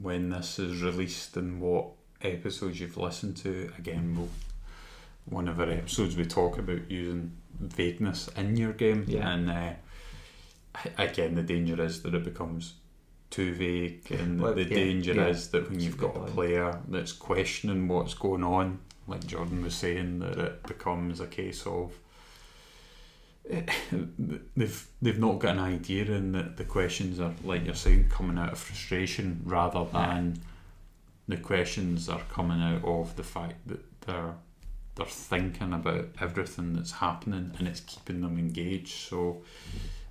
when 0.00 0.30
this 0.30 0.58
is 0.58 0.82
released 0.82 1.36
and 1.36 1.60
what 1.60 1.88
episodes 2.22 2.80
you've 2.80 2.96
listened 2.96 3.36
to, 3.38 3.72
again, 3.78 4.14
we'll, 4.16 4.28
one 5.26 5.48
of 5.48 5.60
our 5.60 5.70
episodes 5.70 6.16
we 6.16 6.24
talk 6.24 6.58
about 6.58 6.90
using 6.90 7.32
vagueness 7.60 8.28
in 8.36 8.56
your 8.56 8.72
game, 8.72 9.04
yeah. 9.06 9.30
and 9.30 9.50
uh, 9.50 9.72
again, 10.98 11.34
the 11.34 11.42
danger 11.42 11.80
is 11.82 12.02
that 12.02 12.14
it 12.14 12.24
becomes 12.24 12.74
too 13.30 13.54
vague, 13.54 14.10
and 14.10 14.40
well, 14.40 14.54
the 14.54 14.64
yeah, 14.64 14.74
danger 14.74 15.14
yeah. 15.14 15.26
is 15.26 15.48
that 15.48 15.70
when 15.70 15.80
you've 15.80 15.98
got 15.98 16.16
a 16.16 16.20
player 16.20 16.80
that's 16.88 17.12
questioning 17.12 17.86
what's 17.88 18.14
going 18.14 18.42
on, 18.42 18.80
like 19.06 19.26
Jordan 19.26 19.62
was 19.62 19.74
saying, 19.74 20.20
that 20.20 20.38
it 20.38 20.62
becomes 20.64 21.20
a 21.20 21.26
case 21.26 21.66
of 21.66 21.92
they've 24.56 24.86
they've 25.02 25.18
not 25.18 25.38
got 25.38 25.56
an 25.56 25.60
idea, 25.60 26.04
and 26.12 26.34
that 26.34 26.56
the 26.56 26.64
questions 26.64 27.18
are 27.20 27.32
like 27.44 27.64
you're 27.64 27.74
saying 27.74 28.08
coming 28.08 28.38
out 28.38 28.52
of 28.52 28.58
frustration 28.58 29.40
rather 29.44 29.84
than 29.92 30.40
the 31.30 31.36
questions 31.38 32.08
are 32.08 32.22
coming 32.32 32.60
out 32.60 32.84
of 32.84 33.16
the 33.16 33.22
fact 33.22 33.66
that 33.68 33.80
they're 34.02 34.34
they're 34.96 35.06
thinking 35.06 35.72
about 35.72 36.08
everything 36.20 36.74
that's 36.74 36.92
happening 36.92 37.52
and 37.58 37.66
it's 37.68 37.80
keeping 37.80 38.20
them 38.20 38.36
engaged. 38.38 38.88
So 39.08 39.42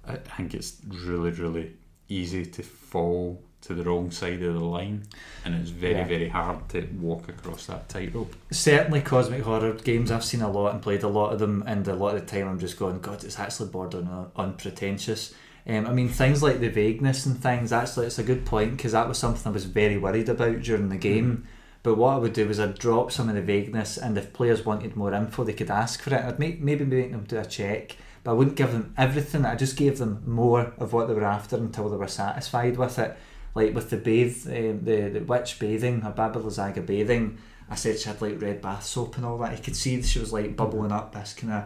I 0.07 0.15
think 0.15 0.53
it's 0.55 0.77
really, 0.87 1.31
really 1.31 1.73
easy 2.07 2.45
to 2.45 2.63
fall 2.63 3.43
to 3.61 3.73
the 3.75 3.83
wrong 3.83 4.09
side 4.09 4.41
of 4.41 4.53
the 4.53 4.63
line, 4.63 5.03
and 5.43 5.53
it's 5.53 5.69
very 5.69 5.95
Yeah. 5.95 6.07
very 6.07 6.29
hard 6.29 6.69
to 6.69 6.87
walk 6.99 7.27
across 7.27 7.65
that 7.65 7.89
tightrope. 7.89 8.33
certainly 8.51 9.01
cosmic 9.01 9.43
horror 9.43 9.73
games 9.73 10.11
I've 10.11 10.23
seen 10.23 10.41
a 10.41 10.49
lot 10.49 10.73
and 10.73 10.81
played 10.81 11.03
a 11.03 11.09
lot 11.09 11.33
of 11.33 11.39
them 11.39 11.63
and 11.67 11.85
a 11.87 11.93
lot 11.93 12.15
of 12.15 12.21
the 12.21 12.25
time 12.25 12.47
I'm 12.47 12.57
just 12.57 12.79
going 12.79 12.99
god 13.01 13.23
it's 13.25 13.37
actually 13.37 13.69
bordering 13.69 14.07
on 14.07 14.31
unpretentious 14.37 15.33
um, 15.67 15.85
I 15.85 15.91
mean 15.91 16.09
things 16.09 16.41
like 16.41 16.59
the 16.59 16.69
vagueness 16.69 17.25
and 17.25 17.41
things 17.41 17.71
actually 17.71 18.07
it's 18.07 18.19
a 18.19 18.23
good 18.23 18.45
point 18.45 18.77
because 18.77 18.93
that 18.93 19.07
was 19.07 19.17
something 19.17 19.49
I 19.49 19.53
was 19.53 19.65
very 19.65 19.97
worried 19.97 20.29
about 20.29 20.61
during 20.61 20.89
the 20.89 20.97
game 20.97 21.47
but 21.81 21.95
what 21.95 22.15
I 22.15 22.17
would 22.17 22.33
do 22.33 22.47
was 22.47 22.59
I'd 22.59 22.77
drop 22.77 23.11
some 23.11 23.29
of 23.29 23.35
the 23.35 23.41
vagueness 23.41 23.97
and 23.97 24.17
if 24.17 24.33
players 24.33 24.65
wanted 24.65 24.95
more 24.95 25.13
info 25.13 25.43
they 25.43 25.53
could 25.53 25.71
ask 25.71 26.01
for 26.01 26.13
it 26.13 26.23
I'd 26.23 26.39
make, 26.39 26.61
maybe 26.61 26.85
make 26.85 27.11
them 27.11 27.23
do 27.23 27.39
a 27.39 27.45
check 27.45 27.97
but 28.23 28.31
I 28.31 28.33
wouldn't 28.33 28.57
give 28.57 28.71
them 28.71 28.93
everything 28.97 29.45
I 29.45 29.55
just 29.55 29.77
gave 29.77 29.97
them 29.97 30.23
more 30.25 30.73
of 30.77 30.93
what 30.93 31.07
they 31.07 31.13
were 31.13 31.23
after 31.23 31.55
until 31.55 31.89
they 31.89 31.97
were 31.97 32.07
satisfied 32.07 32.77
with 32.77 32.99
it 32.99 33.17
like 33.55 33.73
with 33.73 33.89
the 33.89 33.97
bathe 33.97 34.47
um, 34.47 34.83
the, 34.83 35.09
the 35.09 35.19
witch 35.21 35.59
bathing 35.59 36.03
or 36.05 36.11
Baba 36.11 36.39
Lysaga 36.39 36.85
bathing 36.85 37.37
I 37.69 37.75
said 37.75 37.99
she 37.99 38.09
had 38.09 38.21
like 38.21 38.41
red 38.41 38.61
bath 38.61 38.83
soap 38.83 39.17
and 39.17 39.25
all 39.25 39.37
that. 39.39 39.55
You 39.55 39.63
could 39.63 39.75
see 39.75 40.01
she 40.01 40.19
was 40.19 40.33
like 40.33 40.55
bubbling 40.55 40.91
up 40.91 41.13
this 41.13 41.33
kind 41.33 41.53
of. 41.53 41.63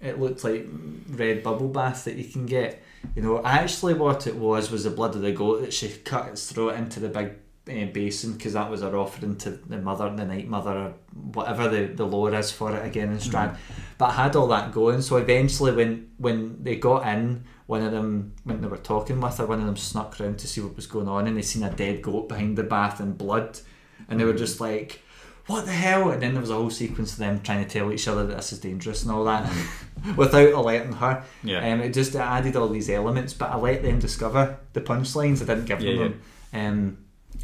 It 0.00 0.20
looked 0.20 0.44
like 0.44 0.66
red 1.10 1.42
bubble 1.42 1.68
bath 1.68 2.04
that 2.04 2.16
you 2.16 2.24
can 2.24 2.46
get. 2.46 2.82
You 3.14 3.22
know, 3.22 3.44
actually, 3.44 3.94
what 3.94 4.26
it 4.26 4.36
was 4.36 4.70
was 4.70 4.84
the 4.84 4.90
blood 4.90 5.14
of 5.14 5.22
the 5.22 5.32
goat 5.32 5.62
that 5.62 5.72
she 5.72 5.88
cut 5.88 6.28
its 6.28 6.50
throat 6.50 6.76
into 6.76 7.00
the 7.00 7.08
big 7.08 7.32
uh, 7.68 7.92
basin 7.92 8.32
because 8.32 8.54
that 8.54 8.70
was 8.70 8.80
her 8.80 8.96
offering 8.96 9.36
to 9.36 9.50
the 9.50 9.78
mother, 9.78 10.14
the 10.14 10.24
night 10.24 10.48
mother, 10.48 10.70
or 10.70 10.94
whatever 11.32 11.68
the, 11.68 11.86
the 11.94 12.06
lore 12.06 12.34
is 12.34 12.50
for 12.50 12.74
it 12.74 12.84
again 12.84 13.10
in 13.10 13.18
Strahd. 13.18 13.56
But 13.98 14.10
I 14.10 14.24
had 14.24 14.36
all 14.36 14.48
that 14.48 14.72
going. 14.72 15.02
So 15.02 15.16
eventually, 15.16 15.72
when 15.72 16.10
when 16.18 16.62
they 16.62 16.76
got 16.76 17.06
in, 17.06 17.44
one 17.66 17.82
of 17.82 17.92
them 17.92 18.34
when 18.44 18.60
they 18.60 18.68
were 18.68 18.78
talking 18.78 19.20
with 19.20 19.38
her, 19.38 19.46
one 19.46 19.60
of 19.60 19.66
them 19.66 19.76
snuck 19.76 20.18
round 20.18 20.38
to 20.38 20.48
see 20.48 20.60
what 20.60 20.76
was 20.76 20.86
going 20.86 21.08
on, 21.08 21.26
and 21.26 21.36
they 21.36 21.42
seen 21.42 21.62
a 21.62 21.70
dead 21.70 22.02
goat 22.02 22.28
behind 22.28 22.56
the 22.56 22.64
bath 22.64 23.00
and 23.00 23.18
blood, 23.18 23.60
and 24.08 24.18
they 24.18 24.24
were 24.24 24.32
just 24.32 24.60
like 24.60 25.02
what 25.46 25.66
the 25.66 25.72
hell? 25.72 26.10
And 26.10 26.22
then 26.22 26.32
there 26.32 26.40
was 26.40 26.50
a 26.50 26.54
whole 26.54 26.70
sequence 26.70 27.12
of 27.12 27.18
them 27.18 27.40
trying 27.40 27.64
to 27.64 27.70
tell 27.70 27.92
each 27.92 28.06
other 28.06 28.26
that 28.26 28.36
this 28.36 28.52
is 28.52 28.60
dangerous 28.60 29.02
and 29.02 29.10
all 29.10 29.24
that 29.24 29.50
without 30.16 30.52
alerting 30.52 30.92
her. 30.92 31.24
Yeah. 31.42 31.72
Um, 31.72 31.80
it 31.80 31.92
just 31.94 32.14
added 32.16 32.56
all 32.56 32.68
these 32.68 32.90
elements, 32.90 33.32
but 33.34 33.50
I 33.50 33.56
let 33.56 33.82
them 33.82 33.98
discover 33.98 34.58
the 34.72 34.80
punchlines. 34.80 35.42
I 35.42 35.46
didn't 35.46 35.66
give 35.66 35.80
Yeah, 35.80 35.94
them 35.96 36.20
them. 36.52 36.66
Um, 36.66 36.98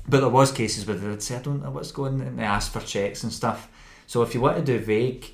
but 0.08 0.20
there 0.20 0.28
was 0.28 0.52
cases 0.52 0.86
where 0.86 0.96
they'd 0.96 1.22
say, 1.22 1.36
I 1.36 1.40
don't 1.42 1.62
know 1.62 1.70
what's 1.70 1.92
going 1.92 2.20
and 2.20 2.38
they 2.38 2.42
asked 2.44 2.72
for 2.72 2.80
checks 2.80 3.22
and 3.22 3.32
stuff. 3.32 3.68
So 4.06 4.22
if 4.22 4.34
you 4.34 4.40
want 4.40 4.56
to 4.56 4.64
do 4.64 4.78
vague, 4.78 5.26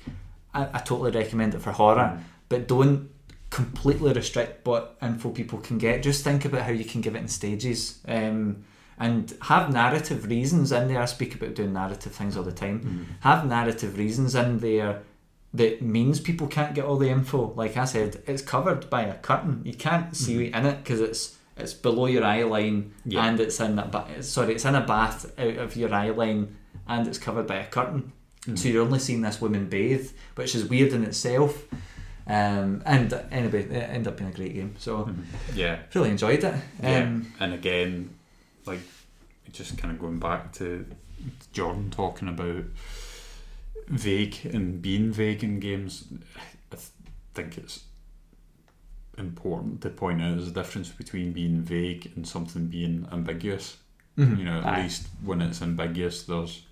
I, 0.53 0.63
I 0.73 0.79
totally 0.79 1.11
recommend 1.11 1.53
it 1.55 1.61
for 1.61 1.71
horror, 1.71 2.17
Mm. 2.17 2.23
but 2.49 2.67
don't 2.67 3.09
completely 3.49 4.11
restrict 4.11 4.65
what 4.67 4.97
info 5.01 5.29
people 5.29 5.59
can 5.59 5.77
get. 5.77 6.03
Just 6.03 6.23
think 6.23 6.43
about 6.45 6.63
how 6.63 6.71
you 6.71 6.83
can 6.85 6.99
give 7.01 7.15
it 7.15 7.19
in 7.19 7.27
stages. 7.27 7.99
Um, 8.07 8.63
and 8.97 9.33
have 9.41 9.71
narrative 9.73 10.25
reasons 10.25 10.71
in 10.71 10.87
there. 10.87 11.01
I 11.01 11.05
speak 11.05 11.35
about 11.35 11.53
doing 11.53 11.73
narrative 11.73 12.13
things 12.13 12.37
all 12.37 12.43
the 12.43 12.51
time. 12.53 12.79
Mm. 12.81 13.21
Have 13.23 13.45
narrative 13.45 13.97
reasons 13.97 14.35
in 14.35 14.59
there 14.59 15.01
that 15.55 15.81
means 15.81 16.19
people 16.19 16.47
can't 16.47 16.73
get 16.75 16.85
all 16.85 16.97
the 16.97 17.09
info. 17.09 17.53
Like 17.55 17.77
I 17.77 17.85
said, 17.85 18.21
it's 18.27 18.41
covered 18.41 18.89
by 18.89 19.03
a 19.03 19.15
curtain. 19.15 19.61
You 19.63 19.73
can't 19.73 20.15
see 20.15 20.47
in 20.47 20.65
it 20.65 20.77
because 20.83 21.01
it's 21.01 21.37
it's 21.57 21.73
below 21.73 22.05
your 22.07 22.23
eye 22.25 22.43
line 22.43 22.93
Yeah. 23.05 23.25
and 23.25 23.39
it's 23.39 23.59
in 23.61 23.79
a 23.79 23.87
ba- 23.87 24.21
sorry, 24.21 24.53
it's 24.55 24.65
in 24.65 24.75
a 24.75 24.81
bath 24.85 25.31
out 25.39 25.55
of 25.57 25.75
your 25.77 25.93
eye 25.93 26.09
line 26.09 26.57
and 26.87 27.07
it's 27.07 27.17
covered 27.17 27.47
by 27.47 27.55
a 27.55 27.65
curtain. 27.65 28.11
So 28.55 28.67
you're 28.69 28.83
only 28.83 28.99
seeing 28.99 29.21
this 29.21 29.39
woman 29.41 29.67
bathe, 29.69 30.11
which 30.35 30.53
is 30.53 30.65
weird 30.65 30.93
in 30.93 31.03
itself. 31.03 31.63
Um, 32.27 32.81
and 32.85 33.13
anyway, 33.31 33.63
it 33.63 33.71
ended 33.89 34.07
up 34.07 34.17
being 34.17 34.29
a 34.29 34.33
great 34.33 34.53
game. 34.53 34.75
So 34.77 35.05
Mhm. 35.05 35.23
Yeah. 35.55 35.79
really 35.93 36.09
enjoyed 36.09 36.43
it. 36.43 36.55
Yeah. 36.83 37.03
Um, 37.03 37.31
and 37.39 37.53
again, 37.53 38.09
like 38.65 38.81
just 39.53 39.77
kind 39.77 39.93
of 39.93 39.99
going 39.99 40.19
back 40.19 40.51
to 40.53 40.85
Jordan 41.53 41.89
talking 41.89 42.27
about 42.27 42.63
vague 43.87 44.37
and 44.45 44.81
being 44.81 45.11
vague 45.11 45.43
in 45.43 45.59
games, 45.59 46.05
I 46.71 46.75
th- 46.75 46.89
think 47.33 47.57
it's 47.57 47.83
important 49.17 49.81
to 49.81 49.89
point 49.89 50.21
out 50.21 50.35
there's 50.35 50.49
a 50.49 50.51
difference 50.51 50.89
between 50.89 51.31
being 51.31 51.61
vague 51.61 52.11
and 52.15 52.27
something 52.27 52.67
being 52.67 53.07
ambiguous. 53.11 53.77
mhm. 54.17 54.37
You 54.39 54.45
know, 54.45 54.59
at 54.59 54.65
Aye. 54.65 54.83
least 54.83 55.07
when 55.23 55.41
it's 55.41 55.61
ambiguous, 55.61 56.23
there's 56.23 56.63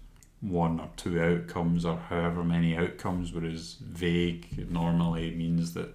one 0.41 0.79
or 0.79 0.89
two 0.97 1.21
outcomes 1.21 1.85
or 1.85 1.97
however 1.97 2.43
many 2.43 2.75
outcomes, 2.75 3.31
whereas 3.31 3.75
vague 3.81 4.69
normally 4.69 5.31
means 5.35 5.73
that 5.73 5.93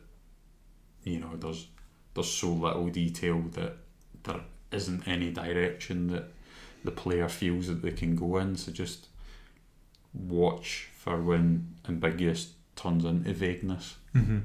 you 1.04 1.20
know 1.20 1.36
there's 1.36 1.66
there's 2.14 2.30
so 2.30 2.48
little 2.52 2.88
detail 2.88 3.40
that 3.52 3.76
there 4.24 4.40
isn't 4.72 5.06
any 5.06 5.30
direction 5.32 6.08
that 6.08 6.24
the 6.84 6.90
player 6.90 7.28
feels 7.28 7.66
that 7.68 7.82
they 7.82 7.90
can 7.92 8.16
go 8.16 8.38
in. 8.38 8.56
So 8.56 8.72
just 8.72 9.07
watch 10.14 10.88
for 10.96 11.20
when 11.20 11.74
ambiguous 11.88 12.52
turns 12.76 13.04
into 13.04 13.32
vagueness. 13.32 13.96
Mm-hmm. 14.14 14.38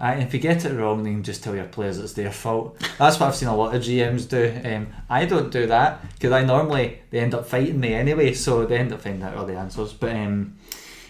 Uh, 0.00 0.14
if 0.18 0.32
you 0.32 0.38
get 0.38 0.64
it 0.64 0.74
wrong, 0.74 1.02
then 1.02 1.22
just 1.24 1.42
tell 1.42 1.56
your 1.56 1.64
players 1.64 1.98
it's 1.98 2.12
their 2.12 2.30
fault. 2.30 2.78
That's 2.98 3.18
what 3.18 3.26
I've 3.28 3.34
seen 3.36 3.48
a 3.48 3.56
lot 3.56 3.74
of 3.74 3.82
GMs 3.82 4.28
do. 4.28 4.60
Um, 4.64 4.88
I 5.10 5.24
don't 5.24 5.50
do 5.50 5.66
that 5.66 6.02
because 6.14 6.30
I 6.30 6.44
normally 6.44 7.00
they 7.10 7.18
end 7.18 7.34
up 7.34 7.46
fighting 7.46 7.80
me 7.80 7.94
anyway, 7.94 8.32
so 8.34 8.64
they 8.64 8.78
end 8.78 8.92
up 8.92 9.00
finding 9.02 9.22
out 9.22 9.36
all 9.36 9.44
the 9.46 9.56
answers. 9.56 9.92
But 9.92 10.14
um, 10.14 10.56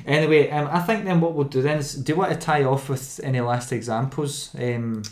anyway, 0.06 0.48
um, 0.50 0.68
I 0.72 0.80
think 0.80 1.04
then 1.04 1.20
what 1.20 1.34
we'll 1.34 1.48
do 1.48 1.60
then 1.60 1.78
is 1.78 1.94
do 1.94 2.12
you 2.12 2.18
want 2.18 2.32
to 2.32 2.38
tie 2.38 2.64
off 2.64 2.88
with 2.88 3.20
any 3.22 3.40
last 3.40 3.72
examples? 3.72 4.54
Um, 4.58 5.02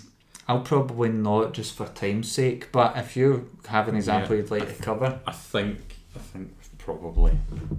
I'll 0.49 0.61
probably 0.61 1.09
not 1.11 1.53
just 1.53 1.75
for 1.77 1.87
time's 1.89 2.31
sake, 2.31 2.71
but 2.73 2.97
if 2.97 3.17
you 3.17 3.51
have 3.67 3.89
an 3.89 3.97
example 3.97 4.37
Yeah. 4.37 4.43
you'd 4.43 4.51
like 4.51 4.75
to 4.75 4.83
cover, 4.83 5.21
I 5.27 5.33
think 5.33 5.81
I 6.15 6.21
think 6.21 6.53
probably 6.87 7.37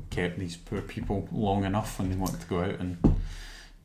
kept 0.10 0.38
these 0.38 0.58
poor 0.58 0.82
people 0.82 1.30
long 1.32 1.64
enough 1.64 1.98
when 1.98 2.10
they 2.10 2.16
want 2.18 2.40
to 2.40 2.46
go 2.48 2.60
out 2.60 2.78
and 2.78 2.98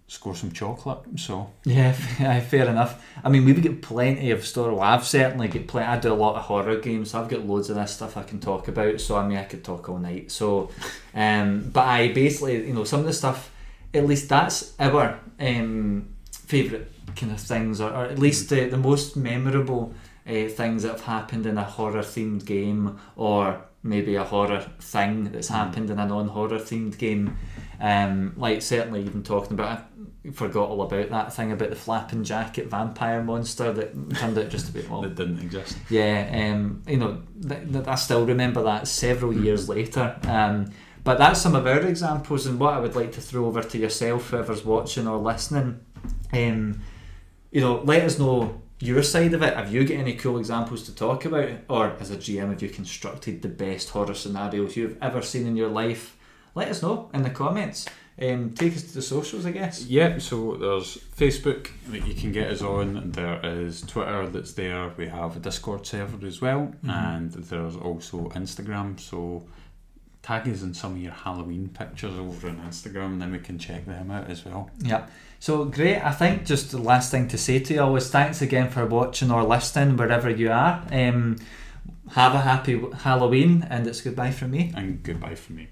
score 0.08 0.34
some 0.34 0.50
chocolate. 0.50 0.98
So 1.16 1.50
Yeah, 1.64 1.92
fair 2.40 2.68
enough. 2.68 3.02
I 3.22 3.28
mean, 3.28 3.44
we've 3.44 3.62
got 3.62 3.80
plenty 3.82 4.32
of 4.32 4.44
story. 4.44 4.74
Well, 4.74 4.82
I've 4.82 5.06
certainly 5.06 5.46
got 5.46 5.68
plenty. 5.68 5.86
I 5.86 5.98
do 6.00 6.12
a 6.12 6.14
lot 6.14 6.34
of 6.34 6.42
horror 6.42 6.76
games. 6.76 7.12
So 7.12 7.20
I've 7.20 7.28
got 7.28 7.46
loads 7.46 7.70
of 7.70 7.76
this 7.76 7.92
stuff 7.92 8.16
I 8.16 8.24
can 8.24 8.40
talk 8.40 8.66
about. 8.66 9.00
So 9.00 9.16
I 9.16 9.26
mean, 9.26 9.38
I 9.38 9.44
could 9.44 9.62
talk 9.62 9.88
all 9.88 9.98
night. 9.98 10.32
So, 10.32 10.70
um, 11.14 11.70
but 11.72 11.86
I 11.86 12.12
basically, 12.12 12.66
you 12.66 12.74
know, 12.74 12.84
some 12.84 13.00
of 13.00 13.06
the 13.06 13.12
stuff. 13.12 13.50
At 13.94 14.06
least 14.06 14.30
that's 14.30 14.72
our 14.80 15.20
um, 15.38 16.08
favorite 16.32 16.90
kind 17.14 17.30
of 17.30 17.38
things, 17.38 17.78
or, 17.78 17.90
or 17.90 18.06
at 18.06 18.18
least 18.18 18.48
the, 18.48 18.64
the 18.64 18.78
most 18.78 19.16
memorable 19.16 19.94
uh, 20.26 20.48
things 20.48 20.82
that 20.82 20.92
have 20.92 21.02
happened 21.02 21.44
in 21.44 21.58
a 21.58 21.64
horror 21.64 22.00
themed 22.00 22.46
game, 22.46 22.98
or 23.16 23.62
maybe 23.82 24.14
a 24.16 24.24
horror 24.24 24.64
thing 24.80 25.24
that's 25.32 25.48
Mm. 25.50 25.54
happened 25.54 25.90
in 25.90 25.98
a 25.98 26.06
non 26.06 26.28
horror 26.28 26.59
themed 26.59 26.98
game. 26.98 27.36
Um, 27.80 28.34
like 28.36 28.62
certainly 28.62 29.02
even 29.02 29.22
talking 29.24 29.52
about 29.54 29.80
I 30.24 30.30
forgot 30.30 30.68
all 30.68 30.82
about 30.82 31.10
that 31.10 31.34
thing 31.34 31.50
about 31.50 31.70
the 31.70 31.74
flapping 31.76 32.22
jacket 32.22 32.70
vampire 32.70 33.24
monster 33.24 33.72
that 33.72 34.14
turned 34.14 34.38
out 34.38 34.50
just 34.50 34.66
to 34.66 34.72
be 34.72 34.82
well 34.88 35.00
that 35.02 35.16
didn't 35.16 35.40
exist. 35.40 35.76
yeah 35.90 36.52
um, 36.52 36.80
you 36.86 36.96
know 36.98 37.22
th- 37.48 37.72
th- 37.72 37.88
I 37.88 37.96
still 37.96 38.24
remember 38.24 38.62
that 38.62 38.86
several 38.86 39.32
Mhm. 39.32 39.42
years 39.44 39.68
later 39.68 40.14
um, 40.28 40.70
but 41.02 41.18
that's 41.18 41.40
some 41.40 41.56
of 41.56 41.66
our 41.66 41.80
examples 41.80 42.46
and 42.46 42.60
what 42.60 42.74
I 42.74 42.78
would 42.78 42.94
like 42.94 43.10
to 43.12 43.20
throw 43.20 43.46
over 43.46 43.64
to 43.64 43.78
yourself 43.78 44.30
whoever's 44.30 44.64
watching 44.64 45.09
or 45.09 45.18
listening 45.18 45.80
um, 46.32 46.80
you 47.50 47.60
know 47.60 47.82
let 47.84 48.02
us 48.04 48.16
know 48.16 48.60
your 48.82 49.02
side 49.02 49.32
of 49.32 49.42
it 49.42 49.54
have 49.54 49.72
you 49.72 49.84
got 49.84 49.94
any 49.96 50.14
cool 50.14 50.38
examples 50.38 50.82
to 50.84 50.94
talk 50.94 51.24
about? 51.24 51.50
Or 51.68 51.96
as 52.00 52.10
a 52.10 52.16
GM 52.16 52.50
have 52.50 52.62
you 52.62 52.68
constructed 52.68 53.40
the 53.40 53.48
best 53.48 53.90
horror 53.90 54.14
scenarios 54.14 54.76
you've 54.76 54.98
ever 55.00 55.22
seen 55.22 55.46
in 55.46 55.56
your 55.56 55.68
life? 55.68 56.16
Let 56.56 56.68
us 56.68 56.82
know 56.82 57.09
in 57.14 57.22
the 57.22 57.30
comments. 57.30 57.86
Um, 58.20 58.50
take 58.50 58.74
us 58.74 58.82
to 58.82 58.94
the 58.94 59.02
socials 59.02 59.46
I 59.46 59.52
guess. 59.52 59.86
Yep, 59.86 60.20
so 60.20 60.56
there's 60.56 60.98
Facebook 61.16 61.70
that 61.90 62.06
you 62.06 62.14
can 62.14 62.32
get 62.32 62.50
us 62.50 62.60
on, 62.60 63.12
there 63.12 63.40
is 63.44 63.82
Twitter 63.82 64.26
that's 64.28 64.52
there, 64.52 64.92
we 64.96 65.06
have 65.09 65.36
a 65.36 65.40
Discord 65.40 65.86
server 65.86 66.26
as 66.26 66.40
well, 66.42 66.74
Mhm. 66.84 66.90
and 67.16 67.30
there's 67.32 67.76
also 67.76 68.28
Instagram, 68.34 68.98
so 69.00 69.44
tag 70.22 70.48
us 70.48 70.62
in 70.62 70.74
some 70.74 70.92
of 70.92 71.02
your 71.02 71.12
Halloween 71.12 71.68
pictures 71.68 72.18
over 72.18 72.48
on 72.48 72.56
Instagram, 72.58 73.06
and 73.06 73.22
then 73.22 73.32
we 73.32 73.38
can 73.38 73.58
check 73.58 73.84
them 73.86 74.10
out 74.10 74.30
as 74.30 74.44
well. 74.44 74.70
Yeah. 74.78 75.06
So 75.40 75.64
great. 75.64 75.98
I 75.98 76.12
think 76.12 76.46
just 76.46 76.70
the 76.70 76.78
last 76.78 77.10
thing 77.10 77.26
to 77.28 77.38
say 77.38 77.58
to 77.58 77.74
you 77.74 77.82
all 77.82 77.96
is 77.96 78.08
thanks 78.10 78.40
again 78.40 78.70
for 78.70 78.86
watching 78.86 79.32
or 79.32 79.42
listening 79.42 79.96
wherever 79.96 80.30
you 80.30 80.52
are. 80.52 80.86
Um, 80.92 81.38
have 82.10 82.34
a 82.34 82.40
happy 82.40 82.80
Halloween 82.98 83.66
and 83.68 83.86
it's 83.86 84.00
goodbye 84.00 84.30
from 84.30 84.52
me. 84.52 84.72
And 84.76 85.02
goodbye 85.02 85.34
from 85.34 85.56
me. 85.56 85.68